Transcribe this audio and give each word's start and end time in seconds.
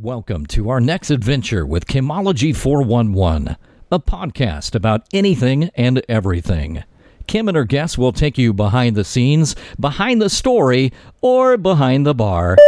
Welcome 0.00 0.46
to 0.46 0.70
our 0.70 0.80
next 0.80 1.12
adventure 1.12 1.64
with 1.64 1.86
Kimology 1.86 2.54
411, 2.54 3.56
a 3.92 4.00
podcast 4.00 4.74
about 4.74 5.06
anything 5.12 5.70
and 5.76 6.02
everything. 6.08 6.82
Kim 7.28 7.46
and 7.46 7.56
her 7.56 7.64
guests 7.64 7.96
will 7.96 8.12
take 8.12 8.36
you 8.36 8.52
behind 8.52 8.96
the 8.96 9.04
scenes, 9.04 9.54
behind 9.78 10.20
the 10.20 10.28
story, 10.28 10.92
or 11.20 11.56
behind 11.56 12.04
the 12.04 12.12
bar. 12.12 12.58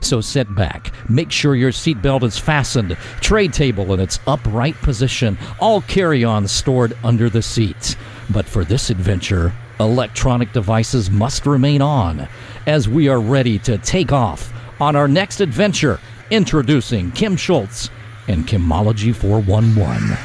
So 0.00 0.20
sit 0.20 0.52
back, 0.56 0.92
make 1.08 1.30
sure 1.30 1.54
your 1.54 1.70
seatbelt 1.70 2.24
is 2.24 2.36
fastened, 2.36 2.96
tray 3.20 3.46
table 3.46 3.94
in 3.94 4.00
its 4.00 4.18
upright 4.26 4.74
position, 4.82 5.38
all 5.60 5.82
carry 5.82 6.24
on 6.24 6.48
stored 6.48 6.98
under 7.04 7.30
the 7.30 7.40
seats. 7.40 7.94
But 8.30 8.46
for 8.46 8.64
this 8.64 8.90
adventure, 8.90 9.54
electronic 9.78 10.52
devices 10.52 11.08
must 11.08 11.46
remain 11.46 11.82
on 11.82 12.26
as 12.66 12.88
we 12.88 13.06
are 13.06 13.20
ready 13.20 13.60
to 13.60 13.78
take 13.78 14.10
off 14.10 14.52
on 14.82 14.96
our 14.96 15.06
next 15.06 15.40
adventure. 15.40 16.00
Introducing 16.32 17.12
Kim 17.12 17.36
Schultz 17.36 17.88
and 18.26 18.48
Kimology 18.48 19.14
411. 19.14 20.16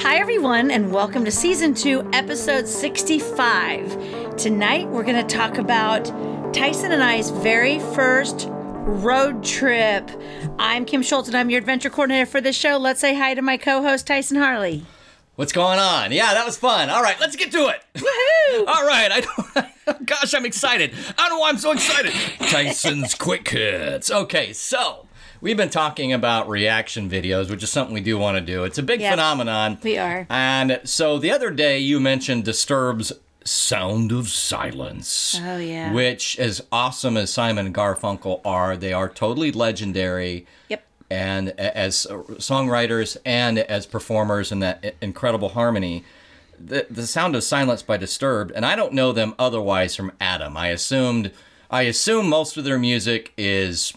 Hi, 0.00 0.18
everyone, 0.18 0.70
and 0.70 0.92
welcome 0.92 1.24
to 1.24 1.32
season 1.32 1.74
two, 1.74 2.08
episode 2.12 2.68
65. 2.68 4.36
Tonight, 4.36 4.88
we're 4.88 5.02
going 5.02 5.26
to 5.26 5.36
talk 5.36 5.58
about 5.58 6.04
Tyson 6.54 6.92
and 6.92 7.02
I's 7.02 7.30
very 7.30 7.80
first 7.80 8.46
road 8.50 9.42
trip. 9.42 10.08
I'm 10.60 10.84
Kim 10.84 11.02
Schultz, 11.02 11.26
and 11.26 11.36
I'm 11.36 11.50
your 11.50 11.58
adventure 11.58 11.90
coordinator 11.90 12.26
for 12.26 12.40
this 12.40 12.54
show. 12.54 12.76
Let's 12.76 13.00
say 13.00 13.16
hi 13.16 13.34
to 13.34 13.42
my 13.42 13.56
co 13.56 13.82
host, 13.82 14.06
Tyson 14.06 14.36
Harley. 14.36 14.84
What's 15.38 15.52
going 15.52 15.78
on? 15.78 16.10
Yeah, 16.10 16.34
that 16.34 16.44
was 16.44 16.56
fun. 16.56 16.90
All 16.90 17.00
right, 17.00 17.14
let's 17.20 17.36
get 17.36 17.52
to 17.52 17.68
it. 17.68 17.80
Woohoo! 17.94 18.58
All 18.66 18.84
right, 18.84 19.08
I 19.12 19.20
don't, 19.20 20.04
gosh, 20.06 20.34
I'm 20.34 20.44
excited. 20.44 20.92
I 21.16 21.28
don't 21.28 21.36
know 21.36 21.38
why 21.38 21.50
I'm 21.50 21.58
so 21.58 21.70
excited. 21.70 22.12
Tyson's 22.40 23.14
quick 23.14 23.48
hits. 23.48 24.10
Okay, 24.10 24.52
so 24.52 25.06
we've 25.40 25.56
been 25.56 25.70
talking 25.70 26.12
about 26.12 26.48
reaction 26.48 27.08
videos, 27.08 27.50
which 27.50 27.62
is 27.62 27.70
something 27.70 27.94
we 27.94 28.00
do 28.00 28.18
want 28.18 28.36
to 28.36 28.40
do. 28.40 28.64
It's 28.64 28.78
a 28.78 28.82
big 28.82 29.00
Yep. 29.00 29.12
phenomenon. 29.12 29.78
We 29.84 29.96
are. 29.96 30.26
And 30.28 30.80
so 30.82 31.20
the 31.20 31.30
other 31.30 31.50
day 31.52 31.78
you 31.78 32.00
mentioned 32.00 32.44
Disturbed's 32.44 33.12
Sound 33.44 34.10
of 34.10 34.28
Silence. 34.30 35.40
Oh, 35.40 35.58
yeah. 35.58 35.92
Which, 35.92 36.36
as 36.40 36.62
awesome 36.72 37.16
as 37.16 37.32
Simon 37.32 37.66
and 37.66 37.74
Garfunkel 37.74 38.40
are, 38.44 38.76
they 38.76 38.92
are 38.92 39.08
totally 39.08 39.52
legendary 39.52 40.46
Yep. 40.68 40.82
And 41.10 41.48
as 41.58 42.06
songwriters 42.38 43.16
and 43.24 43.58
as 43.58 43.86
performers 43.86 44.52
in 44.52 44.60
that 44.60 44.94
incredible 45.00 45.50
harmony. 45.50 46.04
The, 46.60 46.86
the 46.90 47.06
sound 47.06 47.36
of 47.36 47.44
silence 47.44 47.82
by 47.82 47.96
Disturbed, 47.98 48.50
and 48.50 48.66
I 48.66 48.74
don't 48.74 48.92
know 48.92 49.12
them 49.12 49.34
otherwise 49.38 49.94
from 49.94 50.10
Adam. 50.20 50.56
I 50.56 50.68
assumed, 50.68 51.30
I 51.70 51.82
assume 51.82 52.28
most 52.28 52.56
of 52.56 52.64
their 52.64 52.80
music 52.80 53.32
is, 53.38 53.92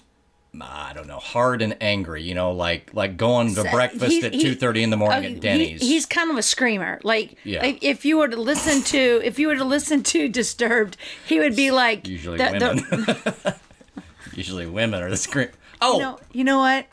I 0.61 0.91
don't 0.93 1.07
know, 1.07 1.17
hard 1.17 1.63
and 1.63 1.75
angry. 1.81 2.21
You 2.21 2.35
know, 2.35 2.51
like 2.51 2.93
like 2.93 3.17
going 3.17 3.55
to 3.55 3.63
breakfast 3.63 4.11
He's- 4.11 4.23
at 4.25 4.33
two 4.33 4.53
thirty 4.53 4.83
in 4.83 4.91
the 4.91 4.97
morning 4.97 5.17
Oh, 5.23 5.25
at 5.25 5.31
he- 5.33 5.39
Denny's. 5.39 5.81
he's 5.81 6.05
kind 6.05 6.29
of 6.29 6.37
a 6.37 6.43
screamer. 6.43 6.99
Like, 7.03 7.35
Yeah. 7.43 7.61
like, 7.63 7.83
if 7.83 8.05
you 8.05 8.19
were 8.19 8.27
to 8.27 8.37
listen 8.39 8.83
to, 8.83 9.21
if 9.23 9.39
you 9.39 9.47
were 9.47 9.55
to 9.55 9.63
listen 9.65 10.03
to 10.03 10.29
Disturbed, 10.29 10.97
he 11.25 11.39
would 11.39 11.55
be 11.55 11.71
like, 11.71 12.07
usually 12.07 12.37
the- 12.37 12.43
the- 12.59 13.25
women. 13.43 13.53
usually 14.35 14.67
women 14.67 15.01
are 15.01 15.09
the 15.09 15.17
scream. 15.17 15.49
Oh, 15.81 15.97
No, 15.97 16.19
you 16.31 16.43
know 16.43 16.59
what? 16.59 16.85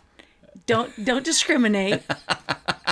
Don't 0.68 1.04
don't 1.04 1.24
discriminate. 1.24 2.02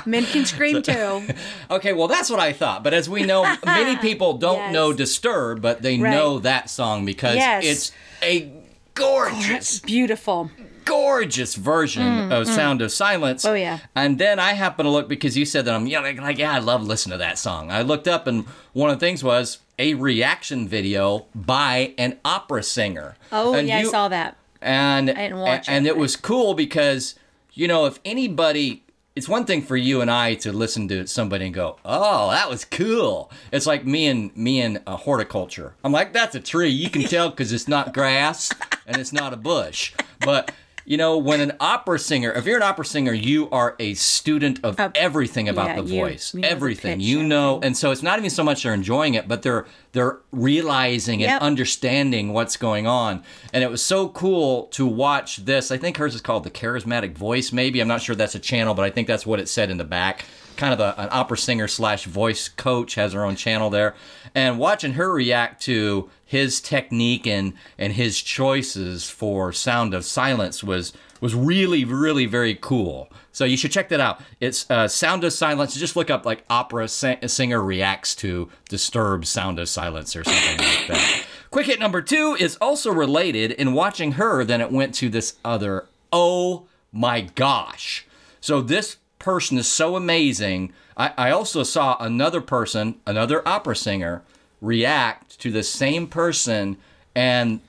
Men 0.04 0.24
can 0.24 0.44
scream 0.46 0.82
too. 0.90 1.26
Okay, 1.70 1.92
well, 1.92 2.08
that's 2.08 2.30
what 2.30 2.40
I 2.40 2.52
thought. 2.52 2.82
But 2.82 2.94
as 2.94 3.08
we 3.08 3.22
know, 3.24 3.42
many 3.64 3.96
people 4.08 4.38
don't 4.38 4.58
Yes. 4.58 4.72
know 4.72 4.92
Disturbed, 4.92 5.62
but 5.62 5.82
they 5.82 5.98
Right. 5.98 6.10
know 6.10 6.38
that 6.40 6.68
song 6.70 7.04
because 7.04 7.36
Yes. 7.36 7.64
it's 7.64 7.92
a 8.22 8.50
gorgeous, 8.94 9.80
Beautiful. 9.80 10.50
gorgeous 10.86 11.54
version 11.54 12.32
of 12.32 12.46
Sound 12.48 12.80
of 12.82 12.90
Silence. 12.92 13.44
Mm, 13.44 13.50
Oh, 13.50 13.54
yeah. 13.54 13.78
And 13.94 14.18
then 14.18 14.38
I 14.38 14.52
happened 14.54 14.86
to 14.86 14.90
look 14.90 15.08
because 15.08 15.36
you 15.36 15.44
said 15.44 15.64
that 15.66 15.74
I'm 15.74 15.86
yeah, 15.86 16.00
like, 16.00 16.18
like, 16.20 16.38
yeah, 16.38 16.52
I 16.52 16.58
love 16.60 16.82
listening 16.86 17.12
to 17.12 17.18
that 17.18 17.38
song. 17.38 17.70
I 17.70 17.82
looked 17.82 18.08
up 18.08 18.26
and 18.26 18.46
one 18.72 18.88
of 18.90 18.98
the 18.98 19.04
things 19.06 19.22
was 19.22 19.58
a 19.78 19.92
reaction 19.94 20.66
video 20.66 21.26
by 21.34 21.92
an 21.98 22.16
opera 22.24 22.62
singer. 22.62 23.16
Oh 23.30 23.52
And 23.54 23.68
yeah, 23.68 23.80
you- 23.82 23.88
I 23.88 23.90
saw 23.90 24.08
that. 24.08 24.36
and 24.62 25.08
didn't 25.08 25.38
watch 25.38 25.68
and 25.68 25.86
it, 25.86 25.90
it 25.90 25.92
but- 25.94 26.00
was 26.00 26.16
cool 26.16 26.54
because 26.54 27.14
you 27.56 27.66
know 27.66 27.86
if 27.86 27.98
anybody 28.04 28.84
it's 29.16 29.28
one 29.30 29.46
thing 29.46 29.62
for 29.62 29.78
you 29.78 30.02
and 30.02 30.10
I 30.10 30.34
to 30.34 30.52
listen 30.52 30.88
to 30.88 31.06
somebody 31.06 31.46
and 31.46 31.54
go, 31.54 31.78
"Oh, 31.86 32.30
that 32.30 32.50
was 32.50 32.66
cool." 32.66 33.32
It's 33.50 33.66
like 33.66 33.86
me 33.86 34.06
and 34.08 34.36
me 34.36 34.60
and 34.60 34.82
uh, 34.86 34.96
horticulture. 34.96 35.74
I'm 35.82 35.90
like, 35.90 36.12
"That's 36.12 36.34
a 36.34 36.40
tree. 36.40 36.68
You 36.68 36.90
can 36.90 37.02
tell 37.02 37.30
because 37.30 37.50
it's 37.50 37.66
not 37.66 37.94
grass 37.94 38.52
and 38.86 38.98
it's 38.98 39.14
not 39.14 39.32
a 39.32 39.38
bush." 39.38 39.94
But 40.20 40.52
you 40.86 40.96
know, 40.96 41.18
when 41.18 41.40
an 41.40 41.52
opera 41.58 41.98
singer, 41.98 42.32
if 42.32 42.46
you're 42.46 42.56
an 42.56 42.62
opera 42.62 42.84
singer, 42.84 43.12
you 43.12 43.50
are 43.50 43.74
a 43.78 43.94
student 43.94 44.60
of 44.64 44.78
everything 44.94 45.48
about 45.48 45.66
yeah, 45.66 45.80
the 45.82 45.82
you- 45.82 46.00
voice, 46.00 46.32
you 46.32 46.40
the 46.40 46.48
everything. 46.50 46.98
pitch 46.98 47.06
You 47.06 47.22
know, 47.24 47.60
and 47.60 47.76
so 47.76 47.90
it's 47.90 48.02
not 48.02 48.18
even 48.18 48.30
so 48.30 48.44
much 48.44 48.62
they're 48.62 48.72
enjoying 48.72 49.14
it, 49.14 49.26
but 49.28 49.42
they're 49.42 49.66
they're 49.92 50.20
realizing 50.30 51.24
and 51.24 51.42
understanding 51.42 52.32
what's 52.32 52.56
going 52.56 52.86
on. 52.86 53.22
And 53.52 53.64
it 53.64 53.70
was 53.70 53.82
so 53.82 54.08
cool 54.10 54.64
to 54.68 54.86
watch 54.86 55.38
this. 55.38 55.70
I 55.70 55.76
think 55.78 55.96
hers 55.96 56.14
is 56.14 56.20
called 56.20 56.44
the 56.44 56.50
Charismatic 56.50 57.16
Voice. 57.16 57.50
Maybe 57.52 57.80
I'm 57.80 57.88
not 57.88 58.00
sure 58.02 58.14
that's 58.14 58.34
a 58.34 58.38
channel, 58.38 58.74
but 58.74 58.84
I 58.84 58.90
think 58.90 59.08
that's 59.08 59.26
what 59.26 59.40
it 59.40 59.48
said 59.48 59.70
in 59.70 59.78
the 59.78 59.84
back. 59.84 60.24
Kind 60.56 60.72
of 60.72 60.80
a, 60.80 60.94
an 61.00 61.08
opera 61.10 61.36
singer 61.36 61.68
slash 61.68 62.04
voice 62.06 62.48
coach 62.48 62.94
has 62.94 63.12
her 63.12 63.24
own 63.24 63.36
channel 63.36 63.68
there, 63.70 63.94
and 64.34 64.58
watching 64.58 64.92
her 64.94 65.12
react 65.12 65.62
to 65.64 66.08
his 66.26 66.60
technique 66.60 67.26
and 67.26 67.54
and 67.78 67.94
his 67.94 68.20
choices 68.20 69.08
for 69.08 69.52
Sound 69.52 69.94
of 69.94 70.04
Silence 70.04 70.62
was 70.62 70.92
was 71.20 71.34
really 71.34 71.84
really 71.84 72.26
very 72.26 72.54
cool. 72.54 73.08
So 73.32 73.44
you 73.44 73.56
should 73.56 73.70
check 73.70 73.88
that 73.90 74.00
out. 74.00 74.20
It's 74.40 74.68
uh, 74.70 74.88
Sound 74.88 75.22
of 75.24 75.32
Silence. 75.32 75.74
Just 75.76 75.96
look 75.96 76.10
up 76.10 76.26
like 76.26 76.44
opera 76.50 76.88
singer 76.88 77.62
reacts 77.62 78.14
to 78.16 78.50
Disturbed 78.68 79.26
Sound 79.26 79.58
of 79.58 79.68
Silence 79.68 80.16
or 80.16 80.24
something 80.24 80.58
like 80.58 80.86
that. 80.88 81.24
Quick 81.50 81.66
hit 81.66 81.78
number 81.80 82.02
two 82.02 82.36
is 82.38 82.56
also 82.60 82.90
related 82.92 83.52
in 83.52 83.72
watching 83.72 84.12
her. 84.12 84.44
Then 84.44 84.60
it 84.60 84.72
went 84.72 84.94
to 84.96 85.08
this 85.08 85.36
other. 85.44 85.86
Oh 86.12 86.66
my 86.92 87.20
gosh! 87.22 88.06
So 88.40 88.60
this 88.60 88.96
person 89.18 89.58
is 89.58 89.68
so 89.68 89.96
amazing. 89.96 90.72
I, 90.96 91.12
I 91.16 91.30
also 91.30 91.62
saw 91.62 91.96
another 92.00 92.40
person, 92.40 92.96
another 93.06 93.46
opera 93.46 93.76
singer, 93.76 94.22
react 94.60 95.25
to 95.36 95.50
the 95.50 95.62
same 95.62 96.06
person, 96.06 96.76
and 97.14 97.60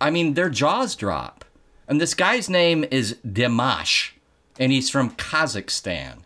I 0.00 0.10
mean 0.10 0.34
their 0.34 0.48
jaws 0.50 0.94
drop. 0.94 1.44
And 1.86 2.00
this 2.00 2.14
guy's 2.14 2.50
name 2.50 2.84
is 2.90 3.16
Dimash, 3.26 4.10
and 4.58 4.70
he's 4.72 4.90
from 4.90 5.10
Kazakhstan. 5.12 6.18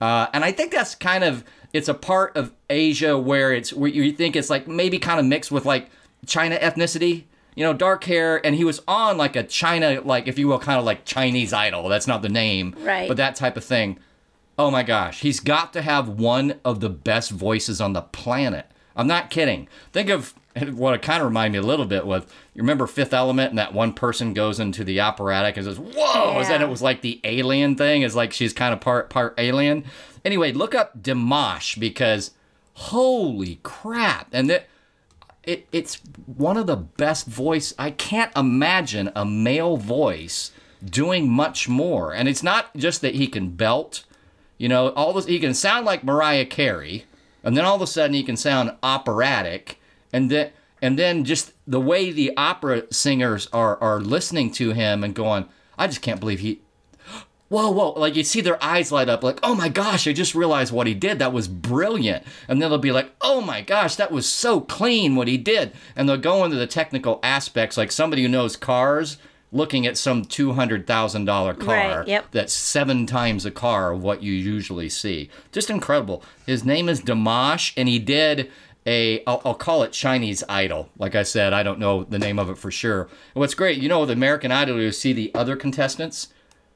Uh, 0.00 0.26
and 0.32 0.44
I 0.44 0.52
think 0.52 0.72
that's 0.72 0.94
kind 0.94 1.24
of 1.24 1.44
it's 1.72 1.88
a 1.88 1.94
part 1.94 2.36
of 2.36 2.52
Asia 2.68 3.16
where 3.18 3.52
it's 3.52 3.72
where 3.72 3.90
you 3.90 4.12
think 4.12 4.36
it's 4.36 4.50
like 4.50 4.68
maybe 4.68 4.98
kind 4.98 5.18
of 5.18 5.26
mixed 5.26 5.50
with 5.50 5.64
like 5.64 5.88
China 6.26 6.56
ethnicity, 6.58 7.24
you 7.54 7.64
know, 7.64 7.72
dark 7.72 8.04
hair, 8.04 8.44
and 8.44 8.54
he 8.54 8.64
was 8.64 8.82
on 8.86 9.16
like 9.16 9.36
a 9.36 9.42
China 9.42 10.00
like 10.04 10.28
if 10.28 10.38
you 10.38 10.48
will 10.48 10.58
kind 10.58 10.78
of 10.78 10.84
like 10.84 11.04
Chinese 11.04 11.52
Idol. 11.52 11.88
That's 11.88 12.06
not 12.06 12.22
the 12.22 12.28
name, 12.28 12.74
Right. 12.80 13.08
But 13.08 13.16
that 13.16 13.36
type 13.36 13.56
of 13.56 13.64
thing. 13.64 13.98
Oh 14.58 14.70
my 14.70 14.82
gosh, 14.82 15.20
he's 15.20 15.40
got 15.40 15.72
to 15.72 15.82
have 15.82 16.08
one 16.08 16.60
of 16.64 16.80
the 16.80 16.90
best 16.90 17.30
voices 17.30 17.80
on 17.80 17.94
the 17.94 18.02
planet. 18.02 18.66
I'm 18.96 19.06
not 19.06 19.30
kidding. 19.30 19.68
Think 19.92 20.08
of 20.10 20.34
what 20.74 20.94
it 20.94 21.02
kind 21.02 21.20
of 21.22 21.28
reminded 21.28 21.58
me 21.60 21.64
a 21.64 21.66
little 21.66 21.86
bit 21.86 22.06
with 22.06 22.32
you 22.54 22.62
remember 22.62 22.86
Fifth 22.86 23.14
Element 23.14 23.50
and 23.50 23.58
that 23.58 23.72
one 23.72 23.92
person 23.94 24.34
goes 24.34 24.60
into 24.60 24.84
the 24.84 25.00
operatic 25.00 25.56
and 25.56 25.64
says, 25.66 25.78
"Whoa!" 25.78 26.38
and 26.38 26.48
Yeah. 26.48 26.62
it 26.62 26.68
was 26.68 26.82
like 26.82 27.00
the 27.00 27.20
alien 27.24 27.74
thing. 27.76 28.02
Is 28.02 28.14
like 28.16 28.32
she's 28.32 28.52
kind 28.52 28.72
of 28.74 28.80
part 28.80 29.08
part 29.10 29.34
alien. 29.38 29.84
Anyway, 30.24 30.52
look 30.52 30.74
up 30.74 31.02
Dimash 31.02 31.78
because 31.80 32.32
holy 32.74 33.58
crap! 33.62 34.28
And 34.32 34.48
that 34.50 34.66
it, 35.44 35.66
it's 35.72 35.96
one 36.26 36.56
of 36.56 36.66
the 36.66 36.76
best 36.76 37.26
voice. 37.26 37.74
I 37.78 37.90
can't 37.90 38.30
imagine 38.36 39.10
a 39.16 39.24
male 39.24 39.76
voice 39.76 40.52
doing 40.84 41.28
much 41.28 41.68
more. 41.68 42.12
And 42.14 42.28
it's 42.28 42.42
not 42.42 42.74
just 42.76 43.00
that 43.00 43.14
he 43.14 43.26
can 43.26 43.50
belt. 43.50 44.04
You 44.58 44.68
know, 44.68 44.90
all 44.90 45.12
this 45.12 45.26
he 45.26 45.40
can 45.40 45.54
sound 45.54 45.84
like 45.86 46.04
Mariah 46.04 46.46
Carey, 46.46 47.04
and 47.42 47.56
then 47.56 47.64
all 47.64 47.76
of 47.76 47.82
a 47.82 47.86
sudden 47.86 48.14
he 48.14 48.22
can 48.22 48.36
sound 48.36 48.76
operatic, 48.82 49.80
and 50.12 50.30
then 50.30 50.50
and 50.80 50.98
then 50.98 51.24
just 51.24 51.52
the 51.66 51.80
way 51.80 52.10
the 52.10 52.36
opera 52.36 52.84
singers 52.92 53.48
are 53.52 53.80
are 53.82 54.00
listening 54.00 54.50
to 54.52 54.72
him 54.72 55.04
and 55.04 55.14
going, 55.14 55.48
I 55.78 55.86
just 55.86 56.02
can't 56.02 56.20
believe 56.20 56.40
he 56.40 56.60
whoa, 57.48 57.70
whoa. 57.70 57.92
Like 57.92 58.16
you 58.16 58.24
see 58.24 58.40
their 58.40 58.62
eyes 58.62 58.90
light 58.90 59.08
up, 59.08 59.22
like, 59.22 59.38
oh 59.42 59.54
my 59.54 59.68
gosh, 59.68 60.06
I 60.08 60.12
just 60.12 60.34
realized 60.34 60.72
what 60.72 60.86
he 60.86 60.94
did. 60.94 61.18
That 61.18 61.32
was 61.32 61.48
brilliant. 61.48 62.24
And 62.48 62.60
then 62.60 62.70
they'll 62.70 62.78
be 62.78 62.92
like, 62.92 63.12
oh 63.20 63.40
my 63.40 63.60
gosh, 63.60 63.96
that 63.96 64.10
was 64.10 64.26
so 64.26 64.60
clean 64.60 65.14
what 65.14 65.28
he 65.28 65.36
did. 65.36 65.72
And 65.94 66.08
they'll 66.08 66.16
go 66.16 66.44
into 66.44 66.56
the 66.56 66.66
technical 66.66 67.20
aspects, 67.22 67.76
like 67.76 67.92
somebody 67.92 68.22
who 68.22 68.28
knows 68.28 68.56
cars 68.56 69.18
looking 69.52 69.86
at 69.86 69.98
some 69.98 70.24
$200,000 70.24 71.60
car 71.60 71.76
Right, 71.76 72.08
yep. 72.08 72.26
that's 72.30 72.54
seven 72.54 73.06
times 73.06 73.44
a 73.44 73.50
car 73.50 73.92
of 73.92 74.02
what 74.02 74.22
you 74.22 74.32
usually 74.32 74.88
see. 74.88 75.28
Just 75.52 75.70
incredible. 75.70 76.24
His 76.46 76.64
name 76.64 76.88
is 76.88 77.02
Dimash, 77.02 77.72
and 77.76 77.88
he 77.88 77.98
did 77.98 78.50
a 78.86 79.22
I'll, 79.26 79.42
I'll 79.44 79.54
call 79.54 79.82
it 79.82 79.92
Chinese 79.92 80.42
Idol. 80.48 80.88
Like 80.96 81.14
I 81.14 81.22
said, 81.22 81.52
I 81.52 81.62
don't 81.62 81.78
know 81.78 82.04
the 82.04 82.18
name 82.18 82.38
of 82.38 82.50
it 82.50 82.58
for 82.58 82.70
sure. 82.70 83.02
And 83.02 83.40
what's 83.40 83.54
great, 83.54 83.78
you 83.78 83.88
know, 83.88 84.00
with 84.00 84.10
American 84.10 84.50
Idol, 84.50 84.80
you 84.80 84.90
see 84.90 85.12
the 85.12 85.30
other 85.34 85.54
contestants. 85.54 86.28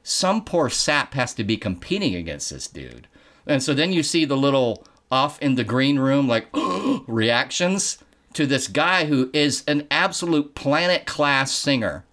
Some 0.03 0.45
poor 0.45 0.71
sap 0.71 1.15
has 1.15 1.35
to 1.35 1.43
be 1.43 1.57
competing 1.57 2.15
against 2.15 2.51
this 2.51 2.69
dude, 2.69 3.09
and 3.45 3.61
so 3.61 3.75
then 3.75 3.93
you 3.93 4.05
see 4.05 4.25
the 4.25 4.37
little 4.37 4.85
off 5.11 5.41
in 5.41 5.57
the 5.57 5.65
green 5.65 5.99
room 5.99 6.29
like 6.29 6.47
reactions 7.09 7.99
to 8.33 8.47
this 8.47 8.69
guy 8.69 9.07
who 9.07 9.31
is 9.33 9.65
an 9.67 9.87
absolute 9.91 10.55
planet 10.55 11.07
class 11.07 11.51
singer, 11.51 12.05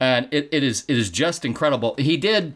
and 0.00 0.28
it, 0.32 0.48
it 0.52 0.62
is 0.62 0.84
it 0.88 0.96
is 0.96 1.10
just 1.10 1.44
incredible. 1.44 1.94
He 1.98 2.16
did 2.16 2.54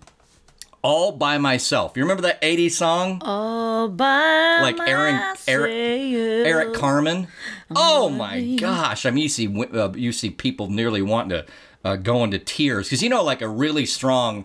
all 0.83 1.13
by 1.13 1.39
myself. 1.39 1.97
You 1.97 2.03
remember 2.03 2.23
that 2.23 2.43
80s 2.43 2.73
song? 2.73 3.23
All 3.25 3.89
by 3.89 4.59
Like 4.63 4.79
Aaron- 4.81 5.37
Eric-. 5.47 6.47
Eric 6.47 6.75
Carmen. 6.75 7.29
Oh 7.75 8.09
my 8.11 8.57
gosh! 8.57 9.07
I 9.07 9.11
mean, 9.11 9.23
you 9.25 9.29
see, 9.29 9.65
uh, 9.75 9.93
you 9.95 10.13
see 10.13 10.31
people 10.31 10.69
nearly 10.69 11.01
wanting 11.03 11.31
to 11.31 11.47
uh, 11.85 11.97
go 11.97 12.23
into 12.25 12.39
tears 12.39 12.89
because 12.89 13.03
you 13.03 13.09
know, 13.09 13.23
like 13.23 13.41
a 13.43 13.49
really 13.49 13.87
strong 13.87 14.45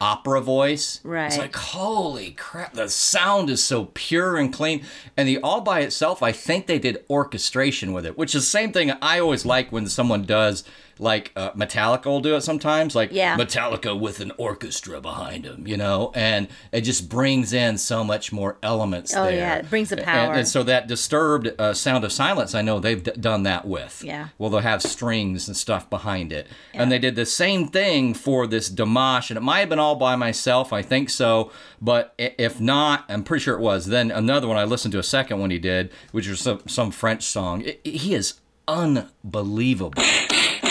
opera 0.00 0.40
voice. 0.40 1.00
Right. 1.04 1.26
It's 1.26 1.38
like 1.38 1.54
holy 1.54 2.30
crap! 2.32 2.72
The 2.72 2.88
sound 2.88 3.50
is 3.50 3.62
so 3.62 3.90
pure 3.94 4.36
and 4.36 4.52
clean, 4.52 4.84
and 5.16 5.28
the 5.28 5.38
all 5.38 5.60
by 5.60 5.80
itself. 5.80 6.22
I 6.22 6.32
think 6.32 6.66
they 6.66 6.78
did 6.78 7.04
orchestration 7.10 7.92
with 7.92 8.06
it, 8.06 8.16
which 8.16 8.34
is 8.34 8.42
the 8.44 8.46
same 8.50 8.72
thing 8.72 8.92
I 9.02 9.18
always 9.18 9.44
like 9.44 9.70
when 9.72 9.86
someone 9.88 10.22
does. 10.24 10.64
Like 10.98 11.32
uh, 11.34 11.50
Metallica 11.52 12.06
will 12.06 12.20
do 12.20 12.36
it 12.36 12.42
sometimes, 12.42 12.94
like 12.94 13.10
Yeah. 13.12 13.36
Metallica 13.36 13.98
with 13.98 14.20
an 14.20 14.32
orchestra 14.38 15.00
behind 15.00 15.44
them, 15.44 15.66
you 15.66 15.76
know, 15.76 16.12
and 16.14 16.48
it 16.72 16.82
just 16.82 17.08
brings 17.08 17.52
in 17.52 17.78
so 17.78 18.04
much 18.04 18.32
more 18.32 18.58
elements. 18.62 19.14
Oh, 19.16 19.24
there. 19.24 19.32
yeah, 19.34 19.54
it 19.56 19.68
brings 19.70 19.88
the 19.88 19.96
And- 19.96 20.04
power. 20.04 20.34
and 20.34 20.46
so 20.46 20.62
that 20.62 20.86
disturbed 20.86 21.50
uh, 21.58 21.74
sound 21.74 22.04
of 22.04 22.12
silence, 22.12 22.54
I 22.54 22.62
know 22.62 22.78
they've 22.78 23.02
d- 23.02 23.10
done 23.18 23.42
that 23.42 23.66
with. 23.66 24.02
Yeah. 24.04 24.28
Well, 24.38 24.50
they'll 24.50 24.60
have 24.60 24.82
strings 24.82 25.48
and 25.48 25.56
stuff 25.56 25.90
behind 25.90 26.32
it, 26.32 26.46
and 26.72 26.92
they 26.92 26.98
did 26.98 27.16
the 27.16 27.26
same 27.26 27.68
thing 27.68 28.14
for 28.14 28.46
this 28.46 28.70
Dimash, 28.70 29.30
and 29.30 29.36
it 29.36 29.40
might 29.42 29.60
have 29.60 29.68
been 29.68 29.78
all 29.80 29.96
by 29.96 30.14
myself, 30.16 30.72
I 30.72 30.82
think 30.82 31.10
so. 31.10 31.50
But 31.80 32.14
if 32.18 32.60
not, 32.60 33.04
I'm 33.08 33.24
pretty 33.24 33.42
sure 33.42 33.54
it 33.56 33.60
was. 33.60 33.86
Then 33.86 34.10
another 34.10 34.46
one 34.48 34.56
I 34.56 34.64
listened 34.64 34.92
to 34.92 34.98
a 34.98 35.02
second 35.02 35.40
one 35.40 35.50
he 35.50 35.58
did, 35.58 35.90
which 36.12 36.28
was 36.28 36.40
some, 36.40 36.60
some 36.66 36.90
French 36.90 37.24
song. 37.24 37.64
I- 37.66 37.78
he 37.88 38.14
is 38.14 38.34
unbelievable. 38.68 40.02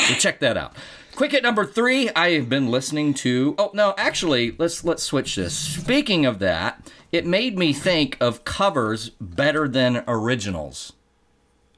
So 0.08 0.16
check 0.16 0.40
that 0.40 0.58
out. 0.58 0.76
Quick 1.16 1.32
hit 1.32 1.44
number 1.44 1.66
three. 1.66 2.10
I 2.16 2.32
have 2.32 2.50
been 2.50 2.70
listening 2.70 3.14
to. 3.16 3.54
Oh 3.58 3.70
no, 3.74 3.94
actually, 3.98 4.56
let's 4.58 4.84
let's 4.84 5.04
switch 5.04 5.36
this. 5.36 5.56
Speaking 5.56 6.26
of 6.26 6.40
that, 6.40 6.92
it 7.12 7.26
made 7.26 7.58
me 7.58 7.72
think 7.72 8.18
of 8.20 8.44
covers 8.44 9.10
better 9.22 9.68
than 9.68 10.04
originals. 10.08 10.94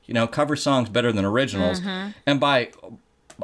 You 0.06 0.14
know, 0.14 0.28
cover 0.28 0.56
songs 0.56 0.88
better 0.90 1.12
than 1.12 1.26
originals. 1.26 1.82
And 2.26 2.40
by 2.40 2.72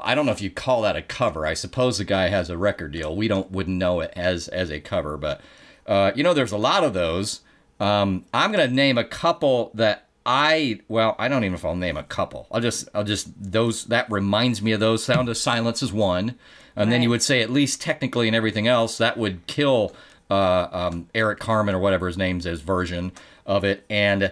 I 0.01 0.15
don't 0.15 0.25
know 0.25 0.31
if 0.31 0.41
you 0.41 0.49
call 0.49 0.83
that 0.83 0.95
a 0.95 1.01
cover. 1.01 1.45
I 1.45 1.53
suppose 1.53 1.97
the 1.97 2.05
guy 2.05 2.29
has 2.29 2.49
a 2.49 2.57
record 2.57 2.93
deal. 2.93 3.15
We 3.15 3.27
don't 3.27 3.51
wouldn't 3.51 3.77
know 3.77 3.99
it 3.99 4.13
as 4.15 4.47
as 4.47 4.71
a 4.71 4.79
cover, 4.79 5.17
but 5.17 5.41
uh, 5.85 6.11
you 6.15 6.23
know, 6.23 6.33
there's 6.33 6.53
a 6.53 6.57
lot 6.57 6.83
of 6.83 6.93
those. 6.93 7.41
Um, 7.79 8.25
I'm 8.33 8.51
gonna 8.51 8.67
name 8.67 8.97
a 8.97 9.03
couple 9.03 9.71
that 9.73 10.07
I 10.25 10.79
well, 10.87 11.15
I 11.17 11.27
don't 11.27 11.43
even 11.43 11.53
know 11.53 11.57
if 11.57 11.65
I'll 11.65 11.75
name 11.75 11.97
a 11.97 12.03
couple. 12.03 12.47
I'll 12.51 12.61
just 12.61 12.87
I'll 12.93 13.03
just 13.03 13.29
those 13.37 13.85
that 13.85 14.11
reminds 14.11 14.61
me 14.61 14.71
of 14.71 14.79
those. 14.79 15.03
Sound 15.03 15.29
of 15.29 15.37
Silence 15.37 15.81
is 15.81 15.91
one, 15.91 16.35
and 16.75 16.91
then 16.91 17.01
you 17.01 17.09
would 17.09 17.23
say 17.23 17.41
at 17.41 17.49
least 17.49 17.81
technically 17.81 18.27
and 18.27 18.35
everything 18.35 18.67
else 18.67 18.97
that 18.97 19.17
would 19.17 19.45
kill 19.47 19.95
uh, 20.29 20.67
um, 20.71 21.07
Eric 21.15 21.39
Carmen 21.39 21.73
or 21.73 21.79
whatever 21.79 22.07
his 22.07 22.17
name's 22.17 22.45
his 22.45 22.61
version 22.61 23.11
of 23.45 23.63
it, 23.63 23.85
and. 23.89 24.31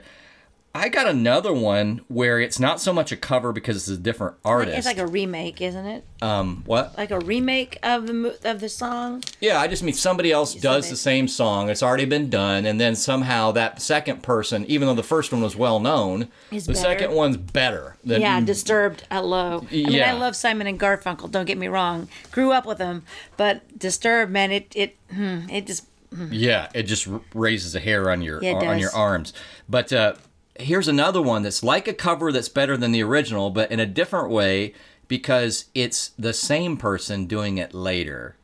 I 0.75 0.87
got 0.89 1.07
another 1.07 1.51
one 1.51 2.01
where 2.09 2.39
it's 2.39 2.59
not 2.59 2.79
so 2.79 2.93
much 2.93 3.11
a 3.11 3.17
cover 3.17 3.51
because 3.51 3.75
it's 3.75 3.87
a 3.87 3.97
different 3.97 4.35
artist. 4.45 4.77
It's 4.77 4.85
like 4.85 4.99
a 4.99 5.07
remake, 5.07 5.61
isn't 5.61 5.85
it? 5.85 6.05
um, 6.21 6.61
what? 6.67 6.95
Like 6.97 7.09
a 7.09 7.19
remake 7.19 7.79
of 7.81 8.05
the 8.05 8.13
mo- 8.13 8.35
of 8.45 8.59
the 8.59 8.69
song. 8.69 9.23
Yeah, 9.41 9.59
I 9.59 9.67
just 9.67 9.81
mean 9.81 9.95
somebody 9.95 10.31
else 10.31 10.53
does 10.53 10.87
the 10.89 10.95
same 10.95 11.27
song. 11.27 11.69
It's 11.71 11.81
already 11.81 12.05
been 12.05 12.29
done, 12.29 12.65
and 12.67 12.79
then 12.79 12.95
somehow 12.95 13.51
that 13.53 13.81
second 13.81 14.21
person, 14.21 14.63
even 14.67 14.87
though 14.87 14.93
the 14.93 15.01
first 15.01 15.31
one 15.31 15.41
was 15.41 15.55
well 15.55 15.79
known, 15.79 16.27
Is 16.51 16.67
the 16.67 16.73
better. 16.73 16.83
second 16.83 17.11
one's 17.15 17.37
better. 17.37 17.97
Than, 18.03 18.21
Yeah, 18.21 18.39
Disturbed. 18.41 19.05
Hello. 19.11 19.65
I 19.69 19.73
mean, 19.73 19.91
Yeah. 19.91 20.13
I 20.13 20.17
love 20.17 20.35
Simon 20.35 20.67
and 20.67 20.79
Garfunkel. 20.79 21.31
Don't 21.31 21.45
get 21.45 21.57
me 21.57 21.67
wrong. 21.67 22.07
Grew 22.31 22.51
up 22.51 22.65
with 22.67 22.77
them, 22.77 23.03
but 23.37 23.61
Disturbed, 23.79 24.31
man, 24.31 24.51
it 24.51 24.71
it 24.75 24.95
hmm, 25.11 25.49
it 25.49 25.65
just 25.65 25.87
Yeah, 26.29 26.69
it 26.75 26.83
just 26.83 27.07
raises 27.33 27.73
a 27.75 27.79
hair 27.79 28.11
on 28.11 28.21
your 28.21 28.43
Yeah, 28.43 28.53
on 28.53 28.61
does. 28.65 28.81
your 28.81 28.91
arms. 28.95 29.33
But 29.67 29.91
uh, 29.91 30.13
here's 30.59 30.87
another 30.87 31.21
one 31.21 31.43
that's 31.43 31.63
like 31.63 31.87
a 31.87 31.93
cover 31.93 32.31
that's 32.31 32.49
better 32.49 32.77
than 32.77 32.91
the 32.91 33.03
original, 33.03 33.49
but 33.49 33.71
in 33.71 33.79
a 33.79 33.85
different 33.85 34.29
way 34.29 34.73
because 35.07 35.65
it's 35.73 36.09
the 36.19 36.33
same 36.33 36.77
person 36.77 37.25
doing 37.25 37.57
it 37.57 37.73
later. 37.73 38.35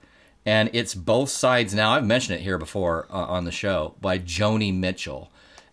And 0.46 0.70
it's 0.74 0.96
both 0.96 1.30
sides 1.30 1.74
now. 1.74 1.92
I've 1.92 2.06
mentioned 2.06 2.40
it 2.40 2.44
here 2.44 2.58
before 2.58 3.08
uh, 3.10 3.26
on 3.26 3.46
the 3.46 3.52
show 3.52 3.96
by 4.02 4.20
Joni 4.20 4.74
Mitchell. 4.74 5.32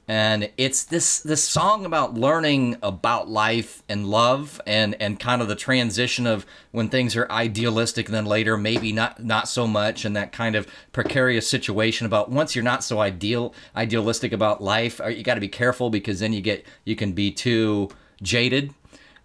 And 0.09 0.51
it's 0.57 0.83
this 0.85 1.21
this 1.21 1.45
song 1.45 1.87
about 1.87 2.15
learning 2.15 2.77
about 2.83 3.29
life 3.31 3.83
and 3.89 4.07
love 4.09 4.61
and 4.67 4.97
and 5.01 5.19
kind 5.19 5.41
of 5.41 5.47
the 5.49 5.55
transition 5.55 6.27
of 6.27 6.45
when 6.73 6.89
things 6.89 7.15
are 7.17 7.31
idealistic 7.31 8.07
and 8.07 8.15
then 8.15 8.27
later 8.27 8.57
maybe 8.57 8.93
not 8.93 9.25
not 9.25 9.49
so 9.49 9.67
much 9.67 10.05
and 10.05 10.17
that 10.17 10.33
kind 10.33 10.57
of 10.57 10.67
precarious 10.93 11.49
situation 11.49 12.05
about 12.05 12.31
once 12.31 12.57
you're 12.57 12.65
not 12.65 12.83
so 12.83 12.99
ideal 13.01 13.55
idealistic 13.77 14.33
about 14.33 14.61
life 14.63 15.01
uh, 15.01 15.07
you 15.07 15.23
got 15.23 15.35
to 15.35 15.41
be 15.41 15.49
careful 15.49 15.89
because 15.89 16.19
then 16.19 16.33
you 16.33 16.41
get 16.41 16.67
you 16.85 16.97
can 16.97 17.13
be 17.13 17.31
too 17.31 17.89
jaded. 18.21 18.75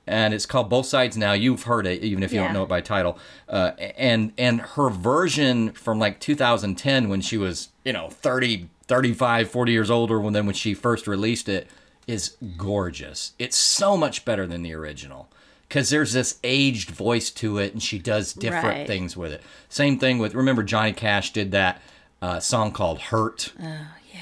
And 0.10 0.34
it's 0.34 0.46
called 0.46 0.70
both 0.70 0.86
sides 0.86 1.18
now. 1.18 1.34
You've 1.34 1.64
heard 1.64 1.86
it 1.86 2.02
even 2.02 2.24
if 2.24 2.32
you 2.32 2.40
Yeah. 2.40 2.46
don't 2.46 2.54
know 2.54 2.64
it 2.64 2.70
by 2.70 2.80
title. 2.82 3.18
Uh, 3.50 3.72
and 3.98 4.32
and 4.38 4.62
her 4.62 4.90
version 4.90 5.72
from 5.72 6.00
like 6.00 6.20
2010 6.22 7.10
when 7.10 7.20
she 7.20 7.36
was 7.38 7.70
you 7.84 7.92
know 7.92 8.10
30 8.10 8.70
35 8.88 9.50
40 9.50 9.72
years 9.72 9.90
older 9.92 10.20
when 10.20 10.34
then 10.34 10.46
when 10.46 10.56
she 10.56 10.74
first 10.74 11.08
released 11.08 11.50
it 11.50 11.68
is 12.08 12.38
gorgeous. 12.58 13.34
It's 13.38 13.58
so 13.58 13.98
much 13.98 14.24
better 14.26 14.48
than 14.48 14.64
the 14.64 14.74
original 14.74 15.28
because 15.68 15.90
there's 15.90 16.14
this 16.14 16.40
aged 16.44 16.90
voice 16.92 17.30
to 17.32 17.58
it 17.58 17.74
and 17.74 17.84
she 17.84 18.00
does 18.00 18.32
different 18.34 18.66
Right. 18.66 18.88
things 18.88 19.18
with 19.18 19.34
it. 19.34 19.42
Same 19.70 20.00
thing 20.00 20.18
with 20.20 20.34
remember 20.34 20.64
johnny 20.64 20.94
cash 20.94 21.34
did 21.34 21.52
that 21.52 21.82
uh, 22.22 22.40
song 22.40 22.72
called 22.72 23.00
hurt? 23.00 23.54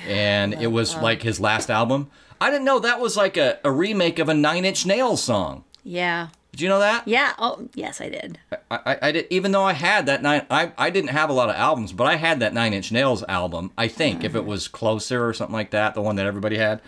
And 0.08 0.54
it 0.56 0.68
was 0.68 0.96
like 0.96 1.22
his 1.22 1.40
last 1.40 1.70
album. 1.70 2.10
I 2.42 2.50
didn't 2.52 2.66
know 2.66 2.80
that 2.80 3.00
was 3.00 3.16
like 3.16 3.38
a, 3.38 3.60
a 3.64 3.72
remake 3.72 4.20
of 4.20 4.28
a 4.30 4.34
nine 4.34 4.66
inch 4.66 4.86
nails 4.86 5.24
song. 5.24 5.64
Yeah 5.84 6.28
did 6.56 6.62
you 6.62 6.70
know 6.70 6.80
that 6.80 7.06
yeah. 7.06 7.34
Oh 7.38 7.68
yes, 7.76 8.00
I 8.00 8.08
did. 8.08 8.40
I, 8.72 8.80
I, 8.86 8.98
I 9.02 9.12
did, 9.12 9.28
even 9.30 9.52
though 9.52 9.66
I 9.66 9.74
had 9.74 10.06
that 10.06 10.22
nine, 10.22 10.46
I, 10.50 10.72
I 10.78 10.90
didn't 10.90 11.10
have 11.10 11.30
a 11.30 11.34
lot 11.34 11.50
of 11.50 11.56
albums, 11.58 11.92
but 11.92 12.08
I 12.08 12.16
had 12.16 12.40
that 12.40 12.54
Nine 12.54 12.74
Inch 12.74 12.94
Nails 12.94 13.26
album. 13.28 13.72
I 13.78 13.90
think 13.90 14.24
if 14.24 14.36
it 14.36 14.46
was 14.46 14.70
closer 14.70 15.28
or 15.28 15.34
something 15.34 15.54
like 15.54 15.72
that, 15.72 15.96
the 15.96 16.02
one 16.02 16.16
that 16.16 16.26
everybody 16.26 16.56
had. 16.56 16.82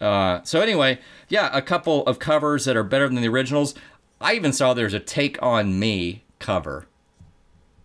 Uh, 0.00 0.40
so 0.44 0.60
anyway, 0.60 1.00
yeah, 1.28 1.50
a 1.52 1.60
couple 1.60 2.06
of 2.06 2.20
covers 2.20 2.64
that 2.66 2.76
are 2.76 2.84
better 2.84 3.08
than 3.08 3.20
the 3.20 3.26
originals. 3.26 3.74
I 4.20 4.34
even 4.34 4.52
saw 4.52 4.72
there's 4.72 4.94
a 4.94 5.00
Take 5.00 5.36
on 5.42 5.80
Me 5.80 6.22
cover, 6.38 6.86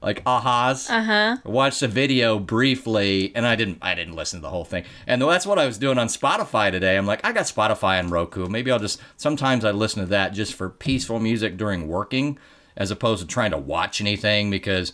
like 0.03 0.21
a-ha's. 0.25 0.89
Uh 0.89 1.03
huh. 1.03 1.37
Watched 1.45 1.79
the 1.79 1.87
video 1.87 2.37
briefly, 2.37 3.31
and 3.35 3.47
I 3.47 3.55
didn't 3.55 3.79
I 3.81 3.95
didn't 3.95 4.15
listen 4.15 4.39
to 4.39 4.41
the 4.41 4.49
whole 4.49 4.65
thing. 4.65 4.83
And 5.07 5.21
that's 5.21 5.45
what 5.45 5.57
I 5.57 5.65
was 5.65 5.77
doing 5.77 5.97
on 5.97 6.07
Spotify 6.07 6.71
today. 6.71 6.97
I'm 6.97 7.05
like, 7.05 7.25
I 7.25 7.31
got 7.31 7.45
Spotify 7.45 7.99
and 7.99 8.11
Roku. 8.11 8.47
Maybe 8.47 8.71
I'll 8.71 8.79
just 8.79 9.01
sometimes 9.17 9.65
I 9.65 9.71
listen 9.71 10.01
to 10.01 10.09
that 10.09 10.33
just 10.33 10.53
for 10.53 10.69
peaceful 10.69 11.19
music 11.19 11.57
during 11.57 11.87
working, 11.87 12.37
as 12.75 12.91
opposed 12.91 13.21
to 13.21 13.27
trying 13.27 13.51
to 13.51 13.57
watch 13.57 14.01
anything 14.01 14.51
because. 14.51 14.93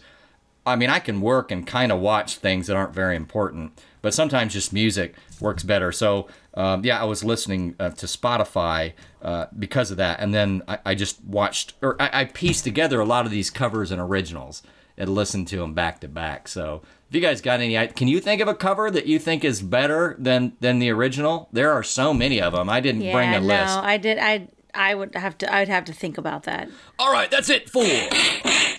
I 0.66 0.76
mean, 0.76 0.90
I 0.90 1.00
can 1.00 1.22
work 1.22 1.52
and 1.52 1.66
kind 1.66 1.92
of 1.92 2.00
watch 2.00 2.36
things 2.36 2.68
that 2.68 2.76
aren't 2.76 2.94
very 2.94 3.16
important, 3.16 3.82
but 4.04 4.14
sometimes 4.14 4.54
just 4.54 4.72
music 4.72 5.16
works 5.40 5.64
better. 5.64 5.92
So, 5.92 6.28
um, 6.54 6.84
yeah, 6.86 7.02
I 7.02 7.06
was 7.06 7.24
listening 7.24 7.76
uh, 7.80 7.90
to 7.92 8.06
Spotify 8.06 8.94
uh, 9.24 9.48
because 9.58 9.90
of 9.90 9.98
that, 9.98 10.20
and 10.20 10.32
then 10.32 10.62
I, 10.68 10.80
I 10.86 10.96
just 10.96 11.24
watched 11.24 11.74
or 11.82 12.00
I, 12.00 12.10
I 12.14 12.26
pieced 12.26 12.66
together 12.66 13.00
a 13.00 13.06
lot 13.06 13.26
of 13.26 13.32
these 13.32 13.50
covers 13.50 13.90
and 13.90 14.00
originals 14.00 14.62
and 15.00 15.10
listened 15.10 15.48
to 15.48 15.58
them 15.58 15.74
back 15.74 16.02
to 16.02 16.08
back. 16.08 16.48
So, 16.48 16.82
if 17.10 17.16
you 17.16 17.22
guys 17.22 17.42
got 17.42 17.60
any, 17.60 17.88
can 17.88 18.08
you 18.08 18.20
think 18.20 18.42
of 18.42 18.48
a 18.48 18.54
cover 18.54 18.92
that 18.92 19.08
you 19.08 19.18
think 19.18 19.44
is 19.44 19.62
better 19.62 20.16
than 20.20 20.54
than 20.60 20.78
the 20.78 20.92
original? 20.92 21.50
There 21.52 21.72
are 21.72 21.82
so 21.82 22.14
many 22.14 22.40
of 22.40 22.54
them. 22.54 22.70
I 22.70 22.80
didn't 22.82 23.02
Yeah, 23.02 23.14
bring 23.14 23.30
a 23.34 23.40
no, 23.40 23.48
list. 23.48 23.78
I 23.80 23.98
did. 23.98 24.20
I 24.20 24.48
I 24.76 24.94
would 24.94 25.16
have 25.16 25.36
to. 25.40 25.52
I'd 25.52 25.70
have 25.70 25.86
to 25.86 25.94
think 25.94 26.18
about 26.20 26.44
that. 26.44 26.70
All 27.00 27.12
right, 27.12 27.32
that's 27.32 27.50
it 27.50 27.70
for 27.70 27.84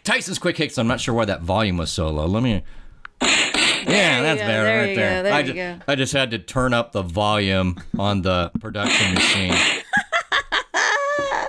Tyson's 0.04 0.38
quick 0.38 0.56
hits. 0.58 0.78
I'm 0.78 0.86
not 0.86 1.00
sure 1.00 1.14
why 1.14 1.24
that 1.24 1.42
volume 1.42 1.78
was 1.78 1.90
so 1.90 2.08
low. 2.08 2.26
Let 2.26 2.42
me. 2.44 2.62
Yeah, 3.22 4.22
that's 4.22 4.40
go, 4.40 4.46
better 4.46 4.62
there 4.64 4.86
right 4.86 4.96
there. 4.96 5.22
there 5.22 5.32
I, 5.32 5.40
you 5.40 5.54
go. 5.54 5.78
I 5.88 5.94
just 5.94 6.12
had 6.12 6.30
to 6.32 6.38
turn 6.38 6.72
up 6.74 6.92
the 6.92 7.02
volume 7.02 7.82
on 7.98 8.22
the 8.22 8.50
production 8.60 9.14
machine. 9.14 9.54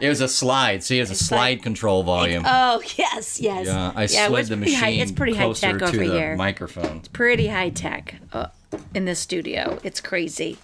It 0.02 0.10
was 0.10 0.20
a 0.22 0.28
slide. 0.28 0.84
See, 0.84 1.00
it's 1.00 1.12
a 1.12 1.16
slide 1.16 1.62
control 1.64 2.04
volume. 2.04 2.44
Oh 2.46 2.82
yes, 2.98 3.40
yes. 3.40 3.68
Yeah, 3.68 3.92
I 3.96 4.02
yeah, 4.04 4.28
slid 4.28 4.40
it's 4.42 4.50
the 4.50 4.58
pretty 4.58 4.74
high- 4.74 4.86
machine 4.88 5.02
it's 5.02 5.12
pretty 5.12 5.34
high 5.36 5.54
tech 5.54 5.78
to 5.80 5.86
over 5.86 5.98
the 5.98 6.04
here. 6.12 6.36
microphone. 6.36 6.98
It's 6.98 7.08
pretty 7.08 7.48
high 7.48 7.70
tech 7.70 8.16
uh, 8.34 8.48
in 8.96 9.06
this 9.06 9.20
studio. 9.20 9.80
It's 9.84 10.02
crazy. 10.02 10.58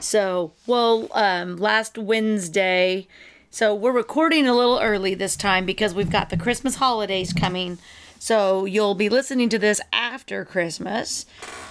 So, 0.00 0.52
well, 0.66 1.08
um, 1.12 1.56
last 1.56 1.98
Wednesday, 1.98 3.06
so 3.50 3.74
we're 3.74 3.92
recording 3.92 4.46
a 4.46 4.54
little 4.54 4.78
early 4.80 5.14
this 5.14 5.36
time 5.36 5.66
because 5.66 5.92
we've 5.94 6.10
got 6.10 6.30
the 6.30 6.36
Christmas 6.36 6.76
holidays 6.76 7.32
coming. 7.32 7.78
So 8.20 8.64
you'll 8.64 8.94
be 8.94 9.08
listening 9.08 9.48
to 9.50 9.58
this 9.58 9.80
after 9.92 10.44
Christmas. 10.44 11.24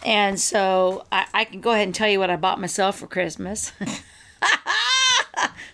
And 0.06 0.40
so 0.40 1.06
I, 1.12 1.26
I 1.34 1.44
can 1.46 1.62
go 1.62 1.72
ahead 1.72 1.84
and 1.88 1.96
tell 1.96 2.08
you 2.10 2.20
what 2.20 2.30
I 2.30 2.36
bought 2.38 2.60
myself 2.60 2.98
for 3.00 3.08
Christmas. 3.08 3.72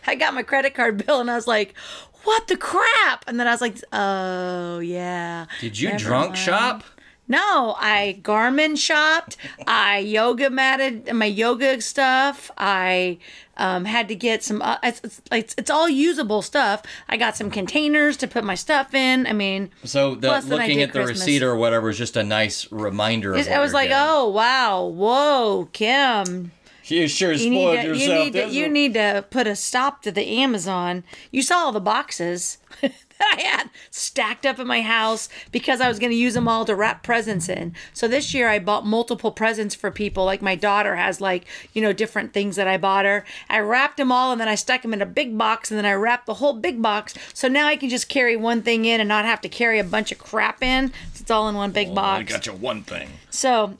I 0.08 0.16
got 0.16 0.34
my 0.34 0.44
credit 0.44 0.74
card 0.74 1.06
bill 1.06 1.20
and 1.20 1.30
I 1.30 1.36
was 1.36 1.48
like, 1.48 1.76
what 2.24 2.48
the 2.48 2.58
crap? 2.58 3.26
And 3.28 3.40
then 3.40 3.48
I 3.48 3.52
was 3.52 3.62
like, 3.62 3.78
oh, 3.92 4.80
yeah. 4.80 5.46
Did 5.60 5.80
you 5.80 5.98
drunk 5.98 6.30
mind. 6.30 6.38
shop? 6.38 6.84
No, 7.26 7.76
I 7.80 8.20
Garmin 8.22 8.78
shopped. 8.78 9.38
I 9.66 10.00
yoga 10.00 10.50
matted 10.50 11.12
my 11.14 11.26
yoga 11.26 11.80
stuff. 11.80 12.52
I 12.58 13.18
um, 13.56 13.86
had 13.86 14.10
to 14.10 14.16
get 14.16 14.44
some. 14.44 14.62
Uh, 14.62 14.78
it's, 14.84 15.00
it's 15.04 15.22
it's 15.32 15.56
it's 15.58 15.70
all 15.70 15.88
usable 15.88 16.42
stuff. 16.42 16.84
I 17.08 17.16
got 17.16 17.38
some 17.38 17.50
containers 17.50 18.18
to 18.18 18.28
put 18.28 18.44
my 18.44 18.56
stuff 18.56 18.94
in. 18.94 19.26
I 19.26 19.32
mean, 19.32 19.72
So 19.86 20.16
the, 20.16 20.42
looking 20.48 20.82
at 20.82 20.92
the 20.92 21.00
Christmas. 21.00 21.22
receipt 21.22 21.44
or 21.44 21.56
whatever 21.56 21.90
is 21.90 21.98
just 21.98 22.18
a 22.18 22.24
nice 22.24 22.70
reminder. 22.72 23.36
I 23.36 23.60
was 23.60 23.74
like, 23.74 23.92
oh 23.94 24.28
wow, 24.28 24.84
whoa, 24.86 25.70
Kim, 25.72 26.52
you 26.86 27.08
sure 27.08 27.32
you 27.32 27.38
spoiled 27.52 27.76
need 27.76 27.82
to 27.82 27.88
you 27.88 27.94
yourself. 27.94 28.26
need 28.26 28.34
to 28.34 28.50
you 28.50 28.70
need 28.70 28.94
to 28.94 29.26
put 29.30 29.48
a 29.48 29.56
stop 29.56 30.02
to 30.04 30.12
the 30.12 30.28
Amazon. 30.28 31.04
You 31.32 31.42
saw 31.42 31.66
all 31.66 31.72
the 31.72 31.80
boxes. 31.82 32.58
that 32.82 33.38
I 33.38 33.42
had 33.42 33.70
stacked 33.92 34.46
up 34.46 34.60
in 34.60 34.68
my 34.68 34.82
house 34.82 35.30
because 35.52 35.82
I 35.82 35.88
was 35.88 36.00
going 36.00 36.12
to 36.12 36.18
use 36.18 36.34
them 36.34 36.48
all 36.48 36.66
to 36.66 36.76
wrap 36.76 37.04
presents 37.04 37.50
in. 37.50 37.76
So 37.94 38.08
this 38.08 38.34
year 38.34 38.50
I 38.50 38.60
bought 38.60 38.86
multiple 38.86 39.32
presents 39.32 39.76
for 39.76 39.92
people. 39.92 40.26
Like 40.26 40.42
my 40.42 40.56
daughter 40.56 40.96
has 40.96 41.22
like, 41.22 41.46
you 41.74 41.82
know, 41.82 41.94
different 41.94 42.34
things 42.34 42.56
that 42.56 42.68
I 42.68 42.78
bought 42.78 43.06
her. 43.06 43.26
I 43.50 43.60
wrapped 43.60 43.98
them 43.98 44.12
all 44.12 44.32
and 44.32 44.42
then 44.42 44.48
I 44.48 44.56
stuck 44.56 44.82
them 44.82 44.94
in 44.94 45.02
a 45.02 45.08
big 45.08 45.38
box 45.38 45.72
and 45.72 45.78
then 45.78 45.86
I 45.86 45.94
wrapped 45.94 46.26
the 46.26 46.36
whole 46.36 46.54
big 46.54 46.82
box. 46.82 47.14
So 47.34 47.48
now 47.48 47.68
I 47.68 47.76
can 47.76 47.90
just 47.90 48.10
carry 48.10 48.36
one 48.36 48.62
thing 48.62 48.86
in 48.86 49.00
and 49.00 49.08
not 49.08 49.26
have 49.26 49.42
to 49.42 49.50
carry 49.50 49.80
a 49.80 49.84
bunch 49.84 50.12
of 50.12 50.18
crap 50.18 50.64
in. 50.64 50.92
It's 51.16 51.32
all 51.32 51.48
in 51.48 51.56
one 51.56 51.72
big 51.72 51.90
I 51.90 51.94
box. 51.94 52.34
I 52.34 52.38
got 52.38 52.46
you 52.46 52.54
one 52.54 52.84
thing. 52.84 53.10
So, 53.30 53.78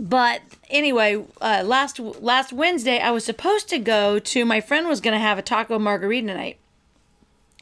but 0.00 0.40
anyway, 0.70 1.22
uh, 1.40 1.62
last 1.64 1.98
last 1.98 2.52
Wednesday 2.52 2.98
I 2.98 3.10
was 3.10 3.24
supposed 3.24 3.68
to 3.68 3.78
go 3.78 4.18
to 4.18 4.44
my 4.44 4.60
friend 4.60 4.88
was 4.88 5.00
going 5.00 5.14
to 5.14 5.20
have 5.20 5.38
a 5.38 5.42
taco 5.42 5.78
margarita 5.78 6.26
night. 6.26 6.58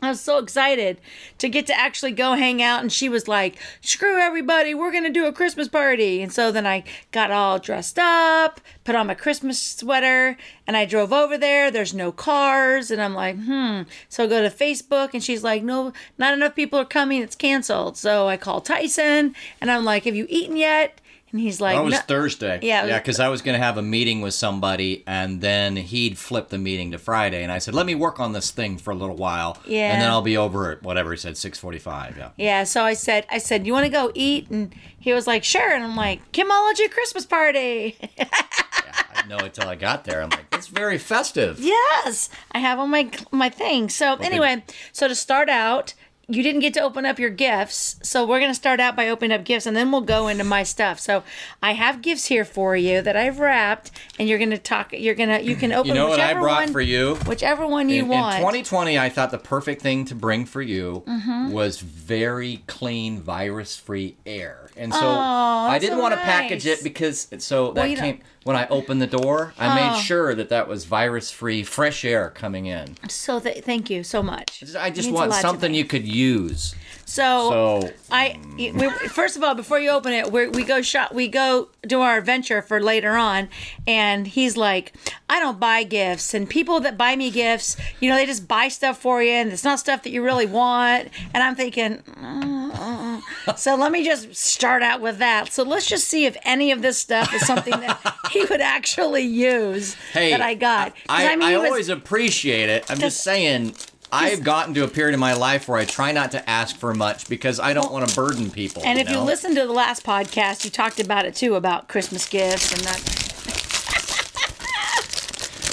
I 0.01 0.11
was 0.11 0.21
so 0.21 0.39
excited 0.39 0.99
to 1.39 1.49
get 1.49 1.67
to 1.67 1.77
actually 1.77 2.13
go 2.13 2.35
hang 2.35 2.63
out, 2.63 2.83
and 2.83 2.93
she 2.93 3.09
was 3.09 3.27
like, 3.27 3.57
"Screw 3.81 4.21
everybody, 4.21 4.73
we're 4.73 4.93
gonna 4.93 5.11
do 5.11 5.27
a 5.27 5.33
Christmas 5.33 5.67
party." 5.67 6.23
And 6.23 6.33
so 6.33 6.53
then 6.53 6.69
I 6.69 6.85
got 7.11 7.33
all 7.33 7.59
dressed 7.59 7.99
up, 7.99 8.61
put 8.85 8.95
on 8.95 9.09
my 9.09 9.15
Christmas 9.15 9.61
sweater, 9.61 10.39
and 10.69 10.77
I 10.77 10.85
drove 10.85 11.13
over 11.13 11.37
there. 11.37 11.73
There's 11.73 11.95
no 11.95 12.13
cars, 12.13 12.93
and 12.93 13.03
I'm 13.03 13.15
like, 13.15 13.43
"Hmm." 13.43 13.83
So 14.09 14.23
I 14.23 14.27
go 14.29 14.41
to 14.41 14.55
Facebook, 14.55 15.15
and 15.15 15.25
she's 15.25 15.43
like, 15.43 15.65
"No, 15.65 15.93
not 16.17 16.33
enough 16.33 16.55
people 16.55 16.79
are 16.79 16.85
coming. 16.85 17.21
It's 17.21 17.35
canceled." 17.35 17.97
So 17.97 18.29
I 18.29 18.37
call 18.37 18.61
Tyson, 18.61 19.35
and 19.61 19.69
I'm 19.69 19.85
like, 19.85 20.05
"Have 20.05 20.15
you 20.15 20.27
eaten 20.29 20.57
yet?" 20.57 21.01
And 21.31 21.41
he's 21.41 21.61
like, 21.61 21.77
That 21.77 21.85
was 21.85 21.93
"No." 21.95 22.01
Thursday. 22.01 22.59
Yeah, 22.63 22.83
was- 22.83 22.91
yeah, 22.91 22.99
because 22.99 23.21
I 23.21 23.29
was 23.29 23.43
going 23.43 23.59
to 23.59 23.63
have 23.65 23.77
a 23.77 23.83
meeting 23.83 24.21
with 24.23 24.33
somebody, 24.35 25.05
and 25.07 25.41
then 25.41 25.77
he'd 25.77 26.17
flip 26.17 26.49
the 26.49 26.57
meeting 26.59 26.91
to 26.93 26.99
Friday, 26.99 27.43
and 27.43 27.53
I 27.53 27.59
said, 27.59 27.75
"Let 27.75 27.85
me 27.87 27.95
work 27.95 28.19
on 28.19 28.33
this 28.33 28.51
thing 28.51 28.79
for 28.79 28.93
a 28.93 28.95
little 28.95 29.17
while, 29.17 29.59
Yeah. 29.67 29.93
and 29.93 30.01
then 30.01 30.09
I'll 30.11 30.23
be 30.23 30.37
over 30.39 30.73
at 30.73 30.83
whatever 30.83 31.11
he 31.13 31.17
said, 31.19 31.37
six 31.37 31.59
forty-five. 31.59 32.17
Yeah, 32.17 32.31
Yeah, 32.37 32.65
so 32.65 32.83
I 32.85 32.95
said, 32.95 33.27
I 33.31 33.39
said, 33.39 33.67
you 33.67 33.73
want 33.73 33.85
to 33.85 33.93
go 33.93 34.11
eat? 34.15 34.49
And 34.51 34.75
he 34.99 35.13
was 35.13 35.27
like, 35.27 35.45
sure. 35.45 35.71
And 35.75 35.85
I'm 35.85 35.97
like, 35.97 36.33
Kimology 36.33 36.91
Christmas 36.91 37.27
party. 37.27 37.97
I 38.19 39.23
didn't 39.23 39.29
know 39.29 39.39
until 39.45 39.69
I 39.69 39.75
got 39.75 40.05
there. 40.05 40.23
I'm 40.23 40.31
like, 40.31 40.47
it's 40.53 40.69
very 40.69 40.99
festive. 40.99 41.59
yes, 41.61 42.31
I 42.53 42.59
have 42.59 42.79
on 42.79 42.91
my 42.91 43.11
my 43.31 43.49
thing. 43.51 43.89
So 43.91 44.15
anyway, 44.17 44.65
so 44.93 45.09
to 45.09 45.15
start 45.15 45.49
out, 45.49 45.95
you 46.31 46.43
didn't 46.43 46.61
get 46.61 46.75
to 46.75 46.81
open 46.81 47.07
up 47.07 47.19
your 47.19 47.31
gifts, 47.31 47.97
so 48.03 48.27
we're 48.27 48.39
gonna 48.41 48.55
start 48.55 48.81
out 48.81 48.95
by 48.95 49.09
opening 49.09 49.33
up 49.35 49.45
gifts, 49.45 49.65
and 49.65 49.75
then 49.75 49.91
we'll 49.91 50.03
go 50.03 50.29
into 50.29 50.45
my 50.45 50.63
stuff. 50.63 51.01
So 51.01 51.23
I 51.63 51.73
have 51.73 52.03
gifts 52.03 52.27
here 52.27 52.45
for 52.45 52.77
you 52.77 53.01
that 53.01 53.17
I've 53.17 53.41
wrapped, 53.41 53.91
and 54.19 54.29
you're 54.29 54.39
gonna 54.39 54.59
talk. 54.59 54.93
You're 54.93 55.15
gonna 55.15 55.41
you 55.41 55.57
can 55.57 55.73
open. 55.73 55.89
You 55.89 55.95
know 55.95 56.09
what 56.09 56.21
I 56.21 56.35
brought 56.35 56.65
one, 56.65 56.73
for 56.73 56.83
you? 56.83 57.15
Whichever 57.27 57.67
one 57.67 57.89
you 57.89 58.03
in, 58.03 58.09
want. 58.09 58.35
in 58.37 58.41
2020, 58.43 58.99
I 58.99 59.09
thought 59.09 59.31
the 59.31 59.39
perfect 59.39 59.81
thing 59.81 60.05
to 60.07 60.15
bring 60.15 60.45
for 60.45 60.61
you 60.61 61.03
Mm-hmm. 61.07 61.51
was 61.53 61.81
very 61.81 62.63
clean, 62.67 63.21
virus-free 63.21 64.17
air, 64.27 64.69
and 64.77 64.93
so 64.93 65.01
Aw, 65.03 65.69
I 65.71 65.79
didn't 65.79 65.97
so 65.97 66.03
want 66.03 66.13
to 66.15 66.21
package 66.21 66.67
it 66.67 66.83
because 66.85 67.29
so 67.39 67.73
that 67.73 67.87
don't- 67.87 67.97
came 67.97 68.21
when 68.49 68.57
I 68.57 68.67
opened 68.69 69.03
the 69.03 69.07
door. 69.07 69.53
I 69.59 69.75
made 69.75 69.97
Oh. 69.99 70.01
sure 70.01 70.35
that 70.35 70.49
that 70.49 70.67
was 70.69 70.87
virus-free, 70.87 71.65
fresh 71.65 72.03
air 72.03 72.31
coming 72.31 72.65
in. 72.65 72.97
so 73.07 73.39
th- 73.39 73.63
thank 73.63 73.91
you 73.91 74.03
so 74.03 74.23
much. 74.23 74.65
I 74.75 74.89
just 74.89 75.11
want 75.11 75.35
something 75.35 75.75
you 75.75 75.85
could 75.85 76.07
use. 76.09 76.75
So, 77.09 77.81
So 77.81 77.91
I 78.11 78.39
we, 78.59 78.91
first 79.09 79.39
of 79.39 79.43
all, 79.43 79.55
before 79.55 79.79
you 79.79 79.89
open 79.91 80.13
it, 80.13 80.31
we 80.31 80.49
we 80.49 80.63
go 80.63 80.83
shop, 80.83 81.11
we 81.13 81.27
go 81.27 81.69
do 81.87 82.03
our 82.03 82.19
adventure 82.19 82.61
for 82.61 82.81
later 82.83 83.17
on, 83.17 83.49
and 83.87 84.27
he's 84.27 84.59
like, 84.59 84.93
I 85.31 85.41
don't 85.41 85.59
buy 85.59 85.85
gifts, 85.85 86.35
and 86.35 86.47
people 86.49 86.81
that 86.81 86.99
buy 86.99 87.17
me 87.17 87.31
gifts, 87.31 87.79
you 87.99 88.11
know, 88.11 88.15
they 88.17 88.27
just 88.27 88.47
buy 88.47 88.69
stuff 88.69 88.99
for 89.01 89.23
you, 89.23 89.31
and 89.31 89.51
it's 89.51 89.65
not 89.65 89.79
stuff 89.81 90.03
that 90.03 90.11
you 90.11 90.23
really 90.23 90.45
want. 90.45 91.09
And 91.33 91.43
I'm 91.43 91.57
thinking, 91.57 91.97
mm, 91.97 92.73
mm, 92.73 93.23
mm. 93.23 93.59
so 93.59 93.75
let 93.75 93.91
me 93.91 94.05
just 94.05 94.35
start 94.37 94.83
out 94.83 95.01
with 95.01 95.17
that. 95.19 95.51
So 95.51 95.63
let's 95.63 95.87
just 95.87 96.09
see 96.09 96.27
if 96.27 96.37
any 96.43 96.73
of 96.73 96.83
this 96.83 96.99
stuff 96.99 97.33
is 97.33 97.47
something 97.47 97.81
that 97.81 98.17
he 98.33 98.45
would 98.45 98.61
actually 98.61 99.23
use 99.23 99.95
hey, 100.13 100.31
that 100.31 100.43
I 100.43 100.53
got. 100.55 100.93
I, 101.09 101.27
I, 101.27 101.49
he 101.51 101.57
was- 101.57 101.67
always 101.71 101.89
appreciate 101.89 102.69
it. 102.69 102.85
I'm 102.91 102.99
Just- 102.99 103.25
saying. 103.25 103.75
I've 104.11 104.43
gotten 104.43 104.73
to 104.75 104.85
a 104.85 104.89
period 104.89 105.13
in 105.15 105.21
my 105.21 105.35
life 105.35 105.69
where 105.69 105.79
I 105.79 105.85
try 105.85 106.13
not 106.13 106.31
to 106.33 106.49
ask 106.49 106.77
for 106.77 106.95
much 106.95 107.29
because 107.29 107.61
I 107.61 107.75
don't 107.75 107.93
want 107.93 108.09
to 108.09 108.17
burden 108.17 108.51
people. 108.51 108.83
And 108.85 108.99
if 108.99 109.09
you 109.09 109.17
know? 109.17 109.25
listen 109.25 109.55
to 109.55 109.67
the 109.67 109.73
last 109.73 110.05
podcast, 110.05 110.65
you 110.65 110.71
talked 110.71 110.99
about 110.99 111.27
it 111.27 111.35
too 111.35 111.55
about 111.57 111.89
Christmas 111.89 112.27
gifts 112.29 112.73
and 112.73 112.83
that. 112.85 112.99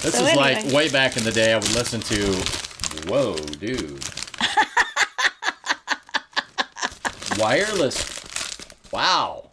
This 0.01 0.13
So 0.13 0.25
is 0.25 0.35
like 0.35 0.71
way 0.71 0.87
back 0.89 1.17
in 1.17 1.23
the 1.23 1.31
day. 1.31 1.51
I 1.51 1.55
would 1.55 1.73
listen 1.73 1.99
to, 2.01 2.31
whoa, 3.09 3.35
dude, 3.37 3.99
wireless. 7.39 8.05
Wow. 8.91 9.49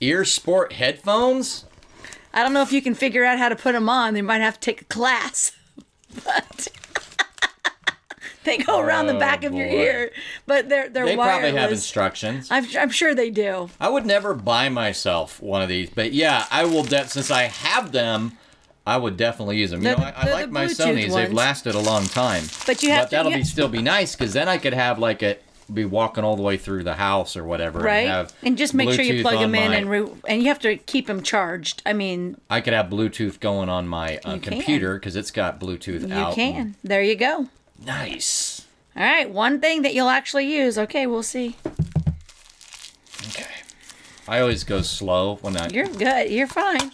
Ear 0.00 0.26
Sport 0.26 0.74
headphones. 0.74 1.64
I 2.34 2.42
don't 2.42 2.52
know 2.52 2.60
if 2.60 2.72
you 2.72 2.82
can 2.82 2.94
figure 2.94 3.24
out 3.24 3.38
how 3.38 3.48
to 3.48 3.56
put 3.56 3.72
them 3.72 3.88
on. 3.88 4.12
They 4.12 4.20
might 4.20 4.42
have 4.42 4.54
to 4.54 4.60
take 4.60 4.82
a 4.82 4.84
class. 4.84 5.55
But 6.24 6.68
they 8.44 8.58
go 8.58 8.78
around 8.80 9.06
the 9.06 9.16
Oh, 9.16 9.18
back 9.18 9.44
of 9.44 9.54
your 9.54 9.66
ear. 9.66 10.10
But 10.46 10.68
they're 10.68 10.88
they're 10.88 11.04
They 11.04 11.16
wireless. 11.16 11.40
probably 11.42 11.60
have 11.60 11.72
instructions. 11.72 12.48
I'm, 12.50 12.64
I'm 12.78 12.90
sure 12.90 13.14
they 13.14 13.30
do. 13.30 13.70
I 13.80 13.88
would 13.88 14.06
never 14.06 14.34
buy 14.34 14.68
myself 14.68 15.40
one 15.42 15.62
of 15.62 15.68
these, 15.68 15.90
but 15.90 16.12
yeah, 16.12 16.46
I 16.50 16.64
will. 16.64 16.82
De- 16.84 17.08
since 17.08 17.30
I 17.30 17.44
have 17.44 17.92
them, 17.92 18.38
I 18.86 18.96
would 18.96 19.16
definitely 19.16 19.58
use 19.58 19.70
them. 19.72 19.82
You 19.82 19.90
know, 19.90 19.96
the- 19.96 20.18
I, 20.18 20.28
I 20.28 20.32
like 20.32 20.50
my 20.50 20.66
Bluetooth 20.66 20.94
Sony's. 20.96 21.14
They've 21.14 21.32
lasted 21.32 21.74
a 21.74 21.80
long 21.80 22.06
time. 22.06 22.44
But 22.66 22.82
you 22.82 22.90
have 22.92 23.04
but 23.04 23.10
to- 23.10 23.16
that'll 23.16 23.32
you 23.32 23.38
be 23.38 23.44
still 23.44 23.68
be 23.68 23.82
nice 23.82 24.14
because 24.14 24.32
then 24.32 24.48
I 24.48 24.58
could 24.58 24.74
have 24.74 24.98
like 24.98 25.22
a 25.22 25.36
be 25.72 25.84
walking 25.84 26.24
all 26.24 26.36
the 26.36 26.42
way 26.42 26.56
through 26.56 26.84
the 26.84 26.94
house 26.94 27.36
or 27.36 27.44
whatever. 27.44 27.80
Right? 27.80 28.00
And, 28.00 28.08
have 28.08 28.32
And 28.42 28.58
just 28.58 28.74
make 28.74 28.90
sure 28.90 29.04
you 29.04 29.22
plug 29.22 29.40
them 29.40 29.54
in 29.54 29.70
my- 29.70 29.76
and 29.76 29.90
re- 29.90 30.08
and 30.28 30.42
you 30.42 30.48
have 30.48 30.60
to 30.60 30.76
keep 30.76 31.06
them 31.06 31.22
charged. 31.22 31.82
I 31.84 31.92
mean, 31.92 32.40
I 32.48 32.60
could 32.60 32.72
have 32.72 32.86
Bluetooth 32.86 33.40
going 33.40 33.68
on 33.68 33.88
my 33.88 34.18
uh, 34.24 34.38
computer 34.38 34.94
because 34.94 35.16
it's 35.16 35.30
got 35.30 35.60
Bluetooth 35.60 36.08
you 36.08 36.14
out. 36.14 36.34
can. 36.34 36.76
There 36.84 37.02
you 37.02 37.16
go. 37.16 37.48
Nice. 37.84 38.66
All 38.96 39.02
right, 39.02 39.28
one 39.28 39.60
thing 39.60 39.82
that 39.82 39.92
you'll 39.94 40.08
actually 40.08 40.46
use. 40.50 40.78
Okay, 40.78 41.06
we'll 41.06 41.22
see. 41.22 41.56
Okay. 43.28 43.44
I 44.26 44.40
always 44.40 44.64
go 44.64 44.80
slow 44.82 45.36
when 45.42 45.56
I. 45.56 45.68
You're 45.68 45.86
good. 45.86 46.30
You're 46.30 46.46
fine. 46.46 46.92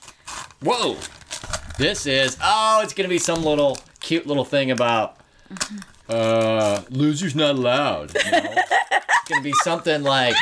Whoa! 0.62 0.96
This 1.78 2.06
is 2.06 2.36
oh, 2.42 2.80
it's 2.82 2.92
gonna 2.94 3.08
be 3.08 3.18
some 3.18 3.44
little 3.44 3.78
cute 4.00 4.26
little 4.26 4.44
thing 4.44 4.70
about 4.70 5.16
uh 6.08 6.82
losers 6.90 7.34
not 7.34 7.54
allowed. 7.56 8.14
you 8.14 8.30
know? 8.30 8.38
it's 8.54 9.28
gonna 9.28 9.42
be 9.42 9.52
something 9.62 10.02
like 10.02 10.34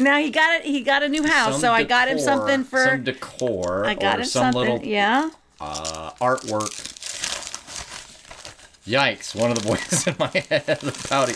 Now 0.00 0.18
he 0.18 0.30
got 0.30 0.60
it. 0.60 0.64
He 0.64 0.82
got 0.82 1.02
a 1.02 1.08
new 1.08 1.24
house, 1.24 1.54
some 1.54 1.60
so 1.60 1.72
I 1.72 1.82
got 1.84 2.08
him 2.08 2.18
something 2.18 2.64
for. 2.64 2.84
some 2.84 3.04
decor 3.04 3.84
I 3.84 3.94
got 3.94 4.18
or 4.18 4.20
him 4.20 4.26
some 4.26 4.52
something. 4.52 4.60
little 4.74 4.84
yeah. 4.86 5.30
uh, 5.60 6.12
artwork. 6.20 6.70
Yikes! 8.86 9.34
One 9.34 9.50
of 9.52 9.58
the 9.62 9.68
voices 9.68 10.06
in 10.06 10.16
my 10.18 10.26
head 10.48 10.62
has 10.66 10.82
a 10.84 11.08
potty. 11.08 11.34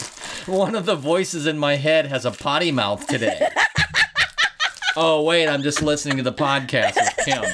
One 0.51 0.75
of 0.75 0.85
the 0.87 0.97
voices 0.97 1.47
in 1.47 1.59
my 1.59 1.77
head 1.77 2.07
has 2.07 2.25
a 2.25 2.31
potty 2.33 2.73
mouth 2.73 3.07
today. 3.07 3.49
oh 4.97 5.23
wait, 5.23 5.49
I'm 5.49 5.63
just 5.63 5.81
listening 5.83 6.17
to 6.19 6.23
the 6.25 6.33
podcast 6.33 6.95
with 6.97 7.17
Kim. 7.25 7.45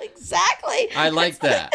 Exactly. 0.00 0.88
I 0.96 1.08
like 1.10 1.40
that. 1.40 1.72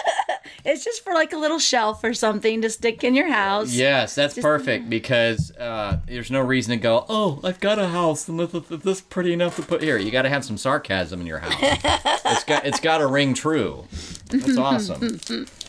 It's 0.66 0.84
just 0.84 1.04
for 1.04 1.14
like 1.14 1.32
a 1.32 1.38
little 1.38 1.60
shelf 1.60 2.04
or 2.04 2.14
something 2.14 2.62
to 2.64 2.70
stick 2.72 3.04
in 3.04 3.14
your 3.14 3.32
house. 3.32 3.72
Yes, 3.72 4.16
that's 4.16 4.38
perfect 4.40 4.90
because 4.90 5.52
uh, 5.52 6.00
there's 6.08 6.32
no 6.32 6.42
reason 6.42 6.72
to 6.72 6.82
go. 6.82 7.06
Oh, 7.08 7.40
I've 7.44 7.60
got 7.60 7.78
a 7.78 7.88
house 7.88 8.28
and 8.28 8.40
this 8.40 9.02
pretty 9.02 9.32
enough 9.32 9.56
to 9.58 9.62
put 9.62 9.84
here. 9.84 9.98
You 9.98 10.10
got 10.10 10.24
to 10.24 10.30
have 10.30 10.44
some 10.44 10.58
sarcasm 10.58 11.22
in 11.22 11.28
your 11.28 11.40
house. 11.40 11.54
it's 11.62 12.44
got 12.44 12.66
it's 12.66 12.80
got 12.80 12.98
to 12.98 13.08
ring 13.08 13.36
true. 13.36 13.86
That's 14.30 14.58
awesome. 14.58 15.20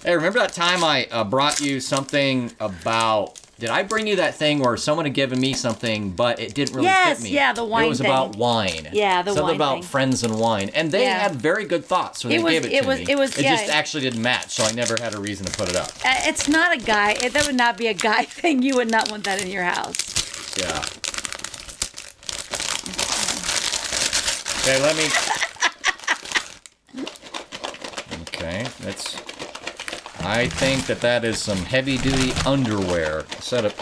hey, 0.02 0.16
remember 0.16 0.38
that 0.38 0.54
time 0.54 0.82
I 0.82 1.06
uh, 1.10 1.24
brought 1.24 1.60
you 1.60 1.78
something 1.80 2.52
about? 2.58 3.38
Did 3.58 3.70
I 3.70 3.84
bring 3.84 4.06
you 4.06 4.16
that 4.16 4.34
thing 4.34 4.58
where 4.58 4.76
someone 4.76 5.06
had 5.06 5.14
given 5.14 5.40
me 5.40 5.54
something, 5.54 6.10
but 6.10 6.38
it 6.38 6.54
didn't 6.54 6.74
really 6.74 6.88
Yes, 6.88 7.16
fit 7.18 7.24
me? 7.24 7.30
Yes, 7.30 7.34
yeah, 7.36 7.52
the 7.54 7.64
wine 7.64 7.86
It 7.86 7.88
was 7.88 7.98
thing. 8.00 8.06
about 8.06 8.36
wine. 8.36 8.88
Yeah, 8.92 9.22
the 9.22 9.30
something 9.30 9.44
wine 9.46 9.54
about 9.56 9.74
thing. 9.76 9.82
friends 9.84 10.22
and 10.22 10.38
wine, 10.38 10.68
and 10.74 10.92
they 10.92 11.04
Yeah. 11.04 11.18
had 11.20 11.36
very 11.36 11.64
good 11.64 11.86
thoughts 11.86 12.22
when 12.22 12.34
It 12.34 12.36
they 12.38 12.42
was- 12.42 12.52
gave 12.52 12.64
it, 12.66 12.72
it 12.74 12.82
to 12.82 12.86
was- 12.88 12.98
me. 12.98 13.06
it 13.08 13.18
was- 13.18 13.38
It 13.38 13.44
yeah. 13.44 13.56
just 13.56 13.70
actually 13.70 14.02
didn't 14.02 14.20
match, 14.20 14.50
so 14.54 14.64
I 14.64 14.72
never 14.72 14.96
had 15.00 15.14
a 15.14 15.18
reason 15.18 15.46
to 15.46 15.52
put 15.52 15.70
it 15.70 15.76
up. 15.76 15.88
Uh, 16.04 16.14
It's 16.26 16.46
not 16.48 16.74
a 16.74 16.78
guy. 16.78 17.12
It, 17.12 17.32
that 17.32 17.46
would 17.46 17.54
not 17.56 17.78
be 17.78 17.86
a 17.86 17.94
guy 17.94 18.24
thing. 18.26 18.60
You 18.62 18.76
would 18.76 18.90
not 18.90 19.10
want 19.10 19.24
that 19.24 19.40
in 19.40 19.50
your 19.50 19.64
house. 19.64 19.96
Yeah. 20.58 20.84
Okay, 24.68 24.82
let 24.82 24.96
me. 24.96 25.08
Okay, 28.22 28.66
that's. 28.80 29.14
I 30.28 30.48
think 30.48 30.86
that 30.86 31.00
that 31.02 31.24
is 31.24 31.38
some 31.38 31.58
heavy 31.58 31.98
duty 31.98 32.32
underwear. 32.44 33.24
Set 33.38 33.64
up. 33.64 33.72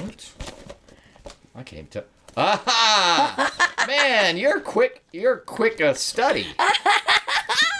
Oops. 0.00 0.34
I 1.56 1.62
can't 1.64 1.90
tell. 1.90 2.04
Aha! 2.36 3.84
Man, 3.88 4.36
you're 4.36 4.60
quick. 4.60 5.02
You're 5.12 5.38
quick 5.38 5.80
a 5.80 5.92
study. 5.96 6.46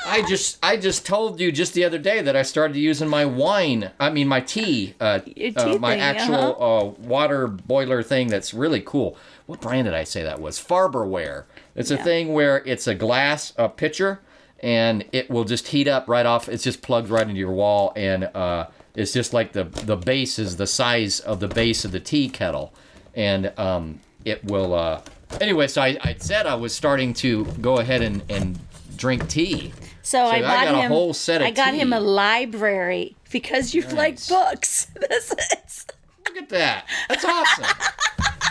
I 0.05 0.25
just 0.29 0.59
I 0.61 0.77
just 0.77 1.07
told 1.07 1.39
you 1.39 1.53
just 1.53 1.75
the 1.75 1.85
other 1.85 1.99
day 1.99 2.23
that 2.23 2.35
I 2.35 2.43
started 2.43 2.77
using 2.77 3.09
my 3.09 3.25
wine. 3.25 3.93
I 4.01 4.11
mean 4.11 4.27
my 4.27 4.41
tea. 4.41 4.95
Uh, 4.99 5.21
Your 5.37 5.53
uh, 5.57 5.79
my 5.79 5.93
thing, 5.93 6.01
actual 6.01 6.35
uh-huh. 6.35 6.79
uh, 6.79 6.85
water 6.99 7.47
boiler 7.47 8.03
thing. 8.03 8.27
That's 8.27 8.53
really 8.53 8.81
cool. 8.81 9.17
What 9.47 9.61
brand 9.61 9.85
did 9.85 9.95
I 9.95 10.03
say 10.03 10.25
that 10.25 10.41
was? 10.41 10.59
Farberware. 10.59 11.45
It's 11.77 11.93
a 11.93 11.97
thing 11.97 12.33
where 12.33 12.65
it's 12.67 12.89
a 12.89 12.97
glass 12.97 13.53
uh, 13.57 13.69
pitcher 13.69 14.21
and 14.61 15.05
it 15.13 15.31
will 15.31 15.45
just 15.45 15.69
heat 15.69 15.89
up 15.89 16.09
right 16.09 16.27
off. 16.27 16.49
It's 16.49 16.65
just 16.65 16.83
plugged 16.83 17.09
right 17.09 17.23
into 17.23 17.39
your 17.39 17.53
wall 17.53 17.93
and 17.97 18.25
uh, 18.25 18.67
it's 18.95 19.13
just 19.13 19.33
like 19.33 19.53
the 19.53 19.65
the 19.65 19.97
base 19.97 20.39
is 20.39 20.57
the 20.57 20.67
size 20.67 21.21
of 21.21 21.41
the 21.41 21.49
base 21.49 21.85
of 21.85 21.93
the 21.93 22.01
tea 22.01 22.29
kettle 22.29 22.73
and 23.15 23.53
um, 23.59 24.01
it 24.25 24.45
will. 24.45 24.75
Uh, 24.75 25.03
anyway, 25.41 25.67
so 25.67 25.83
I, 25.83 25.99
I 26.03 26.15
said 26.19 26.47
I 26.47 26.55
was 26.55 26.75
starting 26.75 27.13
to 27.15 27.45
go 27.61 27.79
ahead 27.79 28.03
and, 28.03 28.23
and 28.31 28.59
drink 28.97 29.29
tea. 29.29 29.73
So, 30.03 30.25
I 30.25 30.37
I 30.37 30.41
bought 30.41 30.65
got 30.65 30.75
a 30.75 30.79
him. 30.83 30.91
whole 30.91 31.13
set 31.13 31.43
of 31.43 31.47
I 31.49 31.51
got 31.51 31.75
him 31.75 31.93
a 31.93 32.01
library 32.01 33.17
because 33.31 33.75
you 33.75 33.83
like 33.83 34.19
books. 34.27 34.87
This 35.09 35.33
is. 35.33 35.87
Look 36.27 36.37
at 36.37 36.49
that. 36.51 36.87
That's 37.09 37.25
awesome. 37.25 37.67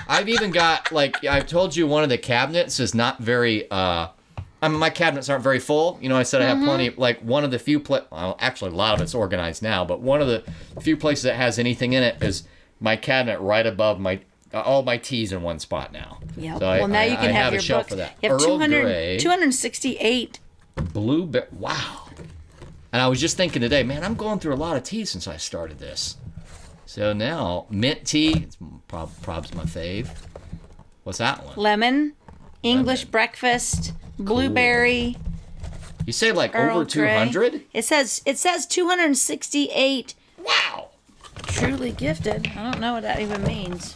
I've 0.07 0.29
even 0.29 0.51
got 0.51 0.91
like 0.91 1.23
I've 1.25 1.47
told 1.47 1.75
you 1.75 1.87
one 1.87 2.03
of 2.03 2.09
the 2.09 2.17
cabinets 2.17 2.79
is 2.79 2.93
not 2.95 3.19
very 3.19 3.69
uh 3.71 4.07
I 4.61 4.67
mean 4.69 4.79
my 4.79 4.89
cabinets 4.89 5.29
aren't 5.29 5.43
very 5.43 5.59
full. 5.59 5.99
You 6.01 6.09
know, 6.09 6.17
I 6.17 6.23
said 6.23 6.41
I 6.41 6.45
have 6.45 6.63
plenty 6.63 6.89
like 6.91 7.19
one 7.21 7.43
of 7.43 7.51
the 7.51 7.59
few 7.59 7.79
pla- 7.79 8.05
well, 8.11 8.35
actually 8.39 8.71
a 8.71 8.75
lot 8.75 8.95
of 8.95 9.01
it's 9.01 9.13
organized 9.13 9.61
now, 9.61 9.85
but 9.85 10.01
one 10.01 10.21
of 10.21 10.27
the 10.27 10.43
few 10.81 10.97
places 10.97 11.23
that 11.23 11.35
has 11.35 11.59
anything 11.59 11.93
in 11.93 12.01
it 12.03 12.21
is 12.23 12.43
my 12.79 12.95
cabinet 12.95 13.39
right 13.39 13.65
above 13.65 13.99
my 13.99 14.19
uh, 14.53 14.61
all 14.61 14.81
my 14.81 14.97
teas 14.97 15.31
in 15.31 15.41
one 15.41 15.59
spot 15.59 15.91
now. 15.91 16.19
Yeah. 16.35 16.57
So 16.57 16.65
I- 16.67 16.79
well, 16.79 16.87
now 16.87 17.01
I- 17.01 17.05
you 17.05 17.17
can 17.17 17.25
I 17.29 17.31
have, 17.33 17.53
a 17.53 17.55
your 17.57 17.61
shelf 17.61 17.81
books. 17.83 17.89
for 17.91 17.95
that. 17.97 18.15
You 18.21 18.29
have 18.29 18.41
Earl 18.41 18.47
200, 18.47 18.81
Grey, 18.83 19.17
268. 19.19 20.39
blueberry. 20.93 21.47
Wow. 21.51 22.03
And 22.93 23.01
I 23.01 23.07
was 23.09 23.19
just 23.19 23.35
thinking 23.37 23.61
today, 23.61 23.83
man, 23.83 24.03
I'm 24.03 24.15
going 24.15 24.39
through 24.39 24.53
a 24.53 24.55
lot 24.55 24.77
of 24.77 24.83
tea 24.83 25.03
since 25.05 25.27
I 25.27 25.37
started 25.37 25.77
this. 25.79 26.15
So 26.85 27.11
now 27.13 27.67
mint 27.69 28.05
tea, 28.05 28.43
it's 28.43 28.57
prob- 28.87 29.11
prob's 29.21 29.53
my 29.53 29.63
fave. 29.65 30.07
What's 31.03 31.19
that 31.19 31.43
one? 31.45 31.53
Lemon, 31.57 32.13
English 32.67 33.05
breakfast, 33.05 33.93
blueberry, 34.19 35.15
You 36.05 36.13
say 36.13 36.31
like 36.31 36.55
Earl 36.55 36.77
over 36.77 36.85
200? 36.85 37.61
It 37.73 37.85
says 37.85 38.21
it 38.25 38.37
says 38.37 38.65
268 38.65 40.13
Wow. 40.43 40.89
truly 41.43 41.91
gifted. 41.91 42.47
I 42.55 42.71
don't 42.71 42.79
know 42.79 42.93
what 42.93 43.03
that 43.03 43.19
even 43.19 43.43
means. 43.43 43.95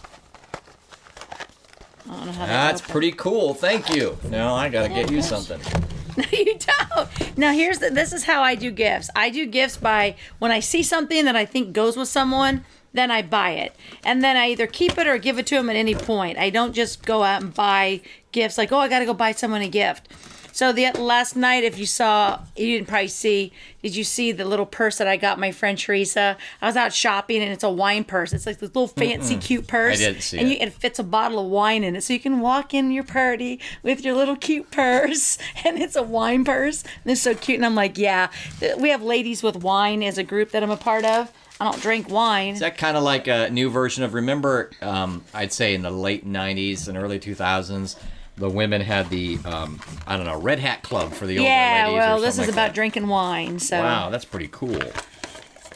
I 2.10 2.16
don't 2.16 2.26
know 2.26 2.32
how 2.34 2.46
That's 2.46 2.82
that 2.82 2.92
pretty 2.92 3.12
cool. 3.12 3.54
Thank 3.54 3.94
you. 3.94 4.18
Now 4.30 4.54
I 4.56 4.70
gotta 4.70 4.90
get 4.90 5.12
you 5.12 5.20
oh, 5.20 5.22
something. 5.22 5.60
No, 6.18 6.26
you 6.34 6.58
don't. 6.58 7.38
Now 7.38 7.54
here's 7.54 7.80
the, 7.80 7.90
this 7.90 8.12
is 8.12 8.26
how 8.26 8.42
I 8.42 8.56
do 8.56 8.70
gifts. 8.70 9.10
I 9.16 9.30
do 9.30 9.46
gifts 9.46 9.78
by 9.78 10.18
when 10.40 10.52
I 10.52 10.60
see 10.60 10.84
something 10.84 11.24
that 11.24 11.38
I 11.38 11.46
think 11.46 11.72
goes 11.72 11.96
with 11.96 12.10
someone, 12.10 12.66
then 12.94 13.12
I 13.12 13.22
buy 13.22 13.52
it, 13.52 13.76
and 14.04 14.24
then 14.24 14.36
I 14.36 14.50
either 14.50 14.68
keep 14.68 14.98
it 14.98 15.08
or 15.08 15.18
give 15.18 15.40
it 15.40 15.48
to 15.48 15.56
them 15.56 15.70
at 15.70 15.76
any 15.76 15.96
point. 15.96 16.38
I 16.38 16.50
don't 16.50 16.74
just 16.74 17.06
go 17.06 17.24
out 17.24 17.42
and 17.42 17.54
buy 17.54 18.02
gifts 18.32 18.58
like, 18.58 18.72
oh, 18.72 18.78
I 18.78 18.88
got 18.88 19.00
to 19.00 19.06
go 19.06 19.14
buy 19.14 19.32
someone 19.32 19.62
a 19.62 19.70
gift. 19.70 20.08
So 20.54 20.74
the 20.74 20.92
last 20.92 21.36
night, 21.36 21.64
if 21.64 21.78
you 21.78 21.86
saw, 21.86 22.40
you 22.56 22.78
didn't 22.78 22.88
probably 22.88 23.08
see. 23.08 23.54
Did 23.82 23.96
you 23.96 24.04
see 24.04 24.32
the 24.32 24.46
little 24.46 24.66
purse 24.66 24.98
that 24.98 25.08
I 25.08 25.18
got 25.18 25.40
my 25.40 25.52
friend 25.52 25.78
Teresa? 25.78 26.38
I 26.62 26.66
was 26.68 26.76
out 26.76 26.94
shopping 26.94 27.42
and 27.42 27.52
it's 27.52 27.64
a 27.64 27.70
wine 27.70 28.04
purse. 28.04 28.34
It's 28.34 28.46
like 28.46 28.60
this 28.60 28.70
little 28.70 28.88
fancy, 28.88 29.38
cute 29.38 29.68
purse. 29.68 30.02
I 30.02 30.12
did 30.12 30.22
see 30.22 30.38
and 30.38 30.48
it. 30.48 30.52
You, 30.52 30.68
it 30.68 30.74
fits 30.74 31.00
a 31.00 31.04
bottle 31.04 31.40
of 31.46 31.50
wine 31.50 31.84
in 31.84 31.96
it, 31.96 32.04
so 32.04 32.14
you 32.14 32.20
can 32.20 32.42
walk 32.42 32.74
in 32.74 32.92
your 32.92 33.04
party 33.04 33.60
with 33.82 34.04
your 34.04 34.14
little 34.14 34.36
cute 34.36 34.72
purse, 34.72 35.38
and 35.66 35.80
it's 35.80 35.96
a 35.96 36.04
wine 36.04 36.44
purse. 36.44 36.84
And 37.04 37.12
it's 37.12 37.22
so 37.22 37.34
cute. 37.34 37.58
And 37.58 37.66
I'm 37.66 37.76
like, 37.76 37.98
yeah, 37.98 38.30
we 38.78 38.90
have 38.90 39.02
ladies 39.02 39.42
with 39.42 39.64
wine 39.64 40.04
as 40.04 40.18
a 40.18 40.24
group 40.24 40.52
that 40.52 40.64
I'm 40.64 40.72
a 40.72 40.78
part 40.78 41.06
of. 41.06 41.32
I 41.62 41.66
don't 41.66 41.80
drink 41.80 42.10
wine. 42.10 42.56
Is 42.56 42.62
that 42.62 42.76
kind 42.76 42.98
of 42.98 43.04
like 43.04 43.28
a 43.28 43.48
new 43.52 43.70
version 43.70 44.04
of 44.04 44.16
remember? 44.16 44.72
Um, 44.82 45.24
I'd 45.32 45.54
say 45.54 45.76
in 45.76 45.84
the 45.84 45.92
late 45.92 46.26
'90s 46.28 46.88
and 46.88 46.98
early 46.98 47.20
2000s, 47.20 47.98
the 48.36 48.50
women 48.50 48.82
had 48.82 49.12
the 49.12 49.38
um, 49.46 49.80
I 50.08 50.18
don't 50.18 50.26
know 50.26 50.40
Red 50.40 50.58
Hat 50.58 50.82
Club 50.82 51.14
for 51.14 51.28
the 51.28 51.38
older 51.38 51.48
yeah, 51.48 51.84
ladies. 51.86 51.94
or 51.94 52.00
well, 52.00 52.20
this 52.20 52.34
is 52.34 52.40
like 52.40 52.50
about 52.50 52.68
that. 52.70 52.74
drinking 52.74 53.08
wine. 53.08 53.60
So, 53.60 53.80
Wow, 53.80 54.10
that's 54.10 54.26
pretty 54.26 54.48
cool. 54.52 54.82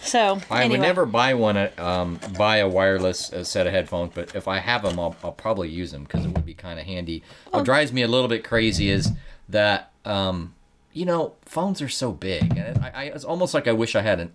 so 0.02 0.42
I 0.50 0.62
anyway. 0.64 0.80
would 0.80 0.82
never 0.82 1.06
buy 1.06 1.36
one, 1.36 1.70
um, 1.78 2.20
buy 2.36 2.58
a 2.58 2.68
wireless 2.68 3.32
uh, 3.32 3.44
set 3.44 3.68
of 3.68 3.74
headphones, 3.74 4.12
but 4.16 4.34
if 4.34 4.48
I 4.48 4.58
have 4.58 4.82
them, 4.82 5.00
I'll, 5.00 5.16
I'll 5.24 5.34
probably 5.34 5.70
use 5.70 5.92
them 5.92 6.06
because 6.06 6.26
it 6.26 6.30
would 6.30 6.48
be 6.48 6.56
kind 6.56 6.80
of 6.80 6.88
handy. 6.88 7.22
Oh. 7.54 7.60
What 7.60 7.66
drives 7.66 7.94
me 7.94 8.02
a 8.02 8.08
little 8.08 8.28
bit 8.28 8.44
crazy 8.44 8.90
is 8.90 9.12
that, 9.50 9.92
um, 10.04 10.56
you 10.94 11.06
know, 11.06 11.36
phones 11.46 11.80
are 11.80 11.90
so 11.90 12.12
big, 12.12 12.58
and 12.58 12.80
I, 12.84 12.92
I, 12.96 13.04
it's 13.04 13.24
almost 13.24 13.54
like 13.54 13.68
I 13.68 13.72
wish 13.74 13.96
I 13.96 14.02
had 14.02 14.20
an. 14.20 14.34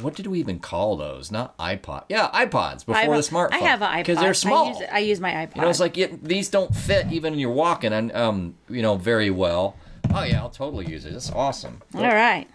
What 0.00 0.14
did 0.14 0.26
we 0.26 0.38
even 0.40 0.58
call 0.58 0.96
those? 0.96 1.30
Not 1.30 1.56
iPod. 1.58 2.04
Yeah, 2.08 2.28
iPods 2.32 2.84
before 2.86 2.96
I 2.96 3.06
the 3.06 3.12
smartphone. 3.14 3.52
I 3.52 3.58
have 3.58 3.82
an 3.82 3.88
iPod. 3.88 3.98
because 3.98 4.18
they're 4.18 4.34
small. 4.34 4.66
I 4.66 4.68
use, 4.70 4.88
I 4.92 4.98
use 4.98 5.20
my 5.20 5.32
iPod. 5.32 5.56
You 5.56 5.62
know, 5.62 5.68
it's 5.68 5.80
like 5.80 6.22
these 6.22 6.48
don't 6.48 6.74
fit 6.74 7.10
even 7.12 7.32
when 7.32 7.40
you're 7.40 7.50
walking, 7.50 7.92
and 7.92 8.12
um, 8.12 8.54
you 8.68 8.82
know, 8.82 8.96
very 8.96 9.30
well. 9.30 9.76
Oh 10.14 10.22
yeah, 10.22 10.40
I'll 10.40 10.50
totally 10.50 10.86
use 10.86 11.04
it. 11.06 11.12
It's 11.14 11.30
awesome. 11.30 11.82
all 11.94 12.02
right. 12.02 12.46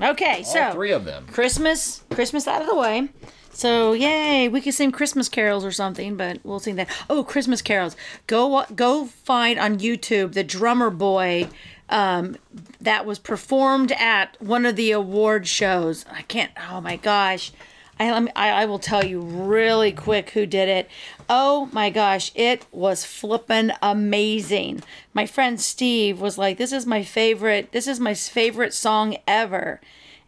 Okay, 0.00 0.38
All 0.38 0.44
so 0.44 0.72
three 0.72 0.92
of 0.92 1.04
them. 1.04 1.26
Christmas, 1.26 2.04
Christmas 2.10 2.48
out 2.48 2.62
of 2.62 2.68
the 2.68 2.74
way. 2.76 3.08
So 3.54 3.92
yay, 3.92 4.48
we 4.48 4.62
could 4.62 4.72
sing 4.72 4.92
Christmas 4.92 5.28
carols 5.28 5.64
or 5.64 5.72
something, 5.72 6.16
but 6.16 6.38
we'll 6.42 6.58
sing 6.58 6.76
that. 6.76 6.88
Oh, 7.10 7.22
Christmas 7.22 7.60
carols! 7.60 7.96
Go 8.26 8.64
go 8.74 9.04
find 9.04 9.58
on 9.58 9.78
YouTube 9.78 10.32
the 10.32 10.42
Drummer 10.42 10.88
Boy 10.88 11.48
um, 11.92 12.36
that 12.80 13.06
was 13.06 13.18
performed 13.18 13.92
at 13.92 14.36
one 14.40 14.66
of 14.66 14.74
the 14.76 14.90
award 14.92 15.46
shows. 15.46 16.04
I 16.10 16.22
can't. 16.22 16.50
Oh 16.70 16.80
my 16.80 16.96
gosh. 16.96 17.52
I, 18.00 18.10
let 18.10 18.22
me- 18.24 18.32
I, 18.34 18.62
I 18.62 18.64
will 18.64 18.78
tell 18.80 19.04
you 19.04 19.20
really 19.20 19.92
quick 19.92 20.30
who 20.30 20.46
did 20.46 20.68
it. 20.68 20.88
Oh 21.28 21.68
my 21.72 21.90
gosh, 21.90 22.32
it 22.34 22.66
was 22.72 23.04
flippin' 23.04 23.72
amazing. 23.82 24.82
My 25.14 25.26
friend 25.26 25.60
Steve 25.60 26.20
was 26.20 26.36
like, 26.36 26.58
"This 26.58 26.72
is 26.72 26.84
my 26.86 27.02
favorite. 27.04 27.70
This 27.72 27.86
is 27.86 28.00
my 28.00 28.14
favorite 28.14 28.74
song 28.74 29.18
ever," 29.28 29.80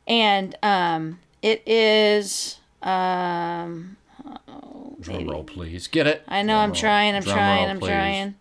and 0.06 0.54
um, 0.62 1.18
it 1.42 1.66
is. 1.66 2.58
Um, 2.82 3.96
Drum 5.00 5.26
roll, 5.28 5.42
please. 5.44 5.88
Get 5.88 6.06
it? 6.06 6.22
I 6.28 6.42
know 6.42 6.52
Drum 6.54 6.62
I'm 6.62 6.70
roll. 6.70 6.80
trying. 6.80 7.14
I'm 7.16 7.22
Drum 7.22 7.34
trying. 7.36 7.60
roll, 7.62 7.70
I'm 7.70 7.78
please. 7.80 7.88
trying. 7.88 8.34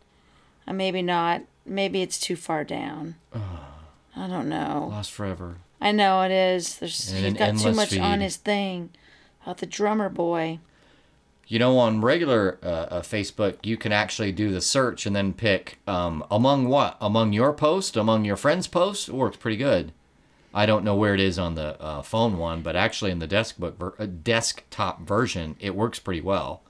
Uh, 0.67 0.73
maybe 0.73 1.01
not. 1.01 1.41
Maybe 1.65 2.01
it's 2.01 2.19
too 2.19 2.35
far 2.35 2.63
down. 2.63 3.15
I 4.15 4.27
don't 4.27 4.49
know. 4.49 4.89
Lost 4.91 5.11
forever. 5.11 5.57
I 5.81 5.91
know 5.91 6.21
it 6.21 6.31
is. 6.31 6.77
There's 6.77 7.11
And 7.11 7.25
he's 7.25 7.33
got 7.33 7.57
too 7.57 7.73
much 7.73 7.97
on 7.97 8.21
his 8.21 8.37
thing. 8.37 8.91
About 9.43 9.57
the 9.57 9.65
drummer 9.65 10.09
boy. 10.09 10.59
You 11.47 11.59
know, 11.59 11.77
on 11.77 12.01
regular 12.01 12.57
uh, 12.63 12.67
uh, 12.67 13.01
Facebook, 13.01 13.57
you 13.63 13.75
can 13.75 13.91
actually 13.91 14.31
do 14.31 14.51
the 14.51 14.61
search 14.61 15.05
and 15.05 15.15
then 15.15 15.33
pick 15.33 15.79
um, 15.85 16.23
among 16.31 16.69
what? 16.69 16.95
Among 17.01 17.33
your 17.33 17.51
post, 17.51 17.97
among 17.97 18.23
your 18.23 18.37
friends' 18.37 18.67
posts. 18.67 19.09
It 19.09 19.13
works 19.13 19.37
pretty 19.37 19.57
good. 19.57 19.91
I 20.53 20.65
don't 20.65 20.85
know 20.85 20.95
where 20.95 21.13
it 21.13 21.19
is 21.19 21.37
on 21.37 21.55
the 21.55 21.81
uh, 21.81 22.01
phone 22.01 22.37
one, 22.37 22.61
but 22.61 22.75
actually 22.75 23.11
in 23.11 23.19
the 23.19 23.27
desktop 23.27 23.77
ver- 23.77 23.95
uh, 23.99 24.05
desktop 24.05 25.01
version, 25.01 25.55
it 25.59 25.75
works 25.75 25.99
pretty 25.99 26.21
well. 26.21 26.61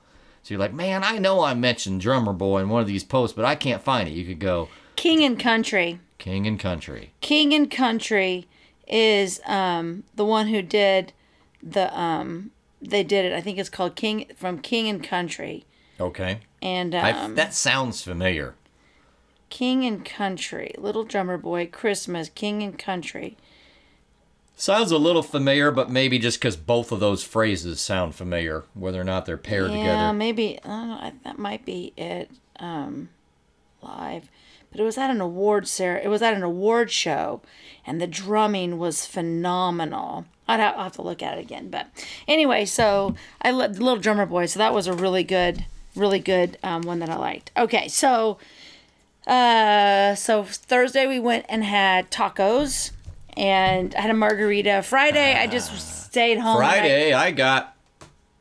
So 0.44 0.52
you're 0.52 0.60
like, 0.60 0.74
man, 0.74 1.02
I 1.02 1.16
know 1.18 1.42
I 1.42 1.54
mentioned 1.54 2.02
Drummer 2.02 2.34
Boy 2.34 2.60
in 2.60 2.68
one 2.68 2.82
of 2.82 2.86
these 2.86 3.02
posts, 3.02 3.34
but 3.34 3.46
I 3.46 3.54
can't 3.54 3.82
find 3.82 4.06
it. 4.06 4.12
You 4.12 4.26
could 4.26 4.38
go 4.38 4.68
King 4.94 5.24
and 5.24 5.40
Country. 5.40 6.00
King 6.18 6.46
and 6.46 6.60
Country. 6.60 7.14
King 7.22 7.54
and 7.54 7.70
Country 7.70 8.46
is 8.86 9.40
um, 9.46 10.04
the 10.14 10.24
one 10.24 10.48
who 10.48 10.60
did 10.60 11.14
the 11.62 11.98
um, 11.98 12.50
they 12.82 13.02
did 13.02 13.24
it. 13.24 13.32
I 13.32 13.40
think 13.40 13.56
it's 13.56 13.70
called 13.70 13.96
King 13.96 14.26
from 14.36 14.58
King 14.58 14.86
and 14.86 15.02
Country, 15.02 15.64
Okay. 15.98 16.40
and 16.60 16.94
I, 16.94 17.12
um, 17.12 17.36
that 17.36 17.54
sounds 17.54 18.02
familiar. 18.02 18.54
King 19.48 19.84
and 19.86 20.04
Country, 20.04 20.74
Little 20.76 21.04
Drummer 21.04 21.38
Boy, 21.38 21.66
Christmas, 21.68 22.28
King 22.28 22.62
and 22.62 22.78
Country. 22.78 23.38
Sounds 24.56 24.90
a 24.92 24.98
little 24.98 25.22
familiar, 25.22 25.70
but 25.72 25.90
maybe 25.90 26.18
just 26.18 26.38
because 26.38 26.56
both 26.56 26.92
of 26.92 27.00
those 27.00 27.24
phrases 27.24 27.80
sound 27.80 28.14
familiar, 28.14 28.62
whether 28.74 29.00
or 29.00 29.04
not 29.04 29.26
they're 29.26 29.36
paired 29.36 29.72
Yeah, 29.72 29.78
together. 29.78 30.12
maybe 30.12 30.58
I 30.64 30.68
don't 30.68 30.88
know, 30.88 30.94
I- 30.94 31.12
that 31.24 31.38
might 31.38 31.64
be 31.64 31.92
it. 31.96 32.30
Um, 32.60 33.08
live, 33.82 34.30
but 34.70 34.80
it 34.80 34.84
was 34.84 34.96
at 34.96 35.10
an 35.10 35.20
award 35.20 35.66
ser- 35.68 35.98
It 36.02 36.08
was 36.08 36.22
at 36.22 36.32
an 36.34 36.42
award 36.44 36.90
show, 36.90 37.42
and 37.86 38.00
the 38.00 38.06
drumming 38.06 38.78
was 38.78 39.04
phenomenal. 39.04 40.24
I'd 40.48 40.60
have, 40.60 40.74
I'll 40.76 40.84
have 40.84 40.92
to 40.92 41.02
look 41.02 41.22
at 41.22 41.36
it 41.36 41.40
again, 41.40 41.68
but 41.68 41.88
anyway, 42.28 42.64
so 42.64 43.14
I 43.42 43.50
let 43.50 43.72
Little 43.72 43.98
Drummer 43.98 44.24
Boy. 44.24 44.46
So 44.46 44.58
that 44.60 44.72
was 44.72 44.86
a 44.86 44.92
really 44.94 45.24
good, 45.24 45.64
really 45.96 46.18
good 46.20 46.56
um, 46.62 46.82
one 46.82 47.00
that 47.00 47.10
I 47.10 47.16
liked. 47.16 47.50
Okay, 47.56 47.88
so 47.88 48.38
uh, 49.26 50.14
so 50.14 50.44
Thursday 50.44 51.06
we 51.06 51.18
went 51.18 51.44
and 51.48 51.64
had 51.64 52.10
tacos, 52.10 52.92
and 53.36 53.94
I 53.94 54.00
had 54.02 54.10
a 54.10 54.14
margarita. 54.14 54.82
Friday 54.82 55.34
I 55.34 55.46
just 55.46 56.04
stayed 56.06 56.38
home. 56.38 56.56
and 56.56 56.66
I- 56.66 56.78
Friday, 56.78 57.12
I 57.12 57.30
got 57.30 57.76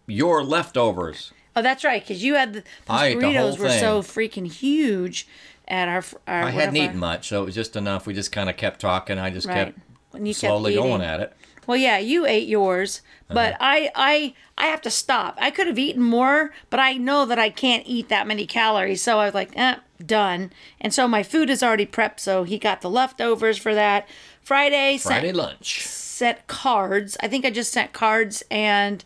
your 0.07 0.43
leftovers. 0.43 1.31
Oh, 1.55 1.61
that's 1.61 1.83
right, 1.83 2.01
because 2.01 2.23
you 2.23 2.33
had 2.35 2.53
the 2.53 2.63
I 2.89 3.07
ate 3.07 3.19
the 3.19 3.25
whole 3.33 3.51
burritos 3.55 3.59
were 3.59 3.69
so 3.69 4.01
freaking 4.01 4.51
huge 4.51 5.27
at 5.67 5.87
our. 5.87 6.03
our 6.27 6.43
I 6.45 6.49
hadn't 6.51 6.77
our- 6.77 6.83
eaten 6.85 6.97
much, 6.97 7.27
so 7.29 7.43
it 7.43 7.45
was 7.45 7.55
just 7.55 7.75
enough. 7.75 8.07
We 8.07 8.13
just 8.13 8.31
kind 8.31 8.49
of 8.49 8.57
kept 8.57 8.79
talking. 8.81 9.19
I 9.19 9.29
just 9.29 9.47
Right. 9.47 9.73
kept 9.75 9.79
you 10.15 10.25
kept 10.33 10.37
slowly 10.39 10.73
going 10.75 11.01
at 11.01 11.19
it. 11.19 11.33
Well, 11.65 11.77
yeah, 11.77 11.97
you 11.97 12.25
ate 12.25 12.47
yours, 12.47 13.01
but 13.29 13.53
Uh-huh. 13.53 13.57
I, 13.61 13.89
I, 13.95 14.33
I 14.57 14.65
have 14.67 14.81
to 14.81 14.89
stop. 14.91 15.37
I 15.39 15.49
could 15.49 15.65
have 15.67 15.79
eaten 15.79 16.03
more, 16.03 16.53
but 16.69 16.79
I 16.79 16.93
know 16.97 17.25
that 17.25 17.39
I 17.39 17.49
can't 17.49 17.83
eat 17.85 18.09
that 18.09 18.27
many 18.27 18.45
calories, 18.45 19.01
so 19.01 19.19
I 19.19 19.25
was 19.25 19.33
like, 19.33 19.51
eh, 19.55 19.75
done. 20.05 20.51
And 20.81 20.93
so 20.93 21.07
my 21.07 21.23
food 21.23 21.49
is 21.49 21.63
already 21.63 21.85
prepped, 21.85 22.19
so 22.19 22.43
he 22.43 22.57
got 22.59 22.81
the 22.81 22.89
leftovers 22.89 23.57
for 23.57 23.73
that. 23.73 24.07
Friday, 24.43 24.97
Friday 24.97 25.27
sent, 25.27 25.37
lunch. 25.37 25.81
sent 25.83 26.47
cards. 26.47 27.17
I 27.21 27.27
think 27.27 27.45
I 27.45 27.49
just 27.49 27.71
sent 27.71 27.93
cards 27.93 28.43
and. 28.51 29.03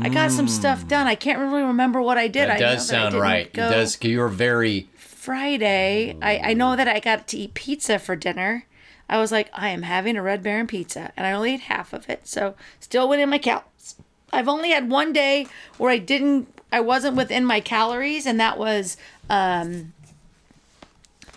I 0.00 0.08
got 0.08 0.30
some 0.30 0.48
stuff 0.48 0.88
done. 0.88 1.06
I 1.06 1.14
can't 1.14 1.38
really 1.38 1.62
remember 1.62 2.00
what 2.00 2.16
I 2.16 2.26
did. 2.26 2.44
Mm. 2.44 2.46
That 2.48 2.56
I 2.56 2.60
know 2.60 2.74
does 2.76 2.88
sound 2.88 3.14
right. 3.14 3.46
It 3.46 3.52
does. 3.52 3.98
You're 4.02 4.28
very. 4.28 4.88
Friday, 4.96 6.16
I, 6.22 6.38
I 6.38 6.54
know 6.54 6.76
that 6.76 6.88
I 6.88 6.98
got 6.98 7.28
to 7.28 7.36
eat 7.36 7.52
pizza 7.52 7.98
for 7.98 8.16
dinner. 8.16 8.64
I 9.08 9.18
was 9.18 9.30
like, 9.30 9.50
I 9.52 9.68
am 9.68 9.82
having 9.82 10.16
a 10.16 10.22
Red 10.22 10.42
Baron 10.42 10.66
pizza, 10.66 11.12
and 11.14 11.26
I 11.26 11.32
only 11.32 11.52
ate 11.52 11.60
half 11.60 11.92
of 11.92 12.08
it, 12.08 12.26
so 12.26 12.54
still 12.80 13.06
within 13.08 13.28
my 13.28 13.36
calories. 13.36 13.96
I've 14.32 14.48
only 14.48 14.70
had 14.70 14.90
one 14.90 15.12
day 15.12 15.46
where 15.76 15.90
I 15.90 15.98
didn't, 15.98 16.48
I 16.72 16.80
wasn't 16.80 17.16
within 17.16 17.44
my 17.44 17.60
calories, 17.60 18.24
and 18.24 18.40
that 18.40 18.56
was 18.56 18.96
um, 19.28 19.92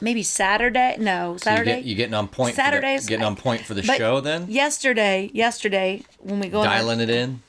maybe 0.01 0.23
Saturday. 0.23 0.97
No, 0.99 1.33
You 1.33 1.39
Saturday. 1.39 1.75
get, 1.77 1.85
you 1.85 1.95
getting 1.95 2.13
on 2.13 2.27
point. 2.27 2.55
Saturdays, 2.55 3.05
the, 3.05 3.09
getting 3.09 3.25
on 3.25 3.35
point 3.35 3.61
for 3.61 3.73
the 3.73 3.83
show 3.83 4.19
then. 4.21 4.45
Yesterday, 4.49 5.29
yesterday 5.33 6.03
when 6.19 6.39
we 6.39 6.47
go 6.49 6.61
on 6.61 6.67
our- 6.67 6.73
Dialing 6.75 6.99
it 7.01 7.09
in. 7.09 7.41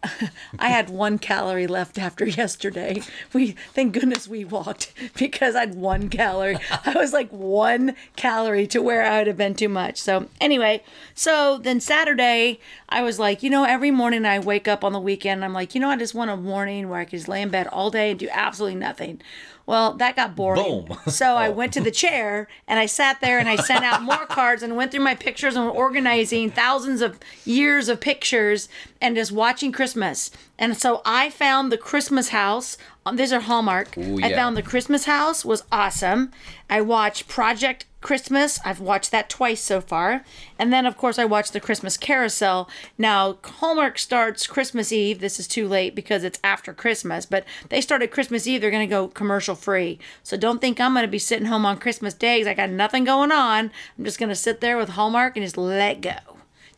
I 0.60 0.68
had 0.68 0.90
one 0.90 1.18
calorie 1.18 1.66
left 1.66 1.98
after 1.98 2.24
yesterday. 2.24 3.02
We 3.32 3.50
thank 3.74 3.94
goodness 3.94 4.28
we 4.28 4.44
walked 4.44 4.92
because 5.18 5.56
I 5.56 5.60
had 5.60 5.74
one 5.74 6.08
calorie. 6.08 6.56
I 6.86 6.94
was 6.94 7.12
like 7.12 7.30
one 7.30 7.96
calorie 8.14 8.68
to 8.68 8.80
where 8.80 9.02
I 9.04 9.18
would 9.18 9.26
have 9.26 9.36
been 9.36 9.54
too 9.54 9.68
much. 9.68 9.98
So 10.00 10.28
anyway, 10.40 10.84
so 11.16 11.58
then 11.58 11.80
Saturday 11.80 12.60
I 12.88 13.02
was 13.02 13.18
like, 13.18 13.42
you 13.42 13.50
know, 13.50 13.64
every 13.64 13.90
morning 13.90 14.24
I 14.24 14.38
wake 14.38 14.68
up 14.68 14.84
on 14.84 14.92
the 14.92 15.00
weekend, 15.00 15.44
I'm 15.44 15.52
like, 15.52 15.74
you 15.74 15.80
know, 15.80 15.90
I 15.90 15.96
just 15.96 16.14
want 16.14 16.30
a 16.30 16.36
morning 16.36 16.88
where 16.88 17.00
I 17.00 17.04
can 17.04 17.18
just 17.18 17.28
lay 17.28 17.42
in 17.42 17.48
bed 17.48 17.66
all 17.66 17.90
day 17.90 18.10
and 18.10 18.20
do 18.20 18.28
absolutely 18.30 18.78
nothing. 18.78 19.20
Well, 19.68 19.92
that 19.98 20.16
got 20.16 20.34
boring. 20.34 20.86
Boom. 20.86 20.98
So 21.08 21.34
I 21.34 21.48
oh. 21.48 21.50
went 21.50 21.74
to 21.74 21.80
the 21.82 21.90
chair 21.90 22.48
and 22.66 22.80
I 22.80 22.86
sat 22.86 23.20
there 23.20 23.38
and 23.38 23.50
I 23.50 23.56
sent 23.56 23.84
out 23.84 24.02
more 24.02 24.24
cards 24.28 24.62
and 24.62 24.76
went 24.76 24.90
through 24.90 25.04
my 25.04 25.14
pictures 25.14 25.56
and 25.56 25.68
organizing 25.68 26.50
thousands 26.50 27.02
of 27.02 27.18
years 27.44 27.90
of 27.90 28.00
pictures 28.00 28.70
and 28.98 29.14
just 29.14 29.30
watching 29.30 29.70
Christmas. 29.70 30.30
And 30.58 30.74
so 30.74 31.02
I 31.04 31.28
found 31.28 31.70
the 31.70 31.76
Christmas 31.76 32.30
house. 32.30 32.78
Um, 33.08 33.16
these 33.16 33.32
are 33.32 33.40
Hallmark. 33.40 33.96
Ooh, 33.96 34.20
I 34.22 34.28
yeah. 34.28 34.36
found 34.36 34.56
the 34.56 34.62
Christmas 34.62 35.04
house 35.04 35.44
was 35.44 35.64
awesome. 35.72 36.30
I 36.68 36.80
watched 36.80 37.26
Project 37.26 37.86
Christmas. 38.00 38.60
I've 38.64 38.80
watched 38.80 39.10
that 39.10 39.28
twice 39.30 39.60
so 39.60 39.80
far. 39.80 40.24
And 40.58 40.72
then, 40.72 40.86
of 40.86 40.96
course, 40.96 41.18
I 41.18 41.24
watched 41.24 41.52
the 41.52 41.60
Christmas 41.60 41.96
Carousel. 41.96 42.68
Now, 42.96 43.38
Hallmark 43.42 43.98
starts 43.98 44.46
Christmas 44.46 44.92
Eve. 44.92 45.20
This 45.20 45.40
is 45.40 45.48
too 45.48 45.66
late 45.66 45.94
because 45.94 46.22
it's 46.22 46.38
after 46.44 46.72
Christmas, 46.72 47.26
but 47.26 47.44
they 47.70 47.80
started 47.80 48.10
Christmas 48.10 48.46
Eve. 48.46 48.60
They're 48.60 48.70
going 48.70 48.88
to 48.88 48.94
go 48.94 49.08
commercial 49.08 49.54
free. 49.54 49.98
So 50.22 50.36
don't 50.36 50.60
think 50.60 50.80
I'm 50.80 50.92
going 50.92 51.04
to 51.04 51.10
be 51.10 51.18
sitting 51.18 51.46
home 51.46 51.64
on 51.66 51.78
Christmas 51.78 52.14
Day 52.14 52.40
'cause 52.40 52.46
I 52.46 52.54
got 52.54 52.70
nothing 52.70 53.04
going 53.04 53.32
on. 53.32 53.72
I'm 53.98 54.04
just 54.04 54.18
going 54.18 54.28
to 54.28 54.34
sit 54.36 54.60
there 54.60 54.76
with 54.76 54.90
Hallmark 54.90 55.36
and 55.36 55.44
just 55.44 55.56
let 55.56 56.00
go. 56.00 56.18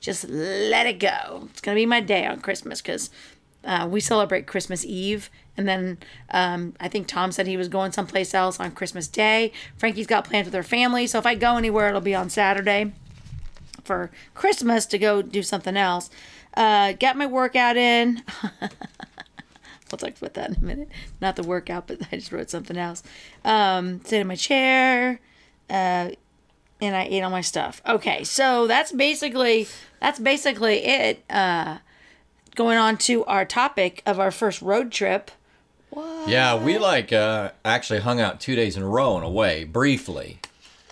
Just 0.01 0.29
let 0.29 0.87
it 0.87 0.99
go. 0.99 1.49
It's 1.51 1.61
going 1.61 1.75
to 1.75 1.81
be 1.81 1.87
my 1.87 2.01
day 2.01 2.25
on 2.25 2.41
Christmas 2.41 2.81
because 2.81 3.11
uh, 3.65 3.87
we 3.91 4.01
celebrate 4.01 4.47
Christmas 4.47 4.85
Eve, 4.87 5.29
and 5.57 5.69
then 5.69 5.99
um, 6.31 6.75
I 6.81 6.89
think 6.89 7.07
Tom 7.07 7.33
said 7.33 7.47
he 7.47 7.57
was 7.57 7.69
going 7.69 7.93
someplace 7.93 8.35
else 8.35 8.61
on 8.61 8.73
Christmas 8.73 9.09
Day. 9.09 9.53
Frankie's 9.77 10.07
got 10.07 10.25
plans 10.25 10.47
with 10.47 10.55
her 10.55 10.63
family, 10.63 11.07
so 11.07 11.19
if 11.19 11.27
I 11.27 11.35
go 11.35 11.57
anywhere, 11.57 11.89
it'll 11.89 12.01
be 12.01 12.15
on 12.15 12.31
Saturday 12.31 12.93
for 13.85 14.11
Christmas 14.35 14.87
to 14.87 14.99
go 14.99 15.23
do 15.23 15.43
something 15.43 15.77
else. 15.77 16.11
Uh, 16.55 16.95
my 17.17 17.27
workout 17.27 17.77
in. 17.77 18.23
we'll 18.61 19.99
talk 19.99 20.17
about 20.17 20.35
that 20.35 20.51
in 20.51 20.57
a 20.57 20.65
minute. 20.65 20.89
Not 21.21 21.37
the 21.37 21.43
workout, 21.43 21.87
but 21.87 22.01
I 22.13 22.17
just 22.17 22.33
wrote 22.33 22.51
something 22.51 22.77
else. 22.77 23.03
Um, 23.45 24.01
sit 24.05 24.21
in 24.21 24.27
my 24.27 24.37
chair. 24.37 25.21
Uh, 25.69 26.11
and 26.81 26.97
I 26.97 27.05
ate 27.05 27.23
all 27.23 27.31
my 27.31 27.41
stuff. 27.43 27.83
Okay, 27.87 28.25
so 28.25 28.67
that's 28.67 28.93
basically 28.93 29.69
that's 30.01 30.19
basically 30.19 30.79
it. 30.85 31.25
Uh, 31.29 31.79
going 32.55 32.79
on 32.79 32.97
to 32.97 33.25
our 33.27 33.45
topic 33.45 34.03
of 34.07 34.19
our 34.19 34.31
first 34.31 34.61
road 34.63 34.91
trip. 34.91 35.31
Yeah, 36.27 36.63
we 36.63 36.79
like 36.79 37.13
uh, 37.13 37.53
actually 37.65 38.01
hung 38.01 38.21
out 38.21 38.41
two 38.41 38.55
days 38.57 38.77
in 38.77 38.83
a 38.83 38.87
row 38.89 39.17
in 39.17 39.23
a 39.25 39.31
way, 39.31 39.65
briefly. 39.65 40.39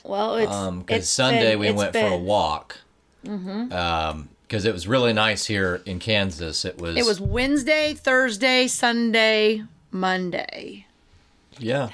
Well, 0.05 0.37
it's 0.37 0.51
Um, 0.53 0.81
because 0.81 1.03
it's 1.03 1.09
Sunday 1.11 1.51
been- 1.51 1.59
we 1.61 1.71
went 1.73 1.93
for 1.93 1.99
a 2.07 2.17
walk. 2.17 2.79
Mm-hmm. 3.27 3.73
Um, 3.73 4.29
because 4.47 4.64
it 4.64 4.73
was 4.73 4.88
really 4.88 5.12
nice 5.12 5.45
here 5.45 5.83
in 5.85 5.99
Kansas. 5.99 6.64
It 6.64 6.79
was. 6.81 6.97
It 6.97 7.05
was 7.05 7.21
Wednesday, 7.21 7.93
Thursday, 7.93 8.67
Sunday, 8.67 9.64
Monday. 9.91 10.87
Yeah. 11.59 11.91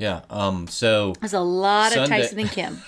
Yeah. 0.00 0.22
Um. 0.30 0.66
So 0.66 1.12
There's 1.20 1.34
a 1.34 1.40
lot 1.40 1.94
of 1.94 2.08
Tyson 2.08 2.40
and 2.40 2.50
Kim. 2.50 2.78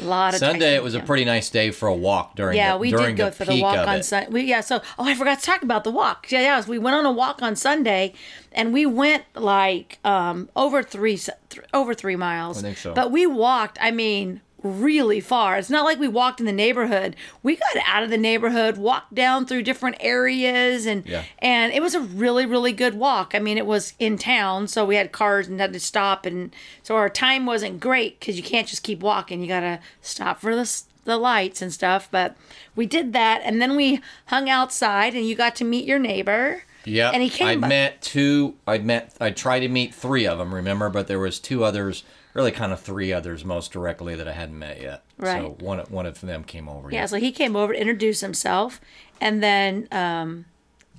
A 0.00 0.04
lot 0.04 0.34
of 0.34 0.40
Sunday 0.40 0.58
Tyson 0.58 0.74
it 0.74 0.82
was 0.82 0.94
a 0.96 1.00
pretty 1.00 1.24
nice 1.24 1.48
day 1.50 1.70
for 1.70 1.86
a 1.86 1.94
walk 1.94 2.34
during. 2.34 2.56
Yeah, 2.56 2.72
the, 2.72 2.78
we 2.78 2.90
during 2.90 3.14
did 3.14 3.16
go 3.16 3.24
the 3.26 3.32
for 3.32 3.44
the 3.44 3.62
walk 3.62 3.86
on. 3.86 4.02
Sunday. 4.02 4.28
We, 4.28 4.42
yeah, 4.42 4.60
so 4.60 4.82
oh, 4.98 5.04
I 5.04 5.14
forgot 5.14 5.38
to 5.38 5.44
talk 5.46 5.62
about 5.62 5.84
the 5.84 5.92
walk. 5.92 6.26
Yeah, 6.32 6.40
yeah, 6.40 6.66
we 6.66 6.78
went 6.78 6.96
on 6.96 7.06
a 7.06 7.12
walk 7.12 7.40
on 7.40 7.54
Sunday, 7.54 8.14
and 8.50 8.72
we 8.72 8.84
went 8.84 9.24
like 9.36 10.00
um, 10.04 10.50
over 10.56 10.82
three 10.82 11.16
th- 11.16 11.38
over 11.72 11.94
three 11.94 12.16
miles. 12.16 12.58
I 12.58 12.62
think 12.62 12.78
so. 12.78 12.92
But 12.94 13.12
we 13.12 13.26
walked. 13.26 13.78
I 13.80 13.92
mean, 13.92 14.40
really 14.64 15.20
far. 15.20 15.58
It's 15.58 15.68
not 15.70 15.84
like 15.84 16.00
we 16.00 16.08
walked 16.08 16.40
in 16.40 16.46
the 16.46 16.52
neighborhood. 16.52 17.14
We 17.42 17.56
got 17.56 17.76
out 17.86 18.02
of 18.02 18.10
the 18.10 18.16
neighborhood, 18.18 18.76
walked 18.78 19.14
down 19.14 19.44
through 19.46 19.62
different 19.62 19.96
areas, 20.00 20.86
and 20.86 21.04
Yeah. 21.06 21.24
and 21.38 21.72
it 21.72 21.82
was 21.82 21.94
a 21.94 22.00
really 22.00 22.46
really 22.46 22.72
good 22.72 22.94
walk. 22.94 23.32
I 23.34 23.38
mean, 23.38 23.58
it 23.58 23.66
was 23.66 23.92
in 23.98 24.16
town, 24.18 24.66
so 24.66 24.84
we 24.84 24.96
had 24.96 25.12
cars 25.12 25.46
and 25.46 25.60
had 25.60 25.72
to 25.74 25.80
stop, 25.80 26.24
and 26.26 26.52
so 26.82 26.96
our 26.96 27.08
time 27.10 27.44
wasn't 27.46 27.78
great 27.78 28.18
because 28.18 28.36
you 28.36 28.42
can't 28.42 28.66
just 28.66 28.82
keep 28.82 29.00
walking. 29.00 29.40
You 29.42 29.48
gotta 29.48 29.78
stop 30.02 30.40
for 30.40 30.56
the 30.56 30.82
the 31.04 31.18
lights 31.18 31.60
and 31.60 31.70
stuff. 31.70 32.08
But 32.10 32.34
we 32.74 32.86
did 32.86 33.12
that, 33.12 33.42
and 33.44 33.60
then 33.60 33.76
we 33.76 34.00
hung 34.26 34.48
outside, 34.48 35.14
and 35.14 35.28
you 35.28 35.34
got 35.34 35.54
to 35.56 35.64
meet 35.64 35.84
your 35.84 35.98
neighbor. 35.98 36.62
Yeah, 36.86 37.10
and 37.10 37.22
he 37.22 37.28
came. 37.28 37.46
I 37.48 37.56
by- 37.56 37.68
met 37.68 38.00
two. 38.02 38.54
I 38.66 38.78
met. 38.78 39.14
I 39.20 39.30
tried 39.30 39.60
to 39.60 39.68
meet 39.68 39.94
three 39.94 40.26
of 40.26 40.38
them. 40.38 40.54
Remember, 40.54 40.88
but 40.88 41.06
there 41.06 41.18
was 41.18 41.38
two 41.38 41.62
others. 41.64 42.02
Really, 42.34 42.50
kind 42.50 42.72
of 42.72 42.80
three 42.80 43.12
others 43.12 43.44
most 43.44 43.70
directly 43.72 44.16
that 44.16 44.26
I 44.26 44.32
hadn't 44.32 44.58
met 44.58 44.80
yet. 44.80 45.04
Right. 45.18 45.40
So 45.40 45.56
one 45.60 45.78
one 45.88 46.04
of 46.04 46.20
them 46.20 46.42
came 46.42 46.68
over. 46.68 46.90
Yeah, 46.90 47.06
so 47.06 47.16
he 47.16 47.30
came 47.30 47.54
over 47.54 47.72
to 47.72 47.78
introduce 47.78 48.20
himself, 48.20 48.80
and 49.20 49.42
then 49.42 49.86
um, 49.92 50.44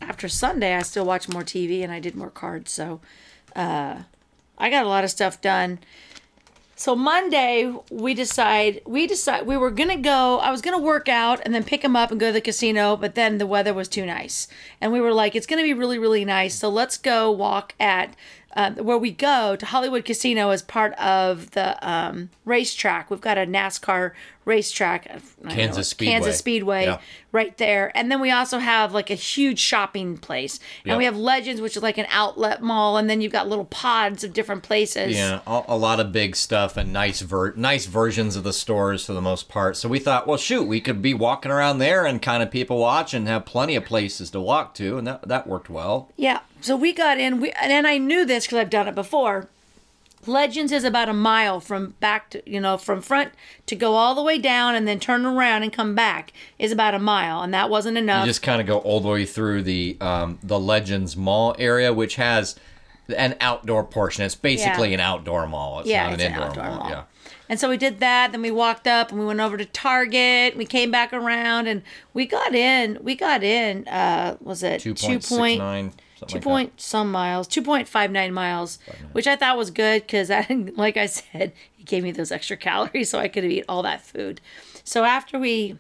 after 0.02 0.30
Sunday, 0.30 0.76
I 0.76 0.82
still 0.82 1.06
watched 1.06 1.32
more 1.32 1.44
TV 1.44 1.84
and 1.84 1.92
I 1.92 2.00
did 2.00 2.16
more 2.16 2.30
cards. 2.30 2.72
So 2.72 3.02
uh, 3.56 4.04
I 4.58 4.70
got 4.70 4.86
a 4.86 4.90
lot 4.90 5.04
of 5.04 5.10
stuff 5.10 5.42
done. 5.42 5.80
So 6.78 6.94
Monday, 6.94 7.74
we 7.90 8.14
decide 8.14 8.82
we 8.86 9.08
decide 9.08 9.46
we 9.46 9.56
were 9.56 9.72
gonna 9.72 9.98
go. 9.98 10.40
I 10.40 10.52
was 10.52 10.62
gonna 10.62 10.82
work 10.82 11.08
out 11.08 11.40
and 11.46 11.56
then 11.56 11.64
pick 11.64 11.84
him 11.84 11.96
up 11.96 12.12
and 12.12 12.20
go 12.20 12.28
to 12.28 12.34
the 12.34 12.42
casino, 12.42 12.98
but 12.98 13.16
then 13.16 13.38
the 13.38 13.48
weather 13.48 13.74
was 13.74 13.88
too 13.88 14.06
nice, 14.06 14.50
and 14.82 14.92
we 14.92 15.00
were 15.00 15.14
like, 15.14 15.36
it's 15.36 15.46
gonna 15.46 15.64
be 15.64 15.74
really 15.74 15.98
really 15.98 16.26
nice. 16.26 16.56
So 16.56 16.68
let's 16.70 16.98
go 16.98 17.32
walk 17.32 17.74
at 17.80 18.14
uh, 18.56 18.72
where 18.72 18.98
we 18.98 19.12
go 19.12 19.56
to 19.56 19.66
Hollywood 19.66 20.06
Casino 20.06 20.50
as 20.52 20.62
part 20.62 20.94
of 20.94 21.52
the 21.52 21.78
um, 21.88 22.30
racetrack. 22.46 23.12
We've 23.12 23.20
got 23.22 23.38
a 23.38 23.46
NASCAR 23.46 24.12
racetrack, 24.46 25.08
I 25.10 25.14
don't 25.14 25.44
know, 25.46 25.52
Kansas 25.56 25.90
Speedway. 25.90 26.12
Kansas 26.14 26.38
Speedway, 26.38 26.86
Yeah. 26.86 27.00
right 27.32 27.58
there. 27.58 27.92
And 27.98 28.12
then 28.12 28.22
we 28.22 28.30
also 28.32 28.60
have 28.60 28.94
like 28.94 29.10
a 29.10 29.16
huge 29.16 29.60
shopping 29.60 30.18
place, 30.18 30.60
and 30.84 30.92
Yep. 30.92 30.98
we 31.00 31.06
have 31.06 31.18
Legends, 31.18 31.60
which 31.62 31.76
is 31.76 31.82
like 31.84 31.98
an 31.98 32.06
outlet 32.10 32.62
mall, 32.62 32.96
and 32.98 33.10
then 33.10 33.22
you've 33.22 33.32
got 33.32 33.50
little 33.50 33.66
pods 33.66 34.24
of 34.24 34.34
different 34.34 34.62
places. 34.64 35.16
Yeah, 35.16 35.40
a, 35.48 35.64
a 35.70 35.78
lot 35.78 36.00
of 36.00 36.12
big 36.12 36.36
stuff 36.36 36.78
and 36.78 36.94
nice 36.94 37.22
ver- 37.22 37.54
nice 37.56 37.88
versions 37.88 38.36
of 38.36 38.44
the 38.44 38.54
stores 38.54 39.04
for 39.06 39.14
the 39.14 39.22
most 39.22 39.50
part. 39.50 39.76
So 39.78 39.90
we 39.90 39.98
thought, 40.00 40.28
well, 40.28 40.38
shoot, 40.38 40.64
we 40.64 40.80
could 40.80 41.02
be 41.02 41.14
walking 41.16 41.52
around 41.52 41.80
there 41.80 42.06
and 42.06 42.22
kind 42.22 42.44
of 42.44 42.52
people 42.52 42.78
watch 42.78 43.14
and 43.16 43.28
have 43.28 43.46
plenty 43.46 43.76
of 43.76 43.84
places 43.86 44.30
to 44.30 44.40
walk 44.40 44.76
to, 44.76 44.98
and 45.00 45.08
that 45.08 45.28
that 45.28 45.48
worked 45.48 45.70
well. 45.70 46.12
Yeah. 46.16 46.40
So 46.66 46.76
we 46.76 46.94
got 46.94 47.20
in, 47.20 47.40
we, 47.40 47.52
and 47.52 47.86
I 47.86 48.00
knew 48.00 48.26
this 48.26 48.46
because 48.46 48.58
I've 48.58 48.72
done 48.72 48.88
it 48.88 48.96
before. 48.96 49.48
Legends 50.26 50.72
is 50.72 50.84
about 50.84 51.08
a 51.08 51.14
mile 51.14 51.60
from 51.60 51.94
back 52.00 52.32
to, 52.32 52.42
you 52.50 52.60
know, 52.60 52.76
from 52.78 53.02
front 53.02 53.34
to 53.68 53.76
go 53.76 53.94
all 53.94 54.16
the 54.16 54.24
way 54.24 54.40
down 54.40 54.74
and 54.74 54.88
then 54.88 55.00
turn 55.00 55.28
around 55.28 55.62
and 55.62 55.72
come 55.72 55.94
back 55.94 56.34
is 56.58 56.72
about 56.72 56.96
a 56.96 57.00
mile. 57.00 57.44
And 57.44 57.54
that 57.54 57.70
wasn't 57.70 58.00
enough. 58.00 58.26
You 58.26 58.32
just 58.32 58.42
kind 58.42 58.60
of 58.60 58.66
go 58.66 58.80
all 58.80 59.00
the 59.00 59.10
way 59.10 59.28
through 59.28 59.62
the 59.62 59.96
um, 60.02 60.40
the 60.42 60.60
Legends 60.60 61.16
Mall 61.16 61.56
area, 61.60 61.94
which 61.94 62.16
has 62.16 62.56
an 63.16 63.36
outdoor 63.40 63.84
portion. 63.84 64.26
It's 64.26 64.34
basically 64.34 64.88
Yeah. 64.88 64.96
an 64.96 65.00
outdoor 65.02 65.46
mall. 65.46 65.82
It's 65.82 65.90
yeah, 65.90 66.06
not 66.06 66.14
it's 66.14 66.24
an 66.24 66.28
an 66.30 66.34
indoor 66.34 66.50
outdoor 66.50 66.64
mall. 66.64 66.80
mall. 66.80 66.90
Yeah. 66.90 67.04
And 67.48 67.60
so 67.60 67.70
we 67.70 67.78
did 67.78 68.00
that. 68.00 68.32
Then 68.32 68.42
we 68.42 68.50
walked 68.50 68.88
up 68.88 69.12
and 69.12 69.20
we 69.20 69.26
went 69.28 69.40
over 69.40 69.58
to 69.58 69.66
Target. 69.66 70.58
We 70.58 70.66
came 70.66 70.90
back 70.90 71.14
around 71.14 71.68
and 71.68 71.84
we 72.16 72.26
got 72.26 72.56
in. 72.56 72.98
We 73.04 73.14
got 73.14 73.44
in. 73.44 73.88
Uh, 73.88 74.38
was 74.42 74.64
it 74.64 74.82
Two 74.82 74.96
point 74.96 75.24
six 75.24 75.30
point 75.30 75.94
two 76.28 76.40
point 76.40 76.80
some 76.80 77.12
miles, 77.12 77.48
two 77.48 77.62
point 77.62 77.88
five 77.88 78.12
nine 78.12 78.34
miles, 78.34 78.80
which 79.12 79.28
I 79.28 79.36
thought 79.36 79.58
was 79.58 79.72
good 79.72 80.02
because 80.04 80.30
I, 80.32 80.46
like 80.76 80.98
I 80.98 81.06
said, 81.06 81.54
it 81.80 81.86
gave 81.86 82.04
me 82.04 82.12
those 82.12 82.32
extra 82.32 82.58
calories 82.58 83.10
so 83.10 83.20
I 83.20 83.28
could 83.28 83.44
eat 83.46 83.66
all 83.68 83.84
that 83.84 84.02
food. 84.02 84.42
So 84.84 85.04
after 85.04 85.40
we, 85.40 85.78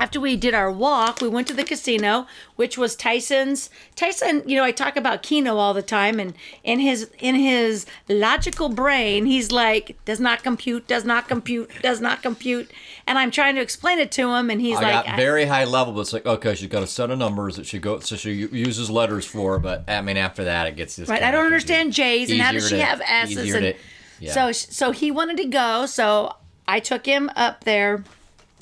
after 0.00 0.18
we 0.18 0.34
did 0.34 0.54
our 0.54 0.72
walk, 0.72 1.20
we 1.20 1.28
went 1.28 1.46
to 1.48 1.52
the 1.52 1.62
casino, 1.62 2.26
which 2.56 2.78
was 2.78 2.96
Tyson's. 2.96 3.68
Tyson, 3.96 4.42
you 4.46 4.56
know, 4.56 4.64
I 4.64 4.70
talk 4.72 4.96
about 4.96 5.22
Keno 5.22 5.58
all 5.58 5.74
the 5.74 5.82
time, 5.82 6.18
and 6.18 6.32
in 6.64 6.80
his 6.80 7.10
in 7.18 7.34
his 7.34 7.84
logical 8.08 8.70
brain, 8.70 9.26
he's 9.26 9.52
like, 9.52 9.98
does 10.06 10.18
not 10.18 10.42
compute, 10.42 10.86
does 10.88 11.04
not 11.04 11.28
compute, 11.28 11.70
does 11.82 12.00
not 12.00 12.22
compute, 12.22 12.70
and 13.06 13.18
I'm 13.18 13.30
trying 13.30 13.56
to 13.56 13.60
explain 13.60 13.98
it 13.98 14.10
to 14.12 14.32
him, 14.34 14.48
and 14.48 14.58
he's 14.60 14.78
I 14.78 14.82
like, 14.94 15.04
got 15.04 15.16
very 15.16 15.44
high 15.44 15.64
level, 15.64 15.92
but 15.92 16.00
it's 16.00 16.12
like 16.14 16.24
okay, 16.24 16.54
she's 16.54 16.68
got 16.70 16.82
a 16.82 16.86
set 16.86 17.10
of 17.10 17.18
numbers 17.18 17.56
that 17.56 17.66
she 17.66 17.78
goes, 17.78 18.08
so 18.08 18.16
she 18.16 18.32
uses 18.32 18.90
letters 18.90 19.26
for. 19.26 19.58
But 19.58 19.84
I 19.86 20.00
mean, 20.00 20.16
after 20.16 20.44
that, 20.44 20.66
it 20.66 20.76
gets 20.76 20.96
just 20.96 21.10
Right. 21.10 21.22
I 21.22 21.30
don't 21.30 21.44
understand 21.44 21.92
J's 21.92 22.30
and 22.30 22.40
how 22.40 22.52
does 22.52 22.68
she 22.68 22.76
to- 22.76 22.84
have 22.84 23.02
S's 23.06 23.54
and 23.54 23.64
to- 23.64 23.74
yeah. 24.18 24.32
so 24.32 24.52
so 24.52 24.92
he 24.92 25.10
wanted 25.10 25.36
to 25.36 25.44
go, 25.44 25.84
so 25.84 26.36
I 26.66 26.80
took 26.80 27.04
him 27.04 27.30
up 27.36 27.64
there 27.64 28.02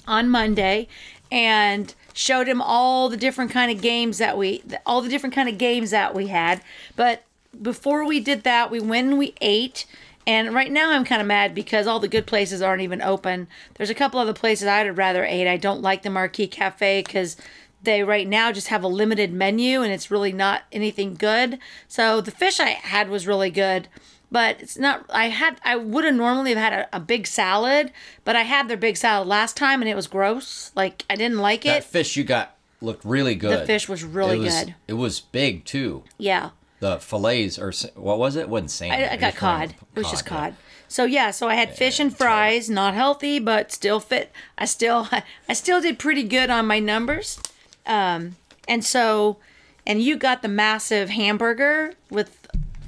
on 0.09 0.29
Monday 0.29 0.89
and 1.31 1.95
showed 2.13 2.49
him 2.49 2.61
all 2.61 3.09
the 3.09 3.17
different 3.17 3.51
kind 3.51 3.71
of 3.71 3.81
games 3.81 4.19
that 4.19 4.37
we 4.37 4.63
all 4.85 5.01
the 5.01 5.09
different 5.09 5.35
kind 5.35 5.49
of 5.49 5.59
games 5.59 5.91
that 5.91 6.15
we 6.15 6.29
had. 6.29 6.61
But 6.97 7.23
before 7.61 8.05
we 8.05 8.21
did 8.21 8.43
that, 8.45 8.71
we 8.71 8.81
went 8.81 9.09
and 9.09 9.19
we 9.19 9.35
ate. 9.41 9.87
And 10.27 10.55
right 10.55 10.71
now 10.71 10.91
I'm 10.91 11.05
kind 11.05 11.23
of 11.23 11.27
mad 11.27 11.55
because 11.55 11.87
all 11.87 12.01
the 12.01 12.09
good 12.09 12.27
places 12.27 12.61
aren't 12.61 12.83
even 12.83 13.01
open. 13.01 13.49
There's 13.75 13.89
a 13.89 13.95
couple 13.95 14.21
other 14.21 14.35
places 14.35 14.69
I'd 14.69 14.97
rather 14.97 15.25
ate 15.25 15.49
I 15.49 15.57
don't 15.57 15.81
like 15.81 16.03
the 16.03 16.11
Marquee 16.11 16.49
Cafe 16.49 17.03
because 17.03 17.37
they 17.83 18.03
right 18.03 18.27
now 18.27 18.53
just 18.53 18.69
have 18.69 18.83
a 18.83 18.89
limited 18.89 19.33
menu 19.33 19.83
and 19.83 19.93
it's 19.93 20.11
really 20.11 20.33
not 20.33 20.63
anything 20.73 21.15
good. 21.15 21.59
So 21.87 22.21
the 22.21 22.31
fish 22.31 22.61
I 22.61 22.71
had 22.71 23.09
was 23.09 23.27
really 23.27 23.51
good, 23.51 23.89
but 24.31 24.61
it's 24.61 24.79
not. 24.79 25.05
I 25.11 25.29
had 25.29 25.61
I 25.65 25.77
would 25.77 26.05
have 26.05 26.15
normally 26.15 26.55
have 26.55 26.59
had 26.59 26.73
a, 26.73 26.97
a 26.97 27.01
big 27.01 27.27
salad, 27.27 27.93
but 28.25 28.37
I 28.37 28.43
had 28.43 28.69
their 28.69 28.77
big 28.77 28.97
salad 28.97 29.29
last 29.29 29.57
time 29.57 29.81
and 29.83 29.89
it 29.89 29.97
was 29.97 30.07
gross. 30.07 30.73
Like 30.75 31.05
I 31.09 31.17
didn't 31.17 31.39
like 31.39 31.65
it 31.65 31.69
that 31.69 31.85
fish 31.85 32.17
you 32.17 32.25
got 32.25 32.57
looked 32.81 33.05
really 33.05 33.35
good. 33.35 33.61
The 33.61 33.67
fish 33.67 33.89
was 33.89 34.05
really 34.05 34.37
It 34.37 34.41
was- 34.41 34.65
good. 34.65 34.75
It 34.87 34.95
was 34.95 35.21
big 35.21 35.65
too. 35.65 36.05
Yeah. 36.19 36.51
The 36.81 36.99
fillets 37.01 37.59
or 37.59 37.73
what 37.97 38.19
was 38.21 38.37
it? 38.37 38.43
It 38.43 38.49
wasn't 38.49 38.71
salmon. 38.71 39.01
I, 39.01 39.13
I 39.15 39.17
got 39.17 39.35
probably 39.35 39.67
cod. 39.67 39.75
It 39.97 39.99
was 39.99 40.11
just 40.11 40.25
yeah. 40.27 40.29
cod. 40.29 40.55
So 40.87 41.05
yeah, 41.05 41.33
so 41.33 41.49
I 41.49 41.55
had 41.55 41.77
fish 41.77 41.99
and 41.99 42.17
fries, 42.17 42.71
not 42.71 42.95
healthy, 42.95 43.39
but 43.41 43.73
still 43.73 43.99
fit. 44.01 44.31
I 44.57 44.65
still 44.65 45.09
I 45.49 45.53
still 45.55 45.81
did 45.81 45.99
pretty 45.99 46.23
good 46.23 46.51
on 46.51 46.67
my 46.67 46.79
numbers. 46.79 47.41
Um, 47.85 48.37
and 48.69 48.85
so, 48.85 49.39
and 49.87 50.01
you 50.01 50.17
got 50.17 50.43
the 50.43 50.49
massive 50.49 51.09
hamburger 51.11 51.95
with 52.11 52.38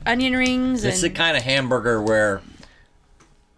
onion 0.07 0.35
rings 0.35 0.85
It's 0.85 1.01
the 1.03 1.11
kind 1.11 1.37
of 1.37 1.43
hamburger 1.43 2.01
where 2.03 2.43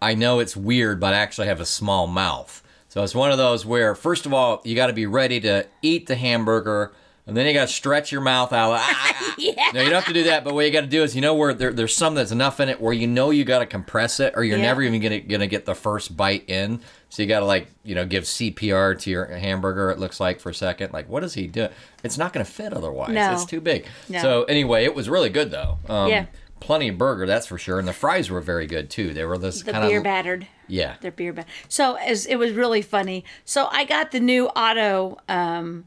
I 0.01 0.15
know 0.15 0.39
it's 0.39 0.55
weird, 0.57 0.99
but 0.99 1.13
I 1.13 1.17
actually 1.17 1.47
have 1.47 1.61
a 1.61 1.65
small 1.65 2.07
mouth. 2.07 2.61
So 2.89 3.01
it's 3.03 3.15
one 3.15 3.31
of 3.31 3.37
those 3.37 3.65
where, 3.65 3.95
first 3.95 4.25
of 4.25 4.33
all, 4.33 4.61
you 4.65 4.75
got 4.75 4.87
to 4.87 4.93
be 4.93 5.05
ready 5.05 5.39
to 5.41 5.65
eat 5.81 6.07
the 6.07 6.15
hamburger, 6.15 6.91
and 7.25 7.35
then 7.37 7.47
you 7.47 7.53
got 7.53 7.67
to 7.67 7.73
stretch 7.73 8.11
your 8.11 8.21
mouth 8.21 8.51
out. 8.53 8.73
Ah! 8.79 9.33
yeah. 9.37 9.71
No, 9.73 9.79
you 9.81 9.85
don't 9.89 9.95
have 9.95 10.05
to 10.05 10.13
do 10.13 10.25
that. 10.25 10.43
But 10.43 10.53
what 10.53 10.65
you 10.65 10.71
got 10.71 10.81
to 10.81 10.87
do 10.87 11.01
is, 11.03 11.15
you 11.15 11.21
know, 11.21 11.33
where 11.33 11.53
there, 11.53 11.71
there's 11.73 11.95
some 11.95 12.15
that's 12.15 12.31
enough 12.31 12.59
in 12.59 12.67
it 12.69 12.79
where 12.81 12.93
you 12.93 13.07
know 13.07 13.29
you 13.31 13.45
got 13.45 13.59
to 13.59 13.65
compress 13.65 14.19
it, 14.19 14.33
or 14.35 14.43
you're 14.43 14.57
Yeah. 14.57 14.63
never 14.65 14.83
even 14.83 15.01
gonna 15.01 15.21
gonna 15.21 15.47
get 15.47 15.65
the 15.65 15.73
first 15.73 16.15
bite 16.17 16.47
in. 16.49 16.81
So 17.13 17.21
you 17.21 17.27
got 17.27 17.41
to 17.41 17.45
like, 17.45 17.67
you 17.83 17.93
know, 17.93 18.07
give 18.07 18.23
CPR 18.23 18.97
to 19.01 19.09
your 19.11 19.25
hamburger. 19.27 19.91
It 19.91 19.99
looks 19.99 20.19
like 20.19 20.39
for 20.39 20.49
a 20.49 20.53
second. 20.53 20.93
Like, 20.93 21.07
what 21.07 21.23
is 21.23 21.35
he 21.35 21.45
doing? 21.45 21.69
It's 22.03 22.17
not 22.17 22.33
gonna 22.33 22.43
fit 22.43 22.73
otherwise. 22.73 23.11
No. 23.11 23.33
It's 23.33 23.45
too 23.45 23.61
big. 23.61 23.85
No. 24.09 24.19
So 24.19 24.43
anyway, 24.45 24.83
it 24.85 24.95
was 24.95 25.07
really 25.09 25.29
good 25.29 25.51
though. 25.51 25.77
Um, 25.87 26.09
Yeah. 26.09 26.25
Plenty 26.59 26.87
of 26.87 26.97
burger, 26.97 27.27
that's 27.27 27.45
for 27.45 27.59
sure, 27.59 27.77
and 27.77 27.87
the 27.87 27.93
fries 27.93 28.31
were 28.31 28.41
very 28.41 28.65
good 28.65 28.89
too. 28.89 29.13
They 29.13 29.25
were 29.25 29.37
this 29.37 29.61
the 29.61 29.73
kind 29.73 29.87
beer 29.87 29.99
of 29.99 30.03
battered. 30.05 30.47
yeah. 30.67 30.95
They're 31.01 31.11
beer 31.11 31.33
battered. 31.33 31.51
So 31.67 31.97
as 31.97 32.25
it 32.25 32.37
was 32.37 32.53
really 32.53 32.81
funny. 32.81 33.25
So 33.45 33.67
I 33.69 33.83
got 33.83 34.09
the 34.11 34.19
new 34.19 34.47
auto. 34.47 35.19
Um, 35.29 35.85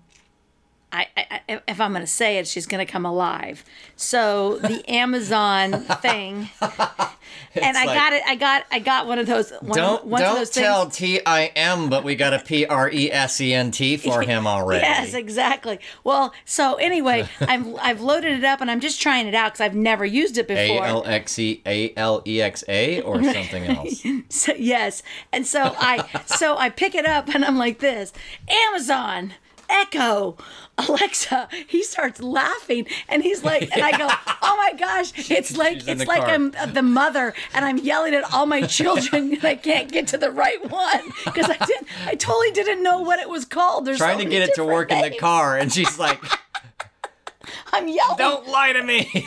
I, 1.16 1.40
I, 1.48 1.61
if 1.68 1.80
I'm 1.80 1.92
going 1.92 2.00
to 2.02 2.06
say 2.06 2.38
it, 2.38 2.46
she's 2.46 2.66
going 2.66 2.85
to 2.85 2.90
come 2.90 3.04
alive. 3.04 3.64
So 3.96 4.59
the 4.59 4.88
Amazon 4.90 5.72
thing, 6.02 6.48
and 6.61 7.76
I 7.76 7.85
like- 7.85 7.96
got 7.96 8.12
it. 8.12 8.22
I 8.26 8.35
got 8.37 8.64
I 8.70 8.78
got 8.78 9.06
one 9.06 9.18
of 9.18 9.26
those. 9.26 9.50
One, 9.61 9.76
Don't 9.76 10.06
one 10.06 10.22
don't 10.22 10.37
those 10.37 10.50
tell. 10.50 10.88
T 10.88 11.20
I 11.26 11.46
M, 11.56 11.88
but 11.88 12.04
we 12.04 12.14
got 12.14 12.32
a 12.32 12.38
P 12.38 12.66
R 12.66 12.90
E 12.90 13.11
S 13.11 13.40
E 13.40 13.52
N 13.52 13.70
T 13.70 13.96
for 13.96 14.22
him 14.22 14.46
already. 14.46 14.82
Yes, 14.82 15.14
exactly. 15.14 15.78
Well, 16.04 16.32
so 16.44 16.74
anyway, 16.74 17.28
I've 17.40 17.74
I've 17.76 18.00
loaded 18.00 18.38
it 18.38 18.44
up 18.44 18.61
and 18.61 18.70
I'm 18.70 18.80
just 18.80 19.00
trying 19.00 19.26
it 19.26 19.35
out 19.35 19.52
because 19.52 19.61
I've 19.64 19.74
never 19.74 20.04
used 20.04 20.38
it 20.38 20.48
before. 20.48 20.85
L 20.87 21.04
X 21.06 21.38
E 21.38 21.62
A 21.66 21.92
L 21.96 22.22
E 22.26 22.40
X 22.40 22.64
A 22.68 23.00
or 23.02 23.22
something 23.22 23.64
else. 23.64 24.02
So 24.28 24.52
yes, 24.56 25.02
and 25.32 25.46
so 25.46 25.74
I 25.78 26.22
so 26.26 26.56
I 26.56 26.70
pick 26.70 26.94
it 26.94 27.06
up 27.06 27.28
and 27.35 27.44
I'm 27.44 27.56
like 27.59 27.78
this 27.80 28.12
Amazon 28.48 29.35
Echo 29.68 30.37
Alexa. 30.79 31.48
He 31.66 31.83
starts 31.83 32.20
laughing 32.20 32.87
and 33.09 33.22
he's 33.22 33.42
like, 33.44 33.70
and 33.72 33.83
I 33.83 33.96
go, 33.96 34.09
oh 34.42 34.57
my 34.57 34.79
gosh, 34.79 35.31
it's 35.31 35.57
like 35.57 35.87
it's 35.87 36.07
like 36.07 36.20
car. 36.20 36.31
I'm 36.31 36.52
the 36.72 36.83
mother 36.83 37.35
and 37.55 37.64
I'm 37.64 37.79
yelling 37.79 38.14
at 38.14 38.33
all 38.33 38.46
my 38.46 38.62
children 38.62 39.35
and 39.35 39.44
I 39.44 39.55
can't 39.57 39.90
get 39.90 40.07
to 40.09 40.18
the 40.18 40.31
right 40.31 40.62
one 40.70 41.02
because 41.24 41.48
I 41.48 41.57
didn't, 41.64 41.88
I 42.07 42.14
totally 42.14 42.50
didn't 42.50 42.83
know 42.83 43.00
what 43.00 43.18
it 43.18 43.29
was 43.29 43.44
called. 43.44 43.85
There's 43.85 43.98
Trying 43.98 44.18
so 44.18 44.24
to 44.24 44.31
get 44.31 44.48
it 44.48 44.55
to 44.57 44.64
work 44.64 44.90
in 44.90 45.00
the 45.00 45.16
car, 45.16 45.57
and 45.57 45.72
she's 45.72 45.98
like, 45.98 46.22
I'm 47.72 47.88
yelling. 47.88 48.18
"Don't 48.18 48.48
lie 48.48 48.72
to 48.72 48.83
me." 48.83 49.11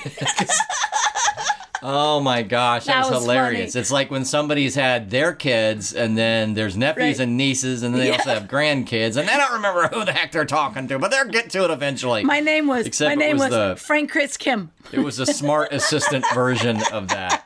Oh 1.81 2.19
my 2.19 2.41
gosh, 2.43 2.85
that, 2.85 2.93
That 2.93 2.99
was, 3.05 3.11
was 3.15 3.23
hilarious. 3.23 3.73
funny. 3.73 3.81
It's 3.81 3.91
like 3.91 4.11
when 4.11 4.25
somebody's 4.25 4.75
had 4.75 5.09
their 5.09 5.33
kids, 5.33 5.93
and 5.93 6.17
then 6.17 6.53
there's 6.53 6.75
nephews 6.75 7.19
Right. 7.19 7.23
and 7.27 7.37
nieces, 7.37 7.83
and 7.83 7.93
then 7.93 8.01
they 8.01 8.07
Yeah. 8.07 8.13
also 8.17 8.29
have 8.33 8.43
grandkids, 8.43 9.15
and 9.17 9.27
they 9.27 9.35
don't 9.37 9.53
remember 9.53 9.87
who 9.87 10.03
the 10.05 10.11
heck 10.11 10.31
they're 10.31 10.45
talking 10.45 10.87
to, 10.89 10.99
but 10.99 11.11
they'll 11.11 11.25
get 11.25 11.49
to 11.51 11.63
it 11.63 11.71
eventually. 11.71 12.23
My 12.23 12.39
name 12.41 12.67
was 12.67 12.85
Except 12.85 13.09
my 13.09 13.15
name 13.15 13.37
was 13.37 13.49
was, 13.49 13.51
the- 13.51 13.75
Frank 13.77 14.11
Chris 14.11 14.35
Kim. 14.37 14.71
it 14.91 14.99
was 14.99 15.19
a 15.19 15.25
smart 15.25 15.71
assistant 15.73 16.25
version 16.33 16.81
of 16.91 17.07
that. 17.09 17.45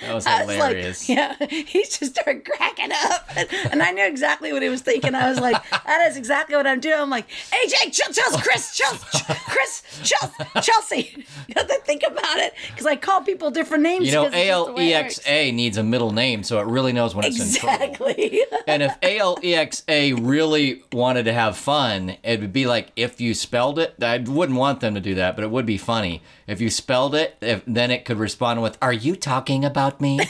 That 0.00 0.14
was 0.14 0.26
I 0.26 0.44
was 0.44 0.46
like, 0.48 0.56
hilarious. 0.56 1.08
yeah, 1.08 1.36
he 1.50 1.84
just 1.84 2.06
started 2.06 2.44
cracking 2.44 2.90
up, 2.92 3.28
and, 3.36 3.48
and 3.72 3.82
I 3.82 3.90
knew 3.90 4.06
exactly 4.06 4.52
what 4.52 4.62
he 4.62 4.68
was 4.68 4.80
thinking. 4.80 5.14
I 5.14 5.28
was 5.28 5.38
like, 5.38 5.56
that 5.70 6.06
is 6.10 6.16
exactly 6.16 6.56
what 6.56 6.66
I'm 6.66 6.80
doing. 6.80 6.98
I'm 6.98 7.10
like, 7.10 7.28
AJ, 7.28 7.92
Ch- 7.92 8.14
Chelsea, 8.14 8.40
Chris, 8.40 8.76
Chelsea, 8.76 9.24
Chris, 9.46 9.82
Chelsea, 10.02 10.44
Chelsea. 10.62 11.24
You 11.48 11.54
have 11.56 11.68
to 11.68 11.78
think 11.84 12.02
about 12.06 12.38
it 12.38 12.54
because 12.70 12.86
I 12.86 12.96
call 12.96 13.22
people 13.22 13.50
different 13.50 13.82
names. 13.82 14.06
You 14.06 14.12
know, 14.12 14.30
A 14.32 14.48
L 14.48 14.80
E 14.80 14.94
X. 14.94 15.20
A 15.26 15.52
needs 15.52 15.76
a 15.76 15.82
middle 15.82 16.12
name, 16.12 16.42
so 16.42 16.60
it 16.60 16.66
really 16.66 16.92
knows 16.92 17.14
when 17.14 17.24
it's 17.26 17.54
in 17.54 17.60
trouble. 17.60 17.84
Exactly. 17.84 18.42
And 18.66 18.82
if 18.82 18.96
A 19.02 19.18
L 19.18 19.38
E 19.42 19.54
X 19.54 19.82
A 19.88 20.12
really 20.12 20.82
wanted 20.92 21.24
to 21.24 21.32
have 21.32 21.56
fun, 21.56 22.16
it 22.22 22.40
would 22.40 22.52
be 22.52 22.66
like 22.66 22.92
if 22.94 23.20
you 23.20 23.34
spelled 23.34 23.78
it. 23.78 23.94
I 24.02 24.18
wouldn't 24.18 24.58
want 24.58 24.80
them 24.80 24.94
to 24.94 25.00
do 25.00 25.16
that, 25.16 25.34
but 25.34 25.42
it 25.44 25.50
would 25.50 25.66
be 25.66 25.76
funny 25.78 26.22
if 26.50 26.60
you 26.60 26.70
spelled 26.70 27.14
it. 27.14 27.36
If 27.40 27.62
then 27.66 27.90
it 27.90 28.04
could 28.04 28.18
respond 28.18 28.62
with, 28.62 28.76
"Are 28.82 28.92
you 28.92 29.16
talking 29.16 29.64
about 29.64 30.00
me?" 30.00 30.20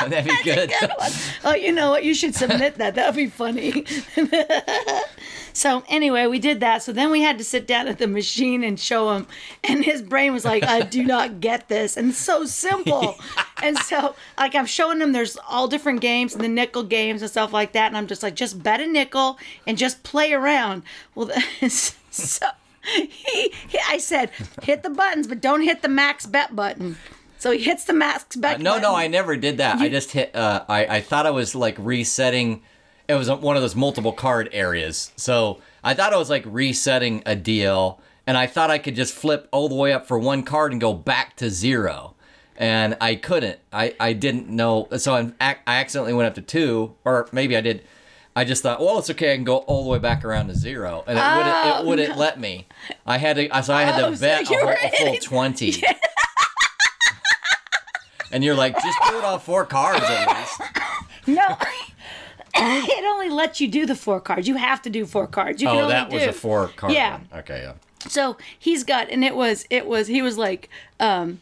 That'd 0.00 0.24
be 0.26 0.42
good. 0.42 0.70
oh, 1.44 1.54
you 1.54 1.72
know 1.72 1.90
what? 1.90 2.04
You 2.04 2.14
should 2.14 2.34
submit 2.34 2.74
that. 2.76 2.94
That 2.94 3.06
would 3.06 3.16
be 3.16 3.28
funny. 3.28 3.86
So 5.56 5.84
anyway, 5.88 6.26
we 6.26 6.40
did 6.40 6.58
that. 6.60 6.82
So 6.82 6.92
then 6.92 7.12
we 7.12 7.22
had 7.22 7.38
to 7.38 7.44
sit 7.44 7.68
down 7.68 7.86
at 7.86 7.98
the 7.98 8.08
machine 8.08 8.64
and 8.64 8.78
show 8.78 9.12
him, 9.12 9.28
and 9.62 9.84
his 9.84 10.02
brain 10.02 10.32
was 10.32 10.44
like, 10.44 10.64
"I 10.64 10.80
do 10.80 11.04
not 11.04 11.40
get 11.40 11.68
this," 11.68 11.96
and 11.96 12.12
so 12.12 12.44
simple. 12.44 13.16
and 13.62 13.78
so 13.78 14.16
like 14.36 14.56
I'm 14.56 14.66
showing 14.66 15.00
him, 15.00 15.12
there's 15.12 15.38
all 15.48 15.68
different 15.68 16.00
games 16.00 16.34
and 16.34 16.42
the 16.42 16.48
nickel 16.48 16.82
games 16.82 17.22
and 17.22 17.30
stuff 17.30 17.52
like 17.52 17.70
that, 17.72 17.86
and 17.86 17.96
I'm 17.96 18.08
just 18.08 18.22
like, 18.22 18.34
just 18.34 18.64
bet 18.64 18.80
a 18.80 18.86
nickel 18.86 19.38
and 19.64 19.78
just 19.78 20.02
play 20.02 20.32
around. 20.32 20.82
Well, 21.14 21.30
so 21.68 22.46
he, 22.84 23.52
he 23.68 23.78
I 23.88 23.98
said, 23.98 24.30
hit 24.62 24.82
the 24.82 24.90
buttons, 24.90 25.26
but 25.26 25.40
don't 25.40 25.62
hit 25.62 25.82
the 25.82 25.88
max 25.88 26.26
bet 26.26 26.54
button. 26.54 26.96
So 27.38 27.50
he 27.50 27.62
hits 27.62 27.84
the 27.84 27.92
max 27.92 28.36
bet. 28.36 28.56
Uh, 28.56 28.58
no, 28.58 28.70
button. 28.70 28.82
no, 28.82 28.94
I 28.94 29.06
never 29.06 29.36
did 29.36 29.58
that. 29.58 29.78
I 29.78 29.88
just 29.88 30.12
hit. 30.12 30.34
Uh, 30.34 30.64
I 30.68 30.86
I 30.86 31.00
thought 31.00 31.26
I 31.26 31.30
was 31.30 31.54
like 31.54 31.76
resetting. 31.78 32.62
It 33.06 33.14
was 33.14 33.30
one 33.30 33.56
of 33.56 33.62
those 33.62 33.76
multiple 33.76 34.12
card 34.12 34.48
areas. 34.52 35.12
So 35.16 35.60
I 35.82 35.92
thought 35.94 36.14
I 36.14 36.16
was 36.16 36.30
like 36.30 36.44
resetting 36.46 37.22
a 37.26 37.36
deal, 37.36 38.00
and 38.26 38.38
I 38.38 38.46
thought 38.46 38.70
I 38.70 38.78
could 38.78 38.94
just 38.94 39.12
flip 39.12 39.48
all 39.52 39.68
the 39.68 39.74
way 39.74 39.92
up 39.92 40.06
for 40.06 40.18
one 40.18 40.42
card 40.42 40.72
and 40.72 40.80
go 40.80 40.94
back 40.94 41.36
to 41.36 41.50
zero. 41.50 42.14
And 42.56 42.96
I 43.00 43.16
couldn't. 43.16 43.58
I, 43.72 43.94
I 43.98 44.12
didn't 44.12 44.48
know. 44.48 44.88
So 44.96 45.14
I, 45.14 45.32
I 45.40 45.56
accidentally 45.66 46.14
went 46.14 46.28
up 46.28 46.34
to 46.36 46.40
two, 46.40 46.94
or 47.04 47.28
maybe 47.32 47.56
I 47.56 47.60
did. 47.60 47.84
I 48.36 48.44
just 48.44 48.62
thought, 48.62 48.80
well, 48.80 48.98
it's 48.98 49.08
okay. 49.10 49.32
I 49.32 49.36
can 49.36 49.44
go 49.44 49.58
all 49.58 49.84
the 49.84 49.90
way 49.90 49.98
back 50.00 50.24
around 50.24 50.48
to 50.48 50.54
zero, 50.56 51.04
and 51.06 51.16
it 51.18 51.22
wouldn't. 51.22 51.56
Oh, 51.56 51.80
It 51.80 51.86
wouldn't 51.86 52.18
let 52.18 52.40
me. 52.40 52.66
I 53.06 53.18
had 53.18 53.36
to. 53.36 53.48
So 53.62 53.72
I 53.74 53.82
had 53.84 54.02
Oh, 54.02 54.10
to 54.10 54.16
so 54.16 54.20
bet 54.20 54.42
a, 54.42 54.44
whole, 54.54 54.68
a 54.68 54.90
full 54.98 55.16
twenty. 55.18 55.82
And 58.32 58.42
you're 58.42 58.56
like, 58.56 58.74
just 58.82 58.98
do 59.08 59.18
it 59.18 59.24
off 59.24 59.44
four 59.44 59.64
cards 59.64 60.02
at 60.04 60.36
least. 60.36 60.60
No. 61.28 61.56
it 62.56 63.04
only 63.04 63.28
lets 63.28 63.60
you 63.60 63.68
do 63.68 63.86
the 63.86 63.94
four 63.94 64.20
cards. 64.20 64.48
You 64.48 64.56
have 64.56 64.82
to 64.82 64.90
do 64.90 65.06
four 65.06 65.28
cards. 65.28 65.62
You 65.62 65.68
can 65.68 65.84
Oh, 65.84 65.88
that 65.88 66.10
was 66.10 66.24
a 66.24 66.32
four 66.32 66.68
card. 66.74 66.92
Yeah. 66.92 67.12
one. 67.12 67.28
Okay. 67.40 67.62
Yeah. 67.62 67.74
So 68.08 68.36
he's 68.58 68.82
got, 68.82 69.08
and 69.08 69.22
it 69.24 69.36
was, 69.36 69.66
it 69.70 69.86
was, 69.86 70.08
he 70.08 70.20
was 70.20 70.36
like, 70.36 70.68
um, 70.98 71.40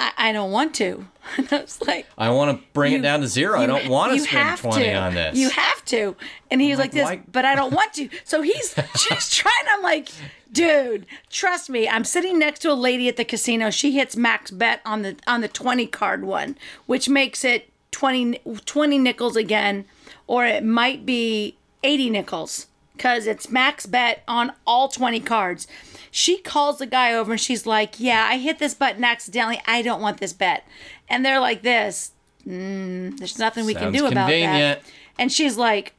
I, 0.00 0.12
I 0.16 0.32
don't 0.32 0.50
want 0.50 0.74
to. 0.76 1.06
And 1.36 1.52
I 1.52 1.60
was 1.60 1.80
like, 1.82 2.06
I 2.18 2.30
want 2.30 2.58
to 2.58 2.66
bring 2.72 2.92
it 2.94 3.02
down 3.02 3.20
to 3.20 3.28
zero. 3.28 3.60
I 3.60 3.66
don't 3.66 3.88
want 3.88 4.10
to 4.12 4.16
you 4.18 4.24
spend 4.24 4.48
have 4.48 4.60
twenty 4.62 4.86
to. 4.86 4.94
on 4.94 5.14
this. 5.14 5.36
You 5.38 5.48
have 5.50 5.84
to. 5.84 6.16
And 6.50 6.60
he 6.60 6.70
was 6.70 6.78
like, 6.80 6.86
like, 6.86 6.92
this, 6.92 7.04
why- 7.04 7.22
but 7.30 7.44
I 7.44 7.54
don't 7.54 7.72
want 7.72 7.92
to. 7.94 8.08
So 8.24 8.42
he's 8.42 8.74
she's 8.96 9.30
trying. 9.30 9.54
I'm 9.70 9.82
like, 9.82 10.08
dude, 10.50 11.06
trust 11.28 11.70
me. 11.70 11.88
I'm 11.88 12.04
sitting 12.04 12.38
next 12.38 12.60
to 12.60 12.72
a 12.72 12.74
lady 12.74 13.06
at 13.06 13.16
the 13.16 13.24
casino. 13.24 13.70
She 13.70 13.92
hits 13.92 14.16
max 14.16 14.50
bet 14.50 14.80
on 14.84 15.02
the 15.02 15.16
on 15.28 15.40
the 15.40 15.46
20 15.48 15.86
card 15.88 16.24
one, 16.24 16.56
which 16.86 17.08
makes 17.08 17.44
it 17.44 17.68
20, 17.92 18.40
20 18.64 18.98
nickels 18.98 19.36
again, 19.36 19.84
or 20.26 20.44
it 20.46 20.64
might 20.64 21.06
be 21.06 21.56
80 21.84 22.10
nickels 22.10 22.66
because 22.96 23.26
it's 23.26 23.50
max 23.50 23.86
bet 23.86 24.22
on 24.26 24.52
all 24.66 24.88
20 24.88 25.20
cards. 25.20 25.68
She 26.10 26.38
calls 26.38 26.78
the 26.78 26.86
guy 26.86 27.12
over 27.14 27.32
and 27.32 27.40
she's 27.40 27.66
like, 27.66 28.00
Yeah, 28.00 28.26
I 28.28 28.38
hit 28.38 28.58
this 28.58 28.74
button 28.74 29.04
accidentally. 29.04 29.60
I 29.66 29.82
don't 29.82 30.00
want 30.00 30.18
this 30.18 30.32
bet. 30.32 30.66
And 31.08 31.24
they're 31.24 31.40
like, 31.40 31.62
This, 31.62 32.12
mm, 32.46 33.16
there's 33.18 33.38
nothing 33.38 33.64
we 33.64 33.74
can 33.74 33.84
Sounds 33.84 33.98
do 33.98 34.06
about 34.06 34.28
that. 34.28 34.82
And 35.18 35.32
she's 35.32 35.56
like, 35.56 35.94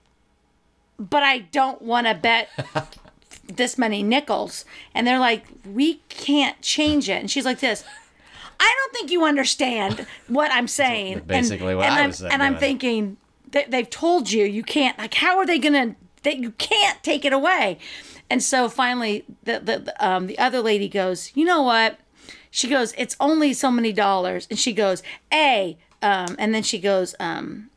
But 1.00 1.24
I 1.24 1.40
don't 1.40 1.82
want 1.82 2.08
to 2.08 2.14
bet 2.14 2.50
this 3.48 3.78
many 3.78 4.04
nickels. 4.04 4.66
And 4.94 5.08
they're 5.08 5.20
like, 5.20 5.46
We 5.66 6.02
can't 6.10 6.62
change 6.62 7.10
it. 7.10 7.20
And 7.20 7.32
she's 7.32 7.46
like, 7.46 7.60
This. 7.60 7.84
I 8.60 8.76
don't 8.78 8.94
think 8.94 9.12
you 9.12 9.26
understand 9.26 10.06
what 10.28 10.52
I'm 10.52 10.68
saying. 10.68 11.14
And- 11.14 11.28
basically 11.28 11.74
what 11.74 11.86
and 11.86 11.96
I 11.96 12.02
I'm, 12.02 12.08
was 12.10 12.18
saying. 12.18 12.32
And 12.32 12.44
I'm 12.44 12.58
thinking 12.58 13.18
they, 13.52 13.66
they've 13.68 13.90
told 13.90 14.32
you 14.32 14.46
you 14.46 14.64
can't. 14.64 14.98
Like, 14.98 15.14
how 15.16 15.38
are 15.38 15.46
they 15.46 15.60
gonna? 15.60 15.96
That 16.24 16.38
you 16.38 16.52
can't 16.52 17.02
take 17.02 17.26
it 17.26 17.34
away. 17.34 17.80
And 18.32 18.42
so 18.42 18.70
finally, 18.70 19.26
the 19.44 19.60
the 19.60 19.94
um, 20.00 20.28
the 20.28 20.40
other 20.40 20.62
lady 20.62 20.88
goes, 20.88 21.34
you 21.36 21.44
know 21.44 21.62
what? 21.64 22.00
She 22.50 22.70
goes, 22.70 22.94
it's 22.98 23.18
only 23.20 23.54
so 23.54 23.70
many 23.70 23.92
dollars, 23.92 24.48
and 24.50 24.58
she 24.58 24.72
goes, 24.72 25.04
a, 25.34 25.78
um, 26.02 26.38
and 26.40 26.56
then 26.56 26.64
she 26.64 26.80
goes, 26.80 27.14
um, 27.20 27.71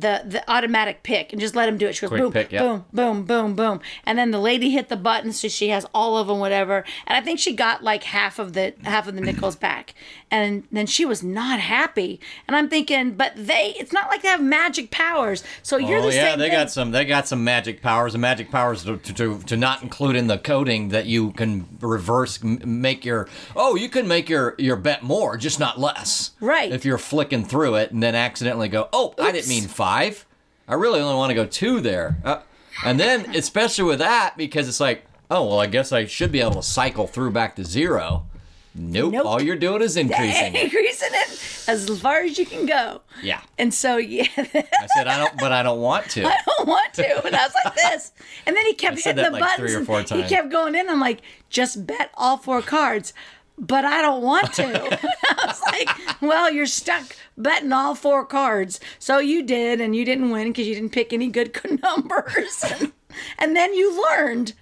the 0.00 0.22
the 0.26 0.50
automatic 0.50 1.02
pick 1.02 1.32
and 1.32 1.40
just 1.40 1.54
let 1.54 1.68
him 1.68 1.78
do 1.78 1.86
it. 1.86 1.94
She 1.94 2.00
goes 2.02 2.08
Quick 2.10 2.22
boom, 2.22 2.32
pick, 2.32 2.52
yeah. 2.52 2.62
boom, 2.62 2.84
boom, 2.92 3.22
boom, 3.24 3.54
boom, 3.54 3.80
and 4.04 4.18
then 4.18 4.30
the 4.30 4.38
lady 4.40 4.70
hit 4.70 4.88
the 4.88 4.96
button, 4.96 5.32
so 5.32 5.48
she 5.48 5.68
has 5.68 5.86
all 5.94 6.18
of 6.18 6.26
them, 6.26 6.38
whatever. 6.38 6.84
And 7.06 7.16
I 7.16 7.20
think 7.20 7.38
she 7.38 7.54
got 7.54 7.82
like 7.84 8.02
half 8.04 8.38
of 8.38 8.52
the 8.54 8.74
half 8.82 9.06
of 9.06 9.14
the 9.14 9.20
nickels 9.20 9.56
back, 9.56 9.94
and 10.30 10.64
then 10.72 10.86
she 10.86 11.04
was 11.04 11.22
not 11.22 11.60
happy. 11.60 12.20
And 12.48 12.56
I'm 12.56 12.68
thinking, 12.68 13.12
but 13.12 13.32
they, 13.36 13.74
it's 13.78 13.92
not 13.92 14.08
like 14.08 14.22
they 14.22 14.28
have 14.28 14.42
magic 14.42 14.90
powers. 14.90 15.44
So 15.62 15.76
you're 15.76 16.00
Oh 16.00 16.08
the 16.10 16.14
yeah, 16.14 16.30
same 16.30 16.38
they 16.38 16.48
thing. 16.48 16.58
got 16.58 16.70
some. 16.70 16.90
They 16.90 17.04
got 17.04 17.28
some 17.28 17.44
magic 17.44 17.80
powers. 17.80 18.12
The 18.12 18.18
magic 18.18 18.50
powers 18.50 18.84
to, 18.84 18.96
to, 18.96 19.38
to, 19.38 19.56
not 19.56 19.82
include 19.82 20.16
in 20.16 20.26
the 20.26 20.38
coding 20.38 20.88
that 20.88 21.06
you 21.06 21.30
can 21.32 21.66
reverse 21.80 22.42
make 22.42 23.04
your. 23.04 23.28
Oh, 23.54 23.76
you 23.76 23.88
can 23.88 24.08
make 24.08 24.28
your 24.28 24.54
your 24.58 24.76
bet 24.76 25.02
more, 25.02 25.36
just 25.36 25.60
not 25.60 25.78
less. 25.78 26.32
Right. 26.40 26.72
If 26.72 26.84
you're 26.84 26.98
flicking 26.98 27.44
through 27.44 27.76
it 27.76 27.92
and 27.92 28.02
then 28.02 28.14
accidentally 28.14 28.68
go, 28.68 28.88
oh, 28.92 29.14
I 29.18 29.30
didn't 29.30 29.48
mean 29.48 29.64
five. 29.68 29.83
I 29.84 30.74
really 30.74 31.00
only 31.00 31.16
want 31.16 31.30
to 31.30 31.34
go 31.34 31.46
two 31.46 31.80
there. 31.80 32.16
Uh, 32.24 32.40
and 32.84 32.98
then 32.98 33.34
especially 33.34 33.84
with 33.84 33.98
that 33.98 34.34
because 34.36 34.68
it's 34.68 34.80
like, 34.80 35.04
oh 35.30 35.46
well, 35.46 35.60
I 35.60 35.66
guess 35.66 35.92
I 35.92 36.06
should 36.06 36.32
be 36.32 36.40
able 36.40 36.54
to 36.54 36.62
cycle 36.62 37.06
through 37.06 37.32
back 37.32 37.56
to 37.56 37.64
zero. 37.64 38.26
Nope. 38.74 39.12
Nope. 39.12 39.26
All 39.26 39.42
you're 39.42 39.56
doing 39.56 39.82
is 39.82 39.96
increasing 39.96 40.54
it. 40.54 40.64
increasing 40.64 41.10
it 41.12 41.68
as 41.68 42.00
far 42.00 42.20
as 42.20 42.38
you 42.38 42.46
can 42.46 42.66
go. 42.66 43.02
Yeah. 43.22 43.40
And 43.58 43.72
so 43.72 43.96
yeah, 43.96 44.26
I 44.36 44.86
said 44.96 45.06
I 45.06 45.18
don't, 45.18 45.36
but 45.38 45.52
I 45.52 45.62
don't 45.62 45.80
want 45.80 46.08
to. 46.10 46.24
I 46.26 46.36
don't 46.46 46.68
want 46.68 46.92
to. 46.94 47.26
And 47.26 47.36
I 47.36 47.44
was 47.44 47.54
like 47.64 47.74
this. 47.76 48.12
And 48.46 48.56
then 48.56 48.66
he 48.66 48.74
kept 48.74 49.02
hitting 49.02 49.22
the 49.22 49.30
like 49.30 49.42
buttons. 49.42 49.70
three 49.70 49.80
or 49.80 49.84
four 49.84 50.16
He 50.16 50.24
kept 50.24 50.50
going 50.50 50.74
in. 50.74 50.88
I'm 50.88 51.00
like, 51.00 51.22
just 51.50 51.86
bet 51.86 52.10
all 52.14 52.36
four 52.36 52.62
cards. 52.62 53.12
But 53.56 53.84
I 53.84 54.02
don't 54.02 54.22
want 54.22 54.52
to. 54.54 54.64
I 55.28 55.46
was 55.46 55.60
like, 55.66 56.20
well, 56.20 56.50
you're 56.52 56.66
stuck 56.66 57.14
betting 57.38 57.72
all 57.72 57.94
four 57.94 58.24
cards. 58.26 58.80
So 58.98 59.18
you 59.18 59.42
did, 59.44 59.80
and 59.80 59.94
you 59.94 60.04
didn't 60.04 60.30
win 60.30 60.48
because 60.48 60.66
you 60.66 60.74
didn't 60.74 60.90
pick 60.90 61.12
any 61.12 61.28
good 61.28 61.56
numbers. 61.82 62.64
and, 62.80 62.92
and 63.38 63.54
then 63.54 63.72
you 63.74 64.02
learned 64.10 64.54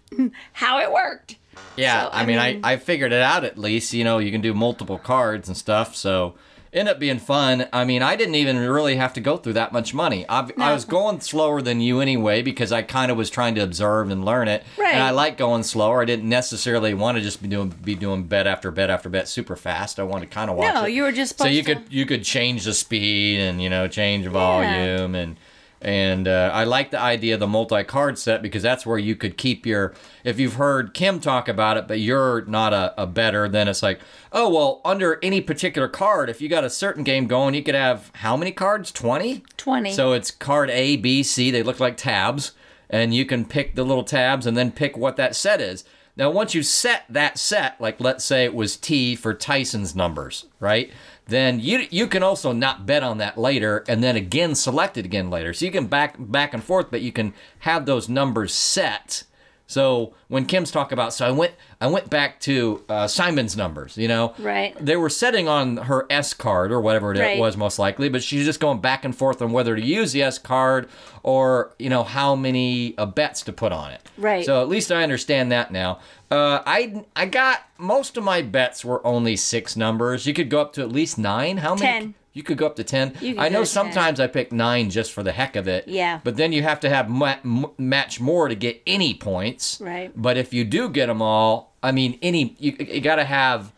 how 0.53 0.79
it 0.81 0.93
worked. 0.93 1.37
Yeah, 1.77 2.05
So, 2.05 2.09
I, 2.11 2.23
I 2.23 2.27
mean, 2.27 2.37
mean- 2.37 2.61
I, 2.65 2.73
I 2.73 2.77
figured 2.77 3.13
it 3.13 3.23
out 3.23 3.45
at 3.45 3.57
least. 3.57 3.93
You 3.95 4.05
know, 4.05 4.19
you 4.19 4.31
can 4.31 4.41
do 4.43 4.53
multiple 4.53 4.99
cards 4.99 5.49
and 5.49 5.57
stuff, 5.57 5.97
so 5.97 6.35
end 6.73 6.89
up 6.89 6.99
being 6.99 7.19
fun. 7.19 7.69
I 7.73 7.85
mean, 7.85 8.03
I 8.03 8.17
didn't 8.17 8.35
even 8.37 8.59
really 8.59 8.97
have 8.97 9.13
to 9.15 9.21
go 9.21 9.37
through 9.37 9.53
that 9.55 9.73
much 9.73 9.93
money. 9.93 10.25
I, 10.29 10.41
I 10.41 10.51
No. 10.57 10.73
was 10.75 10.85
going 10.87 11.21
slower 11.21 11.61
than 11.61 11.81
you 11.81 12.01
anyway 12.01 12.41
because 12.43 12.73
I 12.73 12.81
kind 12.83 13.11
of 13.11 13.17
was 13.19 13.29
trying 13.29 13.55
to 13.57 13.61
observe 13.63 14.11
and 14.11 14.25
learn 14.25 14.49
it. 14.49 14.65
Right. 14.79 14.95
And 14.95 15.03
I 15.03 15.11
like 15.11 15.37
going 15.37 15.65
slower. 15.65 16.01
I 16.01 16.07
didn't 16.07 16.29
necessarily 16.29 16.95
want 16.95 17.19
to 17.19 17.23
just 17.23 17.43
be 17.43 17.49
doing 17.49 17.69
be 17.71 17.95
doing 17.95 18.23
bet 18.25 18.47
after 18.47 18.71
bet 18.71 18.89
after 18.91 19.09
bet 19.09 19.29
super 19.29 19.55
fast. 19.57 20.01
I 20.01 20.03
wanted 20.05 20.31
to 20.31 20.35
kind 20.35 20.51
of 20.51 20.57
watch 20.57 20.73
No, 20.75 20.85
it. 20.85 20.93
you 20.93 21.03
were 21.03 21.13
just 21.13 21.37
so 21.39 21.45
you 21.47 21.63
supposed 21.63 21.85
could 21.85 21.93
you 21.93 22.07
could 22.07 22.25
change 22.25 22.65
the 22.65 22.73
speed 22.75 23.41
and 23.41 23.63
you 23.63 23.69
know 23.69 23.87
change 23.87 24.25
the 24.25 24.31
volume 24.31 25.15
and 25.15 25.37
and 25.83 26.29
uh, 26.29 26.51
I 26.53 26.65
like 26.65 26.93
the 26.93 27.01
idea 27.01 27.35
of 27.35 27.41
the 27.41 27.47
multi-card 27.47 28.17
set 28.17 28.41
because 28.41 28.63
that's 28.63 28.87
where 28.87 28.99
you 28.99 29.17
could 29.17 29.37
keep 29.37 29.67
your. 29.67 29.95
If 30.25 30.39
you've 30.39 30.55
heard 30.55 30.95
Kim 30.95 31.19
talk 31.19 31.49
about 31.49 31.77
it, 31.77 31.89
but 31.89 31.99
you're 31.99 32.45
not 32.47 32.73
a, 32.73 32.95
a 33.03 33.07
better, 33.07 33.49
then 33.49 33.67
it's 33.67 33.83
like, 33.83 34.01
oh 34.31 34.49
well, 34.49 34.81
under 34.85 35.19
any 35.23 35.41
particular 35.41 35.89
card, 35.89 36.31
if 36.31 36.41
you 36.41 36.49
got 36.49 36.65
a 36.65 36.71
certain 36.71 37.03
game 37.03 37.27
going, 37.27 37.55
you 37.55 37.63
could 37.63 37.75
have 37.75 38.11
how 38.15 38.37
many 38.37 38.53
cards? 38.53 38.93
Twenty. 38.93 39.43
20. 39.57 39.93
So 39.93 40.13
it's 40.13 40.31
card 40.31 40.71
A, 40.71 40.97
B, 40.97 41.23
C. 41.23 41.51
They 41.51 41.63
look 41.63 41.81
like 41.81 41.97
tabs, 41.97 42.53
and 42.89 43.13
you 43.13 43.25
can 43.25 43.45
pick 43.45 43.75
the 43.75 43.85
little 43.85 44.05
tabs 44.05 44.47
and 44.47 44.57
then 44.57 44.71
pick 44.71 44.97
what 44.97 45.17
that 45.17 45.35
set 45.35 45.61
is. 45.61 45.85
Now, 46.15 46.31
once 46.31 46.55
you 46.55 46.63
set 46.63 47.05
that 47.09 47.39
set, 47.39 47.81
like 47.81 47.99
let's 47.99 48.25
say 48.25 48.45
it 48.45 48.55
was 48.55 48.77
T 48.77 49.17
for 49.17 49.33
Tyson's 49.33 49.97
numbers, 49.97 50.47
right? 50.61 50.93
Then 51.33 51.61
you 51.61 51.87
you 51.91 52.07
can 52.09 52.23
also 52.23 52.53
not 52.53 52.85
bet 52.85 53.03
on 53.03 53.17
that 53.17 53.39
later, 53.39 53.85
and 53.89 54.05
then 54.05 54.17
again 54.17 54.55
select 54.55 54.99
it 54.99 55.07
again 55.07 55.31
later. 55.31 55.55
So 55.55 55.65
you 55.65 55.73
can 55.73 55.87
back 55.87 56.17
back 56.19 56.53
and 56.53 56.63
forth, 56.63 56.91
but 56.91 57.01
you 57.01 57.11
can 57.11 57.33
have 57.61 57.87
those 57.87 58.07
numbers 58.07 58.53
set. 58.53 59.25
So 59.67 60.15
when 60.29 60.45
Kim's 60.45 60.71
talk 60.71 60.93
about, 60.93 61.15
so 61.15 61.27
I 61.27 61.31
went 61.31 61.55
I 61.83 61.89
went 61.89 62.09
back 62.09 62.39
to 62.41 62.83
uh, 62.89 63.07
Simon's 63.09 63.57
numbers, 63.57 63.97
you 63.97 64.07
know, 64.09 64.35
Right. 64.39 64.75
They 64.81 64.97
were 64.97 65.11
setting 65.11 65.49
on 65.49 65.77
her 65.79 66.07
S 66.09 66.33
card 66.33 66.71
or 66.73 66.81
whatever 66.81 67.13
it 67.13 67.19
Right. 67.21 67.39
was 67.39 67.57
most 67.57 67.79
likely, 67.79 68.09
but 68.09 68.23
she's 68.23 68.45
just 68.45 68.61
going 68.61 68.81
back 68.81 69.05
and 69.05 69.15
forth 69.17 69.43
on 69.43 69.53
whether 69.53 69.75
to 69.75 69.83
use 69.83 70.13
the 70.13 70.23
S 70.23 70.39
card 70.39 70.89
or 71.23 71.75
you 71.79 71.89
know 71.91 72.03
how 72.05 72.35
many 72.35 72.97
uh, 72.99 73.07
bets 73.07 73.43
to 73.43 73.53
put 73.53 73.73
on 73.73 73.91
it. 73.93 74.01
Right. 74.17 74.45
So 74.45 74.63
at 74.63 74.69
least 74.69 74.91
I 74.93 75.03
understand 75.03 75.51
that 75.53 75.71
now. 75.73 75.99
Uh, 76.31 76.63
I 76.65 77.05
I 77.15 77.27
got 77.27 77.61
most 77.79 78.17
of 78.17 78.25
my 78.25 78.43
bets 78.43 78.85
were 78.85 79.05
only 79.07 79.37
six 79.37 79.77
numbers. 79.77 80.27
You 80.27 80.35
could 80.35 80.49
go 80.51 80.61
up 80.61 80.73
to 80.75 80.83
at 80.83 80.91
least 80.93 81.19
nine. 81.19 81.59
How 81.59 81.75
many? 81.75 81.87
Ten. 81.87 82.15
You 82.35 82.43
could 82.43 82.57
go 82.57 82.65
up 82.67 82.77
to 82.77 82.85
ten. 82.85 83.13
You 83.21 83.35
could 83.35 83.43
I 83.43 83.49
go 83.51 83.59
know 83.59 83.65
to 83.65 83.67
10. 83.67 83.67
sometimes 83.67 84.19
I 84.21 84.27
pick 84.27 84.53
nine 84.53 84.89
just 84.89 85.13
for 85.13 85.23
the 85.23 85.33
heck 85.33 85.55
of 85.55 85.69
it. 85.69 85.87
Yeah. 85.87 86.21
But 86.25 86.37
then 86.37 86.53
you 86.53 86.63
have 86.63 86.81
to 86.81 86.89
have 86.89 87.11
ma- 87.11 87.37
m- 87.45 87.67
match 87.77 88.21
more 88.21 88.49
to 88.49 88.55
get 88.55 88.81
any 88.87 89.13
points. 89.13 89.79
Right. 89.83 90.11
But 90.17 90.39
if 90.39 90.55
you 90.55 90.65
do 90.65 90.89
get 90.89 91.07
them 91.09 91.21
all, 91.21 91.72
I 91.83 91.93
mean, 91.93 92.19
any 92.23 92.55
you, 92.59 92.77
you 92.79 93.01
got 93.01 93.17
to 93.17 93.25
have 93.25 93.73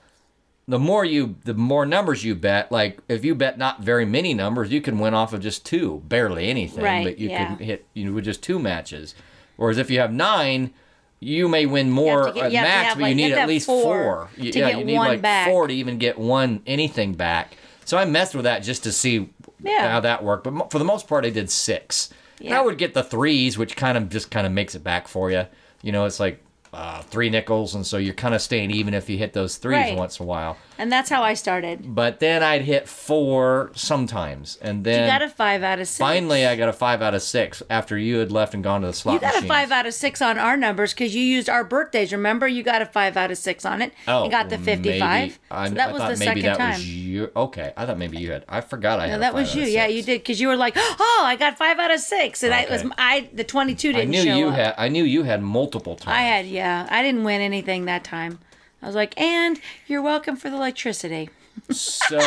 the 0.67 0.79
more 0.79 1.05
you 1.05 1.37
the 1.45 1.55
more 1.55 1.85
numbers 1.87 2.25
you 2.25 2.35
bet 2.35 2.73
like 2.73 2.99
if 3.09 3.25
you 3.25 3.35
bet 3.35 3.59
not 3.59 3.81
very 3.83 4.07
many 4.07 4.33
numbers 4.33 4.73
you 4.73 4.81
can 4.81 4.99
win 4.99 5.13
off 5.13 5.33
of 5.35 5.41
just 5.41 5.67
two 5.67 6.03
barely 6.09 6.49
anything 6.49 6.83
Right, 6.83 7.05
but 7.05 7.19
you 7.19 7.29
yeah. 7.29 7.55
can 7.55 7.59
hit 7.65 7.87
you 7.93 8.07
know 8.07 8.13
with 8.13 8.25
just 8.25 8.43
two 8.43 8.59
matches 8.59 9.15
Whereas 9.57 9.79
if 9.79 9.89
you 9.91 10.01
have 10.01 10.13
nine, 10.13 10.73
you 11.21 11.49
may 11.49 11.65
win 11.67 11.91
more 11.91 12.33
get- 12.33 12.45
at 12.47 12.53
you 12.53 12.61
max, 12.61 12.89
have, 12.89 12.97
but 12.97 13.03
like- 13.03 13.17
you 13.17 13.23
you 13.23 13.29
need 13.29 13.35
at 13.39 13.47
least 13.49 13.67
four 13.67 13.83
four. 13.83 14.29
to 14.37 14.59
yeah, 14.59 14.77
you 14.79 14.85
need 14.85 14.99
like 14.99 15.23
back. 15.23 15.47
four 15.49 15.69
to 15.69 15.75
even 15.75 15.97
get 15.99 16.19
one 16.19 16.61
anything 16.67 17.13
back. 17.15 17.57
So 17.85 17.97
I 17.97 18.05
messed 18.05 18.35
with 18.35 18.45
that 18.45 18.61
just 18.65 18.83
to 18.85 18.91
see 18.93 19.29
Yeah. 19.63 19.91
how 19.93 20.01
that 20.01 20.25
worked. 20.25 20.43
But 20.45 20.73
for 20.73 20.79
the 20.81 20.85
most 20.85 21.07
part, 21.07 21.25
I 21.25 21.31
did 21.31 21.51
six. 21.51 22.09
And 22.45 22.53
I 22.53 22.61
would 22.61 22.77
get 22.79 22.95
the 22.95 23.05
threes, 23.05 23.57
which 23.57 23.77
kind 23.77 23.97
of 23.97 24.09
just 24.09 24.31
kind 24.31 24.45
of 24.47 24.53
makes 24.53 24.75
it 24.75 24.83
back 24.83 25.07
for 25.07 25.31
you. 25.31 25.47
You 25.83 25.93
know, 25.93 26.05
it's 26.05 26.19
like 26.19 26.43
uh, 26.75 27.03
three 27.03 27.31
nickels, 27.31 27.75
and 27.75 27.87
so 27.87 27.97
you're 27.97 28.15
kind 28.15 28.35
of 28.35 28.43
staying 28.43 28.71
even 28.71 28.93
if 28.95 29.09
you 29.09 29.17
hit 29.17 29.33
those 29.33 29.57
threes 29.57 29.77
Right. 29.77 29.97
once 29.97 30.19
in 30.19 30.25
a 30.25 30.27
while. 30.27 30.57
And 30.77 30.91
that's 30.91 31.09
how 31.09 31.23
I 31.23 31.35
started. 31.35 31.95
But 31.95 32.19
then 32.21 32.43
I'd 32.43 32.63
hit 32.63 32.89
four 32.89 33.71
sometimes, 33.75 34.59
and 34.61 34.83
then 34.85 35.03
You 35.05 35.07
got 35.11 35.23
a 35.23 35.29
five 35.29 35.63
out 35.63 35.79
of 35.79 35.87
six. 35.87 35.99
finally 35.99 36.47
I 36.47 36.57
got 36.57 36.69
a 36.69 36.73
five 36.73 37.01
out 37.01 37.15
of 37.15 37.23
six 37.23 37.63
after 37.71 37.97
you 37.97 38.19
had 38.19 38.33
left 38.33 38.55
and 38.55 38.65
gone 38.65 38.81
to 38.81 38.89
the 38.89 38.93
slot 38.93 39.15
You 39.15 39.21
got 39.21 39.29
machines. 39.35 39.45
a 39.45 39.49
five 39.49 39.71
out 39.71 39.87
of 39.87 39.95
six 39.95 40.21
on 40.21 40.39
our 40.39 40.57
numbers 40.57 40.93
because 40.93 41.15
you 41.15 41.23
used 41.23 41.49
our 41.49 41.63
birthdays. 41.65 42.13
Remember, 42.13 42.49
you 42.49 42.63
got 42.63 42.83
a 42.83 42.87
five 42.87 43.17
out 43.17 43.31
of 43.31 43.39
six 43.39 43.65
on 43.65 43.83
it. 43.83 43.93
Oh, 44.09 44.23
and 44.25 44.31
got 44.33 44.49
the 44.51 44.59
fifty-five. 44.59 45.39
I, 45.51 45.69
so 45.69 45.75
that 45.75 45.91
I 45.91 45.93
was 45.93 46.19
the 46.19 46.25
second 46.25 46.43
that 46.43 46.57
time. 46.59 46.73
was 46.73 46.89
you. 46.89 47.31
Okay, 47.37 47.73
I 47.77 47.87
thought 47.87 47.99
maybe 47.99 48.19
you 48.19 48.33
had. 48.33 48.45
I 48.49 48.61
forgot 48.61 48.99
I 49.01 49.07
no, 49.07 49.13
had. 49.13 49.23
that 49.23 49.35
was 49.35 49.55
you. 49.55 49.63
Yeah, 49.65 49.87
you 49.87 50.03
did 50.03 50.21
because 50.23 50.41
you 50.41 50.49
were 50.49 50.57
like, 50.57 50.75
"Oh, 50.77 51.23
I 51.25 51.37
got 51.37 51.57
five 51.57 51.79
out 51.79 51.93
of 51.93 52.01
six. 52.01 52.43
and 52.43 52.53
I 52.53 52.67
was 52.69 52.85
I 52.99 53.29
the 53.33 53.45
twenty-two 53.45 53.93
didn't 53.93 54.09
I 54.09 54.11
knew 54.11 54.35
you 54.37 54.49
up. 54.49 54.55
had. 54.55 54.75
I 54.77 54.89
knew 54.89 55.05
you 55.05 55.23
had 55.23 55.43
multiple 55.43 55.95
times. 55.97 56.17
I 56.17 56.23
had 56.23 56.47
yeah. 56.47 56.87
I 56.91 57.03
didn't 57.03 57.25
win 57.25 57.41
anything 57.41 57.85
that 57.85 58.03
time. 58.05 58.41
I 58.85 58.87
was 58.87 58.95
like, 58.95 59.19
and 59.19 59.59
you're 59.87 60.03
welcome 60.03 60.37
for 60.37 60.51
the 60.51 60.57
electricity. 60.57 61.31
So 61.71 62.19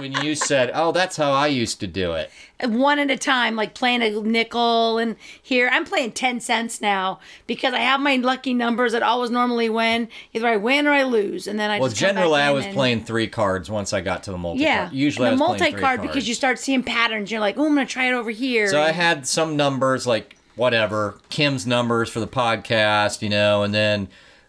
when 0.00 0.12
you 0.22 0.34
said, 0.34 0.70
"Oh, 0.74 0.92
that's 0.92 1.16
how 1.16 1.32
I 1.32 1.46
used 1.46 1.80
to 1.80 1.86
do 1.86 2.12
it," 2.12 2.30
one 2.62 2.98
at 2.98 3.10
a 3.10 3.16
time, 3.16 3.56
like 3.56 3.72
playing 3.72 4.02
a 4.02 4.10
nickel. 4.20 4.98
And 4.98 5.16
here 5.40 5.70
I'm 5.72 5.84
playing 5.86 6.12
10 6.12 6.40
cents 6.40 6.80
now 6.82 7.18
because 7.46 7.72
I 7.72 7.78
have 7.78 8.00
my 8.00 8.16
lucky 8.16 8.52
numbers 8.52 8.92
that 8.92 9.02
always 9.02 9.30
normally 9.30 9.70
win. 9.70 10.08
Either 10.34 10.48
I 10.48 10.56
win 10.56 10.86
or 10.86 10.90
I 10.92 11.04
lose. 11.04 11.46
And 11.46 11.58
then 11.58 11.70
I 11.70 11.78
well, 11.78 11.88
generally 11.88 12.40
I 12.42 12.50
was 12.50 12.66
and- 12.66 12.74
playing 12.74 13.04
three 13.04 13.28
cards 13.28 13.70
once 13.70 13.94
I 13.94 14.02
got 14.02 14.24
to 14.24 14.32
the 14.32 14.38
multi. 14.38 14.62
Yeah. 14.64 14.90
Usually 14.92 15.28
and 15.28 15.38
the 15.38 15.44
I 15.44 15.48
was 15.48 15.58
playing 15.58 15.60
multi 15.60 15.72
three 15.72 15.80
card 15.80 16.00
cards. 16.00 16.12
because 16.12 16.28
you 16.28 16.34
start 16.34 16.58
seeing 16.58 16.82
patterns. 16.82 17.30
You're 17.30 17.40
like, 17.40 17.56
oh, 17.56 17.66
I'm 17.66 17.74
going 17.74 17.86
to 17.86 17.92
try 17.92 18.08
it 18.08 18.14
over 18.14 18.30
here. 18.30 18.68
So 18.68 18.82
I 18.82 18.90
had 18.92 19.26
some 19.26 19.56
numbers 19.56 20.06
like 20.06 20.36
whatever 20.56 21.18
Kim's 21.30 21.66
numbers 21.66 22.10
for 22.10 22.20
the 22.20 22.26
podcast, 22.26 23.22
you 23.22 23.30
know, 23.30 23.62
and 23.62 23.72
then 23.72 24.08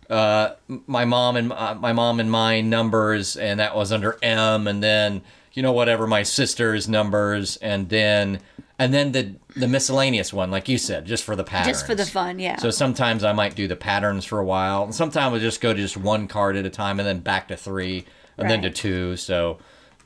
uh, 0.09 0.55
my 0.87 1.05
mom 1.05 1.35
and 1.35 1.51
uh, 1.53 1.75
my 1.75 1.93
mom 1.93 2.19
and 2.19 2.29
mine 2.29 2.69
numbers, 2.69 3.35
and 3.37 3.59
that 3.59 3.75
was 3.75 3.91
under 3.91 4.17
M, 4.21 4.67
and 4.67 4.83
then 4.83 5.21
you 5.53 5.61
know 5.61 5.71
whatever 5.71 6.07
my 6.07 6.23
sister's 6.23 6.87
numbers, 6.89 7.57
and 7.57 7.89
then 7.89 8.39
and 8.79 8.93
then 8.93 9.11
the 9.11 9.35
the 9.55 9.67
miscellaneous 9.67 10.33
one, 10.33 10.51
like 10.51 10.67
you 10.67 10.77
said, 10.77 11.05
just 11.05 11.23
for 11.23 11.35
the 11.35 11.43
patterns, 11.43 11.77
just 11.77 11.87
for 11.87 11.95
the 11.95 12.05
fun. 12.05 12.39
Yeah. 12.39 12.57
So 12.57 12.69
sometimes 12.69 13.23
I 13.23 13.33
might 13.33 13.55
do 13.55 13.67
the 13.67 13.75
patterns 13.75 14.25
for 14.25 14.39
a 14.39 14.45
while, 14.45 14.83
and 14.83 14.93
sometimes 14.93 15.35
I 15.35 15.39
just 15.39 15.61
go 15.61 15.73
to 15.73 15.79
just 15.79 15.97
one 15.97 16.27
card 16.27 16.55
at 16.55 16.65
a 16.65 16.69
time, 16.69 16.99
and 16.99 17.07
then 17.07 17.19
back 17.19 17.47
to 17.49 17.57
three, 17.57 18.05
and 18.37 18.49
then 18.49 18.61
to 18.63 18.69
two. 18.69 19.15
So 19.15 19.59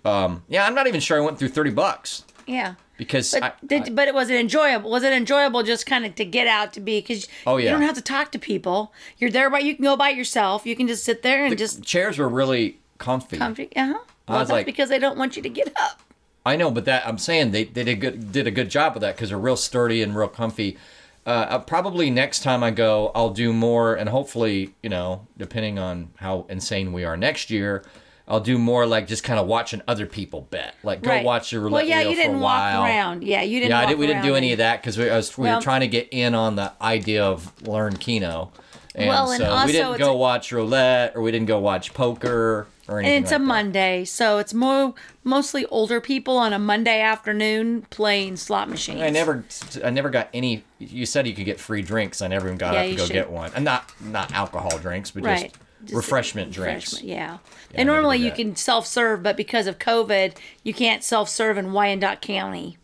um, 0.06 0.44
yeah, 0.48 0.66
I'm 0.66 0.76
not 0.76 0.88
even 0.88 1.00
sure 1.00 1.18
I 1.18 1.26
went 1.26 1.40
through 1.40 1.50
thirty 1.50 1.72
bucks 1.72 2.24
yeah. 2.48 2.76
because 2.98 3.32
But 3.32 3.44
I, 3.44 3.54
did, 3.66 3.96
but 3.96 4.08
it 4.08 4.14
was 4.16 4.30
it 4.30 4.40
enjoyable? 4.40 4.90
Was 4.90 5.04
it 5.04 5.14
enjoyable 5.14 5.62
just 5.64 5.86
kind 5.86 6.06
of 6.06 6.16
to 6.16 6.26
get 6.26 6.48
out 6.48 6.74
to 6.74 6.80
be 6.80 7.00
because 7.00 7.28
Oh, 7.46 7.58
you 7.58 7.70
don't 7.70 7.82
have 7.84 7.96
to 7.96 8.02
talk 8.02 8.32
to 8.32 8.40
people. 8.40 8.92
You're 9.20 9.30
there 9.30 9.50
but 9.50 9.64
you 9.64 9.76
can 9.76 9.84
go 9.84 9.96
by 9.96 10.10
yourself. 10.10 10.66
You 10.66 10.76
can 10.76 10.88
just 10.88 11.04
sit 11.04 11.22
there 11.22 11.46
and 11.46 11.58
just 11.58 11.84
chairs 11.84 12.18
were 12.18 12.30
really 12.30 12.80
comfy. 12.98 13.38
comfy. 13.38 13.70
Uh 13.76 13.86
huh. 13.86 13.94
Well, 14.28 14.40
was 14.40 14.48
that's 14.48 14.52
like- 14.52 14.66
because 14.66 14.90
they 14.90 15.00
don't 15.00 15.18
want 15.18 15.36
you 15.36 15.44
to 15.44 15.50
get 15.50 15.72
up. 15.80 16.02
I 16.46 16.56
know, 16.56 16.72
but 16.72 16.86
that 16.86 17.06
I'm 17.06 17.18
saying 17.18 17.52
they, 17.52 17.66
they 17.66 17.84
did 17.84 18.00
good 18.00 18.32
did 18.32 18.48
a 18.48 18.52
good 18.52 18.70
job 18.70 18.94
with 18.94 19.02
that 19.02 19.16
because 19.18 19.30
they're 19.30 19.38
real 19.38 19.58
sturdy 19.58 20.02
and 20.02 20.16
real 20.16 20.30
comfy. 20.30 20.78
Uh, 21.26 21.30
uh, 21.30 21.60
probably 21.60 22.10
next 22.10 22.40
time 22.42 22.64
I 22.64 22.72
go, 22.72 23.12
I'll 23.14 23.32
do 23.32 23.52
more, 23.52 23.96
and 23.96 24.08
hopefully, 24.08 24.74
you 24.82 24.90
know, 24.90 25.28
depending 25.38 25.78
on 25.78 26.12
how 26.16 26.46
insane 26.48 26.94
we 26.94 27.04
are 27.04 27.18
next 27.18 27.50
year, 27.52 27.84
I'll 28.28 28.42
do 28.42 28.58
more 28.58 28.86
like 28.86 29.08
just 29.08 29.24
kind 29.24 29.40
of 29.40 29.48
watching 29.48 29.82
other 29.88 30.06
people 30.06 30.42
bet, 30.50 30.76
like 30.84 31.02
go 31.02 31.12
right. 31.12 31.24
watch 31.26 31.52
the 31.52 31.60
roulette 31.60 31.72
Well, 31.72 31.86
yeah, 31.86 32.00
wheel 32.00 32.10
you 32.10 32.16
for 32.18 32.22
didn't 32.24 32.36
a 32.38 32.40
walk 32.40 32.60
while. 32.60 32.84
around. 32.84 33.24
Yeah, 33.24 33.42
you 33.42 33.60
didn't. 33.62 33.72
Yeah, 33.72 33.86
did, 33.86 33.98
we 33.98 34.06
didn't 34.08 34.24
do 34.24 34.36
any 34.36 34.52
of 34.52 34.58
that 34.58 34.82
because 34.82 34.98
we, 34.98 35.10
I 35.10 35.16
was- 35.16 35.38
we 35.38 35.46
Well- 35.46 35.56
were 35.58 35.62
trying 35.62 35.82
to 35.82 35.88
get 35.88 36.10
in 36.12 36.36
on 36.36 36.56
the 36.58 36.74
idea 36.82 37.24
of 37.24 37.54
learn 37.66 37.96
Keno. 37.98 38.52
And 38.96 39.08
Well, 39.10 39.30
and 39.32 39.42
so 39.42 39.50
also 39.52 39.66
we 39.68 39.72
didn't 39.72 39.98
go 40.00 40.12
a- 40.12 40.18
watch 40.18 40.52
roulette 40.52 41.16
or 41.16 41.22
we 41.22 41.32
didn't 41.32 41.48
go 41.48 41.60
watch 41.60 41.94
poker 41.94 42.68
or 42.90 43.00
anything. 43.00 43.16
And 43.18 43.24
it's 43.26 43.32
like 43.32 43.40
a 43.40 43.44
that. 43.44 43.48
Monday, 43.48 44.06
so 44.06 44.40
it's 44.40 44.54
more 44.56 44.94
mostly 45.24 45.66
older 45.68 46.02
people 46.02 46.38
on 46.38 46.52
a 46.52 46.58
Monday 46.60 47.00
afternoon 47.00 47.86
playing 47.92 48.38
slot 48.38 48.70
machines. 48.70 49.02
I 49.02 49.10
never, 49.12 49.46
I 49.86 49.90
never 49.92 50.10
got 50.10 50.30
any. 50.34 50.64
You 50.80 51.06
said 51.06 51.28
you 51.28 51.34
could 51.36 51.46
get 51.46 51.60
free 51.60 51.82
drinks. 51.84 52.22
I 52.24 52.28
never 52.28 52.48
even 52.48 52.58
got 52.58 52.74
Yeah, 52.74 52.82
up 52.82 52.90
to 52.90 52.96
go 52.96 53.06
should. 53.06 53.14
get 53.14 53.30
one, 53.30 53.52
and 53.56 53.64
not 53.64 53.92
not 54.02 54.32
alcohol 54.34 54.78
drinks, 54.80 55.12
but 55.12 55.24
right. 55.24 55.42
just, 55.44 55.54
Just 55.56 55.67
refreshment 55.92 56.52
drinks. 56.52 56.94
refreshment, 56.94 57.06
yeah. 57.06 57.38
I 57.74 57.82
and 57.82 57.88
normally 57.88 58.18
you 58.20 58.32
can 58.32 58.56
self 58.56 58.86
serve, 58.88 59.24
but 59.24 59.38
because 59.38 59.68
of 59.68 59.80
COVID, 59.80 60.36
you 60.64 60.74
can't 60.74 61.04
self 61.04 61.30
serve 61.30 61.58
in 61.58 61.74
Wyandotte 61.74 62.22
County. 62.22 62.78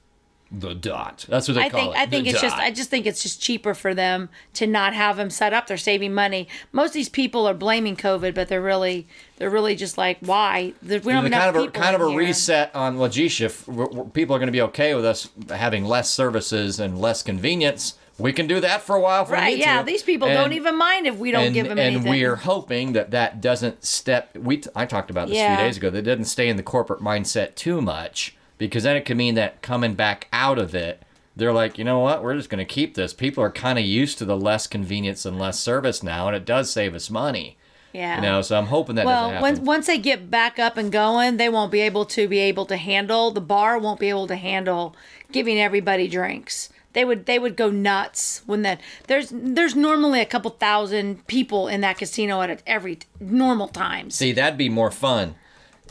The 0.56 0.76
Dotte. 0.76 1.26
That's 1.28 1.48
what 1.48 1.56
they 1.56 1.62
I 1.62 1.70
call 1.70 1.80
think 1.80 1.96
it. 1.96 2.00
I 2.00 2.06
think 2.06 2.24
the 2.26 2.30
it's 2.30 2.42
just. 2.42 2.56
I 2.58 2.70
just 2.70 2.92
think 2.92 3.08
it's 3.08 3.24
just 3.24 3.42
cheaper 3.42 3.74
for 3.74 3.96
them 3.96 4.30
to 4.54 4.68
not 4.68 4.94
have 4.94 5.18
them 5.18 5.32
set 5.32 5.52
up. 5.52 5.66
They're 5.66 5.78
saving 5.78 6.14
money. 6.14 6.48
Most 6.72 6.90
of 6.90 6.94
these 6.94 7.10
people 7.10 7.48
are 7.48 7.56
blaming 7.56 7.96
COVID, 7.96 8.36
but 8.36 8.50
they're 8.50 8.62
really 8.62 9.08
they're 9.38 9.50
really 9.50 9.76
just 9.76 9.98
like 9.98 10.20
why 10.22 10.74
There- 10.84 11.00
we 11.00 11.12
don't 11.12 11.24
have 11.32 11.56
kind 11.56 11.56
of 11.58 11.64
a 11.64 11.72
kind 11.72 11.96
of 11.96 12.02
a 12.04 12.10
here. 12.10 12.20
reset 12.20 12.76
on 12.76 13.00
well, 13.00 13.10
geez, 13.10 13.42
if 13.42 13.66
w- 13.66 13.88
w- 13.90 14.12
people 14.14 14.36
are 14.36 14.40
going 14.40 14.46
to 14.48 14.52
be 14.52 14.62
okay 14.62 14.94
with 14.94 15.06
us 15.06 15.28
having 15.50 15.86
less 15.86 16.12
services 16.12 16.80
and 16.80 17.02
less 17.02 17.24
convenience, 17.24 17.96
we 18.20 18.32
can 18.34 18.48
do 18.48 18.60
that 18.60 18.82
for 18.82 18.96
a 18.96 19.00
while. 19.02 19.26
We 19.26 19.32
Right? 19.34 19.58
Yeah, 19.58 19.80
to. 19.80 19.86
these 19.86 20.04
people 20.04 20.28
And- 20.28 20.38
don't 20.38 20.54
even 20.54 20.78
mind 20.78 21.08
if 21.08 21.18
we 21.18 21.32
don't 21.32 21.46
and, 21.46 21.54
give 21.54 21.64
them 21.68 21.72
and 21.74 21.80
anything. 21.80 22.08
And 22.08 22.10
we're 22.22 22.36
hoping 22.36 22.94
that 22.94 23.12
that 23.12 23.42
doesn't 23.42 23.84
step. 23.84 24.36
We 24.38 24.58
t- 24.58 24.70
I 24.76 24.86
talked 24.86 25.10
about 25.10 25.28
this 25.30 25.38
a 25.38 25.48
few 25.48 25.58
days 25.66 25.78
ago. 25.78 25.90
That 25.90 26.04
doesn't 26.04 26.26
stay 26.26 26.48
in 26.48 26.58
the 26.58 26.64
corporate 26.64 27.02
mindset 27.02 27.56
too 27.56 27.82
much 27.82 28.36
because 28.58 28.84
then 28.84 28.96
it 28.96 29.06
could 29.06 29.18
mean 29.18 29.36
that 29.36 29.62
coming 29.62 29.94
back 29.96 30.28
out 30.32 30.60
of 30.60 30.76
it, 30.76 31.02
they're 31.36 31.52
like, 31.54 31.80
you 31.80 31.84
know 31.84 31.98
what, 32.00 32.22
we're 32.24 32.36
just 32.36 32.50
going 32.52 32.66
to 32.66 32.72
keep 32.72 32.94
this. 32.94 33.14
People 33.14 33.44
are 33.44 33.50
kind 33.50 33.80
of 33.80 33.86
used 33.86 34.20
to 34.20 34.26
the 34.26 34.38
less 34.38 34.68
convenience 34.68 35.26
and 35.26 35.40
less 35.40 35.60
service 35.60 36.04
now, 36.04 36.28
and 36.28 36.36
it 36.36 36.46
does 36.46 36.72
save 36.72 36.94
us 36.94 37.10
money. 37.10 37.58
yeah. 37.92 38.18
You 38.18 38.22
know, 38.22 38.42
so 38.44 38.56
I'm 38.58 38.68
hoping 38.68 38.96
that 38.98 39.06
Well, 39.08 39.30
doesn't 39.30 39.42
once 39.42 39.58
happen. 39.58 39.66
once 39.66 39.88
they 39.88 39.98
get 39.98 40.30
back 40.30 40.60
up 40.60 40.78
and 40.78 40.92
going, 40.92 41.38
they 41.38 41.50
won't 41.50 41.72
be 41.72 41.82
able 41.82 42.06
to 42.06 42.28
be 42.28 42.38
able 42.40 42.68
to 42.68 42.78
handle 42.78 43.32
the 43.32 43.42
bar 43.42 43.80
won't 43.80 44.00
be 44.00 44.10
able 44.10 44.28
to 44.28 44.36
handle 44.36 44.96
giving 45.32 45.60
everybody 45.60 46.08
drinks. 46.08 46.70
They 46.94 47.04
would 47.06 47.26
they 47.26 47.40
would 47.40 47.56
go 47.56 47.70
nuts 47.70 48.42
when 48.46 48.62
that 48.62 48.80
there's 49.08 49.30
there's 49.34 49.76
normally 49.76 50.22
a 50.22 50.26
couple 50.26 50.52
thousand 50.52 51.26
people 51.28 51.68
in 51.68 51.82
that 51.82 51.98
casino 51.98 52.42
at 52.42 52.62
every 52.68 53.00
normal 53.20 53.68
times. 53.68 54.16
See, 54.16 54.32
that'd 54.32 54.58
be 54.58 54.70
more 54.70 54.92
fun. 54.92 55.36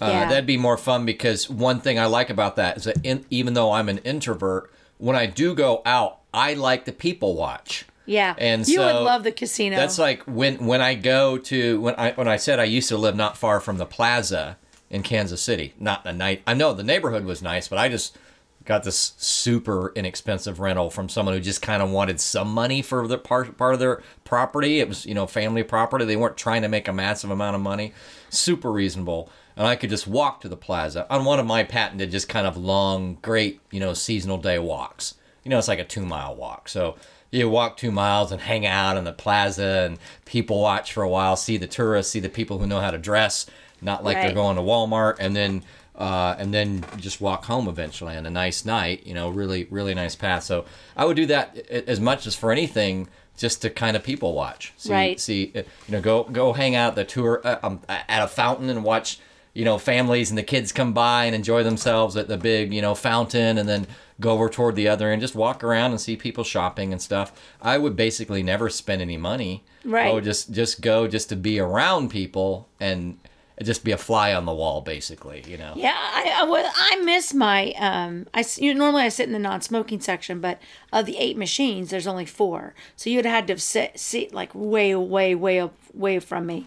Uh, 0.01 0.07
Yeah. 0.07 0.29
That'd 0.29 0.47
be 0.47 0.57
more 0.57 0.77
fun 0.79 1.05
because 1.05 1.51
one 1.51 1.81
thing 1.81 1.99
I 1.99 2.07
like 2.07 2.31
about 2.31 2.57
that 2.57 2.77
is 2.79 2.85
that 2.85 2.97
in, 3.05 3.25
even 3.31 3.55
though 3.55 3.73
I'm 3.73 3.89
an 3.89 3.99
introvert, 3.99 4.73
when 4.99 5.15
I 5.17 5.27
do 5.27 5.55
go 5.55 5.83
out, 5.85 6.21
I 6.33 6.55
like 6.55 6.85
to 6.87 6.93
people 6.93 7.35
watch. 7.37 7.85
yeah, 8.07 8.35
And 8.39 8.67
you 8.67 8.81
would 8.81 8.95
love 9.05 9.23
the 9.23 9.33
casino. 9.33 9.77
That's 9.77 9.99
like 9.99 10.23
when 10.25 10.67
when 10.67 10.81
I 10.81 10.95
go 10.95 11.37
to 11.39 11.81
when 11.81 11.95
I 11.97 12.13
when 12.13 12.27
I 12.29 12.37
said 12.37 12.59
I 12.59 12.65
used 12.65 12.89
to 12.89 12.97
live 12.97 13.15
not 13.17 13.37
far 13.37 13.61
from 13.61 13.79
the 13.79 13.87
plaza 13.87 14.57
in 14.91 15.03
Kansas 15.03 15.41
City. 15.43 15.75
Not 15.79 16.05
the 16.05 16.13
night. 16.13 16.43
I 16.47 16.55
know 16.55 16.73
the 16.75 16.83
neighborhood 16.83 17.25
was 17.25 17.43
nice, 17.43 17.69
but 17.69 17.79
I 17.79 17.89
just 17.89 18.17
got 18.65 18.85
this 18.85 19.15
super 19.17 19.93
inexpensive 19.95 20.61
rental 20.61 20.91
from 20.91 21.09
someone 21.09 21.35
who 21.35 21.41
just 21.41 21.63
kind 21.63 21.83
of 21.83 21.91
wanted 21.91 22.21
some 22.21 22.53
money 22.53 22.83
for 22.83 23.07
the 23.07 23.19
part 23.19 23.57
part 23.57 23.75
of 23.75 23.81
their 23.81 24.03
property. 24.25 24.81
It 24.81 24.89
was 24.89 25.07
you 25.07 25.15
know 25.15 25.27
family 25.27 25.63
property. 25.63 26.05
They 26.05 26.17
weren't 26.17 26.37
trying 26.37 26.63
to 26.63 26.69
make 26.69 26.89
a 26.89 26.93
massive 26.93 27.31
amount 27.31 27.57
of 27.57 27.63
money. 27.63 27.93
Super 28.31 28.71
reasonable. 28.71 29.31
And 29.57 29.67
I 29.67 29.77
could 29.77 29.91
just 29.91 30.07
walk 30.07 30.41
to 30.41 30.49
the 30.49 30.57
plaza 30.57 31.07
on 31.11 31.25
one 31.25 31.39
of 31.39 31.47
my 31.47 31.63
patented, 31.63 32.11
just 32.11 32.29
kind 32.29 32.47
of 32.47 32.57
long, 32.57 33.19
great, 33.21 33.61
you 33.71 33.81
know, 33.81 33.93
seasonal 33.93 34.39
day 34.39 34.59
walks. 34.59 35.15
You 35.45 35.51
know, 35.51 35.59
it's 35.59 35.69
like 35.69 35.79
a 35.79 35.85
two 35.85 36.07
mile 36.07 36.35
walk. 36.35 36.69
So 36.69 36.97
you 37.33 37.49
walk 37.49 37.77
two 37.77 37.91
miles 37.91 38.31
and 38.31 38.41
hang 38.41 38.67
out 38.67 38.97
in 38.97 39.05
the 39.05 39.13
plaza 39.13 39.87
and 39.87 39.99
people 40.27 40.61
watch 40.61 40.93
for 40.93 41.03
a 41.03 41.09
while, 41.09 41.35
see 41.35 41.57
the 41.57 41.67
tourists, 41.67 42.13
see 42.13 42.21
the 42.21 42.29
people 42.29 42.59
who 42.59 42.67
know 42.67 42.81
how 42.81 42.91
to 42.91 42.99
dress, 42.99 43.47
not 43.83 44.05
like 44.05 44.17
they're 44.17 44.35
going 44.35 44.57
to 44.57 44.63
Walmart, 44.63 45.17
and 45.19 45.35
then 45.35 45.63
uh, 45.97 46.35
and 46.39 46.55
then 46.55 46.85
just 46.97 47.21
walk 47.21 47.45
home 47.45 47.69
eventually 47.69 48.17
on 48.17 48.25
a 48.27 48.31
nice 48.31 48.65
night. 48.65 49.07
You 49.07 49.15
know, 49.15 49.29
really 49.29 49.65
really 49.71 49.95
nice 49.95 50.15
path. 50.15 50.45
So 50.45 50.65
I 50.97 51.05
would 51.05 51.17
do 51.17 51.27
that 51.27 51.57
as 51.71 52.01
much 52.01 52.27
as 52.27 52.35
for 52.35 52.51
anything, 52.51 53.09
just 53.37 53.63
to 53.63 53.71
kind 53.71 53.97
of 53.97 54.03
people 54.03 54.35
watch. 54.35 54.73
See, 54.77 54.93
Right. 54.93 55.21
See, 55.21 55.53
uh, 55.55 55.63
you 55.87 55.93
know, 55.93 56.01
go 56.01 56.25
go 56.25 56.53
hang 56.53 56.75
out 56.75 56.91
at 56.91 56.95
the 56.97 57.05
tour 57.05 57.41
uh, 57.45 57.59
um, 57.63 57.81
at 57.89 58.23
a 58.23 58.29
fountain 58.29 58.71
and 58.71 58.85
watch. 58.85 59.19
You 59.55 59.67
know, 59.67 59.77
families 59.77 60.31
and 60.31 60.39
the 60.39 60.43
kids 60.43 60.73
come 60.73 60.95
by 60.95 61.27
and 61.27 61.35
enjoy 61.35 61.63
themselves 61.63 62.17
at 62.17 62.27
the 62.27 62.39
big, 62.39 62.73
you 62.73 62.81
know, 62.81 62.95
fountain, 62.95 63.59
and 63.59 63.69
then 63.69 63.87
go 64.19 64.31
over 64.31 64.49
toward 64.49 64.77
the 64.77 64.89
other 64.89 65.13
and 65.13 65.21
just 65.21 65.35
walk 65.35 65.63
around 65.63 65.91
and 65.91 66.01
see 66.01 66.17
people 66.17 66.43
shopping 66.43 66.91
and 66.91 67.03
stuff. 67.03 67.33
I 67.61 67.77
would 67.77 67.95
basically 67.95 68.43
never 68.43 68.71
spend 68.71 69.03
any 69.03 69.19
money. 69.19 69.63
Right. 69.85 70.07
I 70.07 70.13
would 70.13 70.25
just 70.25 70.53
just 70.53 70.81
go 70.81 71.07
just 71.07 71.29
to 71.29 71.37
be 71.37 71.59
around 71.59 72.09
people 72.09 72.67
and 72.81 73.19
just 73.63 73.85
be 73.85 73.93
a 73.93 73.97
fly 73.97 74.35
on 74.35 74.45
the 74.45 74.55
wall, 74.55 74.81
basically. 74.81 75.45
You 75.47 75.59
know. 75.59 75.73
Yeah, 75.77 75.95
I, 75.97 76.45
well, 76.49 76.71
I 76.75 76.97
miss 77.03 77.35
my. 77.35 77.73
Um, 77.73 78.27
I 78.35 78.45
you 78.57 78.73
know, 78.73 78.79
normally 78.79 79.03
I 79.03 79.09
sit 79.09 79.27
in 79.27 79.33
the 79.33 79.39
non-smoking 79.39 80.01
section, 80.01 80.41
but 80.41 80.61
of 80.93 81.07
the 81.07 81.17
eight 81.19 81.37
machines, 81.37 81.91
there's 81.91 82.07
only 82.07 82.27
four, 82.27 82.75
so 82.97 83.11
you'd 83.11 83.25
had 83.25 83.47
to 83.49 83.59
sit 83.59 83.99
sit 83.99 84.33
like 84.33 84.51
way, 84.55 84.95
way, 84.95 85.35
way 85.35 85.71
way 85.95 86.19
from 86.19 86.47
me, 86.47 86.67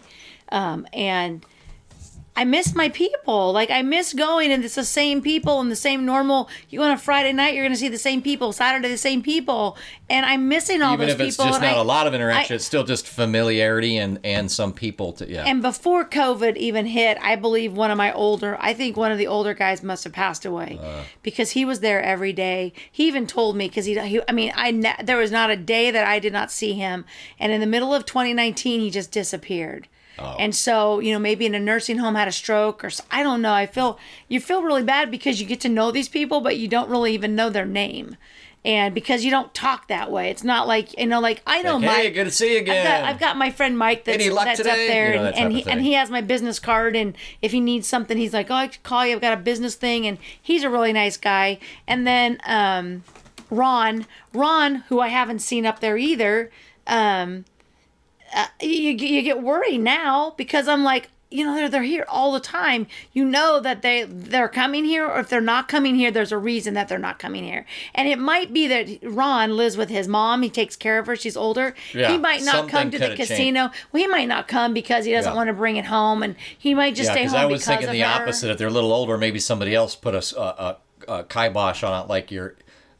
um, 0.50 0.86
and 0.92 1.44
I 2.36 2.44
miss 2.44 2.74
my 2.74 2.90
people. 2.90 3.52
Like 3.52 3.70
I 3.70 3.80
miss 3.82 4.12
going 4.12 4.52
and 4.52 4.62
it's 4.64 4.74
the 4.74 4.84
same 4.84 5.22
people 5.22 5.60
and 5.60 5.70
the 5.70 5.76
same 5.76 6.04
normal. 6.04 6.48
You 6.68 6.80
go 6.80 6.84
on 6.84 6.90
a 6.90 6.98
Friday 6.98 7.32
night, 7.32 7.54
you're 7.54 7.64
going 7.64 7.72
to 7.72 7.78
see 7.80 7.88
the 7.88 7.96
same 7.98 8.20
people. 8.20 8.52
Saturday, 8.52 8.88
the 8.88 8.98
same 8.98 9.22
people, 9.22 9.76
and 10.10 10.26
I'm 10.26 10.46
missing 10.48 10.82
all 10.82 10.94
Even 10.94 11.06
those 11.06 11.14
if 11.14 11.20
it's 11.20 11.36
people. 11.36 11.50
just 11.50 11.62
not 11.62 11.76
I- 11.76 11.80
a 11.80 11.82
lot 11.82 12.06
of 12.06 12.12
interaction, 12.14 12.52
I- 12.52 12.56
it's 12.56 12.64
still 12.64 12.84
just 12.84 13.08
familiarity 13.08 13.96
and 13.96 14.20
and 14.22 14.50
some 14.52 14.72
people 14.72 15.12
to 15.14 15.30
yeah. 15.30 15.44
And 15.46 15.62
before 15.62 16.04
COVID 16.04 16.56
even 16.58 16.86
hit, 16.86 17.16
I 17.22 17.36
believe 17.36 17.72
one 17.72 17.90
of 17.90 17.96
my 17.96 18.12
older, 18.12 18.56
I 18.60 18.74
think 18.74 18.96
one 18.96 19.10
of 19.12 19.18
the 19.18 19.26
older 19.26 19.54
guys 19.54 19.82
must 19.82 20.04
have 20.04 20.12
passed 20.12 20.44
away 20.44 20.78
Uh. 20.82 21.02
because 21.22 21.52
he 21.52 21.64
was 21.64 21.80
there 21.80 22.02
every 22.02 22.32
day. 22.34 22.72
He 22.92 23.06
even 23.08 23.26
told 23.26 23.56
me 23.56 23.68
because 23.68 23.86
he, 23.86 23.98
he, 23.98 24.20
I 24.28 24.32
mean, 24.32 24.52
I 24.54 24.70
ne- 24.72 24.96
there 25.02 25.16
was 25.16 25.30
not 25.32 25.50
a 25.50 25.56
day 25.56 25.90
that 25.90 26.06
I 26.06 26.18
did 26.18 26.32
not 26.34 26.50
see 26.52 26.74
him. 26.74 27.04
And 27.40 27.50
in 27.52 27.60
the 27.60 27.66
middle 27.66 27.94
of 27.94 28.04
2019, 28.04 28.80
he 28.80 28.90
just 28.90 29.10
disappeared. 29.10 29.88
Oh. 30.18 30.36
And 30.38 30.54
so, 30.54 30.98
you 31.00 31.12
know, 31.12 31.18
maybe 31.18 31.46
in 31.46 31.54
a 31.54 31.60
nursing 31.60 31.98
home 31.98 32.14
had 32.14 32.28
a 32.28 32.32
stroke 32.32 32.82
or 32.84 32.90
I 33.10 33.22
don't 33.22 33.42
know. 33.42 33.52
I 33.52 33.66
feel 33.66 33.98
you 34.28 34.40
feel 34.40 34.62
really 34.62 34.82
bad 34.82 35.10
because 35.10 35.40
you 35.40 35.46
get 35.46 35.60
to 35.60 35.68
know 35.68 35.90
these 35.90 36.08
people, 36.08 36.40
but 36.40 36.56
you 36.56 36.68
don't 36.68 36.88
really 36.88 37.12
even 37.12 37.34
know 37.34 37.50
their 37.50 37.66
name. 37.66 38.16
And 38.64 38.94
because 38.96 39.24
you 39.24 39.30
don't 39.30 39.54
talk 39.54 39.86
that 39.88 40.10
way, 40.10 40.28
it's 40.28 40.42
not 40.42 40.66
like 40.66 40.98
you 40.98 41.06
know, 41.06 41.20
like 41.20 41.40
I 41.46 41.62
know 41.62 41.74
Like, 41.76 41.84
Mike. 41.86 41.96
hey, 41.98 42.10
good 42.10 42.24
to 42.24 42.30
see 42.32 42.54
you 42.54 42.58
again. 42.58 42.84
I've 42.84 43.00
got, 43.02 43.08
I've 43.10 43.20
got 43.20 43.36
my 43.36 43.50
friend 43.50 43.78
Mike 43.78 44.02
that's, 44.04 44.28
that's 44.28 44.60
up 44.60 44.66
there, 44.66 45.10
You 45.14 45.20
know, 45.20 45.26
and, 45.26 45.36
and 45.36 45.52
he 45.52 45.70
and 45.70 45.80
he 45.82 45.92
has 45.92 46.10
my 46.10 46.20
business 46.20 46.58
card. 46.58 46.96
And 46.96 47.16
if 47.40 47.52
he 47.52 47.60
needs 47.60 47.86
something, 47.86 48.18
he's 48.18 48.32
like, 48.32 48.50
"Oh, 48.50 48.54
I 48.54 48.66
could 48.66 48.82
call 48.82 49.06
you. 49.06 49.14
I've 49.14 49.20
got 49.20 49.34
a 49.34 49.40
business 49.40 49.76
thing." 49.76 50.04
And 50.04 50.18
he's 50.42 50.64
a 50.64 50.70
really 50.70 50.92
nice 50.92 51.16
guy. 51.16 51.60
And 51.86 52.08
then 52.08 52.40
um, 52.44 53.04
Ron, 53.50 54.04
Ron, 54.32 54.76
who 54.88 54.98
I 54.98 55.08
haven't 55.08 55.40
seen 55.40 55.64
up 55.64 55.78
there 55.78 55.96
either. 55.96 56.50
Um, 56.88 57.44
uh, 58.36 58.46
you 58.60 58.90
you 58.92 59.22
get 59.22 59.42
worried 59.42 59.78
now 59.80 60.34
because 60.36 60.68
I'm 60.68 60.84
like, 60.84 61.10
you 61.30 61.44
know, 61.44 61.54
they're 61.56 61.68
they're 61.68 61.82
here 61.82 62.04
all 62.08 62.30
the 62.32 62.38
time. 62.40 62.86
You 63.12 63.24
know 63.24 63.58
that 63.58 63.82
they 63.82 64.04
they're 64.04 64.48
coming 64.48 64.84
here, 64.84 65.04
or 65.06 65.18
if 65.18 65.28
they're 65.28 65.40
not 65.40 65.66
coming 65.68 65.96
here, 65.96 66.12
there's 66.12 66.30
a 66.30 66.38
reason 66.38 66.74
that 66.74 66.86
they're 66.88 66.98
not 67.00 67.18
coming 67.18 67.42
here. 67.42 67.66
And 67.96 68.06
it 68.06 68.18
might 68.20 68.52
be 68.52 68.68
that 68.68 68.98
Ron 69.02 69.56
lives 69.56 69.76
with 69.76 69.88
his 69.88 70.06
mom. 70.06 70.42
He 70.42 70.50
takes 70.50 70.76
care 70.76 71.00
of 71.00 71.06
her. 71.08 71.16
She's 71.16 71.36
older. 71.36 71.74
Yeah, 71.92 72.12
he 72.12 72.18
might 72.18 72.42
not 72.44 72.68
come 72.68 72.92
to 72.92 72.98
the 72.98 73.08
changed. 73.08 73.22
casino. 73.28 73.70
Well, 73.90 74.02
he 74.02 74.06
might 74.06 74.28
not 74.28 74.46
come 74.46 74.72
because 74.72 75.04
he 75.04 75.10
doesn't 75.12 75.32
Yeah. 75.32 75.36
want 75.36 75.48
to 75.48 75.54
bring 75.54 75.76
it 75.76 75.86
home, 75.86 76.22
and 76.22 76.36
he 76.56 76.74
might 76.74 76.94
just 76.94 77.08
yeah, 77.08 77.14
stay 77.14 77.20
because 77.22 77.32
home 77.32 77.40
I 77.40 77.46
was 77.46 77.60
because 77.62 77.78
thinking 77.80 77.92
the 78.00 78.06
her. 78.06 78.22
opposite. 78.22 78.50
If 78.52 78.58
they're 78.58 78.68
a 78.68 78.70
little 78.70 78.92
older, 78.92 79.18
maybe 79.18 79.40
somebody 79.40 79.74
else 79.74 79.96
put 79.96 80.14
a 80.14 80.76
a 81.08 81.24
kibosh 81.24 81.82
on 81.82 82.04
it, 82.04 82.08
like 82.08 82.30
your 82.30 82.56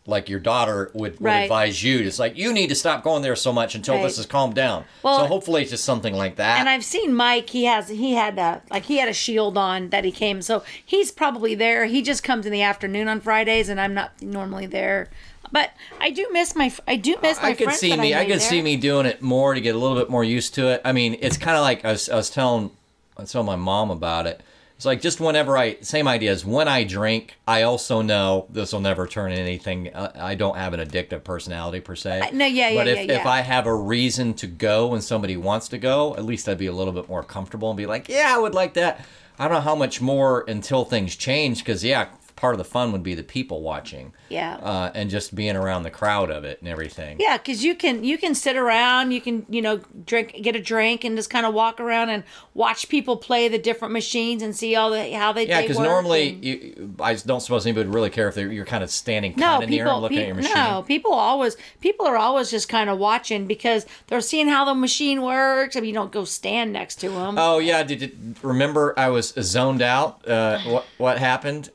like 0.07 0.29
your 0.29 0.39
daughter 0.41 0.91
would, 0.95 1.13
would 1.15 1.21
Right. 1.21 1.41
advise 1.43 1.83
you. 1.83 1.99
It's 2.01 2.19
like 2.19 2.37
you 2.37 2.53
need 2.53 2.69
to 2.69 2.75
stop 2.75 3.03
going 3.03 3.23
there 3.23 3.37
so 3.37 3.53
much 3.53 3.75
until 3.75 3.95
this 3.97 4.17
Right. 4.17 4.19
is 4.21 4.27
calmed 4.27 4.55
down. 4.55 4.85
Well- 5.03 5.19
so 5.21 5.27
hopefully 5.27 5.63
it's 5.63 5.71
just 5.71 5.85
something 5.85 6.15
like 6.15 6.37
that. 6.37 6.61
And 6.61 6.69
I've 6.69 6.85
seen 6.85 7.13
Mike. 7.15 7.51
He 7.51 7.65
has 7.65 7.89
he 7.89 8.15
had 8.15 8.39
a 8.39 8.63
like 8.71 8.85
he 8.85 8.99
had 8.99 9.09
a 9.09 9.13
shield 9.13 9.59
on 9.59 9.91
that 9.91 10.05
he 10.05 10.13
came. 10.13 10.43
So 10.43 10.63
he's 10.85 11.11
probably 11.11 11.55
there. 11.55 11.87
He 11.87 12.03
just 12.03 12.23
comes 12.23 12.47
in 12.47 12.53
the 12.53 12.63
afternoon 12.63 13.09
on 13.09 13.21
Fridays, 13.21 13.69
and 13.69 13.81
I'm 13.81 13.95
not 13.95 14.13
normally 14.23 14.67
there. 14.67 15.09
But 15.53 15.71
I 16.01 16.11
do 16.11 16.27
miss 16.33 16.57
my 16.57 16.73
I 16.89 16.97
do 16.97 17.17
miss 17.23 17.41
my 17.41 17.49
I 17.51 17.55
could 17.55 17.73
see 17.73 17.97
me. 17.97 18.15
I, 18.15 18.23
I, 18.23 18.25
could 18.27 18.41
see 18.41 18.63
me 18.63 18.77
doing 18.77 19.07
it 19.07 19.23
more 19.23 19.55
to 19.55 19.61
get 19.61 19.75
a 19.75 19.79
little 19.79 19.97
bit 19.97 20.11
more 20.11 20.25
used 20.25 20.55
to 20.55 20.69
it. 20.69 20.81
I 20.85 20.93
mean, 20.93 21.17
it's 21.21 21.37
kind 21.37 21.57
of 21.57 21.63
like 21.63 21.85
I 21.85 21.93
was, 21.93 22.09
I 22.09 22.17
was 22.17 22.31
telling, 22.31 22.71
I 23.17 23.23
was 23.23 23.33
telling 23.33 23.47
my 23.47 23.57
mom 23.57 23.91
about 23.91 24.27
it. 24.27 24.41
It's 24.77 24.85
like 24.85 25.01
just 25.01 25.20
whenever 25.20 25.57
I 25.57 25.79
same 25.81 26.07
idea 26.07 26.33
as 26.33 26.45
when 26.45 26.68
I 26.68 26.85
drink, 26.85 27.39
I 27.49 27.62
also 27.62 28.03
know 28.03 28.47
this 28.51 28.74
will 28.74 28.81
never 28.81 29.07
turn 29.07 29.33
into 29.33 29.43
anything. 29.43 29.93
uh, 29.95 30.12
I 30.14 30.35
don't 30.35 30.57
have 30.57 30.74
an 30.74 30.81
addictive 30.81 31.24
personality 31.24 31.81
per 31.81 31.97
se. 31.97 32.31
no, 32.35 32.45
yeah, 32.45 32.68
yeah, 32.68 32.81
But 32.81 32.89
if, 32.89 32.97
yeah, 32.99 33.14
if 33.14 33.24
yeah. 33.24 33.29
I 33.29 33.41
have 33.41 33.66
a 33.66 33.74
reason 33.74 34.35
to 34.35 34.47
go 34.47 34.93
and 34.93 35.03
somebody 35.03 35.37
wants 35.39 35.68
to 35.68 35.79
go, 35.79 36.14
at 36.16 36.24
least 36.27 36.47
I'd 36.47 36.59
be 36.59 36.66
a 36.66 36.72
little 36.72 36.93
bit 36.93 37.09
more 37.09 37.22
comfortable 37.22 37.70
and 37.70 37.77
be 37.79 37.87
like, 37.87 38.11
yeah, 38.11 38.35
I 38.37 38.39
would 38.39 38.55
like 38.55 38.74
that. 38.74 39.03
I 39.39 39.45
don't 39.45 39.55
know 39.55 39.61
how 39.61 39.77
much 39.77 40.03
more 40.03 40.45
until 40.47 40.85
things 40.85 41.16
change 41.16 41.64
because 41.64 41.83
yeah, 41.83 42.09
part 42.37 42.55
of 42.55 42.59
the 42.59 42.64
fun 42.64 42.93
would 42.93 43.03
be 43.03 43.14
the 43.14 43.22
people 43.22 43.62
watching. 43.62 44.12
Yeah. 44.28 44.57
Uh, 44.57 44.91
and 44.95 45.09
just 45.11 45.34
being 45.34 45.57
around 45.57 45.82
the 45.84 45.91
crowd 45.91 46.30
of 46.30 46.45
it 46.45 46.61
and 46.61 46.68
everything. 46.68 47.16
Yeah, 47.18 47.39
because 47.39 47.64
you 47.64 47.74
can 47.74 48.05
you 48.05 48.18
can 48.18 48.34
sit 48.34 48.57
around, 48.57 49.12
you 49.12 49.20
can 49.22 49.47
you 49.49 49.62
know 49.62 49.78
drink, 50.05 50.37
get 50.43 50.55
a 50.55 50.61
drink, 50.61 51.03
and 51.05 51.16
just 51.16 51.30
kind 51.30 51.47
of 51.47 51.55
walk 51.55 51.80
around 51.80 52.11
and 52.11 52.24
watch 52.55 52.89
people 52.89 53.16
play 53.16 53.49
the 53.49 53.59
different 53.59 53.93
machines 53.93 54.43
and 54.43 54.55
see 54.55 54.76
all 54.76 54.91
the 54.91 55.12
how 55.12 55.32
they 55.32 55.49
Yeah, 55.49 55.62
because 55.62 55.78
normally 55.78 56.28
and- 56.30 56.45
you, 56.45 56.95
I 57.01 57.14
don't 57.14 57.41
suppose 57.41 57.64
anybody 57.66 57.87
would 57.89 57.95
really 57.95 58.11
care 58.11 58.28
if 58.28 58.37
you're 58.37 58.64
kind 58.66 58.84
of 58.84 58.91
standing 58.91 59.32
no 59.37 59.47
kind 59.47 59.64
of 59.64 59.70
near 59.70 59.84
people 59.84 59.93
and 59.95 60.03
looking 60.03 60.16
pe- 60.18 60.22
at 60.22 60.26
your 60.26 60.34
machine. 60.37 60.55
no 60.55 60.82
people 60.82 61.12
always 61.14 61.57
people 61.80 62.07
are 62.07 62.16
always 62.18 62.51
just 62.51 62.68
kind 62.68 62.91
of 62.91 62.99
watching 62.99 63.47
because 63.47 63.87
they're 64.09 64.20
seeing 64.20 64.49
how 64.49 64.64
the 64.64 64.74
machine 64.74 65.22
works. 65.22 65.74
I 65.76 65.80
mean, 65.80 65.89
you 65.89 65.95
don't 65.95 66.12
go 66.12 66.24
stand 66.24 66.72
next 66.72 66.97
to 66.97 67.09
them. 67.09 67.37
Oh 67.39 67.59
yeah, 67.59 67.82
did 67.82 68.03
you 68.03 68.34
remember 68.43 68.93
I 68.99 69.09
was 69.09 69.32
zoned 69.41 69.80
out? 69.82 70.26
Uh, 70.28 70.61
what 70.64 70.84
what 70.99 71.18
happened? 71.18 71.70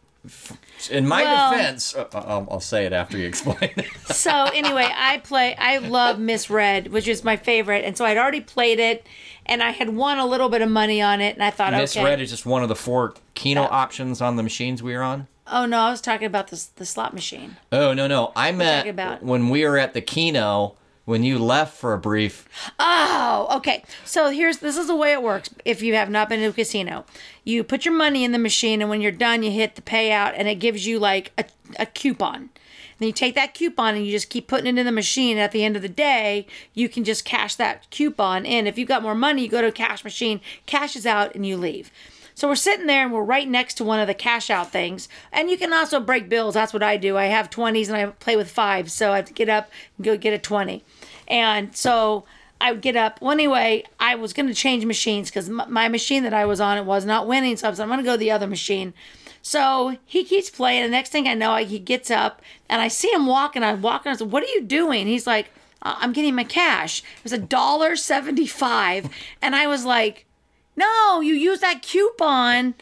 In 0.89 1.07
my 1.07 1.23
Well- 1.23 1.51
defense, 1.51 1.95
uh, 1.95 2.05
I'll, 2.13 2.47
I'll 2.51 2.59
say 2.59 2.85
it 2.85 2.93
after 2.93 3.17
you 3.17 3.27
explain 3.27 3.71
it. 3.75 3.87
so 4.13 4.31
anyway, 4.53 4.87
I 4.95 5.17
play. 5.17 5.55
I 5.55 5.77
love 5.79 6.19
Miss 6.19 6.49
Red, 6.49 6.87
which 6.91 7.07
is 7.07 7.23
my 7.23 7.37
favorite, 7.37 7.83
and 7.85 7.97
so 7.97 8.05
I'd 8.05 8.17
already 8.17 8.41
played 8.41 8.79
it, 8.79 9.05
and 9.45 9.63
I 9.63 9.71
had 9.71 9.89
won 9.89 10.19
a 10.19 10.25
little 10.25 10.49
bit 10.49 10.61
of 10.61 10.69
money 10.69 11.01
on 11.01 11.21
it, 11.21 11.33
and 11.35 11.43
I 11.43 11.49
thought, 11.49 11.73
Miss 11.73 11.95
okay. 11.97 12.03
Red 12.05 12.21
is 12.21 12.29
just 12.29 12.45
one 12.45 12.61
of 12.63 12.69
the 12.69 12.75
four 12.75 13.15
Keno 13.33 13.63
options 13.63 14.21
on 14.21 14.35
the 14.35 14.43
machines 14.43 14.83
we 14.83 14.93
were 14.93 15.01
on. 15.03 15.27
oh 15.47 15.65
no, 15.65 15.79
I 15.79 15.89
was 15.89 16.01
talking 16.01 16.27
about 16.27 16.49
the 16.49 16.63
the 16.75 16.85
slot 16.85 17.13
machine. 17.13 17.57
Oh 17.71 17.93
no 17.93 18.05
no, 18.07 18.31
I 18.35 18.51
meant 18.51 18.87
about? 18.87 19.23
when 19.23 19.49
we 19.49 19.65
were 19.65 19.77
at 19.79 19.93
the 19.93 20.01
Keno 20.01 20.75
when 21.11 21.23
you 21.23 21.37
left 21.37 21.77
for 21.77 21.93
a 21.93 21.99
brief. 21.99 22.47
Oh, 22.79 23.47
okay. 23.57 23.83
So 24.05 24.29
here's 24.29 24.59
this 24.59 24.77
is 24.77 24.87
the 24.87 24.95
way 24.95 25.11
it 25.11 25.21
works. 25.21 25.49
If 25.65 25.81
you 25.81 25.93
have 25.95 26.09
not 26.09 26.29
been 26.29 26.39
to 26.39 26.47
a 26.47 26.53
casino, 26.53 27.05
you 27.43 27.63
put 27.63 27.85
your 27.85 27.93
money 27.93 28.23
in 28.23 28.31
the 28.31 28.39
machine, 28.39 28.81
and 28.81 28.89
when 28.89 29.01
you're 29.01 29.11
done, 29.11 29.43
you 29.43 29.51
hit 29.51 29.75
the 29.75 29.81
payout, 29.81 30.33
and 30.35 30.47
it 30.47 30.55
gives 30.55 30.87
you 30.87 30.97
like 30.97 31.33
a, 31.37 31.45
a 31.77 31.85
coupon. 31.85 32.49
Then 32.97 33.07
you 33.07 33.13
take 33.13 33.35
that 33.35 33.53
coupon 33.53 33.95
and 33.95 34.05
you 34.05 34.11
just 34.11 34.29
keep 34.29 34.47
putting 34.47 34.67
it 34.67 34.79
in 34.79 34.85
the 34.85 34.91
machine. 34.91 35.39
At 35.39 35.51
the 35.51 35.63
end 35.63 35.75
of 35.75 35.81
the 35.81 35.89
day, 35.89 36.45
you 36.75 36.87
can 36.87 37.03
just 37.03 37.25
cash 37.25 37.55
that 37.55 37.89
coupon 37.89 38.45
in. 38.45 38.67
If 38.67 38.77
you've 38.77 38.87
got 38.87 39.01
more 39.01 39.15
money, 39.15 39.41
you 39.41 39.49
go 39.49 39.61
to 39.61 39.67
a 39.67 39.71
cash 39.71 40.03
machine, 40.03 40.39
cashes 40.67 41.07
out, 41.07 41.33
and 41.33 41.43
you 41.43 41.57
leave. 41.57 41.91
So 42.35 42.47
we're 42.47 42.55
sitting 42.55 42.87
there 42.87 43.03
and 43.03 43.11
we're 43.11 43.23
right 43.23 43.47
next 43.47 43.75
to 43.75 43.83
one 43.83 43.99
of 43.99 44.07
the 44.07 44.13
cash 44.13 44.49
out 44.49 44.71
things. 44.71 45.09
And 45.31 45.49
you 45.49 45.57
can 45.57 45.73
also 45.73 45.99
break 45.99 46.29
bills. 46.29 46.53
That's 46.53 46.73
what 46.73 46.83
I 46.83 46.97
do. 46.97 47.17
I 47.17 47.25
have 47.25 47.49
20s 47.49 47.87
and 47.87 47.97
I 47.97 48.05
play 48.07 48.35
with 48.35 48.49
fives. 48.49 48.93
So 48.93 49.13
I 49.13 49.17
have 49.17 49.25
to 49.25 49.33
get 49.33 49.49
up 49.49 49.69
and 49.97 50.05
go 50.05 50.17
get 50.17 50.33
a 50.33 50.39
20. 50.39 50.83
And 51.31 51.75
so 51.75 52.25
I 52.59 52.73
would 52.73 52.81
get 52.81 52.97
up. 52.97 53.19
Well, 53.21 53.31
anyway, 53.31 53.85
I 53.99 54.15
was 54.15 54.33
going 54.33 54.47
to 54.47 54.53
change 54.53 54.85
machines 54.85 55.29
because 55.29 55.49
my, 55.49 55.87
machine 55.87 56.23
that 56.23 56.33
I 56.33 56.45
was 56.45 56.59
on 56.59 56.77
it 56.77 56.85
was 56.85 57.05
not 57.05 57.25
winning. 57.25 57.57
So 57.57 57.67
I 57.67 57.69
was 57.71 57.79
like, 57.79 57.85
I'm 57.85 57.89
going 57.89 57.99
to 57.99 58.05
go 58.05 58.11
to 58.11 58.17
the 58.17 58.29
other 58.29 58.47
machine. 58.47 58.93
So 59.41 59.97
he 60.05 60.23
keeps 60.25 60.49
playing. 60.49 60.83
The 60.83 60.89
next 60.89 61.09
thing 61.09 61.27
I 61.27 61.33
know, 61.33 61.55
he 61.55 61.79
gets 61.79 62.11
up 62.11 62.41
and 62.69 62.81
I 62.81 62.89
see 62.89 63.11
him 63.11 63.25
walking. 63.25 63.63
I 63.63 63.73
walk 63.73 64.05
and 64.05 64.13
I 64.13 64.17
said, 64.17 64.31
What 64.31 64.43
are 64.43 64.53
you 64.53 64.61
doing? 64.61 65.07
He's 65.07 65.25
like, 65.25 65.51
"Uh, 65.81 65.95
I'm 65.97 66.13
getting 66.13 66.35
my 66.35 66.43
cash. 66.43 66.99
It 66.99 67.23
was 67.23 67.33
a 67.33 67.39
dollar 67.39 67.95
seventy-five, 67.95 69.09
and 69.41 69.55
I 69.55 69.65
was 69.65 69.83
like, 69.83 70.27
No, 70.75 71.21
you 71.21 71.33
use 71.33 71.61
that 71.61 71.81
coupon 71.81 72.75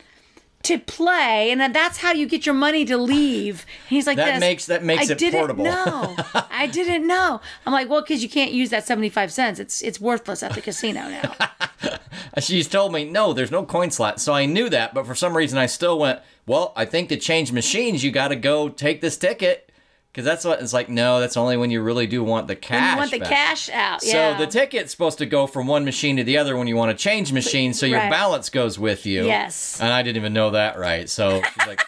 to 0.63 0.77
play, 0.77 1.51
and 1.51 1.73
that's 1.73 1.99
how 1.99 2.11
you 2.11 2.25
get 2.27 2.45
your 2.45 2.55
money 2.55 2.83
to 2.85 2.97
leave. 2.97 3.65
He's 3.87 4.05
like, 4.05 4.17
That 4.17 4.33
this. 4.33 4.39
makes- 4.39 4.65
that 4.65 4.83
makes 4.83 5.09
I 5.09 5.13
it 5.13 5.17
didn't 5.17 5.39
portable." 5.39 5.63
know. 5.63 6.15
I 6.51 6.67
didn't 6.71 7.07
know. 7.07 7.39
I'm 7.65 7.73
like, 7.73 7.89
well, 7.89 8.01
because 8.01 8.21
you 8.21 8.29
can't 8.29 8.51
use 8.51 8.69
that 8.71 8.85
seventy-five 8.85 9.31
cents. 9.31 9.59
It's 9.59 9.81
it's 9.81 9.99
worthless 10.01 10.43
at 10.43 10.53
the 10.53 10.61
casino 10.61 11.07
now. 11.09 11.35
She's 12.39 12.67
told 12.67 12.93
me 12.93 13.05
no, 13.05 13.33
there's 13.33 13.51
no 13.51 13.65
coin 13.65 13.89
slot, 13.91 14.19
so 14.21 14.33
I 14.33 14.45
knew 14.45 14.69
that. 14.69 14.93
But 14.93 15.05
for 15.05 15.15
some 15.15 15.35
reason, 15.35 15.57
I 15.57 15.65
still 15.65 15.97
went. 15.99 16.19
Well, 16.45 16.73
I 16.75 16.85
think 16.85 17.09
to 17.09 17.17
change 17.17 17.51
machines, 17.51 18.03
you 18.03 18.11
got 18.11 18.29
to 18.29 18.35
go 18.35 18.69
take 18.69 19.01
this 19.01 19.17
ticket 19.17 19.68
because 20.11 20.25
that's 20.25 20.43
what 20.45 20.61
it's 20.61 20.73
like. 20.73 20.89
No, 20.89 21.19
that's 21.19 21.37
only 21.37 21.57
when 21.57 21.71
you 21.71 21.81
really 21.81 22.07
do 22.07 22.23
want 22.23 22.47
the 22.47 22.55
cash. 22.55 22.93
you 22.93 22.97
want 22.99 23.11
the 23.11 23.19
back. 23.19 23.29
cash 23.29 23.69
out. 23.69 24.03
Yeah. 24.03 24.37
So 24.37 24.45
the 24.45 24.51
ticket's 24.51 24.91
supposed 24.91 25.17
to 25.19 25.25
go 25.25 25.47
from 25.47 25.67
one 25.67 25.85
machine 25.85 26.17
to 26.17 26.23
the 26.23 26.37
other 26.37 26.55
when 26.57 26.67
you 26.67 26.75
want 26.75 26.97
to 26.97 27.01
change 27.01 27.31
machines, 27.31 27.79
so 27.79 27.85
your 27.85 27.99
Right. 27.99 28.09
balance 28.11 28.49
goes 28.49 28.77
with 28.79 29.05
you. 29.05 29.25
Yes. 29.25 29.79
And 29.81 29.91
I 29.93 30.01
didn't 30.03 30.17
even 30.17 30.33
know 30.33 30.51
that 30.51 30.77
right. 30.79 31.09
So 31.09 31.41
she's 31.41 31.67
like, 31.67 31.81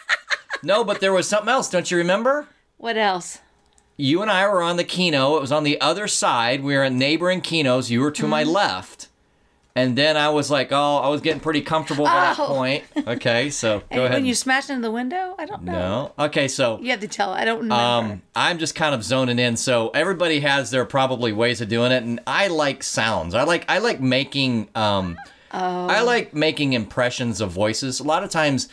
no, 0.62 0.84
but 0.84 1.00
there 1.00 1.12
was 1.12 1.28
something 1.28 1.48
else. 1.48 1.68
Don't 1.70 1.90
you 1.90 1.96
remember? 1.98 2.46
what 2.76 2.96
else? 2.96 3.38
You 3.96 4.22
and 4.22 4.30
I 4.30 4.48
were 4.48 4.62
on 4.62 4.76
the 4.78 4.84
Keno. 4.84 5.36
It 5.36 5.40
was 5.40 5.52
on 5.52 5.62
the 5.64 5.80
other 5.80 6.08
side. 6.08 6.64
We 6.64 6.74
were 6.74 6.82
in 6.84 6.98
neighboring 6.98 7.40
Kenos. 7.42 7.90
You 7.90 8.00
were 8.00 8.10
to 8.12 8.26
my 8.26 8.42
Mm-hmm. 8.42 8.50
left. 8.52 9.08
And 9.74 9.96
then 9.96 10.18
I 10.18 10.28
was 10.28 10.50
like, 10.50 10.68
oh, 10.70 10.96
I 10.98 11.08
was 11.08 11.22
getting 11.22 11.40
pretty 11.40 11.62
comfortable 11.62 12.04
by 12.04 12.12
that 12.12 12.38
Oh. 12.38 12.46
point. 12.48 12.84
Okay, 13.06 13.48
so 13.48 13.78
go 13.80 13.84
And 13.90 14.00
ahead. 14.00 14.12
When 14.14 14.26
you 14.26 14.34
smashed 14.34 14.68
into 14.68 14.82
the 14.82 14.90
window, 14.90 15.34
I 15.38 15.46
don't 15.46 15.62
know. 15.62 16.12
no. 16.18 16.24
Okay, 16.26 16.46
so 16.48 16.78
You 16.80 16.90
have 16.90 17.00
to 17.00 17.08
tell. 17.08 17.30
I 17.32 17.44
don't 17.46 17.60
remember. 17.62 17.74
um, 18.12 18.22
I'm 18.36 18.58
just 18.58 18.74
kind 18.74 18.94
of 18.94 19.02
zoning 19.02 19.38
in. 19.38 19.56
So 19.56 19.88
everybody 19.94 20.40
has 20.40 20.70
their 20.70 20.84
probably 20.84 21.32
ways 21.32 21.60
of 21.62 21.68
doing 21.68 21.90
it, 21.90 22.02
and 22.02 22.20
I 22.26 22.48
like 22.48 22.82
sounds. 22.82 23.34
I 23.34 23.44
like 23.44 23.64
I 23.70 23.78
like 23.78 24.00
making 24.00 24.68
um, 24.74 25.16
I 25.50 26.02
like 26.02 26.34
making 26.34 26.72
impressions 26.74 27.40
of 27.40 27.50
voices. 27.50 28.00
A 28.00 28.04
lot 28.04 28.22
of 28.24 28.30
times, 28.30 28.68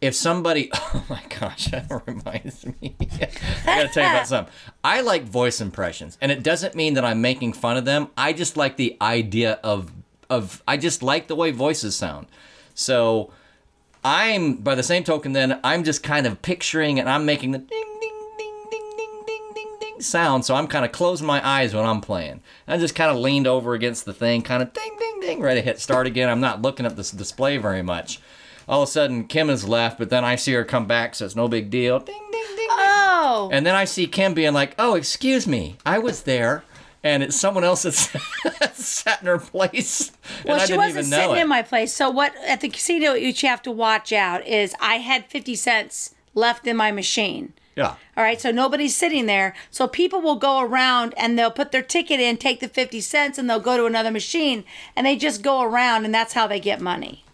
if 0.00 0.14
somebody, 0.14 0.70
oh 0.74 1.04
my 1.10 1.22
gosh, 1.40 1.66
that 1.72 1.86
reminds 2.06 2.64
me. 2.64 2.96
I 3.00 3.64
gotta 3.66 3.88
tell 3.88 4.04
you 4.04 4.10
about 4.14 4.26
something. 4.28 4.54
I 4.82 5.02
like 5.02 5.24
voice 5.24 5.60
impressions, 5.60 6.16
and 6.20 6.32
it 6.32 6.42
doesn't 6.42 6.74
mean 6.74 6.94
that 6.94 7.04
I'm 7.04 7.20
making 7.20 7.52
fun 7.52 7.76
of 7.76 7.84
them. 7.84 8.08
I 8.16 8.32
just 8.32 8.56
like 8.56 8.76
the 8.78 8.96
idea 9.02 9.58
of 9.62 9.90
of. 10.30 10.62
I 10.66 10.76
just 10.76 11.02
like 11.02 11.28
the 11.28 11.36
way 11.36 11.50
voices 11.50 11.96
sound. 11.96 12.26
So, 12.74 13.32
I'm 14.04 14.54
by 14.54 14.74
the 14.74 14.82
same 14.82 15.04
token, 15.04 15.32
then 15.32 15.60
I'm 15.64 15.84
just 15.84 16.02
kind 16.02 16.26
of 16.26 16.42
picturing, 16.42 16.98
and 17.00 17.08
I'm 17.08 17.24
making 17.24 17.50
the 17.52 17.58
ding 17.58 17.98
ding 18.00 18.20
ding 18.36 18.66
ding 18.70 18.90
ding 19.00 19.22
ding 19.26 19.52
ding 19.54 19.76
ding 19.80 20.00
sound. 20.00 20.44
So 20.44 20.54
I'm 20.54 20.68
kind 20.68 20.84
of 20.84 20.92
closing 20.92 21.26
my 21.26 21.46
eyes 21.46 21.74
when 21.74 21.84
I'm 21.84 22.00
playing. 22.00 22.40
I 22.66 22.78
just 22.78 22.94
kind 22.94 23.10
of 23.10 23.16
leaned 23.16 23.46
over 23.46 23.74
against 23.74 24.04
the 24.04 24.14
thing, 24.14 24.42
kind 24.42 24.62
of 24.62 24.72
ding 24.72 24.96
ding 24.98 25.20
ding, 25.20 25.40
ready 25.40 25.60
to 25.60 25.64
hit 25.64 25.80
start 25.80 26.06
again. 26.06 26.28
I'm 26.28 26.40
not 26.40 26.62
looking 26.62 26.86
at 26.86 26.96
this 26.96 27.10
display 27.10 27.56
very 27.56 27.82
much 27.82 28.20
all 28.68 28.82
of 28.82 28.88
a 28.88 28.92
sudden 28.92 29.26
Kim 29.26 29.48
has 29.48 29.66
left, 29.66 29.98
but 29.98 30.10
then 30.10 30.24
I 30.24 30.36
see 30.36 30.52
her 30.52 30.64
come 30.64 30.86
back, 30.86 31.14
so 31.14 31.24
it's 31.24 31.34
no 31.34 31.48
big 31.48 31.70
deal. 31.70 31.98
Ding, 32.00 32.14
ding, 32.14 32.30
ding. 32.30 32.56
ding. 32.56 32.68
Oh. 32.70 33.48
And 33.50 33.64
then 33.64 33.74
I 33.74 33.84
see 33.84 34.06
Kim 34.06 34.34
being 34.34 34.52
like, 34.52 34.74
"Oh, 34.78 34.94
excuse 34.94 35.46
me, 35.46 35.76
I 35.86 35.98
was 35.98 36.22
there." 36.22 36.64
And 37.04 37.22
it's 37.22 37.36
someone 37.36 37.62
else 37.64 37.82
that's 37.84 38.10
sat 38.72 39.20
in 39.20 39.26
her 39.28 39.38
place. 39.38 40.10
Well, 40.44 40.54
and 40.54 40.62
I 40.62 40.64
she 40.64 40.72
didn't 40.72 40.78
wasn't 40.78 40.98
even 40.98 41.10
know 41.10 41.16
sitting 41.18 41.36
it. 41.36 41.42
in 41.42 41.48
my 41.48 41.62
place. 41.62 41.92
So 41.92 42.10
what 42.10 42.34
at 42.44 42.60
the 42.60 42.68
casino 42.68 43.12
what 43.12 43.22
you 43.22 43.48
have 43.48 43.62
to 43.62 43.70
watch 43.70 44.12
out 44.12 44.46
is 44.46 44.74
I 44.80 44.96
had 44.96 45.26
50 45.26 45.54
cents 45.54 46.14
left 46.34 46.66
in 46.66 46.76
my 46.76 46.90
machine. 46.90 47.52
yeah. 47.76 47.94
All 48.16 48.24
right, 48.24 48.40
so 48.40 48.50
nobody's 48.50 48.96
sitting 48.96 49.26
there. 49.26 49.54
So 49.70 49.86
people 49.86 50.20
will 50.20 50.36
go 50.36 50.60
around 50.60 51.14
and 51.16 51.38
they'll 51.38 51.52
put 51.52 51.70
their 51.70 51.82
ticket 51.82 52.18
in, 52.18 52.36
take 52.36 52.58
the 52.60 52.68
50 52.68 53.00
cents, 53.00 53.38
and 53.38 53.48
they'll 53.48 53.60
go 53.60 53.76
to 53.76 53.86
another 53.86 54.10
machine 54.10 54.64
and 54.96 55.06
they 55.06 55.14
just 55.16 55.42
go 55.42 55.62
around 55.62 56.04
and 56.04 56.12
that's 56.12 56.32
how 56.32 56.46
they 56.48 56.58
get 56.60 56.80
money. 56.80 57.24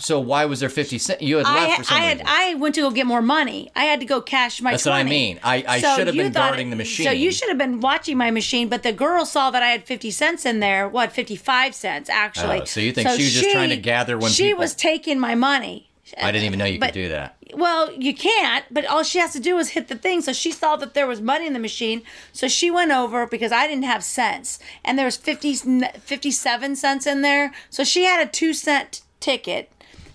So 0.00 0.18
why 0.18 0.44
was 0.46 0.60
there 0.60 0.68
50 0.68 0.98
cents? 0.98 1.22
You 1.22 1.36
had 1.38 1.46
I, 1.46 1.54
left 1.66 1.78
for 1.78 1.84
some 1.84 1.96
I 1.96 2.00
had 2.00 2.18
reason. 2.18 2.26
I 2.28 2.54
went 2.54 2.74
to 2.76 2.80
go 2.80 2.90
get 2.90 3.06
more 3.06 3.22
money. 3.22 3.70
I 3.76 3.84
had 3.84 4.00
to 4.00 4.06
go 4.06 4.20
cash 4.20 4.60
my 4.60 4.72
That's 4.72 4.84
what 4.86 4.94
I 4.94 5.02
mean. 5.04 5.38
I- 5.42 5.64
I 5.66 5.80
So 5.80 5.96
should 5.96 6.06
have 6.06 6.16
been 6.16 6.32
guarding 6.32 6.70
the 6.70 6.76
machine. 6.76 7.06
So 7.06 7.12
you 7.12 7.30
should 7.32 7.48
have 7.48 7.58
been 7.58 7.80
watching 7.80 8.16
my 8.16 8.30
machine, 8.30 8.68
but 8.68 8.82
the 8.82 8.92
girl 8.92 9.24
saw 9.24 9.50
that 9.50 9.62
I 9.62 9.68
had 9.68 9.84
50 9.84 10.10
cents 10.10 10.44
in 10.46 10.60
there. 10.60 10.88
What, 10.88 11.12
55 11.12 11.74
cents 11.74 12.08
actually. 12.10 12.62
Oh, 12.62 12.64
so 12.64 12.80
you 12.80 12.92
think 12.92 13.08
she 13.10 13.24
was 13.24 13.32
just 13.34 13.50
trying 13.50 13.70
to 13.70 13.76
gather 13.76 14.18
when 14.18 14.30
She 14.30 14.44
people- 14.48 14.60
was 14.60 14.74
taking 14.74 15.20
my 15.20 15.34
money. 15.34 15.86
I 16.20 16.32
didn't 16.32 16.46
even 16.46 16.58
know 16.58 16.64
you 16.64 16.80
But- 16.80 16.86
could 16.92 16.94
do 17.02 17.08
that. 17.10 17.36
Well, 17.54 17.92
you 17.92 18.14
can't, 18.14 18.64
but 18.70 18.84
all 18.86 19.02
she 19.02 19.18
has 19.18 19.32
to 19.32 19.40
do 19.40 19.58
is 19.58 19.70
hit 19.70 19.88
the 19.88 19.96
thing. 19.96 20.22
So 20.22 20.32
she 20.32 20.52
saw 20.52 20.76
that 20.76 20.94
there 20.94 21.06
was 21.06 21.20
money 21.20 21.46
in 21.46 21.52
the 21.52 21.58
machine. 21.58 22.02
So 22.32 22.46
she 22.48 22.70
went 22.70 22.92
over 22.92 23.26
because 23.26 23.50
I 23.52 23.66
didn't 23.66 23.84
have 23.84 24.04
cents. 24.04 24.58
And 24.84 24.96
there 24.98 25.04
was 25.04 25.16
50, 25.16 25.54
57 25.54 26.76
cents 26.76 27.06
in 27.06 27.22
there. 27.22 27.52
So 27.68 27.84
she 27.84 28.04
had 28.04 28.24
a 28.26 28.30
two 28.30 28.54
cent 28.54 29.02
ticket. 29.18 29.70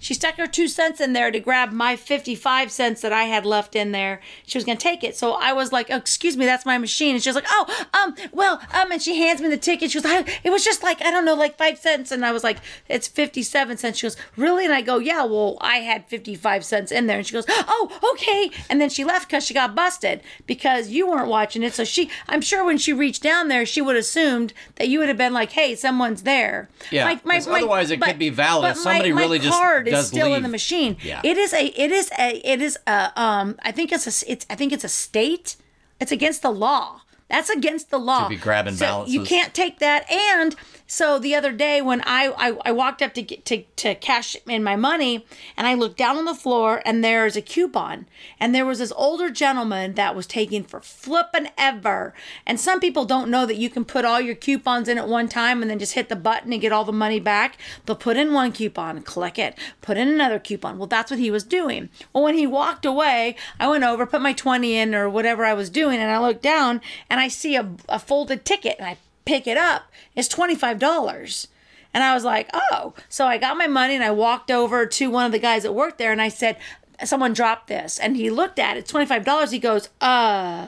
She 0.06 0.14
stuck 0.14 0.36
her 0.36 0.46
two 0.46 0.68
cents 0.68 1.02
in 1.02 1.14
there 1.14 1.32
to 1.32 1.40
grab 1.40 1.72
my 1.72 1.96
55 1.96 2.70
cents 2.72 3.02
that 3.02 3.12
I 3.12 3.24
had 3.24 3.44
left 3.44 3.76
in 3.76 3.92
there. 3.92 4.22
She 4.46 4.56
was 4.56 4.64
going 4.64 4.78
to 4.78 4.84
take 4.84 5.04
it. 5.04 5.16
So 5.18 5.32
I 5.34 5.52
was 5.52 5.72
like, 5.72 5.88
oh, 5.90 5.96
excuse 5.96 6.38
me, 6.38 6.46
that's 6.46 6.64
my 6.64 6.78
machine. 6.78 7.16
And 7.16 7.24
she 7.24 7.30
was 7.30 7.36
like, 7.36 7.48
oh, 7.50 7.88
um, 7.96 8.14
well, 8.32 8.62
um, 8.72 8.92
and 8.92 9.02
she 9.02 9.18
hands 9.18 9.42
me 9.42 9.48
the 9.48 9.58
ticket. 9.58 9.90
She 9.90 10.00
goes, 10.00 10.06
I, 10.06 10.24
it 10.44 10.52
was 10.52 10.64
just 10.64 10.84
like, 10.84 11.02
I 11.02 11.10
don't 11.10 11.26
know, 11.26 11.34
like 11.34 11.58
five 11.58 11.80
cents. 11.80 12.12
And 12.12 12.24
I 12.24 12.32
was 12.34 12.44
like, 12.44 12.60
it's 12.88 13.08
57 13.08 13.78
cents. 13.78 13.98
She 13.98 14.06
goes, 14.06 14.16
really? 14.38 14.64
And 14.64 14.76
I 14.76 14.82
go, 14.82 15.00
yeah, 15.00 15.24
well, 15.26 15.58
I 15.60 15.78
had 15.78 16.06
55 16.06 16.64
cents 16.64 16.92
in 16.92 17.08
there. 17.08 17.18
And 17.18 17.26
she 17.26 17.34
goes, 17.34 17.46
oh, 17.50 18.12
okay. 18.14 18.52
And 18.70 18.80
then 18.80 18.90
she 18.92 19.04
left 19.04 19.28
because 19.28 19.44
she 19.44 19.56
got 19.56 19.74
busted 19.74 20.22
because 20.46 20.90
you 20.90 21.08
weren't 21.10 21.30
watching 21.30 21.64
it. 21.64 21.74
So 21.74 21.84
she, 21.84 22.12
I'm 22.30 22.42
sure 22.42 22.64
when 22.64 22.78
she 22.78 22.94
reached 22.94 23.24
down 23.24 23.48
there, 23.48 23.66
she 23.66 23.82
would 23.82 23.96
have 23.96 24.04
assumed 24.04 24.54
that 24.76 24.88
you 24.88 25.00
would 25.00 25.08
have 25.08 25.18
been 25.18 25.34
like, 25.34 25.54
hey, 25.54 25.74
someone's 25.74 26.22
there. 26.22 26.70
Yeah, 26.92 27.06
'cause 27.40 27.48
otherwise 27.64 27.90
it 27.90 28.00
could 28.12 28.20
be 28.20 28.30
valid 28.30 28.78
somebody 28.78 29.12
my, 29.12 29.22
really 29.22 29.40
my 29.40 29.46
just 29.46 29.58
is 30.00 30.08
still 30.08 30.34
in 30.34 30.44
the 30.44 30.50
machine. 30.50 30.98
Yeah. 31.02 31.22
It 31.24 31.38
is 31.38 31.54
a, 31.54 31.66
it 31.66 31.92
is 31.92 32.12
a, 32.20 32.52
it 32.52 32.62
is 32.62 32.78
a, 32.88 33.12
um, 33.22 33.58
I 33.64 33.72
think 33.72 33.92
it's 33.92 34.24
a, 34.24 34.32
it's, 34.32 34.46
I 34.50 34.56
think 34.56 34.72
it's 34.72 34.84
a 34.84 34.90
state. 34.90 35.56
It's 36.00 36.12
against 36.12 36.42
the 36.42 36.52
law. 36.52 37.02
That's 37.30 37.50
against 37.50 37.90
the 37.90 37.98
law. 37.98 38.24
To 38.24 38.30
be 38.30 38.36
grabbing 38.36 38.76
so 38.76 39.06
You 39.08 39.24
can't 39.24 39.54
take 39.54 39.80
that. 39.80 40.10
And 40.12 40.56
so 40.88 41.18
the 41.18 41.34
other 41.34 41.52
day 41.52 41.82
when 41.82 42.02
I, 42.06 42.32
I, 42.38 42.58
I 42.66 42.72
walked 42.72 43.02
up 43.02 43.14
to 43.16 43.22
get 43.24 43.44
to, 43.46 43.64
to 43.78 43.96
cash 43.96 44.36
in 44.48 44.64
my 44.64 44.76
money 44.76 45.26
and 45.58 45.66
I 45.66 45.74
looked 45.74 45.98
down 45.98 46.18
on 46.18 46.26
the 46.26 46.36
floor 46.36 46.82
and 46.86 47.04
there's 47.04 47.36
a 47.36 47.42
coupon 47.42 48.06
and 48.40 48.54
there 48.54 48.66
was 48.66 48.80
this 48.80 48.94
older 48.96 49.32
gentleman 49.32 49.96
that 49.96 50.16
was 50.16 50.28
taking 50.28 50.64
for 50.64 50.80
flipping 50.80 51.48
ever. 51.58 52.14
And 52.46 52.60
some 52.60 52.80
people 52.80 53.06
don't 53.06 53.32
know 53.32 53.48
that 53.48 53.58
you 53.58 53.70
can 53.70 53.84
put 53.84 54.06
all 54.06 54.22
your 54.22 54.36
coupons 54.36 54.88
in 54.88 55.00
at 55.00 55.08
one 55.08 55.28
time 55.28 55.62
and 55.62 55.72
then 55.72 55.80
just 55.80 55.94
hit 55.94 56.10
the 56.10 56.16
button 56.16 56.54
and 56.54 56.62
get 56.62 56.72
all 56.72 56.86
the 56.86 56.92
money 56.92 57.20
back. 57.20 57.58
They'll 57.86 57.96
put 57.96 58.18
in 58.18 58.34
one 58.34 58.52
coupon, 58.52 59.02
click 59.02 59.40
it, 59.40 59.58
put 59.82 59.98
in 59.98 60.08
another 60.08 60.38
coupon. 60.38 60.78
Well, 60.78 60.88
that's 60.88 61.10
what 61.10 61.20
he 61.20 61.32
was 61.32 61.44
doing. 61.44 61.90
Well, 62.14 62.24
when 62.24 62.38
he 62.38 62.46
walked 62.46 62.86
away, 62.86 63.36
I 63.60 63.68
went 63.68 63.84
over, 63.84 64.06
put 64.06 64.22
my 64.22 64.34
20 64.34 64.76
in 64.76 64.94
or 64.94 65.10
whatever 65.10 65.46
I 65.46 65.54
was 65.54 65.70
doing, 65.72 66.00
and 66.00 66.12
I 66.12 66.20
looked 66.20 66.44
down 66.44 66.82
and 67.10 67.20
I 67.20 67.28
see 67.28 67.56
a, 67.56 67.72
a 67.90 67.98
folded 67.98 68.46
ticket 68.46 68.76
and 68.78 68.88
I 68.88 68.98
pick 69.26 69.48
it 69.48 69.58
up. 69.58 69.92
It's 70.16 70.28
$25. 70.30 71.48
And 71.94 72.04
I 72.04 72.14
was 72.14 72.24
like, 72.24 72.50
oh. 72.54 72.94
So 73.10 73.26
I 73.26 73.38
got 73.38 73.58
my 73.58 73.68
money 73.68 73.96
and 73.96 74.04
I 74.04 74.12
walked 74.12 74.52
over 74.52 74.86
to 74.86 75.10
one 75.10 75.26
of 75.26 75.32
the 75.32 75.40
guys 75.40 75.64
that 75.64 75.74
worked 75.74 75.98
there 75.98 76.12
and 76.12 76.22
I 76.22 76.30
said, 76.30 76.58
someone 77.04 77.34
dropped 77.34 77.68
this. 77.68 78.00
And 78.00 78.16
he 78.18 78.30
looked 78.30 78.60
at 78.60 78.78
it, 78.78 78.86
$25. 78.86 79.52
He 79.52 79.60
goes, 79.60 79.90
uh, 80.02 80.68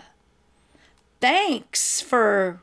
thanks 1.20 2.01
for, 2.01 2.60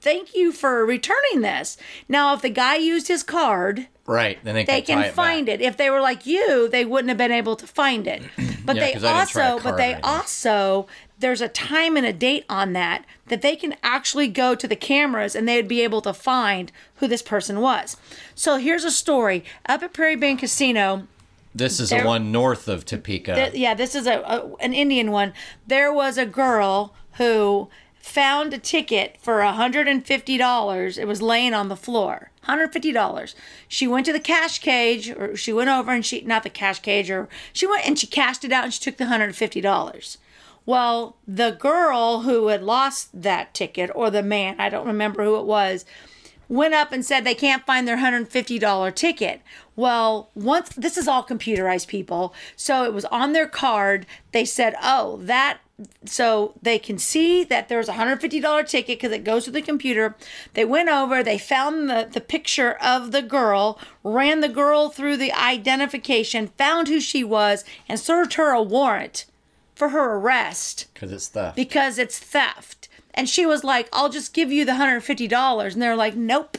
thank 0.00 0.34
you 0.34 0.52
for 0.52 0.84
returning 0.84 1.40
this. 1.42 1.76
Now, 2.08 2.34
if 2.34 2.42
the 2.42 2.50
guy 2.50 2.76
used 2.76 3.08
his 3.08 3.22
card, 3.22 3.88
Right. 4.04 4.36
Then 4.42 4.56
they, 4.56 4.64
they 4.64 4.82
can, 4.82 5.00
can 5.00 5.12
find 5.12 5.46
back. 5.46 5.60
it. 5.60 5.62
If 5.62 5.76
they 5.76 5.88
were 5.88 6.00
like 6.00 6.26
you, 6.26 6.68
they 6.68 6.84
wouldn't 6.84 7.08
have 7.08 7.18
been 7.18 7.30
able 7.30 7.54
to 7.54 7.66
find 7.68 8.06
it. 8.08 8.22
But 8.64 8.76
Yeah, 8.76 8.84
they 8.86 8.92
'cause 8.94 9.04
I 9.04 9.18
didn't 9.18 9.30
try 9.30 9.46
a 9.46 9.50
also, 9.52 9.62
but 9.64 9.76
they 9.76 9.94
also, 10.02 10.86
there's 11.22 11.40
a 11.40 11.48
time 11.48 11.96
and 11.96 12.04
a 12.04 12.12
date 12.12 12.44
on 12.50 12.74
that 12.74 13.06
that 13.28 13.40
they 13.40 13.56
can 13.56 13.74
actually 13.82 14.28
go 14.28 14.54
to 14.54 14.68
the 14.68 14.76
cameras 14.76 15.34
and 15.34 15.48
they 15.48 15.56
would 15.56 15.68
be 15.68 15.80
able 15.80 16.02
to 16.02 16.12
find 16.12 16.70
who 16.96 17.08
this 17.08 17.22
person 17.22 17.60
was. 17.60 17.96
So 18.34 18.58
here's 18.58 18.84
a 18.84 18.90
story 18.90 19.42
up 19.66 19.82
at 19.82 19.94
Prairie 19.94 20.16
Band 20.16 20.40
Casino. 20.40 21.06
This 21.54 21.80
is 21.80 21.90
There- 21.90 22.02
the 22.02 22.06
one 22.08 22.30
north 22.32 22.68
of 22.68 22.84
Topeka. 22.84 23.34
Th- 23.34 23.54
yeah, 23.54 23.74
this 23.74 23.94
is 23.94 24.06
a, 24.06 24.20
a 24.20 24.54
an 24.60 24.74
Indian 24.74 25.10
one. 25.10 25.32
There 25.66 25.92
was 25.92 26.18
a 26.18 26.26
girl 26.26 26.94
who 27.12 27.68
found 27.98 28.52
a 28.52 28.58
ticket 28.58 29.16
for 29.20 29.40
$150. 29.40 30.98
It 30.98 31.06
was 31.06 31.22
laying 31.22 31.54
on 31.54 31.68
the 31.68 31.76
floor. 31.76 32.30
$150. 32.48 33.34
She 33.68 33.86
went 33.86 34.06
to 34.06 34.12
the 34.12 34.18
cash 34.20 34.58
cage 34.58 35.10
or 35.10 35.36
she 35.36 35.52
went 35.52 35.70
over 35.70 35.92
and 35.92 36.04
she 36.04 36.22
not 36.22 36.42
the 36.42 36.50
cash 36.50 36.80
cage 36.80 37.10
or 37.10 37.28
she 37.52 37.66
went 37.66 37.86
and 37.86 37.98
she 37.98 38.06
cashed 38.06 38.44
it 38.44 38.50
out 38.52 38.64
and 38.64 38.74
she 38.74 38.80
took 38.80 38.96
the 38.96 39.04
$150. 39.04 40.16
Well, 40.64 41.16
the 41.26 41.50
girl 41.50 42.22
who 42.22 42.48
had 42.48 42.62
lost 42.62 43.08
that 43.22 43.52
ticket 43.54 43.90
or 43.94 44.10
the 44.10 44.22
man, 44.22 44.56
I 44.58 44.68
don't 44.68 44.86
remember 44.86 45.24
who 45.24 45.36
it 45.36 45.46
was, 45.46 45.84
went 46.48 46.74
up 46.74 46.92
and 46.92 47.04
said 47.04 47.24
they 47.24 47.34
can't 47.34 47.66
find 47.66 47.88
their 47.88 47.96
$150 47.96 48.94
ticket. 48.94 49.40
Well, 49.74 50.30
once 50.34 50.70
this 50.70 50.96
is 50.98 51.08
all 51.08 51.24
computerized 51.24 51.88
people, 51.88 52.34
so 52.56 52.84
it 52.84 52.92
was 52.92 53.06
on 53.06 53.32
their 53.32 53.46
card. 53.46 54.06
They 54.32 54.44
said, 54.44 54.74
"Oh, 54.82 55.16
that 55.22 55.60
so 56.04 56.54
they 56.60 56.78
can 56.78 56.98
see 56.98 57.42
that 57.44 57.68
there's 57.68 57.88
a 57.88 57.94
$150 57.94 58.68
ticket 58.68 58.98
because 58.98 59.12
it 59.12 59.24
goes 59.24 59.44
to 59.44 59.50
the 59.50 59.62
computer. 59.62 60.14
They 60.54 60.64
went 60.64 60.88
over, 60.88 61.22
they 61.22 61.38
found 61.38 61.88
the, 61.88 62.08
the 62.10 62.20
picture 62.20 62.72
of 62.74 63.10
the 63.10 63.22
girl, 63.22 63.80
ran 64.04 64.40
the 64.40 64.48
girl 64.48 64.90
through 64.90 65.16
the 65.16 65.32
identification, 65.32 66.52
found 66.58 66.88
who 66.88 67.00
she 67.00 67.24
was, 67.24 67.64
and 67.88 67.98
served 67.98 68.34
her 68.34 68.52
a 68.52 68.62
warrant 68.62 69.24
for 69.74 69.88
her 69.90 70.14
arrest 70.16 70.86
Because 70.94 71.12
it's 71.12 71.28
theft. 71.28 71.56
because 71.56 71.98
it's 71.98 72.18
theft. 72.18 72.88
And 73.14 73.28
she 73.28 73.44
was 73.46 73.62
like, 73.62 73.88
I'll 73.92 74.08
just 74.08 74.32
give 74.32 74.50
you 74.50 74.64
the 74.64 74.72
$150. 74.72 75.72
And 75.72 75.82
they're 75.82 75.96
like, 75.96 76.14
nope. 76.16 76.58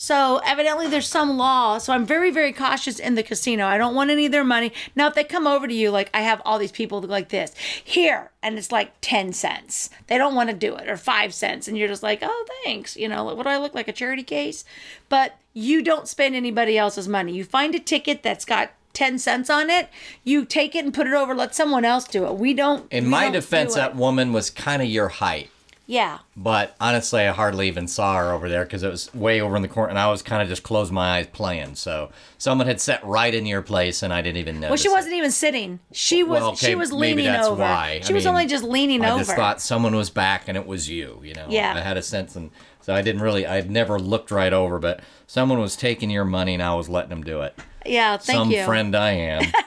So 0.00 0.40
evidently 0.46 0.86
there's 0.86 1.08
some 1.08 1.36
law. 1.36 1.78
So 1.78 1.92
I'm 1.92 2.06
very, 2.06 2.30
very 2.30 2.52
cautious 2.52 3.00
in 3.00 3.16
the 3.16 3.22
casino. 3.24 3.66
I 3.66 3.76
don't 3.78 3.96
want 3.96 4.10
any 4.10 4.26
of 4.26 4.32
their 4.32 4.44
money. 4.44 4.72
Now, 4.94 5.08
if 5.08 5.14
they 5.14 5.24
come 5.24 5.46
over 5.46 5.66
to 5.66 5.74
you, 5.74 5.90
like 5.90 6.08
I 6.14 6.20
have 6.20 6.40
all 6.44 6.58
these 6.58 6.70
people 6.72 7.00
like 7.02 7.30
this 7.30 7.52
here, 7.82 8.30
and 8.42 8.56
it's 8.56 8.70
like 8.70 8.92
10 9.00 9.32
cents. 9.32 9.90
They 10.06 10.16
don't 10.16 10.36
want 10.36 10.50
to 10.50 10.56
do 10.56 10.76
it, 10.76 10.88
or 10.88 10.96
five 10.96 11.34
cents. 11.34 11.66
And 11.66 11.76
you're 11.76 11.88
just 11.88 12.04
like, 12.04 12.20
oh, 12.22 12.46
thanks. 12.64 12.96
You 12.96 13.08
know, 13.08 13.24
what 13.24 13.42
do 13.42 13.48
I 13.50 13.58
look 13.58 13.74
like? 13.74 13.88
A 13.88 13.92
charity 13.92 14.22
case? 14.22 14.64
But 15.08 15.36
you 15.52 15.82
don't 15.82 16.06
spend 16.06 16.36
anybody 16.36 16.78
else's 16.78 17.08
money. 17.08 17.32
You 17.34 17.42
find 17.42 17.74
a 17.74 17.80
ticket 17.80 18.22
that's 18.22 18.44
got 18.44 18.70
10 18.98 19.20
cents 19.20 19.48
on 19.48 19.70
it, 19.70 19.88
you 20.24 20.44
take 20.44 20.74
it 20.74 20.84
and 20.84 20.92
put 20.92 21.06
it 21.06 21.12
over, 21.12 21.32
let 21.32 21.54
someone 21.54 21.84
else 21.84 22.04
do 22.04 22.26
it. 22.26 22.34
We 22.34 22.52
don't. 22.52 22.92
In 22.92 23.04
we 23.04 23.10
my 23.10 23.24
don't 23.24 23.34
defense, 23.34 23.74
it. 23.74 23.76
that 23.76 23.94
woman 23.94 24.32
was 24.32 24.50
kind 24.50 24.82
of 24.82 24.88
your 24.88 25.06
height. 25.06 25.50
Yeah. 25.86 26.18
But 26.36 26.74
honestly, 26.80 27.20
I 27.20 27.32
hardly 27.32 27.68
even 27.68 27.86
saw 27.86 28.16
her 28.16 28.32
over 28.32 28.48
there 28.48 28.64
because 28.64 28.82
it 28.82 28.90
was 28.90 29.14
way 29.14 29.40
over 29.40 29.54
in 29.54 29.62
the 29.62 29.68
corner, 29.68 29.90
and 29.90 30.00
I 30.00 30.10
was 30.10 30.20
kind 30.20 30.42
of 30.42 30.48
just 30.48 30.64
closed 30.64 30.92
my 30.92 31.18
eyes 31.18 31.28
playing. 31.28 31.76
So 31.76 32.10
someone 32.38 32.66
had 32.66 32.80
sat 32.80 33.02
right 33.04 33.32
in 33.32 33.46
your 33.46 33.62
place, 33.62 34.02
and 34.02 34.12
I 34.12 34.20
didn't 34.20 34.38
even 34.38 34.58
know. 34.58 34.66
Well, 34.68 34.76
she 34.76 34.88
wasn't 34.88 35.14
even 35.14 35.30
sitting. 35.30 35.78
She 35.92 36.24
was. 36.24 36.40
Well, 36.40 36.50
okay, 36.50 36.66
she 36.66 36.74
was 36.74 36.90
maybe 36.90 37.22
leaning 37.22 37.32
that's 37.32 37.46
over. 37.46 37.62
Why. 37.62 38.00
She 38.02 38.12
I 38.12 38.14
was 38.14 38.24
mean, 38.24 38.34
only 38.34 38.46
just 38.46 38.64
leaning 38.64 39.04
I 39.04 39.10
over. 39.10 39.20
I 39.20 39.24
just 39.24 39.36
thought 39.36 39.60
someone 39.60 39.94
was 39.94 40.10
back, 40.10 40.48
and 40.48 40.58
it 40.58 40.66
was 40.66 40.88
you. 40.90 41.20
You 41.22 41.34
know. 41.34 41.46
Yeah. 41.48 41.72
I 41.74 41.80
had 41.80 41.96
a 41.96 42.02
sense, 42.02 42.34
and 42.34 42.50
so 42.80 42.94
I 42.94 43.00
didn't 43.00 43.22
really. 43.22 43.46
I'd 43.46 43.70
never 43.70 44.00
looked 44.00 44.32
right 44.32 44.52
over, 44.52 44.80
but 44.80 45.00
someone 45.28 45.60
was 45.60 45.76
taking 45.76 46.10
your 46.10 46.24
money, 46.24 46.52
and 46.54 46.62
I 46.62 46.74
was 46.74 46.88
letting 46.88 47.10
them 47.10 47.22
do 47.22 47.42
it. 47.42 47.56
Yeah. 47.88 48.16
Thank 48.18 48.36
Some 48.36 48.50
you. 48.50 48.58
Some 48.58 48.66
friend 48.66 48.94
I 48.96 49.10
am. 49.12 49.52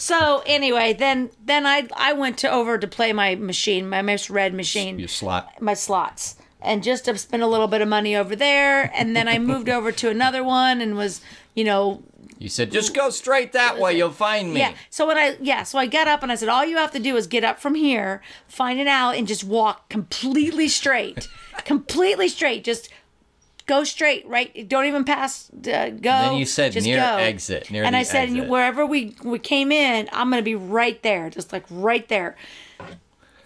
So 0.00 0.42
anyway, 0.46 0.94
then 0.94 1.28
then 1.44 1.66
I 1.66 1.86
I 1.94 2.12
went 2.14 2.38
to 2.38 2.50
over 2.50 2.78
to 2.78 2.86
play 2.86 3.12
my 3.12 3.34
machine, 3.34 3.88
my 3.90 4.00
Miss 4.00 4.30
Red 4.30 4.54
machine. 4.54 4.98
you 4.98 5.06
slot. 5.08 5.60
my 5.60 5.74
slots 5.74 6.36
and 6.62 6.82
just 6.82 7.04
to 7.04 7.18
spend 7.18 7.42
a 7.42 7.46
little 7.46 7.68
bit 7.68 7.82
of 7.82 7.88
money 7.88 8.16
over 8.16 8.34
there 8.34 8.90
and 8.94 9.14
then 9.14 9.28
i 9.28 9.38
moved 9.50 9.68
over 9.68 9.92
to 9.92 10.08
another 10.08 10.42
one 10.42 10.80
and 10.80 10.96
was 10.96 11.20
you 11.54 11.62
know 11.62 12.02
You 12.38 12.48
said 12.48 12.72
just 12.72 12.94
go 12.94 13.10
straight 13.10 13.52
that 13.52 13.78
way. 13.78 13.96
You'll 13.96 14.10
find 14.10 14.52
me. 14.54 14.58
yeah 14.60 14.74
so 14.90 15.06
when 15.06 15.16
i 15.18 15.36
yeah 15.40 15.62
so 15.62 15.78
i 15.78 15.86
got 15.86 16.08
up 16.08 16.22
and 16.22 16.32
i 16.32 16.34
said 16.36 16.48
all 16.48 16.64
you 16.64 16.76
have 16.78 16.90
to 16.92 16.98
do 16.98 17.14
is 17.16 17.26
get 17.28 17.44
up 17.44 17.60
from 17.60 17.74
here 17.76 18.22
find 18.48 18.80
an 18.80 18.88
alley 18.88 19.18
and 19.18 19.28
just 19.28 19.44
walk 19.44 19.88
completely 19.88 20.68
straight 20.68 21.28
completely 21.64 22.28
straight 22.28 22.64
just 22.64 22.88
go 23.68 23.84
straight 23.84 24.26
right 24.26 24.68
don't 24.68 24.86
even 24.86 25.04
pass 25.04 25.48
uh, 25.50 25.90
go 25.90 26.00
then 26.00 26.36
you 26.36 26.44
said 26.44 26.74
near 26.82 26.96
go. 26.98 27.16
exit, 27.18 27.70
near 27.70 27.84
and 27.84 27.94
i 27.94 28.02
said 28.02 28.30
exit. 28.30 28.48
wherever 28.48 28.84
we 28.84 29.14
we 29.22 29.38
came 29.38 29.70
in 29.70 30.08
i'm 30.12 30.28
gonna 30.30 30.42
be 30.42 30.56
right 30.56 31.02
there 31.04 31.30
just 31.30 31.52
like 31.52 31.64
right 31.70 32.08
there 32.08 32.34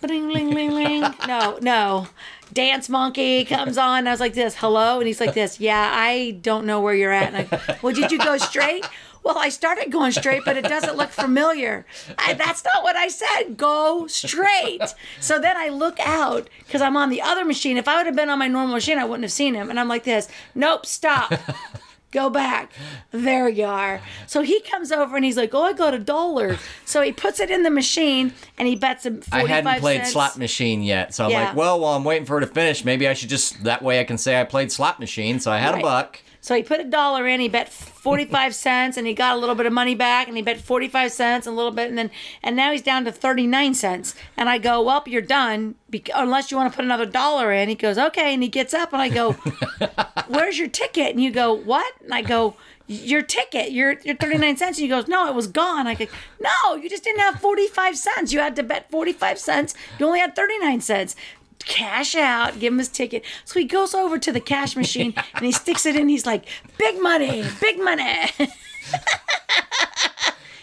Bling, 0.01 0.31
ling, 0.31 0.51
ling, 0.51 0.73
ling. 0.73 1.14
No, 1.29 1.59
no. 1.62 2.09
Dance 2.53 2.89
monkey 2.89 3.45
comes 3.45 3.79
on. 3.79 4.09
I 4.09 4.11
was 4.11 4.18
like 4.18 4.35
this, 4.35 4.57
hello, 4.57 4.99
and 4.99 5.07
he's 5.07 5.20
like 5.20 5.33
this. 5.33 5.61
Yeah, 5.61 5.91
I 5.95 6.33
don't 6.43 6.66
know 6.66 6.81
where 6.81 6.93
you're 6.93 7.12
at. 7.12 7.33
And 7.33 7.49
I, 7.53 7.79
well, 7.83 7.95
did 7.95 8.11
you 8.11 8.18
go 8.18 8.37
straight? 8.37 8.85
Well, 9.25 9.39
I 9.39 9.51
started 9.51 9.91
going 9.93 10.12
straight, 10.12 10.45
but 10.45 10.57
it 10.57 10.64
doesn't 10.64 10.97
look 10.97 11.11
familiar. 11.11 11.87
I, 12.18 12.35
that's 12.35 12.64
not 12.64 12.83
what 12.83 12.97
I 12.97 13.09
said. 13.09 13.57
Go 13.57 14.07
straight. 14.09 14.83
So 15.20 15.39
then 15.39 15.57
I 15.57 15.68
look 15.68 15.99
out 16.01 16.49
because 16.66 16.83
I'm 16.83 16.97
on 16.97 17.09
the 17.09 17.23
other 17.23 17.45
machine. 17.45 17.77
If 17.77 17.87
I 17.87 17.97
would 17.97 18.07
have 18.07 18.16
been 18.16 18.31
on 18.31 18.39
my 18.39 18.49
normal 18.49 18.75
machine, 18.75 18.99
I 18.99 19.05
wouldn't 19.05 19.23
have 19.25 19.33
seen 19.33 19.55
him. 19.55 19.70
And 19.70 19.79
I'm 19.79 19.89
like 19.89 20.05
this. 20.05 20.29
Nope, 20.55 20.87
stop. 20.87 21.33
Go 22.11 22.29
back. 22.29 22.73
There 23.11 23.49
you 23.49 23.64
are. 23.64 24.03
So 24.27 24.43
he 24.43 24.61
comes 24.61 24.93
over 24.93 25.16
and 25.16 25.25
he's 25.25 25.39
like, 25.39 25.55
"Oh, 25.55 25.62
I 25.62 25.73
got 25.73 25.95
a 25.95 25.99
dollar." 25.99 26.59
So 26.85 27.01
he 27.01 27.11
puts 27.11 27.41
it 27.41 27.51
in 27.51 27.62
the 27.62 27.70
machine 27.70 28.35
and 28.59 28.68
he 28.68 28.77
bets 28.77 29.07
him 29.07 29.23
I 29.33 29.47
hadn't 29.47 29.81
played 29.81 30.01
cents. 30.01 30.12
slot 30.12 30.37
machine 30.37 30.83
yet, 30.83 31.14
so 31.14 31.25
I'm 31.25 31.31
Yeah. 31.31 31.45
like, 31.47 31.57
well, 31.57 31.81
while 31.81 31.97
I'm 31.97 32.05
waiting 32.05 32.27
for 32.27 32.35
her 32.35 32.41
to 32.41 32.47
finish, 32.47 32.85
maybe 32.85 33.09
I 33.09 33.14
should 33.14 33.31
just 33.31 33.64
that 33.64 33.81
way 33.81 33.99
I 33.99 34.05
can 34.05 34.18
say 34.18 34.39
I 34.39 34.45
played 34.45 34.70
slot 34.70 35.01
machine. 35.01 35.41
So 35.41 35.51
I 35.51 35.57
had 35.57 35.70
Right. 35.73 35.79
a 35.81 35.83
buck. 35.83 36.20
So 36.43 36.57
he 36.57 36.64
put 36.64 36.80
a 36.80 36.84
dollar 36.84 37.28
in, 37.28 37.38
he 37.38 37.49
bet 37.49 37.72
45 37.72 38.53
cents 38.53 38.97
and 38.97 39.07
he 39.07 39.14
got 39.14 39.36
a 39.36 39.38
little 39.38 39.55
bit 39.55 39.64
of 39.64 39.72
money 39.72 39.95
back 39.95 40.26
and 40.26 40.36
he 40.36 40.43
bet 40.43 40.61
45 40.61 41.12
cents 41.12 41.47
and 41.47 41.55
a 41.55 41.57
little 41.57 41.70
bit 41.70 41.88
and 41.88 41.97
then 41.97 42.11
and 42.43 42.57
now 42.57 42.72
he's 42.72 42.82
down 42.82 43.05
to 43.05 43.12
39 43.12 43.74
cents. 43.74 44.16
And 44.36 44.49
I 44.49 44.59
go, 44.59 44.82
"Well, 44.82 45.05
you're 45.07 45.22
done 45.22 45.76
unless 46.14 46.51
you 46.51 46.57
want 46.57 46.72
to 46.72 46.76
put 46.76 46.84
another 46.84 47.07
dollar 47.07 47.53
in." 47.53 47.68
He 47.68 47.76
goes, 47.76 47.97
"Okay." 47.97 48.34
And 48.34 48.43
he 48.43 48.49
gets 48.49 48.74
up 48.74 48.93
and 48.93 49.01
I 49.01 49.09
go, 49.09 49.32
"Where's 50.28 50.59
your 50.59 50.68
ticket?" 50.68 51.12
And 51.12 51.22
you 51.22 51.30
go, 51.30 51.53
"What?" 51.53 51.95
And 52.03 52.12
I 52.12 52.22
go, 52.22 52.57
your 52.88 53.22
ticket, 53.22 53.70
your 53.70 53.99
your 54.05 54.16
39 54.16 54.57
cents. 54.57 54.78
And 54.78 54.82
he 54.82 54.88
goes, 54.88 55.09
no, 55.09 55.28
it 55.28 55.34
was 55.34 55.47
gone. 55.47 55.86
I 55.86 55.95
go, 55.95 56.07
no, 56.40 56.74
you 56.74 56.90
just 56.90 57.05
didn't 57.05 57.20
have 57.20 57.40
45 57.40 57.97
cents. 57.97 58.32
You 58.32 58.40
had 58.40 58.57
to 58.57 58.62
bet 58.62 58.90
45 58.90 59.38
cents. 59.38 59.74
You 59.99 60.07
only 60.07 60.18
had 60.18 60.34
39 60.36 60.80
cents. 60.80 61.16
Cash 61.63 62.15
out, 62.15 62.59
give 62.59 62.73
him 62.73 62.79
his 62.79 62.89
ticket. 62.89 63.25
So 63.45 63.59
he 63.59 63.67
goes 63.67 63.95
over 63.95 64.19
to 64.19 64.33
the 64.33 64.41
cash 64.41 64.77
machine 64.77 65.15
and 65.35 65.45
he 65.45 65.53
sticks 65.53 65.87
it 65.87 65.97
in. 65.97 66.09
He's 66.09 66.27
like, 66.27 66.45
big 66.79 67.01
money, 67.01 67.45
big 67.61 67.83
money. 67.83 68.31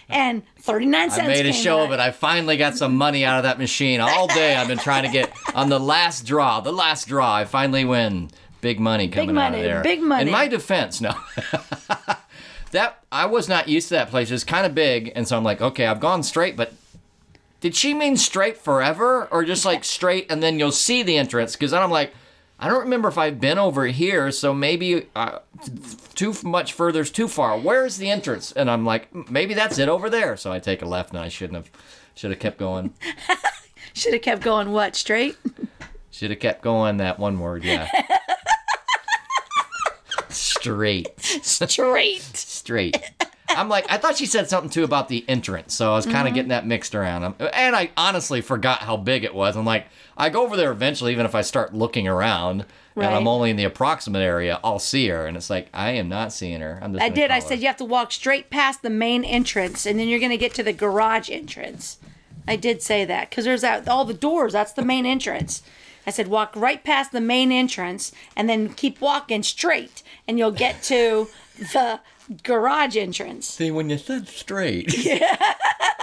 and 0.09 0.43
39 0.59 1.11
cents. 1.11 1.23
I 1.23 1.27
made 1.27 1.45
a 1.45 1.53
show 1.53 1.79
out. 1.79 1.85
of 1.85 1.91
it. 1.93 1.99
I 1.99 2.11
finally 2.11 2.57
got 2.57 2.75
some 2.75 2.95
money 2.95 3.25
out 3.25 3.37
of 3.37 3.43
that 3.43 3.59
machine. 3.59 3.99
All 4.01 4.27
day 4.27 4.55
I've 4.55 4.67
been 4.67 4.77
trying 4.77 5.03
to 5.03 5.09
get 5.11 5.31
on 5.55 5.69
the 5.69 5.79
last 5.79 6.25
draw. 6.25 6.59
The 6.59 6.73
last 6.73 7.07
draw, 7.07 7.35
I 7.35 7.45
finally 7.45 7.85
win. 7.85 8.29
Big 8.61 8.79
money 8.79 9.07
coming 9.07 9.29
out 9.29 9.51
money, 9.51 9.59
of 9.59 9.63
there. 9.63 9.81
big 9.81 10.01
money. 10.01 10.23
In 10.23 10.31
my 10.31 10.47
defense, 10.47 10.99
no. 10.99 11.13
that 12.71 13.03
I 13.11 13.25
was 13.25 13.47
not 13.47 13.69
used 13.69 13.87
to 13.89 13.93
that 13.95 14.09
place. 14.09 14.31
It's 14.31 14.43
kind 14.43 14.65
of 14.65 14.75
big, 14.75 15.13
and 15.15 15.25
so 15.27 15.37
I'm 15.37 15.43
like, 15.45 15.61
okay, 15.61 15.85
I've 15.87 16.01
gone 16.01 16.23
straight, 16.23 16.57
but 16.57 16.73
did 17.61 17.75
she 17.75 17.93
mean 17.93 18.17
straight 18.17 18.57
forever, 18.57 19.27
or 19.31 19.43
just 19.43 19.65
like 19.65 19.83
straight 19.83 20.31
and 20.31 20.41
then 20.41 20.59
you'll 20.59 20.71
see 20.71 21.03
the 21.03 21.17
entrance? 21.17 21.53
Because 21.55 21.71
then 21.71 21.81
I'm 21.81 21.91
like, 21.91 22.13
I 22.59 22.67
don't 22.67 22.81
remember 22.81 23.07
if 23.07 23.17
I've 23.17 23.39
been 23.39 23.57
over 23.57 23.85
here, 23.87 24.31
so 24.31 24.53
maybe 24.53 25.07
uh, 25.15 25.39
too 26.13 26.33
much 26.43 26.73
further 26.73 27.01
is 27.01 27.09
too 27.11 27.27
far. 27.29 27.57
Where's 27.57 27.97
the 27.97 28.09
entrance? 28.09 28.51
And 28.51 28.69
I'm 28.69 28.85
like, 28.85 29.13
maybe 29.29 29.53
that's 29.53 29.79
it 29.79 29.87
over 29.87 30.09
there. 30.09 30.35
So 30.35 30.51
I 30.51 30.59
take 30.59 30.81
a 30.81 30.85
left, 30.85 31.11
and 31.11 31.19
I 31.19 31.29
shouldn't 31.29 31.55
have. 31.55 31.71
Should 32.15 32.31
have 32.31 32.39
kept 32.39 32.57
going. 32.57 32.93
Should 33.93 34.11
have 34.11 34.21
kept 34.21 34.41
going, 34.41 34.71
what, 34.71 34.95
straight? 34.97 35.37
Should 36.11 36.31
have 36.31 36.39
kept 36.41 36.61
going. 36.61 36.97
That 36.97 37.17
one 37.17 37.39
word, 37.39 37.63
yeah. 37.63 37.89
Straight, 40.29 41.07
Straight. 41.21 42.21
straight. 42.33 42.97
I'm 43.59 43.69
like, 43.69 43.85
I 43.89 43.97
thought 43.97 44.17
she 44.17 44.25
said 44.25 44.49
something 44.49 44.69
too 44.69 44.83
about 44.83 45.09
the 45.09 45.25
entrance, 45.27 45.73
so 45.73 45.91
I 45.91 45.95
was 45.95 46.05
kind 46.05 46.19
of 46.19 46.25
Mm-hmm. 46.27 46.35
getting 46.35 46.49
that 46.49 46.65
mixed 46.65 46.95
around. 46.95 47.23
Um, 47.23 47.35
And 47.53 47.75
I 47.75 47.91
honestly 47.97 48.41
forgot 48.41 48.79
how 48.79 48.97
big 48.97 49.23
it 49.23 49.33
was. 49.35 49.55
I'm 49.57 49.65
like, 49.65 49.87
I 50.17 50.29
go 50.29 50.43
over 50.43 50.55
there 50.57 50.71
eventually, 50.71 51.11
even 51.11 51.25
if 51.25 51.35
I 51.35 51.41
start 51.41 51.73
looking 51.73 52.07
around. 52.07 52.65
And 52.95 53.05
I'm 53.15 53.29
only 53.29 53.49
in 53.49 53.55
the 53.55 53.63
approximate 53.63 54.21
area, 54.21 54.59
I'll 54.61 54.77
see 54.77 55.07
her. 55.07 55.25
And 55.25 55.37
it's 55.37 55.49
like, 55.49 55.69
I 55.73 55.91
am 55.91 56.09
not 56.09 56.33
seeing 56.33 56.59
her. 56.59 56.79
I'm 56.81 56.91
just 56.91 57.01
I 57.01 57.07
did. 57.07 57.31
I 57.31 57.39
call 57.39 57.47
said 57.47 57.59
you 57.61 57.67
have 57.67 57.77
to 57.77 57.85
walk 57.85 58.11
straight 58.11 58.49
past 58.49 58.81
the 58.81 58.89
main 58.89 59.23
entrance, 59.23 59.85
and 59.85 59.97
then 59.97 60.09
you're 60.09 60.19
going 60.19 60.31
to 60.31 60.37
get 60.37 60.53
to 60.55 60.63
the 60.63 60.73
garage 60.73 61.29
entrance. 61.29 61.97
I 62.45 62.57
did 62.57 62.81
say 62.81 63.05
that 63.05 63.29
because 63.29 63.45
there's 63.45 63.61
that, 63.61 63.87
all 63.87 64.03
the 64.03 64.13
doors. 64.13 64.51
That's 64.51 64.73
the 64.73 64.83
main 64.83 65.05
entrance. 65.05 65.61
I 66.09 66.11
said 66.11 66.27
walk 66.27 66.55
right 66.55 66.83
past 66.83 67.11
the 67.11 67.21
main 67.21 67.51
entrance, 67.51 68.11
and 68.35 68.49
then 68.49 68.73
keep 68.73 68.99
walking 68.99 69.43
straight, 69.43 70.01
and 70.27 70.39
you'll 70.39 70.49
get 70.51 70.81
to 70.83 71.27
the 71.73 71.99
garage 72.41 72.97
entrance. 72.97 73.45
See, 73.47 73.69
when 73.69 73.91
you 73.91 73.99
said 73.99 74.27
straight. 74.27 74.97
Yeah. 75.05 75.53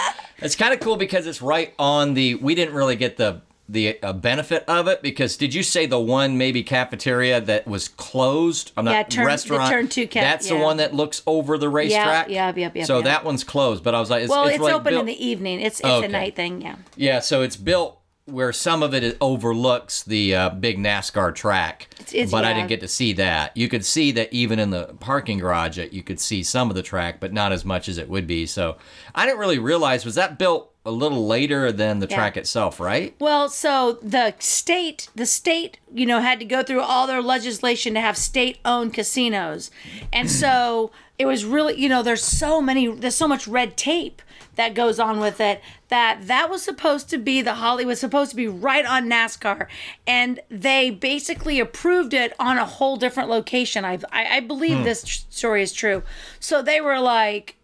it's 0.38 0.54
kind 0.54 0.72
of 0.72 0.78
cool 0.78 0.96
because 0.96 1.26
it's 1.26 1.42
right 1.42 1.74
on 1.76 2.14
the. 2.14 2.36
We 2.36 2.54
didn't 2.54 2.74
really 2.74 2.94
get 2.94 3.16
the 3.16 3.40
the 3.68 4.00
uh, 4.00 4.12
benefit 4.12 4.62
of 4.68 4.86
it 4.86 5.02
because 5.02 5.36
did 5.36 5.52
you 5.52 5.64
say 5.64 5.86
the 5.86 5.98
one 5.98 6.38
maybe 6.38 6.62
cafeteria 6.62 7.40
that 7.40 7.66
was 7.66 7.88
closed? 7.88 8.70
I'm 8.76 8.84
not 8.84 8.92
Yeah, 8.92 9.02
turn- 9.02 9.24
the 9.24 9.26
restaurant. 9.26 9.70
turn 9.72 9.88
two 9.88 10.06
ca- 10.06 10.20
That's 10.20 10.48
the 10.48 10.54
one 10.56 10.76
that 10.76 10.94
looks 10.94 11.20
over 11.26 11.58
the 11.58 11.68
racetrack. 11.68 12.28
yeah, 12.28 12.52
yep, 12.54 12.76
yep, 12.76 12.86
So 12.86 13.02
that 13.02 13.24
one's 13.24 13.42
closed, 13.42 13.82
but 13.82 13.92
I 13.92 13.98
was 13.98 14.08
like, 14.08 14.22
it's, 14.22 14.30
Well, 14.30 14.44
it's, 14.44 14.54
it's, 14.54 14.62
like 14.62 14.72
open 14.72 14.92
built- 14.92 15.00
in 15.00 15.06
the 15.06 15.26
evening. 15.26 15.60
It's 15.60 15.80
it's 15.80 15.88
Okay. 15.88 16.06
a 16.06 16.08
night 16.08 16.36
thing. 16.36 16.62
Yeah. 16.62 16.76
Yeah, 16.94 17.18
so 17.18 17.42
it's 17.42 17.56
built 17.56 17.98
where 18.26 18.52
some 18.52 18.82
of 18.82 18.92
it 18.92 19.16
overlooks 19.20 20.02
the 20.02 20.34
uh, 20.34 20.50
big 20.50 20.78
NASCAR 20.78 21.32
track. 21.34 21.88
it's- 22.12 22.30
but 22.30 22.44
I 22.44 22.52
didn't 22.52 22.68
get 22.68 22.80
to 22.80 22.88
see 22.88 23.12
that. 23.14 23.56
You 23.56 23.68
could 23.68 23.84
see 23.84 24.10
that 24.12 24.32
even 24.32 24.58
in 24.58 24.70
the 24.70 24.94
parking 24.98 25.38
garage, 25.38 25.78
you 25.78 26.02
could 26.02 26.18
see 26.18 26.42
some 26.42 26.68
of 26.68 26.74
the 26.74 26.82
track, 26.82 27.20
but 27.20 27.32
not 27.32 27.52
as 27.52 27.64
much 27.64 27.88
as 27.88 27.98
it 27.98 28.08
would 28.08 28.26
be. 28.26 28.44
So 28.46 28.76
I 29.14 29.26
didn't 29.26 29.38
really 29.38 29.60
realize 29.60 30.04
was 30.04 30.16
that 30.16 30.38
built 30.40 30.72
a 30.84 30.90
little 30.90 31.26
later 31.26 31.70
than 31.70 32.00
the 32.00 32.06
Yeah. 32.08 32.16
track 32.16 32.36
itself, 32.36 32.80
right? 32.80 33.14
Well, 33.20 33.48
so 33.48 33.98
the 34.02 34.34
state, 34.40 35.08
the 35.14 35.26
state, 35.26 35.78
you 35.94 36.06
know, 36.06 36.20
had 36.20 36.38
to 36.40 36.44
go 36.44 36.62
through 36.64 36.80
all 36.82 37.06
their 37.06 37.22
legislation 37.22 37.94
to 37.94 38.00
have 38.00 38.16
state-owned 38.16 38.92
casinos, 38.92 39.70
and 40.12 40.30
so 40.30 40.90
it 41.18 41.26
was 41.26 41.44
really, 41.44 41.74
you 41.80 41.88
know, 41.88 42.02
there's 42.04 42.22
so 42.24 42.60
many, 42.60 42.86
there's 42.88 43.16
so 43.16 43.26
much 43.26 43.48
red 43.48 43.76
tape 43.76 44.22
that 44.56 44.74
goes 44.74 44.98
on 44.98 45.20
with 45.20 45.40
it 45.40 45.62
that 45.88 46.26
that 46.26 46.50
was 46.50 46.62
supposed 46.62 47.08
to 47.10 47.18
be 47.18 47.40
the 47.42 47.54
Hollywood 47.54 47.98
supposed 47.98 48.30
to 48.30 48.36
be 48.36 48.48
right 48.48 48.84
on 48.84 49.08
NASCAR, 49.08 49.68
and 50.06 50.40
they 50.50 50.90
basically 50.90 51.60
approved 51.60 52.12
it 52.12 52.34
on 52.38 52.58
a 52.58 52.64
whole 52.64 52.96
different 52.96 53.28
location. 53.28 53.84
I 53.84 53.98
I, 54.12 54.36
I 54.36 54.40
believe 54.40 54.78
hmm. 54.78 54.84
this 54.84 55.04
tr- 55.04 55.24
story 55.30 55.62
is 55.62 55.72
true. 55.72 56.02
So 56.40 56.62
they 56.62 56.80
were 56.80 56.98
like. 56.98 57.54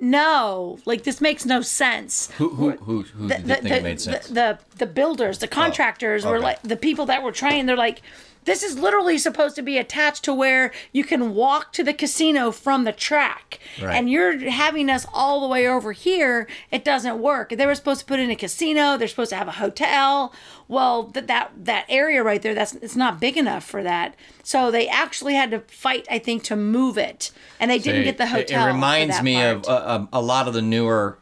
No, 0.00 0.78
like 0.84 1.02
this 1.02 1.20
makes 1.20 1.44
no 1.44 1.60
sense 1.60 2.30
Who 2.38 2.50
who 2.50 2.70
who, 2.76 3.02
who 3.02 3.26
did 3.26 3.46
the, 3.46 3.54
think 3.54 3.68
the, 3.68 3.76
it 3.78 3.82
made 3.82 4.00
sense? 4.00 4.28
The, 4.28 4.32
the 4.32 4.58
the 4.76 4.86
builders, 4.86 5.38
the 5.38 5.48
oh, 5.48 5.50
contractors 5.50 6.24
were 6.24 6.36
okay. 6.36 6.44
like 6.44 6.62
the 6.62 6.76
people 6.76 7.06
that 7.06 7.24
were 7.24 7.32
trying. 7.32 7.66
They're 7.66 7.76
like, 7.76 8.02
this 8.48 8.62
is 8.62 8.78
literally 8.78 9.18
supposed 9.18 9.54
to 9.56 9.62
be 9.62 9.78
attached 9.78 10.24
to 10.24 10.34
where 10.34 10.72
you 10.92 11.04
can 11.04 11.34
walk 11.34 11.72
to 11.74 11.84
the 11.84 11.94
casino 11.94 12.50
from 12.50 12.84
the 12.84 12.92
track, 12.92 13.58
Right. 13.80 13.94
and 13.94 14.10
you're 14.10 14.50
having 14.50 14.90
us 14.90 15.06
all 15.12 15.40
the 15.40 15.46
way 15.46 15.68
over 15.68 15.92
here. 15.92 16.48
It 16.70 16.84
doesn't 16.84 17.18
work. 17.20 17.50
They 17.50 17.66
were 17.66 17.74
supposed 17.74 18.00
to 18.00 18.06
put 18.06 18.18
in 18.20 18.30
a 18.30 18.36
casino. 18.36 18.96
They're 18.96 19.06
supposed 19.08 19.30
to 19.30 19.36
have 19.36 19.48
a 19.48 19.52
hotel. 19.52 20.32
Well, 20.66 21.04
that 21.14 21.26
that 21.28 21.50
that 21.64 21.84
area 21.88 22.22
right 22.22 22.42
there, 22.42 22.54
that's 22.54 22.74
it's 22.74 22.96
not 22.96 23.20
big 23.20 23.36
enough 23.36 23.64
for 23.64 23.82
that. 23.82 24.14
So 24.42 24.70
they 24.70 24.88
actually 24.88 25.34
had 25.34 25.50
to 25.52 25.60
fight, 25.68 26.06
I 26.10 26.18
think, 26.18 26.42
to 26.44 26.56
move 26.56 26.98
it, 26.98 27.30
and 27.60 27.70
they 27.70 27.78
didn't 27.78 28.04
get 28.04 28.16
the 28.18 28.24
It- 28.24 28.28
hotel. 28.28 28.60
It, 28.66 28.68
for 28.70 28.74
reminds 28.74 29.22
me 29.22 29.34
part. 29.36 29.66
of 29.66 29.88
um, 29.90 30.08
a 30.12 30.20
lot 30.22 30.48
of 30.48 30.54
the 30.54 30.62
newer 30.62 31.18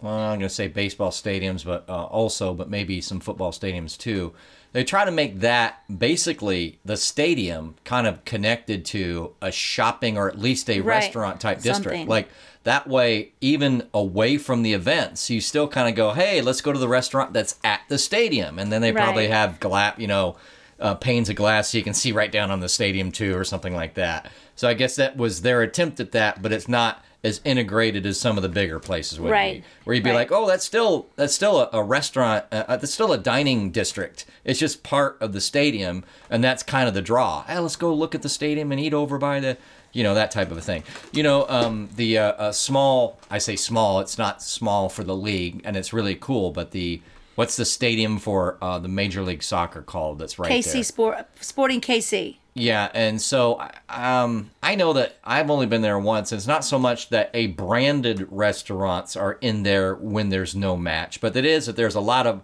well, 0.00 0.14
I'm 0.14 0.38
going 0.38 0.48
to 0.48 0.54
say 0.54 0.68
baseball 0.68 1.10
stadiums, 1.10 1.64
but 1.64 1.84
uh, 1.88 2.04
also, 2.04 2.54
but 2.54 2.70
maybe 2.70 3.00
some 3.00 3.20
football 3.20 3.50
stadiums 3.52 3.96
too. 3.98 4.32
They 4.72 4.84
try 4.84 5.04
to 5.04 5.10
make 5.10 5.40
that 5.40 5.82
basically 5.98 6.78
the 6.84 6.96
stadium 6.96 7.74
kind 7.84 8.06
of 8.06 8.24
connected 8.24 8.84
to 8.86 9.32
a 9.40 9.50
shopping 9.50 10.18
or 10.18 10.28
at 10.28 10.38
least 10.38 10.68
a 10.68 10.80
Right. 10.80 10.96
restaurant 10.96 11.40
type 11.40 11.62
district. 11.62 12.06
Like 12.06 12.28
that 12.64 12.86
way, 12.86 13.32
even 13.40 13.84
away 13.94 14.36
from 14.36 14.62
the 14.62 14.74
events, 14.74 15.30
you 15.30 15.40
still 15.40 15.68
kind 15.68 15.88
of 15.88 15.94
go, 15.94 16.12
hey, 16.12 16.42
let's 16.42 16.60
go 16.60 16.72
to 16.72 16.78
the 16.78 16.86
restaurant 16.88 17.32
that's 17.32 17.56
at 17.64 17.80
the 17.88 17.96
stadium. 17.98 18.58
And 18.58 18.70
then 18.70 18.82
they 18.82 18.92
probably 18.92 19.28
have 19.28 19.58
gla- 19.58 19.94
you 19.96 20.06
know, 20.06 20.36
uh, 20.78 20.94
panes 20.94 21.28
of 21.30 21.34
glass 21.36 21.70
so 21.70 21.78
you 21.78 21.82
can 21.82 21.94
see 21.94 22.12
right 22.12 22.30
down 22.30 22.50
on 22.50 22.60
the 22.60 22.68
stadium 22.68 23.10
too, 23.10 23.36
or 23.36 23.44
something 23.44 23.74
like 23.74 23.94
that. 23.94 24.30
So 24.54 24.68
I 24.68 24.74
guess 24.74 24.96
that 24.96 25.16
was 25.16 25.40
their 25.40 25.62
attempt 25.62 25.98
at 25.98 26.12
that, 26.12 26.42
but 26.42 26.52
it's 26.52 26.68
not 26.68 27.02
as 27.24 27.40
integrated 27.44 28.06
as 28.06 28.18
some 28.20 28.36
of 28.36 28.42
the 28.42 28.48
bigger 28.48 28.78
places 28.78 29.18
would 29.18 29.30
Right. 29.32 29.62
be, 29.62 29.68
where 29.84 29.94
you'd 29.94 30.04
be 30.04 30.10
Right. 30.10 30.16
like, 30.16 30.32
oh, 30.32 30.46
that's 30.46 30.64
still 30.64 31.06
that's 31.16 31.34
still 31.34 31.58
a, 31.60 31.68
a 31.72 31.82
restaurant, 31.82 32.44
uh, 32.52 32.64
uh, 32.68 32.76
that's 32.76 32.94
still 32.94 33.12
a 33.12 33.18
dining 33.18 33.70
district. 33.70 34.24
It's 34.44 34.58
just 34.60 34.82
part 34.84 35.16
of 35.20 35.32
the 35.32 35.40
stadium, 35.40 36.04
and 36.30 36.44
that's 36.44 36.62
kind 36.62 36.86
of 36.86 36.94
the 36.94 37.02
draw. 37.02 37.42
Hey, 37.44 37.58
let's 37.58 37.76
go 37.76 37.92
look 37.92 38.14
at 38.14 38.22
the 38.22 38.28
stadium 38.28 38.70
and 38.70 38.80
eat 38.80 38.94
over 38.94 39.18
by 39.18 39.40
the, 39.40 39.56
you 39.92 40.04
know, 40.04 40.14
that 40.14 40.30
type 40.30 40.52
of 40.52 40.58
a 40.58 40.60
thing. 40.60 40.84
You 41.12 41.24
know, 41.24 41.44
um, 41.48 41.88
the 41.96 42.18
uh, 42.18 42.32
uh, 42.32 42.52
small, 42.52 43.18
I 43.30 43.38
say 43.38 43.56
small, 43.56 43.98
it's 44.00 44.16
not 44.16 44.40
small 44.40 44.88
for 44.88 45.02
the 45.02 45.16
league, 45.16 45.60
and 45.64 45.76
it's 45.76 45.92
really 45.92 46.14
cool, 46.14 46.50
but 46.52 46.70
the 46.70 47.00
What's 47.34 47.54
the 47.54 47.64
stadium 47.64 48.18
for 48.18 48.58
uh, 48.60 48.80
the 48.80 48.88
Major 48.88 49.22
League 49.22 49.44
Soccer 49.44 49.80
called? 49.80 50.18
That's 50.18 50.40
right 50.40 50.50
KC 50.50 50.72
there. 50.72 50.82
Sport 50.82 51.26
Sporting 51.40 51.80
KC. 51.80 52.38
Yeah, 52.58 52.90
and 52.94 53.20
so 53.22 53.60
um, 53.88 54.50
I 54.62 54.74
know 54.74 54.92
that 54.94 55.16
I've 55.24 55.50
only 55.50 55.66
been 55.66 55.82
there 55.82 55.98
once. 55.98 56.32
It's 56.32 56.46
not 56.46 56.64
so 56.64 56.78
much 56.78 57.08
that 57.10 57.30
a 57.34 57.48
branded 57.48 58.26
restaurants 58.30 59.16
are 59.16 59.38
in 59.40 59.62
there 59.62 59.94
when 59.94 60.28
there's 60.30 60.54
no 60.54 60.76
match, 60.76 61.20
but 61.20 61.36
it 61.36 61.44
is 61.44 61.66
that 61.66 61.76
there's 61.76 61.94
a 61.94 62.00
lot 62.00 62.26
of 62.26 62.42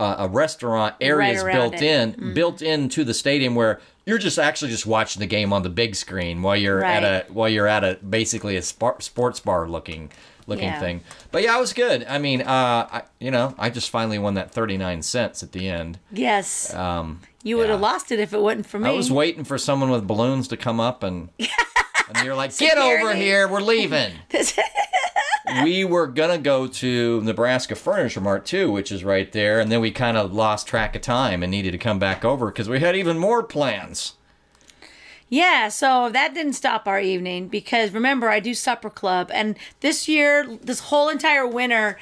uh, 0.00 0.16
a 0.18 0.28
restaurant 0.28 0.94
areas 1.00 1.42
around 1.42 1.70
built 1.70 1.74
it. 1.74 1.82
in, 1.82 2.34
built 2.34 2.62
into 2.62 3.04
the 3.04 3.14
stadium 3.14 3.54
where 3.54 3.80
you're 4.04 4.18
just 4.18 4.38
actually 4.38 4.70
just 4.70 4.84
watching 4.86 5.20
the 5.20 5.26
game 5.26 5.52
on 5.52 5.62
the 5.62 5.68
big 5.68 5.94
screen 5.94 6.42
while 6.42 6.56
you're 6.56 6.82
at 6.82 7.04
a 7.04 7.24
while 7.32 7.48
you're 7.48 7.68
at 7.68 7.84
a 7.84 7.98
basically 8.08 8.56
a 8.56 8.62
sports 8.62 9.38
bar 9.40 9.68
looking 9.68 10.10
looking 10.48 10.64
Yeah. 10.64 10.80
thing. 10.80 11.02
But 11.30 11.44
yeah, 11.44 11.56
it 11.56 11.60
was 11.60 11.72
good. 11.72 12.04
I 12.08 12.18
mean, 12.18 12.40
uh, 12.40 12.44
I, 12.90 13.02
you 13.20 13.30
know, 13.30 13.54
I 13.58 13.70
just 13.70 13.90
finally 13.90 14.18
won 14.18 14.34
that 14.34 14.50
39 14.50 15.02
cents 15.02 15.40
at 15.44 15.52
the 15.52 15.68
end. 15.68 16.00
Yes. 16.10 16.74
Um, 16.74 17.20
you 17.42 17.56
would 17.56 17.70
have 17.70 17.80
lost 17.80 18.12
it 18.12 18.18
if 18.18 18.32
it 18.32 18.40
wasn't 18.40 18.66
for 18.66 18.78
me. 18.78 18.90
I 18.90 18.92
was 18.92 19.10
waiting 19.10 19.44
for 19.44 19.58
someone 19.58 19.90
with 19.90 20.06
balloons 20.06 20.48
to 20.48 20.56
come 20.56 20.80
up 20.80 21.02
and 21.02 21.30
and 21.38 22.24
you're 22.24 22.34
like, 22.34 22.56
get 22.56 22.78
over 22.78 23.14
here, 23.14 23.48
we're 23.48 23.60
leaving. 23.60 24.12
we 25.64 25.84
were 25.84 26.06
gonna 26.06 26.38
go 26.38 26.66
to 26.66 27.20
Nebraska 27.22 27.74
Furniture 27.74 28.20
Mart 28.20 28.46
too, 28.46 28.70
which 28.70 28.92
is 28.92 29.04
right 29.04 29.30
there, 29.32 29.60
and 29.60 29.70
then 29.70 29.80
we 29.80 29.90
kind 29.90 30.16
of 30.16 30.32
lost 30.32 30.66
track 30.66 30.94
of 30.94 31.02
time 31.02 31.42
and 31.42 31.50
needed 31.50 31.72
to 31.72 31.78
come 31.78 31.98
back 31.98 32.24
over 32.24 32.46
because 32.46 32.68
we 32.68 32.80
had 32.80 32.96
even 32.96 33.18
more 33.18 33.42
plans. 33.42 34.14
Yeah, 35.28 35.68
so 35.68 36.10
that 36.10 36.34
didn't 36.34 36.52
stop 36.52 36.86
our 36.86 37.00
evening 37.00 37.48
because 37.48 37.92
remember 37.92 38.28
I 38.28 38.38
do 38.38 38.52
supper 38.52 38.90
club 38.90 39.30
and 39.32 39.56
this 39.80 40.06
year 40.06 40.46
this 40.60 40.80
whole 40.80 41.08
entire 41.08 41.46
winter 41.46 41.98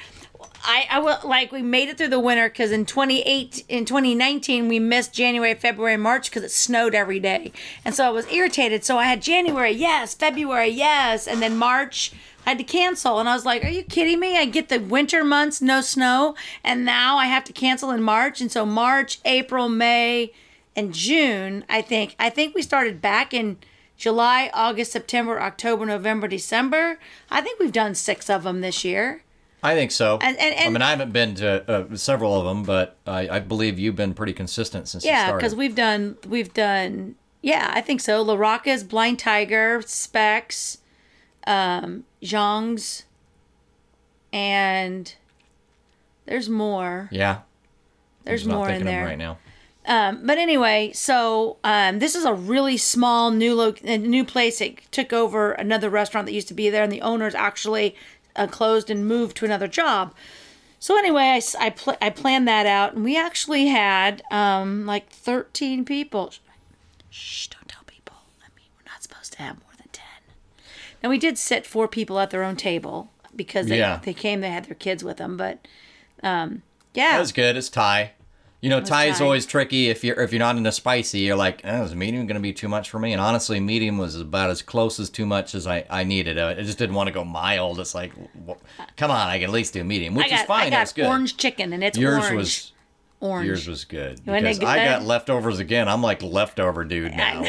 I 0.63 0.87
I 0.89 0.99
will 0.99 1.17
like 1.23 1.51
we 1.51 1.61
made 1.61 1.89
it 1.89 1.97
through 1.97 2.09
the 2.09 2.19
winter 2.19 2.49
cuz 2.49 2.71
in 2.71 2.85
28 2.85 3.65
in 3.67 3.85
2019 3.85 4.67
we 4.67 4.79
missed 4.79 5.13
January, 5.13 5.53
February, 5.53 5.97
March 5.97 6.31
cuz 6.31 6.43
it 6.43 6.51
snowed 6.51 6.95
every 6.95 7.19
day. 7.19 7.51
And 7.83 7.95
so 7.95 8.05
I 8.05 8.09
was 8.09 8.31
irritated. 8.31 8.83
So 8.83 8.97
I 8.97 9.05
had 9.05 9.21
January, 9.21 9.71
yes, 9.71 10.13
February, 10.13 10.69
yes, 10.69 11.27
and 11.27 11.41
then 11.41 11.57
March 11.57 12.11
I 12.45 12.49
had 12.49 12.57
to 12.57 12.63
cancel 12.63 13.19
and 13.19 13.29
I 13.29 13.35
was 13.35 13.45
like, 13.45 13.63
"Are 13.63 13.69
you 13.69 13.83
kidding 13.83 14.19
me? 14.19 14.37
I 14.37 14.45
get 14.45 14.69
the 14.69 14.79
winter 14.79 15.23
months 15.23 15.61
no 15.61 15.81
snow 15.81 16.35
and 16.63 16.83
now 16.83 17.17
I 17.17 17.25
have 17.25 17.43
to 17.45 17.53
cancel 17.53 17.91
in 17.91 18.01
March." 18.01 18.41
And 18.41 18.51
so 18.51 18.65
March, 18.65 19.19
April, 19.25 19.69
May, 19.69 20.31
and 20.75 20.93
June, 20.93 21.65
I 21.69 21.81
think. 21.81 22.15
I 22.19 22.29
think 22.29 22.55
we 22.55 22.61
started 22.61 23.01
back 23.01 23.33
in 23.33 23.57
July, 23.97 24.49
August, 24.53 24.91
September, 24.91 25.39
October, 25.39 25.85
November, 25.85 26.27
December. 26.27 26.97
I 27.29 27.41
think 27.41 27.59
we've 27.59 27.71
done 27.71 27.93
six 27.93 28.29
of 28.29 28.43
them 28.43 28.61
this 28.61 28.83
year. 28.83 29.21
I 29.63 29.75
think 29.75 29.91
so. 29.91 30.17
And- 30.21 30.37
and- 30.39 30.55
I 30.59 30.69
mean, 30.69 30.81
I 30.81 30.89
haven't 30.89 31.11
been 31.13 31.35
to 31.35 31.69
uh, 31.91 31.95
several 31.95 32.35
of 32.39 32.45
them, 32.45 32.63
but 32.63 32.97
I, 33.05 33.29
I 33.29 33.39
believe 33.39 33.77
you've 33.77 33.95
been 33.95 34.13
pretty 34.13 34.33
consistent 34.33 34.87
since 34.87 35.05
Yeah, 35.05 35.33
because 35.33 35.55
we've 35.55 35.75
done 35.75 36.17
we've 36.27 36.53
done 36.53 37.15
yeah, 37.43 37.71
I 37.73 37.81
think 37.81 38.01
so. 38.01 38.21
La 38.21 38.35
Rocca's, 38.35 38.83
Blind 38.83 39.17
Tiger, 39.19 39.81
Specs, 39.85 40.77
um, 41.47 42.03
Zhang's, 42.21 43.05
and 44.33 45.13
there's 46.25 46.49
more. 46.49 47.09
yeah, 47.11 47.39
There's 48.23 48.43
I'm 48.43 48.45
just 48.45 48.47
not 48.49 48.55
more 48.57 48.69
in 48.69 48.85
there. 48.85 49.05
right 49.05 49.17
now. 49.17 49.37
Um, 49.87 50.25
but 50.27 50.37
anyway, 50.37 50.91
so 50.93 51.57
um, 51.63 51.97
this 51.97 52.13
is 52.13 52.23
a 52.25 52.33
really 52.33 52.77
small 52.77 53.31
new 53.31 53.55
lo- 53.55 53.73
new 53.83 54.23
place. 54.23 54.61
It 54.61 54.79
took 54.91 55.11
over 55.11 55.53
another 55.53 55.89
restaurant 55.89 56.27
that 56.27 56.33
used 56.33 56.47
to 56.49 56.53
be 56.53 56.69
there, 56.69 56.83
and 56.83 56.91
the 56.91 57.01
owners 57.01 57.33
actually 57.33 57.95
uh, 58.35 58.47
closed 58.47 58.89
and 58.89 59.07
moved 59.07 59.37
to 59.37 59.45
another 59.45 59.67
job. 59.67 60.13
So 60.79 60.97
anyway, 60.97 61.39
I, 61.39 61.41
I, 61.59 61.69
pl- 61.69 61.97
I 62.01 62.09
planned 62.09 62.47
that 62.47 62.65
out, 62.65 62.93
and 62.93 63.03
we 63.03 63.17
actually 63.17 63.67
had 63.67 64.23
um, 64.31 64.85
like 64.85 65.09
13 65.09 65.85
people. 65.85 66.33
Shh, 67.09 67.47
don't 67.47 67.67
tell 67.67 67.83
people. 67.85 68.15
I 68.41 68.47
mean, 68.55 68.65
we're 68.77 68.91
not 68.91 69.03
supposed 69.03 69.33
to 69.33 69.39
have 69.43 69.57
more 69.57 69.73
than 69.77 69.89
10. 69.91 70.03
Now, 71.03 71.09
we 71.09 71.17
did 71.19 71.37
sit 71.37 71.67
four 71.67 71.87
people 71.87 72.19
at 72.19 72.31
their 72.31 72.43
own 72.43 72.55
table 72.55 73.11
because 73.35 73.67
they, 73.67 73.77
Yeah. 73.77 73.99
they 74.03 74.13
came, 74.13 74.41
they 74.41 74.49
had 74.49 74.65
their 74.65 74.75
kids 74.75 75.03
with 75.03 75.17
them, 75.17 75.37
but 75.37 75.59
um, 76.23 76.63
yeah. 76.93 77.11
That 77.11 77.19
was 77.19 77.31
good. 77.31 77.55
It's 77.57 77.69
Thai. 77.69 78.11
You 78.61 78.69
know, 78.69 78.79
Thai 78.79 79.05
is 79.05 79.21
always 79.21 79.47
tricky 79.47 79.89
if 79.89 80.03
you're 80.03 80.21
if 80.21 80.31
you're 80.31 80.39
not 80.39 80.55
into 80.55 80.71
spicy. 80.71 81.21
You're 81.21 81.35
like, 81.35 81.61
oh, 81.63 81.81
is 81.81 81.95
medium 81.95 82.27
going 82.27 82.35
to 82.35 82.41
be 82.41 82.53
too 82.53 82.67
much 82.67 82.91
for 82.91 82.99
me? 82.99 83.11
And 83.11 83.19
honestly, 83.19 83.59
medium 83.59 83.97
was 83.97 84.15
about 84.15 84.51
as 84.51 84.61
close 84.61 84.99
as 84.99 85.09
too 85.09 85.25
much 85.25 85.55
as 85.55 85.65
I, 85.65 85.83
I 85.89 86.03
needed. 86.03 86.37
Uh, 86.37 86.53
I 86.57 86.61
just 86.61 86.77
didn't 86.77 86.95
want 86.95 87.07
to 87.07 87.13
go 87.13 87.25
mild. 87.25 87.79
It's 87.79 87.95
like, 87.95 88.11
well, 88.45 88.61
come 88.97 89.09
on, 89.09 89.27
I 89.29 89.39
can 89.39 89.45
at 89.45 89.49
least 89.49 89.73
do 89.73 89.83
medium, 89.83 90.13
which 90.13 90.29
got, 90.29 90.41
is 90.41 90.45
fine. 90.45 90.67
I 90.67 90.69
got 90.69 90.93
good. 90.93 91.07
orange 91.07 91.37
chicken, 91.37 91.73
and 91.73 91.83
it's 91.83 91.97
yours 91.97 92.25
orange. 92.25 92.35
was 92.37 92.71
orange. 93.19 93.47
yours 93.47 93.67
was 93.67 93.83
good 93.83 94.23
because 94.23 94.59
I 94.59 94.85
got 94.85 95.03
leftovers 95.05 95.57
again. 95.57 95.87
I'm 95.87 96.03
like 96.03 96.21
leftover 96.21 96.83
dude 96.83 97.15
now, 97.15 97.43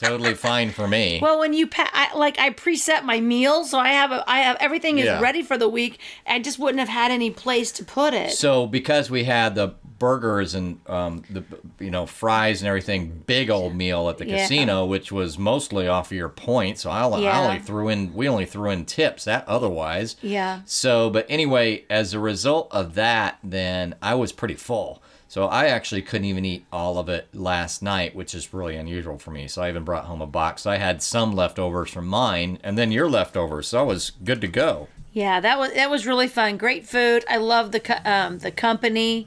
totally 0.00 0.34
fine 0.34 0.70
for 0.70 0.86
me. 0.88 1.18
Well, 1.22 1.38
when 1.38 1.52
you 1.52 1.66
pa- 1.66 1.90
I, 1.92 2.16
like 2.16 2.38
I 2.38 2.50
preset 2.50 3.04
my 3.04 3.20
meals, 3.20 3.70
so 3.70 3.78
I 3.78 3.88
have 3.88 4.12
a, 4.12 4.24
I 4.28 4.40
have 4.40 4.56
everything 4.60 4.98
is 4.98 5.06
Yeah. 5.06 5.20
ready 5.20 5.42
for 5.42 5.56
the 5.58 5.68
week. 5.68 5.98
I 6.26 6.38
just 6.40 6.58
wouldn't 6.58 6.78
have 6.80 6.88
had 6.88 7.10
any 7.10 7.30
place 7.30 7.72
to 7.72 7.84
put 7.84 8.14
it. 8.14 8.32
So 8.32 8.66
because 8.66 9.10
we 9.10 9.24
had 9.24 9.54
the 9.54 9.74
burgers 9.98 10.54
and 10.54 10.78
um, 10.90 11.22
the 11.30 11.42
you 11.82 11.90
know 11.90 12.04
fries 12.04 12.60
and 12.60 12.68
everything, 12.68 13.22
big 13.26 13.48
old 13.48 13.74
meal 13.74 14.10
at 14.10 14.18
the 14.18 14.26
Yeah. 14.26 14.42
casino, 14.42 14.84
which 14.84 15.10
was 15.10 15.38
mostly 15.38 15.88
off 15.88 16.08
of 16.10 16.16
your 16.16 16.28
point. 16.28 16.78
So 16.78 16.90
I, 16.90 17.18
Yeah. 17.18 17.30
I 17.40 17.44
only 17.46 17.58
threw 17.60 17.88
in 17.88 18.12
we 18.14 18.28
only 18.28 18.44
threw 18.44 18.70
in 18.70 18.84
tips. 18.84 19.24
That 19.24 19.48
otherwise. 19.48 20.16
Yeah. 20.20 20.60
So, 20.66 21.08
but 21.10 21.24
anyway, 21.30 21.84
as 21.88 22.12
a 22.12 22.18
result 22.18 22.68
of 22.72 22.94
that, 22.96 23.38
then 23.42 23.94
I 24.02 24.14
was 24.14 24.32
pretty 24.32 24.54
full. 24.54 25.02
So 25.28 25.46
I 25.46 25.66
actually 25.66 26.02
couldn't 26.02 26.26
even 26.26 26.44
eat 26.44 26.64
all 26.72 26.98
of 26.98 27.08
it 27.08 27.28
last 27.34 27.82
night, 27.82 28.14
which 28.14 28.34
is 28.34 28.54
really 28.54 28.76
unusual 28.76 29.18
for 29.18 29.32
me. 29.32 29.48
So 29.48 29.62
I 29.62 29.68
even 29.68 29.84
brought 29.84 30.04
home 30.04 30.22
a 30.22 30.26
box. 30.26 30.66
I 30.66 30.76
had 30.76 31.02
some 31.02 31.34
leftovers 31.34 31.90
from 31.90 32.06
mine, 32.06 32.58
and 32.62 32.78
then 32.78 32.92
your 32.92 33.10
leftovers. 33.10 33.68
So 33.68 33.80
I 33.80 33.82
was 33.82 34.12
good 34.22 34.40
to 34.42 34.48
go. 34.48 34.88
Yeah, 35.12 35.40
that 35.40 35.58
was 35.58 35.72
that 35.72 35.90
was 35.90 36.06
really 36.06 36.28
fun. 36.28 36.58
Great 36.58 36.86
food. 36.86 37.24
I 37.28 37.38
love 37.38 37.72
the 37.72 38.02
um, 38.04 38.38
the 38.38 38.50
company. 38.50 39.26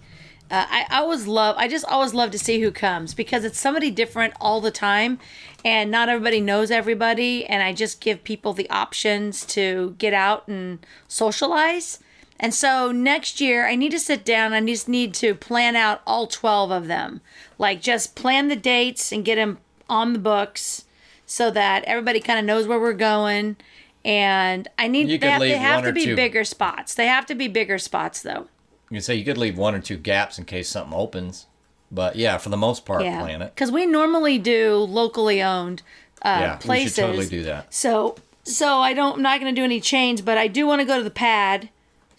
Uh, 0.51 0.65
I 0.69 0.85
I 0.89 0.99
always 0.99 1.27
love. 1.27 1.55
I 1.57 1.67
just 1.67 1.85
always 1.85 2.13
love 2.13 2.31
to 2.31 2.39
see 2.39 2.61
who 2.61 2.71
comes 2.71 3.13
because 3.13 3.43
it's 3.43 3.59
somebody 3.59 3.91
different 3.91 4.35
all 4.39 4.61
the 4.61 4.71
time, 4.71 5.19
and 5.65 5.91
not 5.91 6.07
everybody 6.07 6.41
knows 6.41 6.71
everybody. 6.71 7.45
And 7.45 7.61
I 7.61 7.73
just 7.73 8.01
give 8.01 8.23
people 8.23 8.53
the 8.53 8.69
options 8.69 9.45
to 9.47 9.95
get 9.97 10.13
out 10.13 10.47
and 10.47 10.85
socialize. 11.07 11.99
And 12.39 12.53
so 12.53 12.91
next 12.91 13.41
year, 13.41 13.67
I 13.67 13.75
need 13.75 13.91
to 13.91 13.99
sit 13.99 14.23
down. 14.23 14.53
I 14.53 14.61
just 14.61 14.87
need 14.87 15.13
to 15.15 15.35
plan 15.35 15.75
out 15.75 16.01
all 16.07 16.25
twelve 16.27 16.71
of 16.71 16.87
them. 16.87 17.21
Like 17.57 17.81
just 17.81 18.15
plan 18.15 18.47
the 18.47 18.55
dates 18.55 19.11
and 19.11 19.25
get 19.25 19.35
them 19.35 19.57
on 19.89 20.13
the 20.13 20.19
books 20.19 20.85
so 21.25 21.51
that 21.51 21.83
everybody 21.83 22.19
kind 22.19 22.39
of 22.39 22.45
knows 22.45 22.65
where 22.67 22.79
we're 22.79 22.93
going. 22.93 23.57
And 24.05 24.67
I 24.77 24.87
need 24.87 25.09
You 25.09 25.17
they 25.17 25.29
have, 25.29 25.41
they 25.41 25.57
have 25.57 25.83
to 25.83 25.91
be 25.91 26.05
two. 26.05 26.15
bigger 26.15 26.43
spots. 26.45 26.95
They 26.95 27.07
have 27.07 27.25
to 27.25 27.35
be 27.35 27.47
bigger 27.49 27.77
spots 27.77 28.21
though. 28.21 28.47
You 28.89 28.95
can 28.95 29.01
say 29.01 29.15
you 29.15 29.25
could 29.25 29.37
leave 29.37 29.57
one 29.57 29.75
or 29.75 29.79
two 29.81 29.97
gaps 29.97 30.39
in 30.39 30.45
case 30.45 30.69
something 30.69 30.97
opens. 30.97 31.45
But 31.91 32.15
yeah, 32.15 32.37
for 32.37 32.49
the 32.49 32.57
most 32.57 32.85
part, 32.85 33.03
Yeah. 33.03 33.19
plan 33.19 33.41
it. 33.41 33.53
Because 33.53 33.71
we 33.71 33.85
normally 33.85 34.37
do 34.37 34.75
locally 34.77 35.41
owned 35.41 35.81
uh, 36.21 36.27
Yeah, 36.39 36.47
we 36.47 36.51
should 36.53 36.61
places. 36.65 36.95
totally 36.95 37.27
do 37.27 37.43
that. 37.43 37.73
So 37.73 38.15
so 38.43 38.77
I 38.79 38.93
don't 38.93 39.17
I'm 39.17 39.21
not 39.21 39.41
going 39.41 39.53
to 39.53 39.59
do 39.59 39.65
any 39.65 39.81
change, 39.81 40.23
but 40.23 40.37
I 40.37 40.47
do 40.47 40.65
want 40.65 40.79
to 40.79 40.85
go 40.85 40.97
to 40.97 41.03
the 41.03 41.11
pad. 41.11 41.69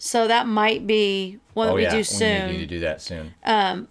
So 0.03 0.27
that 0.27 0.47
might 0.47 0.87
be 0.87 1.37
one 1.53 1.67
that 1.67 1.73
Oh 1.73 1.75
we 1.75 1.83
yeah, 1.83 1.91
do 1.91 2.03
soon. 2.03 2.47
we 2.47 2.53
need 2.53 2.59
to 2.61 2.65
do 2.65 2.79
that 2.79 3.03
soon. 3.03 3.35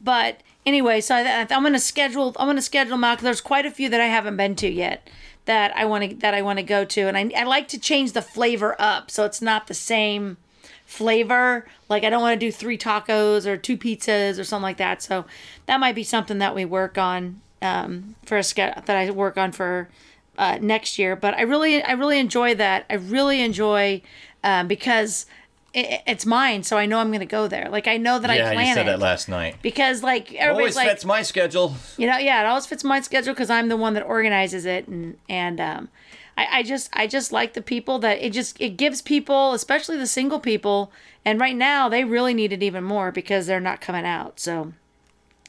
But 0.00 0.40
anyway, 0.66 1.00
so 1.00 1.14
I, 1.14 1.46
I'm 1.48 1.62
going 1.62 1.72
to 1.72 1.78
schedule. 1.78 2.34
I'm 2.36 2.46
going 2.48 2.56
to 2.56 2.62
schedule 2.62 2.90
them 2.96 3.04
out 3.04 3.20
there's 3.20 3.40
quite 3.40 3.64
a 3.64 3.70
few 3.70 3.88
that 3.88 4.00
I 4.00 4.06
haven't 4.06 4.36
been 4.36 4.56
to 4.56 4.68
yet 4.68 5.08
that 5.44 5.72
I 5.76 5.84
want 5.84 6.10
to 6.10 6.16
that 6.16 6.34
I 6.34 6.42
want 6.42 6.58
to 6.58 6.64
go 6.64 6.84
to, 6.84 7.02
and 7.02 7.16
I 7.16 7.30
I 7.36 7.44
like 7.44 7.68
to 7.68 7.78
change 7.78 8.10
the 8.10 8.22
flavor 8.22 8.74
up 8.80 9.08
so 9.08 9.24
it's 9.24 9.40
not 9.40 9.68
the 9.68 9.74
same 9.74 10.36
flavor. 10.84 11.68
Like 11.88 12.02
I 12.02 12.10
don't 12.10 12.22
want 12.22 12.38
to 12.40 12.44
do 12.44 12.50
three 12.50 12.76
tacos 12.76 13.46
or 13.46 13.56
two 13.56 13.78
pizzas 13.78 14.36
or 14.36 14.42
something 14.42 14.64
like 14.64 14.78
that. 14.78 15.02
So 15.02 15.26
that 15.66 15.78
might 15.78 15.94
be 15.94 16.02
something 16.02 16.38
that 16.38 16.56
we 16.56 16.64
work 16.64 16.98
on 16.98 17.40
um, 17.62 18.16
for 18.26 18.36
a 18.36 18.42
ske- 18.42 18.56
that 18.84 18.90
I 18.90 19.10
work 19.12 19.38
on 19.38 19.52
for 19.52 19.88
uh, 20.36 20.58
next 20.60 20.98
year. 20.98 21.14
But 21.14 21.34
I 21.34 21.42
really 21.42 21.80
I 21.84 21.92
really 21.92 22.18
enjoy 22.18 22.56
that. 22.56 22.84
I 22.90 22.94
really 22.94 23.42
enjoy 23.42 24.02
um, 24.42 24.66
because 24.66 25.26
it, 25.72 26.02
it's 26.06 26.26
mine, 26.26 26.62
so 26.62 26.76
I 26.76 26.86
know 26.86 26.98
I'm 26.98 27.08
going 27.08 27.20
to 27.20 27.26
go 27.26 27.46
there. 27.48 27.68
Like 27.70 27.86
I 27.88 27.96
know 27.96 28.18
that 28.18 28.30
I 28.30 28.36
Yeah, 28.36 28.52
plan 28.52 28.66
you 28.68 28.74
said 28.74 28.86
it 28.88 28.90
that 28.90 28.98
last 29.00 29.28
night. 29.28 29.56
because 29.62 30.02
like 30.02 30.32
everybody's 30.34 30.74
Always 30.74 30.76
like 30.76 30.88
fits 30.88 31.04
my 31.04 31.22
schedule. 31.22 31.74
you 31.96 32.06
know 32.06 32.16
yeah 32.18 32.40
it 32.42 32.46
always 32.46 32.66
fits 32.66 32.82
my 32.84 33.00
schedule 33.00 33.32
because 33.34 33.50
i'm 33.50 33.68
the 33.68 33.76
one 33.76 33.94
that 33.94 34.02
organizes 34.04 34.64
it 34.64 34.88
and 34.88 35.16
and 35.28 35.60
um 35.60 35.88
I, 36.36 36.46
I 36.58 36.62
just 36.62 36.88
i 36.92 37.06
just 37.06 37.30
like 37.32 37.52
the 37.52 37.62
people 37.62 37.98
that 38.00 38.18
it 38.24 38.32
just 38.32 38.60
it 38.60 38.70
gives 38.76 39.02
people 39.02 39.52
especially 39.52 39.96
the 39.98 40.06
single 40.06 40.40
people 40.40 40.90
and 41.24 41.38
right 41.38 41.54
now 41.56 41.88
they 41.88 42.04
really 42.04 42.32
need 42.34 42.52
it 42.52 42.62
even 42.62 42.84
more 42.84 43.12
because 43.12 43.46
they're 43.46 43.60
not 43.60 43.80
coming 43.80 44.06
out 44.06 44.40
so 44.40 44.72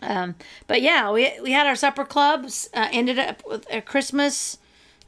um 0.01 0.35
but 0.67 0.81
yeah 0.81 1.09
we 1.11 1.31
we 1.41 1.51
had 1.51 1.67
our 1.67 1.75
supper 1.75 2.03
clubs 2.05 2.67
uh, 2.73 2.87
ended 2.91 3.17
up 3.19 3.41
with 3.47 3.65
a 3.71 3.81
christmas 3.81 4.57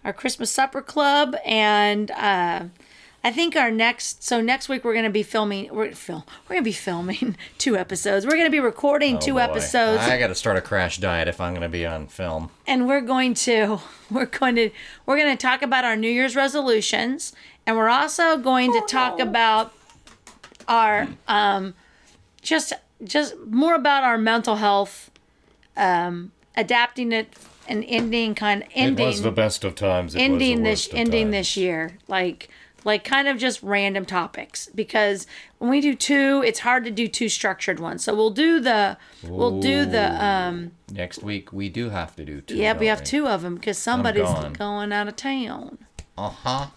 our 0.06 0.14
christmas 0.14 0.50
supper 0.52 0.82
club 0.82 1.36
and 1.46 2.10
uh 2.12 2.64
I 3.26 3.32
think 3.32 3.56
our 3.56 3.72
next 3.72 4.22
so 4.24 4.42
next 4.42 4.68
week 4.68 4.84
we're 4.84 4.94
gonna 4.94 5.10
be 5.10 5.24
filming 5.24 5.74
we're 5.74 5.92
film 5.94 6.24
we're 6.50 6.56
gonna 6.56 6.64
be 6.64 6.74
filming 6.74 7.38
two 7.58 7.78
episodes. 7.78 8.26
We're 8.26 8.36
gonna 8.36 8.50
be 8.50 8.60
recording 8.60 9.18
two 9.20 9.32
Oh, 9.40 9.48
boy. 9.48 9.52
episodes 9.54 10.02
I 10.04 10.18
got 10.20 10.28
to 10.28 10.36
start 10.36 10.58
a 10.58 10.62
crash 10.62 10.98
diet 10.98 11.28
if 11.30 11.40
I'm 11.40 11.54
going 11.54 11.62
to 11.62 11.70
be 11.70 11.86
on 11.86 12.08
film. 12.08 12.52
and 12.68 12.88
we're 12.88 13.02
going 13.02 13.34
to 13.36 13.80
we're 14.12 14.26
going 14.26 14.56
to 14.56 14.70
we're 15.06 15.18
going 15.18 15.36
to 15.36 15.42
talk 15.42 15.62
about 15.62 15.86
our 15.86 15.96
new 15.96 16.10
year's 16.10 16.36
resolutions 16.36 17.34
and 17.66 17.78
we're 17.78 17.88
also 17.90 18.38
going 18.38 18.74
to 18.74 18.82
talk 18.88 19.20
about 19.20 19.74
our 20.68 21.08
um 21.28 21.74
just 22.42 22.74
just 23.04 23.38
more 23.48 23.76
about 23.76 24.04
our 24.04 24.18
mental 24.18 24.58
health 24.58 25.10
um 25.78 26.32
adapting 26.58 27.12
it 27.12 27.34
and 27.68 27.84
ending 27.88 28.36
kind 28.36 28.64
of 28.64 28.70
ending 28.76 29.06
It 29.06 29.08
was 29.08 29.22
the 29.22 29.32
best 29.32 29.64
of 29.64 29.76
times. 29.76 30.14
It 30.16 30.20
ending 30.20 30.60
was 30.62 30.64
the 30.66 30.70
this 30.72 30.88
of 30.88 30.94
ending 31.00 31.26
times. 31.28 31.32
this 31.32 31.58
year 31.58 31.98
like 32.10 32.50
like 32.84 33.04
kind 33.04 33.28
of 33.28 33.38
just 33.38 33.62
random 33.64 34.06
topics 34.06 34.70
because 34.76 35.26
when 35.60 35.70
we 35.70 35.80
do 35.82 35.94
two 35.96 36.44
it's 36.46 36.60
hard 36.60 36.84
to 36.84 36.92
do 36.92 37.08
two 37.08 37.30
structured 37.30 37.80
ones 37.80 38.04
so 38.04 38.14
we'll 38.16 38.30
do 38.30 38.60
the 38.60 38.98
we'll 39.24 39.60
do 39.60 39.86
the 39.86 40.24
um 40.26 40.72
Next 40.92 41.24
week 41.24 41.52
we 41.52 41.70
do 41.70 41.90
have 41.90 42.16
to 42.18 42.26
do 42.26 42.42
two. 42.42 42.56
yeah, 42.56 42.78
we 42.78 42.86
have 42.88 43.04
two 43.04 43.28
of 43.28 43.42
them 43.42 43.56
because 43.56 43.78
somebody's 43.78 44.30
going 44.58 44.92
out 44.94 45.08
of 45.08 45.16
town. 45.16 45.80
Uh 46.18 46.30
huh. 46.30 46.68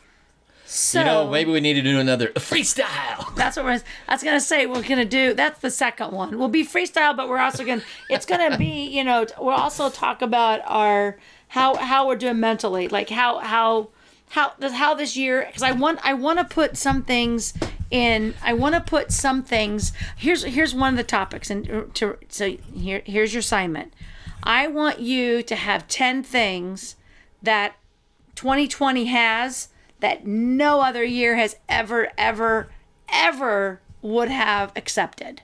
So 0.69 0.99
You 0.99 1.05
know, 1.05 1.31
maybe 1.31 1.53
we 1.53 1.61
need 1.61 1.75
to 1.75 1.83
do 1.83 2.01
another 2.01 2.29
freestyle. 2.29 3.35
that's 3.37 3.57
what 3.57 3.67
we're. 3.67 3.81
that's 4.09 4.23
gonna 4.25 4.41
say 4.41 4.67
we're 4.67 4.83
gonna 4.83 5.05
do. 5.05 5.33
That's 5.35 5.61
the 5.61 5.71
second 5.71 6.11
one. 6.13 6.39
We'll 6.39 6.49
be 6.49 6.65
freestyle, 6.65 7.17
but 7.17 7.29
we're 7.29 7.39
also 7.39 7.65
gonna. 7.65 7.83
It's 8.11 8.27
gonna 8.27 8.57
be. 8.59 8.87
You 8.89 9.05
know, 9.05 9.27
we'll 9.39 9.55
also 9.55 9.91
talk 9.91 10.23
about 10.23 10.61
our 10.65 11.19
how 11.49 11.77
how 11.77 12.09
we're 12.09 12.17
doing 12.17 12.41
mentally, 12.41 12.89
like 12.89 13.11
how 13.11 13.39
how 13.39 13.91
how 14.31 14.53
how 14.61 14.95
this 14.95 15.17
year. 15.17 15.45
Because 15.47 15.63
I 15.63 15.73
want 15.73 15.99
I 16.03 16.15
want 16.15 16.39
to 16.39 16.45
put 16.45 16.77
some 16.77 17.03
things 17.03 17.55
in. 17.91 18.35
I 18.43 18.53
want 18.53 18.75
to 18.75 18.81
put 18.81 19.13
some 19.13 19.43
things. 19.43 19.93
Here's 20.17 20.45
here's 20.45 20.75
one 20.75 20.95
of 20.95 20.97
the 20.97 21.05
topics, 21.05 21.51
and 21.51 21.95
to 21.95 22.17
so 22.29 22.57
here 22.75 23.03
here's 23.05 23.33
your 23.33 23.41
assignment. 23.41 23.93
I 24.43 24.67
want 24.69 25.01
you 25.01 25.43
to 25.43 25.57
have 25.57 25.89
ten 25.89 26.23
things 26.23 26.97
that 27.43 27.77
2020 28.37 29.07
has 29.07 29.69
that 30.01 30.27
no 30.27 30.81
other 30.83 31.03
year 31.03 31.37
has 31.37 31.57
ever, 31.69 32.11
ever, 32.19 32.69
ever 33.09 33.81
would 34.03 34.29
have 34.29 34.71
accepted. 34.77 35.41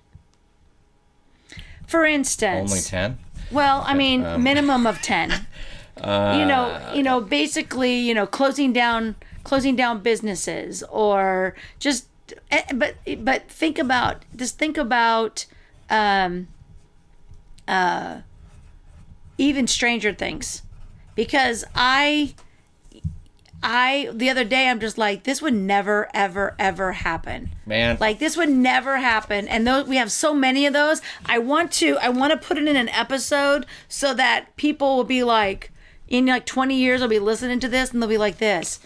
For 1.87 2.05
instance, 2.05 2.71
Only 2.71 2.83
ten. 2.83 3.19
well, 3.51 3.83
I 3.87 3.95
mean, 3.95 4.25
Um, 4.25 4.43
minimum 4.43 4.87
of 4.87 5.01
10. 6.03 6.41
you 6.41 6.47
know, 6.47 6.93
you 6.95 7.03
know, 7.03 7.21
basically, 7.21 7.95
you 7.95 8.15
know, 8.15 8.27
closing 8.27 8.73
down 8.73 9.17
closing 9.45 9.75
down 9.77 10.01
businesses 10.01 10.83
or 10.85 11.55
just 11.79 12.07
eh, 12.51 12.63
but 12.75 12.95
but 13.19 13.49
think 13.49 13.79
about 13.79 14.25
just 14.37 14.59
think 14.59 14.77
about 14.77 15.47
um 15.91 16.49
uh 17.67 18.21
even 19.39 19.67
stranger 19.67 20.13
things 20.13 20.63
because 21.15 21.65
I 21.75 22.35
I 23.63 24.11
the 24.13 24.31
other 24.31 24.45
day 24.45 24.69
I'm 24.69 24.81
just 24.81 24.99
like 24.99 25.25
this 25.25 25.43
would 25.43 25.55
never 25.55 26.09
ever 26.15 26.55
ever 26.59 26.93
happen. 26.93 27.51
Man. 27.67 27.97
Like 28.01 28.19
this 28.19 28.37
would 28.37 28.51
never 28.51 28.99
happen 28.99 29.49
and 29.49 29.67
those 29.67 29.87
we 29.87 29.97
have 29.97 30.13
so 30.13 30.35
many 30.35 30.67
of 30.67 30.73
those. 30.73 31.01
I 31.27 31.39
want 31.39 31.73
to 31.73 31.97
I 31.99 32.09
want 32.09 32.33
to 32.33 32.47
put 32.47 32.59
it 32.59 32.67
in 32.67 32.77
an 32.77 32.89
episode 32.91 33.67
so 33.89 34.15
that 34.15 34.57
people 34.57 34.97
will 34.97 35.05
be 35.05 35.23
like 35.25 35.72
in 36.13 36.27
like 36.27 36.47
20 36.47 36.77
years 36.77 37.03
I'll 37.03 37.09
be 37.09 37.19
listening 37.19 37.59
to 37.59 37.69
this 37.69 37.91
and 37.93 38.01
they'll 38.01 38.09
be 38.09 38.19
like 38.19 38.39
this. 38.39 38.79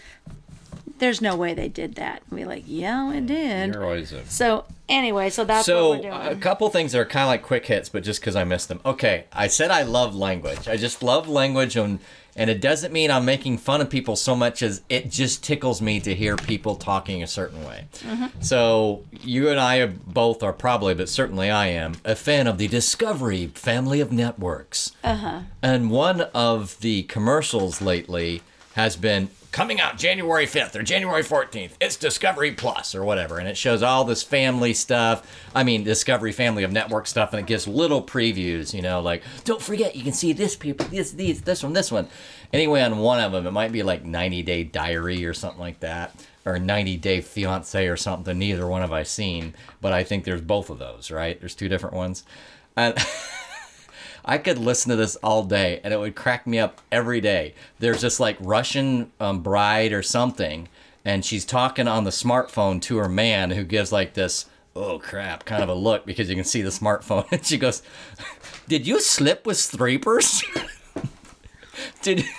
There's 0.99 1.21
no 1.21 1.35
way 1.35 1.53
they 1.53 1.67
did 1.69 1.93
that. 1.95 2.23
And 2.27 2.39
be 2.39 2.45
like, 2.45 2.63
"Yeah, 2.65 3.11
it 3.13 3.27
did." 3.27 3.75
You're 3.75 3.83
always 3.83 4.11
a 4.13 4.25
So, 4.25 4.65
anyway, 4.89 5.29
so 5.29 5.43
that's 5.45 5.67
So 5.67 5.89
what 5.89 6.03
we're 6.03 6.09
doing. 6.09 6.27
a 6.27 6.35
couple 6.35 6.67
things 6.69 6.91
that 6.93 6.99
are 6.99 7.05
kind 7.05 7.21
of 7.21 7.27
like 7.27 7.43
quick 7.43 7.67
hits, 7.67 7.87
but 7.89 8.03
just 8.03 8.19
because 8.19 8.35
I 8.35 8.43
missed 8.45 8.67
them. 8.67 8.79
Okay, 8.83 9.25
I 9.31 9.45
said 9.45 9.69
I 9.69 9.83
love 9.83 10.15
language. 10.15 10.67
I 10.67 10.75
just 10.75 11.03
love 11.03 11.27
language, 11.29 11.75
and 11.75 11.99
and 12.37 12.49
it 12.49 12.61
doesn't 12.61 12.93
mean 12.93 13.09
I'm 13.09 13.25
making 13.25 13.57
fun 13.57 13.81
of 13.81 13.89
people 13.89 14.15
so 14.15 14.35
much 14.35 14.61
as 14.61 14.81
it 14.89 15.09
just 15.09 15.43
tickles 15.43 15.81
me 15.81 15.99
to 16.01 16.13
hear 16.13 16.37
people 16.37 16.75
talking 16.75 17.23
a 17.23 17.27
certain 17.27 17.65
way. 17.65 17.87
Mm-hmm. 17.99 18.41
So 18.41 19.03
you 19.11 19.49
and 19.49 19.59
I 19.59 19.77
are 19.77 19.87
both 19.87 20.43
are 20.43 20.53
probably, 20.53 20.93
but 20.93 21.09
certainly 21.09 21.49
I 21.49 21.67
am 21.67 21.95
a 22.05 22.15
fan 22.15 22.47
of 22.47 22.59
the 22.59 22.67
Discovery 22.67 23.47
family 23.47 23.99
of 23.99 24.11
networks. 24.11 24.91
Uh-huh. 25.03 25.41
And 25.61 25.89
one 25.89 26.21
of 26.21 26.79
the 26.79 27.03
commercials 27.03 27.81
lately 27.81 28.43
has 28.75 28.95
been 28.95 29.29
coming 29.51 29.79
out 29.79 29.97
January 29.97 30.45
5th 30.45 30.75
or 30.75 30.83
January 30.83 31.23
14th. 31.23 31.71
It's 31.79 31.95
Discovery 31.95 32.51
Plus 32.51 32.93
or 32.93 33.03
whatever. 33.03 33.39
And 33.39 33.47
it 33.47 33.57
shows 33.57 33.81
all 33.81 34.03
this 34.03 34.23
family 34.23 34.73
stuff. 34.73 35.25
I 35.55 35.63
mean, 35.63 35.83
Discovery 35.83 36.31
family 36.31 36.63
of 36.63 36.71
network 36.71 37.07
stuff. 37.07 37.33
And 37.33 37.39
it 37.39 37.45
gives 37.45 37.67
little 37.67 38.03
previews, 38.03 38.73
you 38.73 38.81
know, 38.81 39.01
like, 39.01 39.23
don't 39.45 39.61
forget, 39.61 39.95
you 39.95 40.03
can 40.03 40.13
see 40.13 40.33
this 40.33 40.55
people, 40.55 40.85
this, 40.87 41.11
these, 41.11 41.41
this 41.41 41.63
one, 41.63 41.73
this 41.73 41.91
one. 41.91 42.07
Anyway, 42.53 42.81
on 42.81 42.97
one 42.99 43.19
of 43.19 43.31
them, 43.31 43.47
it 43.47 43.51
might 43.51 43.71
be 43.71 43.83
like 43.83 44.05
90 44.05 44.43
Day 44.43 44.63
Diary 44.63 45.25
or 45.25 45.33
something 45.33 45.59
like 45.59 45.79
that. 45.79 46.15
Or 46.45 46.59
90 46.59 46.97
Day 46.97 47.21
Fiance 47.21 47.87
or 47.87 47.97
something. 47.97 48.37
Neither 48.37 48.67
one 48.67 48.81
have 48.81 48.93
I 48.93 49.03
seen. 49.03 49.53
But 49.81 49.93
I 49.93 50.03
think 50.03 50.23
there's 50.23 50.41
both 50.41 50.69
of 50.69 50.79
those, 50.79 51.11
right? 51.11 51.39
There's 51.39 51.55
two 51.55 51.69
different 51.69 51.95
ones. 51.95 52.23
And. 52.75 52.97
I 54.29 54.37
could 54.37 54.59
listen 54.59 54.89
to 54.89 54.97
this 54.97 55.15
all 55.23 55.45
day 55.45 55.79
and 55.83 55.93
it 55.93 55.99
would 55.99 56.15
crack 56.15 56.45
me 56.45 56.59
up 56.59 56.81
every 56.91 57.21
day. 57.21 57.55
There's 57.79 58.01
this 58.01 58.19
like 58.19 58.35
Russian 58.41 59.11
um, 59.21 59.41
bride 59.41 59.93
or 59.93 60.03
something, 60.03 60.67
and 61.05 61.23
she's 61.23 61.45
talking 61.45 61.87
on 61.87 62.03
the 62.03 62.09
smartphone 62.09 62.81
to 62.83 62.97
her 62.97 63.07
man 63.07 63.51
who 63.51 63.63
gives 63.63 63.93
like 63.93 64.15
this, 64.15 64.45
oh 64.75 64.99
crap, 64.99 65.45
kind 65.45 65.63
of 65.63 65.69
a 65.69 65.73
look 65.73 66.05
because 66.05 66.29
you 66.29 66.35
can 66.35 66.43
see 66.43 66.61
the 66.61 66.69
smartphone. 66.69 67.25
And 67.31 67.45
she 67.45 67.57
goes, 67.57 67.81
Did 68.67 68.85
you 68.85 68.99
slip 68.99 69.45
with 69.45 69.55
streepers? 69.55 70.43
Did. 72.01 72.25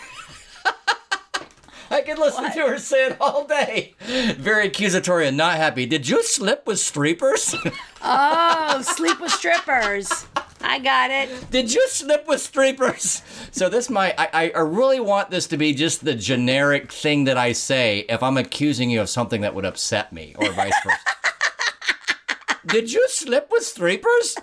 I 1.90 2.02
could 2.02 2.18
listen 2.18 2.52
to 2.52 2.68
her 2.68 2.78
say 2.78 3.06
it 3.06 3.16
all 3.18 3.46
day. 3.46 3.94
Very 4.36 4.66
accusatory 4.66 5.26
and 5.26 5.38
not 5.38 5.56
happy. 5.56 5.86
Did 5.86 6.06
you 6.06 6.22
slip 6.22 6.66
with 6.66 6.80
strippers? 6.80 7.54
oh, 8.02 8.82
sleep 8.82 9.18
with 9.20 9.32
strippers. 9.32 10.26
I 10.60 10.78
got 10.78 11.10
it. 11.10 11.50
Did 11.50 11.72
you 11.72 11.86
slip 11.88 12.26
with 12.26 12.40
streepers? 12.40 13.22
So 13.52 13.68
this 13.68 13.88
might 13.88 14.14
I, 14.18 14.50
I 14.54 14.60
really 14.60 15.00
want 15.00 15.30
this 15.30 15.46
to 15.48 15.56
be 15.56 15.74
just 15.74 16.04
the 16.04 16.14
generic 16.14 16.92
thing 16.92 17.24
that 17.24 17.36
I 17.38 17.52
say 17.52 18.04
if 18.08 18.22
I'm 18.22 18.36
accusing 18.36 18.90
you 18.90 19.00
of 19.00 19.08
something 19.08 19.40
that 19.42 19.54
would 19.54 19.64
upset 19.64 20.12
me 20.12 20.34
or 20.38 20.50
vice 20.52 20.74
versa. 20.84 20.98
Did 22.66 22.92
you 22.92 23.06
slip 23.08 23.48
with 23.50 23.62
streepers? 23.62 24.36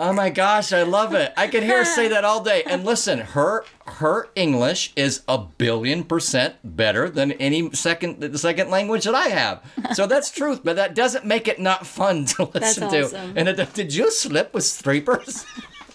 Oh 0.00 0.12
my 0.12 0.30
gosh, 0.30 0.72
I 0.72 0.82
love 0.84 1.12
it. 1.14 1.32
I 1.36 1.48
could 1.48 1.64
hear 1.64 1.78
her 1.78 1.84
say 1.84 2.06
that 2.08 2.24
all 2.24 2.42
day. 2.42 2.62
And 2.64 2.84
listen, 2.84 3.18
her 3.18 3.64
her 3.86 4.28
English 4.36 4.92
is 4.94 5.22
a 5.26 5.38
billion 5.38 6.04
percent 6.04 6.54
better 6.62 7.10
than 7.10 7.32
any 7.32 7.72
second 7.72 8.20
the 8.20 8.38
second 8.38 8.70
language 8.70 9.04
that 9.04 9.14
I 9.14 9.28
have. 9.28 9.62
So 9.94 10.06
that's 10.06 10.30
truth, 10.30 10.60
but 10.62 10.76
that 10.76 10.94
doesn't 10.94 11.24
make 11.24 11.48
it 11.48 11.58
not 11.58 11.84
fun 11.86 12.26
to 12.26 12.44
listen 12.54 12.88
to. 12.90 13.04
awesome. 13.06 13.32
And 13.36 13.48
it, 13.48 13.74
did 13.74 13.92
you 13.92 14.10
slip 14.12 14.54
with 14.54 14.64
streepers? 14.64 15.44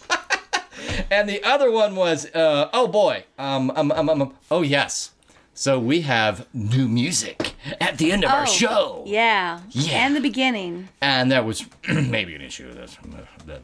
and 1.11 1.29
the 1.29 1.43
other 1.43 1.71
one 1.71 1.95
was, 1.95 2.25
uh, 2.33 2.69
oh 2.73 2.87
boy, 2.87 3.23
um, 3.37 3.71
um, 3.75 3.91
um, 3.91 4.09
um, 4.09 4.33
oh 4.51 4.61
yes. 4.63 5.11
So 5.55 5.79
we 5.79 6.01
have 6.01 6.47
new 6.51 6.87
music 6.87 7.53
at 7.79 7.99
the 7.99 8.11
end 8.11 8.23
of 8.25 8.31
our 8.31 8.41
Oh, 8.41 8.45
show. 8.45 9.03
Yeah. 9.05 9.59
Yeah. 9.69 10.05
And 10.05 10.15
the 10.15 10.19
beginning. 10.19 10.89
And 10.99 11.31
that 11.31 11.45
was 11.45 11.65
maybe 11.87 12.33
an 12.33 12.41
issue 12.41 12.73
that, 12.73 12.97
that 13.45 13.61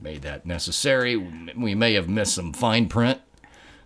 made 0.00 0.22
that 0.22 0.46
necessary. 0.46 1.16
We 1.16 1.74
may 1.74 1.94
have 1.94 2.08
missed 2.08 2.34
some 2.34 2.52
fine 2.52 2.88
print, 2.88 3.20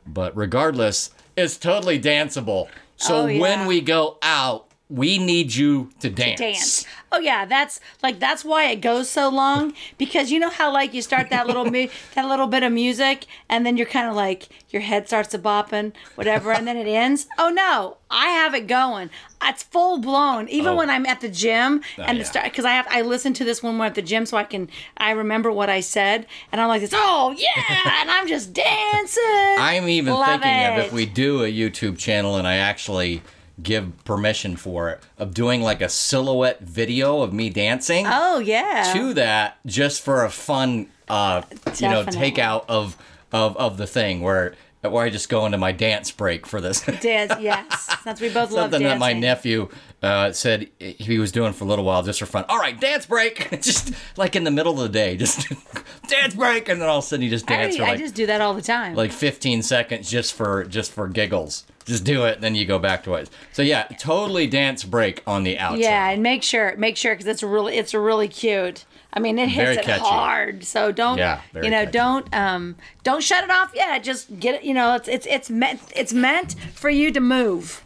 but 0.07 0.37
regardless, 0.37 1.11
it's 1.37 1.57
totally 1.57 2.01
danceable. 2.01 2.69
So 2.97 3.23
Oh, 3.23 3.27
yeah. 3.27 3.41
when 3.41 3.67
we 3.67 3.81
go 3.81 4.19
out, 4.23 4.69
we 4.95 5.19
need 5.19 5.55
you 5.55 5.91
to 6.01 6.09
dance. 6.11 6.39
dance. 6.41 6.87
Oh 7.11 7.19
yeah, 7.19 7.45
that's 7.45 7.81
like 8.03 8.19
that's 8.19 8.45
why 8.45 8.65
it 8.71 8.77
goes 8.81 9.09
so 9.09 9.29
long 9.29 9.73
because 9.99 10.31
you 10.33 10.39
know 10.39 10.51
how 10.51 10.73
like 10.73 10.95
you 10.95 11.03
start 11.03 11.31
that 11.31 11.47
little 11.47 11.65
mu- 11.65 11.89
that 12.15 12.27
little 12.27 12.47
bit 12.47 12.63
of 12.63 12.73
music 12.73 13.27
and 13.49 13.65
then 13.65 13.77
you're 13.77 13.87
kind 13.87 14.09
of 14.09 14.15
like 14.17 14.49
your 14.71 14.83
head 14.83 15.07
starts 15.07 15.29
to 15.31 15.39
bopping 15.39 15.93
whatever 16.17 16.53
and 16.53 16.67
then 16.67 16.77
it 16.77 16.87
ends. 16.89 17.27
Oh 17.39 17.51
no, 17.51 17.99
I 18.11 18.27
have 18.29 18.55
it 18.55 18.67
going. 18.67 19.11
It's 19.47 19.63
full 19.63 19.99
blown. 19.99 20.49
Even 20.49 20.73
Oh. 20.73 20.77
when 20.77 20.91
I'm 20.91 21.07
at 21.07 21.21
the 21.21 21.29
gym 21.29 21.83
oh, 21.99 22.03
and 22.03 22.17
yeah. 22.17 22.23
the 22.23 22.29
start 22.29 22.45
because 22.47 22.65
I 22.65 22.73
have 22.73 22.87
I 22.91 23.03
listen 23.03 23.33
to 23.35 23.45
this 23.45 23.63
when 23.63 23.79
we're 23.79 23.87
at 23.87 23.95
the 23.95 24.03
gym 24.03 24.27
so 24.27 24.37
I 24.37 24.45
can 24.45 24.69
I 24.97 25.11
remember 25.13 25.53
what 25.53 25.69
I 25.71 25.81
said 25.81 26.27
and 26.51 26.61
I'm 26.61 26.69
like 26.69 26.81
this. 26.81 26.91
Oh 26.95 27.35
yeah, 27.39 28.01
and 28.01 28.11
I'm 28.11 28.27
just 28.27 28.53
dancing. 28.65 29.23
I'm 29.59 29.89
even 29.89 30.15
Love 30.15 30.41
thinking 30.41 30.79
of 30.81 30.87
if 30.87 30.93
we 30.93 31.07
do 31.07 31.45
a 31.45 31.49
YouTube 31.53 31.97
channel 31.99 32.37
and 32.37 32.47
I 32.49 32.57
actually 32.57 33.23
give 33.63 34.05
permission 34.05 34.57
for 34.57 34.91
it, 34.91 35.01
of 35.19 35.33
doing 35.35 35.63
like 35.63 35.81
a 35.81 35.89
silhouette 35.89 36.61
video 36.61 37.21
of 37.23 37.33
me 37.33 37.49
dancing 37.51 38.05
Oh 38.09 38.39
yeah. 38.41 38.93
to 38.95 39.15
that 39.15 39.59
just 39.65 40.03
for 40.03 40.25
a 40.25 40.31
fun, 40.31 40.89
uh, 41.09 41.43
you 41.79 41.89
know, 41.89 42.05
Definitely. 42.05 42.33
takeout 42.33 42.65
of, 42.69 42.97
of, 43.33 43.57
of 43.57 43.77
the 43.77 43.87
thing 43.87 44.21
where, 44.23 44.55
where 44.83 45.05
I 45.07 45.11
just 45.11 45.29
go 45.29 45.47
into 45.47 45.57
my 45.59 45.73
dance 45.73 46.11
break 46.11 46.47
for 46.47 46.61
this. 46.61 46.81
Dance, 47.01 47.33
yes. 47.41 47.97
That's 48.05 48.21
we 48.21 48.29
both 48.29 48.51
love 48.51 48.65
Something 48.73 48.81
dancing. 48.83 48.99
that 48.99 48.99
my 48.99 49.13
nephew 49.13 49.69
uh, 50.05 50.33
said 50.33 50.69
he 50.79 51.19
was 51.19 51.33
doing 51.33 51.53
for 51.53 51.65
a 51.65 51.67
little 51.67 51.85
while 51.85 52.03
just 52.03 52.21
for 52.21 52.27
fun. 52.27 52.45
All 52.49 52.59
right, 52.59 52.79
dance 52.79 53.07
break. 53.07 53.51
just 53.63 53.93
like 54.17 54.37
in 54.37 54.45
the 54.45 54.51
middle 54.51 54.73
of 54.73 54.79
the 54.81 54.89
day, 54.89 55.17
just 55.17 55.49
dance 56.09 56.35
break, 56.35 56.69
and 56.69 56.81
then 56.81 56.89
all 56.89 56.99
of 56.99 57.05
a 57.05 57.07
sudden 57.07 57.25
you 57.25 57.31
just 57.31 57.51
I, 57.51 57.57
dance 57.57 57.77
for 57.77 57.85
I 57.85 57.89
like 57.89 57.99
just 57.99 58.15
do 58.15 58.27
that 58.27 58.41
all 58.41 58.55
the 58.55 58.63
time. 58.63 58.95
like 58.95 59.13
15 59.13 59.63
seconds 59.63 60.11
just 60.11 60.35
for 60.35 60.65
just 60.65 60.93
for 60.93 61.09
giggles. 61.09 61.65
Just 61.87 62.05
do 62.05 62.25
it, 62.25 62.41
then 62.41 62.55
you 62.55 62.65
go 62.65 62.79
back 62.79 63.05
to 63.05 63.15
it. 63.15 63.29
So 63.53 63.61
yeah, 63.61 63.85
totally 63.99 64.47
dance 64.47 64.85
break 64.85 65.23
on 65.27 65.43
the 65.43 65.57
outro. 65.57 65.81
Yeah, 65.81 66.09
and 66.11 66.23
make 66.23 66.43
sure, 66.43 66.75
make 66.79 66.97
sure, 66.97 67.15
because 67.15 67.27
it's 67.27 67.43
really, 67.43 67.77
it's 67.77 67.93
really 67.93 68.27
cute. 68.27 68.87
I 69.13 69.21
mean, 69.21 69.39
it 69.39 69.51
hits 69.51 69.57
Very 69.65 69.77
it 69.77 69.85
catchy. 69.85 70.03
hard. 70.03 70.65
So 70.65 70.93
don't, 70.93 71.19
Yeah, 71.19 71.43
you 71.55 71.69
know, 71.69 71.85
catchy. 71.85 71.91
don't, 71.93 72.35
um, 72.35 72.77
don't 73.03 73.23
shut 73.23 73.45
it 73.45 73.51
off 73.51 73.73
yet. 73.75 74.03
Just 74.03 74.41
get 74.41 74.57
it. 74.57 74.65
You 74.65 74.73
know, 74.73 74.95
it's, 74.95 75.09
it's, 75.09 75.27
it's 75.27 75.51
meant, 75.51 75.81
it's 75.95 76.15
meant 76.15 76.55
for 76.75 76.89
you 76.89 77.13
to 77.13 77.21
move. 77.21 77.84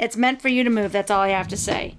It's 0.00 0.16
meant 0.16 0.40
for 0.40 0.48
you 0.48 0.64
to 0.64 0.70
move. 0.70 0.92
That's 0.92 1.10
all 1.10 1.20
I 1.20 1.28
have 1.28 1.48
to 1.48 1.58
say. 1.58 1.96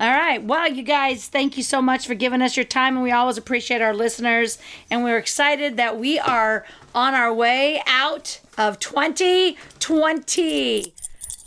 All 0.00 0.10
right. 0.10 0.42
Well, 0.42 0.68
you 0.70 0.82
guys, 0.82 1.28
thank 1.28 1.56
you 1.56 1.62
so 1.62 1.80
much 1.80 2.06
for 2.06 2.14
giving 2.14 2.42
us 2.42 2.56
your 2.56 2.64
time, 2.64 2.96
and 2.96 3.04
we 3.04 3.12
always 3.12 3.38
appreciate 3.38 3.80
our 3.80 3.94
listeners. 3.94 4.58
And 4.90 5.02
we're 5.04 5.16
excited 5.16 5.78
that 5.78 5.98
we 5.98 6.18
are 6.18 6.66
on 6.94 7.14
our 7.14 7.32
way 7.32 7.82
out 7.86 8.40
of 8.58 8.78
2020. 8.80 10.92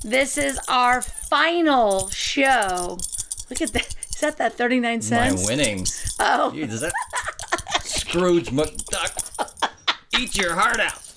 This 0.04 0.38
is 0.38 0.60
our 0.70 1.02
final 1.02 2.08
show. 2.10 2.98
Look 3.50 3.62
at 3.62 3.74
that. 3.74 3.94
Is 4.10 4.22
that 4.22 4.38
that 4.38 4.54
39 4.54 5.02
cents? 5.02 5.44
My 5.44 5.50
winnings. 5.56 6.16
Oh. 6.20 6.52
Dude, 6.52 6.72
is 6.72 6.80
that 6.82 6.94
Scrooge 7.84 8.52
McDuck? 8.52 9.70
Eat 10.18 10.38
your 10.38 10.56
heart 10.56 10.80
out. 10.80 11.09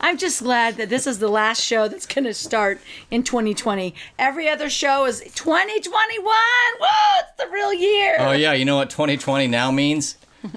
I'm 0.00 0.18
just 0.18 0.42
glad 0.42 0.76
that 0.76 0.88
this 0.90 1.06
is 1.06 1.18
the 1.18 1.28
last 1.28 1.62
show 1.62 1.88
that's 1.88 2.06
going 2.06 2.24
to 2.24 2.34
start 2.34 2.80
in 3.10 3.22
2020. 3.22 3.94
Every 4.18 4.48
other 4.48 4.68
show 4.68 5.06
is 5.06 5.20
2021. 5.20 6.24
Whoa, 6.24 7.20
it's 7.20 7.42
the 7.42 7.48
real 7.50 7.72
year. 7.72 8.16
Oh 8.18 8.32
yeah, 8.32 8.52
you 8.52 8.64
know 8.64 8.76
what 8.76 8.90
2020 8.90 9.46
now 9.46 9.70
means? 9.70 10.16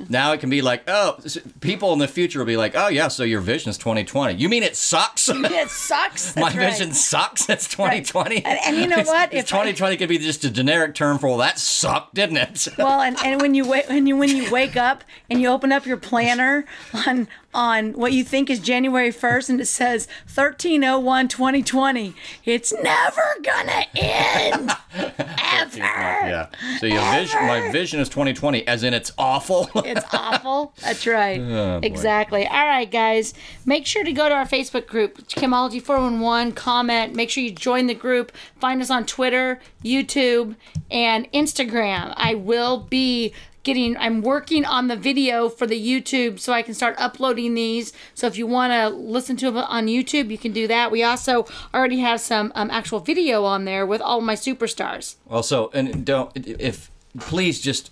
Now 0.10 0.34
it 0.34 0.42
can 0.42 0.50
be 0.50 0.62
like, 0.62 0.84
oh, 0.90 1.18
people 1.62 1.94
in 1.94 2.00
the 2.00 2.10
future 2.10 2.40
will 2.40 2.46
be 2.46 2.58
like, 2.58 2.74
oh 2.76 2.90
yeah, 2.90 3.08
so 3.08 3.24
your 3.24 3.40
vision 3.40 3.70
is 3.70 3.78
2020. 3.78 4.34
You 4.34 4.50
mean 4.50 4.62
it 4.62 4.76
sucks? 4.76 5.30
It 5.30 5.70
sucks. 5.70 6.36
My 6.36 6.42
right. 6.50 6.56
vision 6.56 6.92
sucks. 6.92 7.48
It's 7.50 7.70
2020. 7.70 8.44
And- 8.44 8.60
and 8.66 8.76
you 8.76 8.88
know 8.88 9.02
what? 9.04 9.34
It's 9.34 9.50
If 9.50 9.56
I- 9.56 9.60
2020 9.72 9.96
could 9.96 10.10
be 10.10 10.18
just 10.18 10.44
a 10.44 10.50
generic 10.52 10.94
term 10.94 11.20
for 11.20 11.28
well, 11.30 11.38
that 11.38 11.58
sucked, 11.58 12.16
didn't 12.16 12.36
it? 12.36 12.68
Well, 12.78 13.00
and, 13.00 13.16
and 13.24 13.40
when 13.40 13.56
you 13.56 13.66
wait, 13.66 13.88
when 13.88 14.08
you 14.08 14.18
when 14.18 14.36
you 14.36 14.52
wake 14.52 14.76
up 14.76 15.06
and 15.30 15.42
you 15.42 15.48
open 15.48 15.72
up 15.72 15.86
your 15.86 15.96
planner 15.96 16.66
on 17.08 17.30
on 17.58 17.94
what 17.94 18.14
you 18.14 18.24
think 18.24 18.52
is 18.52 18.60
January 18.60 19.10
1st 19.10 19.50
and 19.50 19.60
it 19.60 19.66
says 19.66 20.08
1301-2020, 20.28 22.14
it's 22.46 22.72
never 22.72 23.36
gonna 23.42 23.84
end. 23.96 24.72
Ever. 24.94 25.78
Oh 25.78 26.28
yeah. 26.28 26.48
So 26.80 26.86
your 26.86 27.02
vision, 27.12 27.48
my 27.48 27.72
vision 27.72 28.00
is 28.00 28.10
2020, 28.10 28.68
as 28.68 28.84
in 28.84 28.94
it's 28.94 29.12
awful. 29.18 29.70
It's 29.88 30.06
awful. 30.14 30.74
That's 30.82 31.08
right. 31.08 31.40
Oh, 31.40 31.80
exactly. 31.82 32.46
All 32.46 32.66
right, 32.66 32.90
guys. 32.90 33.34
Make 33.66 33.86
sure 33.86 34.04
to 34.04 34.12
go 34.12 34.28
to 34.28 34.36
our 34.36 34.46
Facebook 34.46 34.86
group, 34.86 35.28
Kimology 35.30 35.82
411, 35.82 36.52
comment. 36.54 37.16
Make 37.16 37.30
sure 37.30 37.42
you 37.44 37.52
join 37.52 37.88
the 37.88 37.94
group. 37.94 38.34
Find 38.60 38.82
us 38.82 38.90
on 38.90 39.06
Twitter, 39.06 39.60
YouTube, 39.84 40.56
and 40.92 41.32
Instagram. 41.32 42.14
I 42.18 42.36
will 42.36 42.80
be 42.80 43.34
getting 43.68 43.98
I'm 43.98 44.22
working 44.22 44.64
on 44.66 44.88
the 44.88 44.96
video 44.96 45.50
for 45.50 45.68
the 45.68 45.80
YouTube 45.80 46.40
so 46.40 46.54
I 46.54 46.62
can 46.62 46.74
start 46.74 46.96
uploading 46.98 47.54
these. 47.54 47.92
So 48.16 48.26
if 48.26 48.38
you 48.38 48.48
want 48.48 48.72
to 48.72 48.88
listen 48.88 49.36
to 49.38 49.52
them 49.52 49.58
on 49.58 49.88
YouTube, 49.88 50.32
you 50.32 50.38
can 50.38 50.54
do 50.54 50.68
that. 50.68 50.90
We 50.90 51.04
also 51.04 51.46
already 51.74 52.00
have 52.00 52.22
some 52.22 52.54
um, 52.56 52.72
actual 52.72 53.02
video 53.02 53.44
on 53.44 53.66
there 53.66 53.86
with 53.86 54.00
all 54.02 54.22
my 54.22 54.36
superstars. 54.36 55.18
Also, 55.30 55.70
and 55.74 56.06
don't 56.06 56.32
if 56.36 56.90
please 57.20 57.60
just 57.60 57.92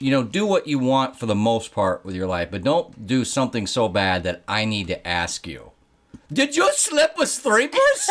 you 0.00 0.10
know 0.10 0.24
do 0.24 0.44
what 0.44 0.66
you 0.66 0.80
want 0.80 1.16
for 1.16 1.26
the 1.26 1.36
most 1.36 1.72
part 1.72 2.04
with 2.04 2.16
your 2.16 2.26
life, 2.26 2.50
but 2.50 2.64
don't 2.64 3.06
do 3.06 3.24
something 3.24 3.68
so 3.68 3.88
bad 3.88 4.24
that 4.24 4.42
I 4.48 4.64
need 4.64 4.88
to 4.88 5.06
ask 5.06 5.46
you. 5.46 5.70
Did 6.32 6.56
you 6.56 6.68
slip 6.74 7.16
with 7.16 7.28
strippers? 7.28 8.10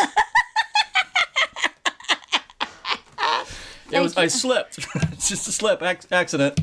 it 3.92 4.00
was 4.00 4.16
I 4.16 4.28
slipped. 4.28 4.78
it's 5.12 5.28
just 5.34 5.46
a 5.46 5.52
slip 5.52 5.82
ac- 5.82 6.08
accident. 6.10 6.58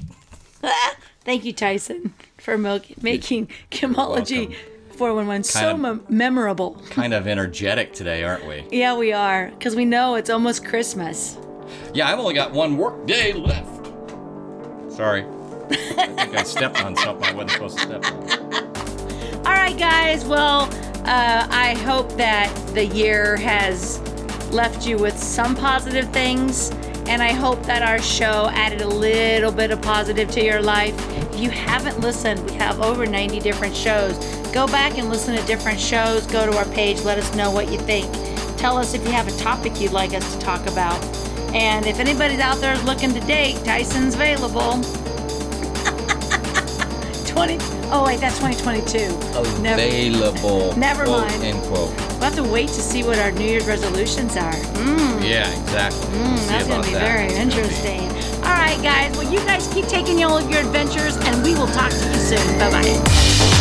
Thank 1.23 1.45
you, 1.45 1.53
Tyson, 1.53 2.13
for 2.37 2.57
milk, 2.57 2.85
making 3.03 3.49
Kimology 3.71 4.55
411 4.91 5.43
so 5.43 5.77
mem- 5.77 6.05
memorable. 6.09 6.81
Kind 6.89 7.13
of 7.13 7.27
energetic 7.27 7.93
today, 7.93 8.23
aren't 8.23 8.47
we? 8.47 8.65
Yeah, 8.71 8.95
we 8.97 9.13
are, 9.13 9.49
because 9.51 9.75
we 9.75 9.85
know 9.85 10.15
it's 10.15 10.29
almost 10.29 10.65
Christmas. 10.65 11.37
Yeah, 11.93 12.09
I've 12.09 12.19
only 12.19 12.33
got 12.33 12.51
one 12.51 12.77
work 12.77 13.05
day 13.05 13.33
left. 13.33 13.85
Sorry. 14.91 15.23
I 15.71 16.07
think 16.07 16.35
I 16.35 16.43
stepped 16.43 16.83
on 16.83 16.95
something 16.95 17.27
I 17.29 17.33
wasn't 17.33 17.51
supposed 17.51 17.77
to 17.77 17.83
step 17.83 18.05
on. 18.05 18.65
All 19.45 19.53
right, 19.53 19.77
guys. 19.77 20.25
Well, 20.25 20.63
uh, 21.05 21.47
I 21.49 21.75
hope 21.85 22.11
that 22.17 22.51
the 22.73 22.85
year 22.85 23.37
has 23.37 23.99
left 24.51 24.87
you 24.87 24.97
with 24.97 25.17
some 25.17 25.55
positive 25.55 26.09
things, 26.11 26.71
and 27.09 27.21
I 27.23 27.31
hope 27.33 27.63
that 27.63 27.81
our 27.81 27.99
show 28.01 28.49
added 28.53 28.81
a 28.81 28.87
little 28.87 29.51
bit 29.51 29.71
of 29.71 29.81
positive 29.81 30.29
to 30.31 30.43
your 30.45 30.61
life. 30.61 30.93
If 31.17 31.39
you 31.39 31.49
haven't 31.49 31.99
listened, 32.01 32.39
we 32.49 32.55
have 32.57 32.79
over 32.81 33.05
90 33.07 33.39
different 33.39 33.75
shows. 33.75 34.15
Go 34.53 34.67
back 34.67 34.97
and 34.99 35.09
listen 35.09 35.35
to 35.35 35.43
different 35.47 35.79
shows. 35.79 36.27
Go 36.27 36.49
to 36.49 36.55
our 36.57 36.65
page. 36.65 37.01
Let 37.01 37.17
us 37.17 37.35
know 37.35 37.49
what 37.51 37.71
you 37.71 37.79
think. 37.79 38.11
Tell 38.57 38.77
us 38.77 38.93
if 38.93 39.03
you 39.03 39.11
have 39.11 39.27
a 39.27 39.37
topic 39.37 39.81
you'd 39.81 39.91
like 39.91 40.13
us 40.13 40.33
to 40.35 40.39
talk 40.39 40.65
about. 40.67 41.03
And 41.55 41.87
if 41.87 41.99
anybody's 41.99 42.39
out 42.39 42.57
there 42.57 42.77
looking 42.83 43.11
to 43.13 43.19
date, 43.21 43.55
Tyson's 43.65 44.13
available. 44.13 44.73
20. 47.25 47.57
Oh 47.91 48.03
wait, 48.05 48.19
that's 48.19 48.37
2022. 48.37 49.61
Never- 49.61 49.81
Available. 49.81 50.75
Never 50.77 51.05
quote, 51.05 51.27
mind. 51.27 51.43
End 51.43 51.59
quote. 51.63 52.08
We'll 52.19 52.29
have 52.31 52.35
to 52.35 52.43
wait 52.43 52.67
to 52.67 52.81
see 52.81 53.03
what 53.03 53.17
our 53.17 53.31
New 53.31 53.45
Year's 53.45 53.65
resolutions 53.65 54.35
are. 54.35 54.51
Mm, 54.51 55.23
Yeah, 55.23 55.49
exactly. 55.61 56.05
We'll 56.09 56.35
that's 56.47 56.67
going 56.67 56.81
to 56.81 56.87
be 56.89 56.93
that. 56.95 57.07
very 57.07 57.25
It's 57.27 57.33
gonna 57.37 57.45
be- 57.51 57.57
interesting. 57.61 58.01
All 58.43 58.55
right, 58.55 58.81
guys. 58.83 59.15
Well, 59.17 59.31
you 59.31 59.39
guys 59.39 59.67
keep 59.73 59.85
taking 59.87 60.23
all 60.25 60.37
of 60.37 60.49
your 60.51 60.59
adventures, 60.59 61.15
and 61.17 61.41
we 61.43 61.53
will 61.55 61.67
talk 61.67 61.91
to 61.91 62.07
you 62.09 62.15
soon. 62.15 62.59
Bye 62.59 62.71
bye. 62.71 63.58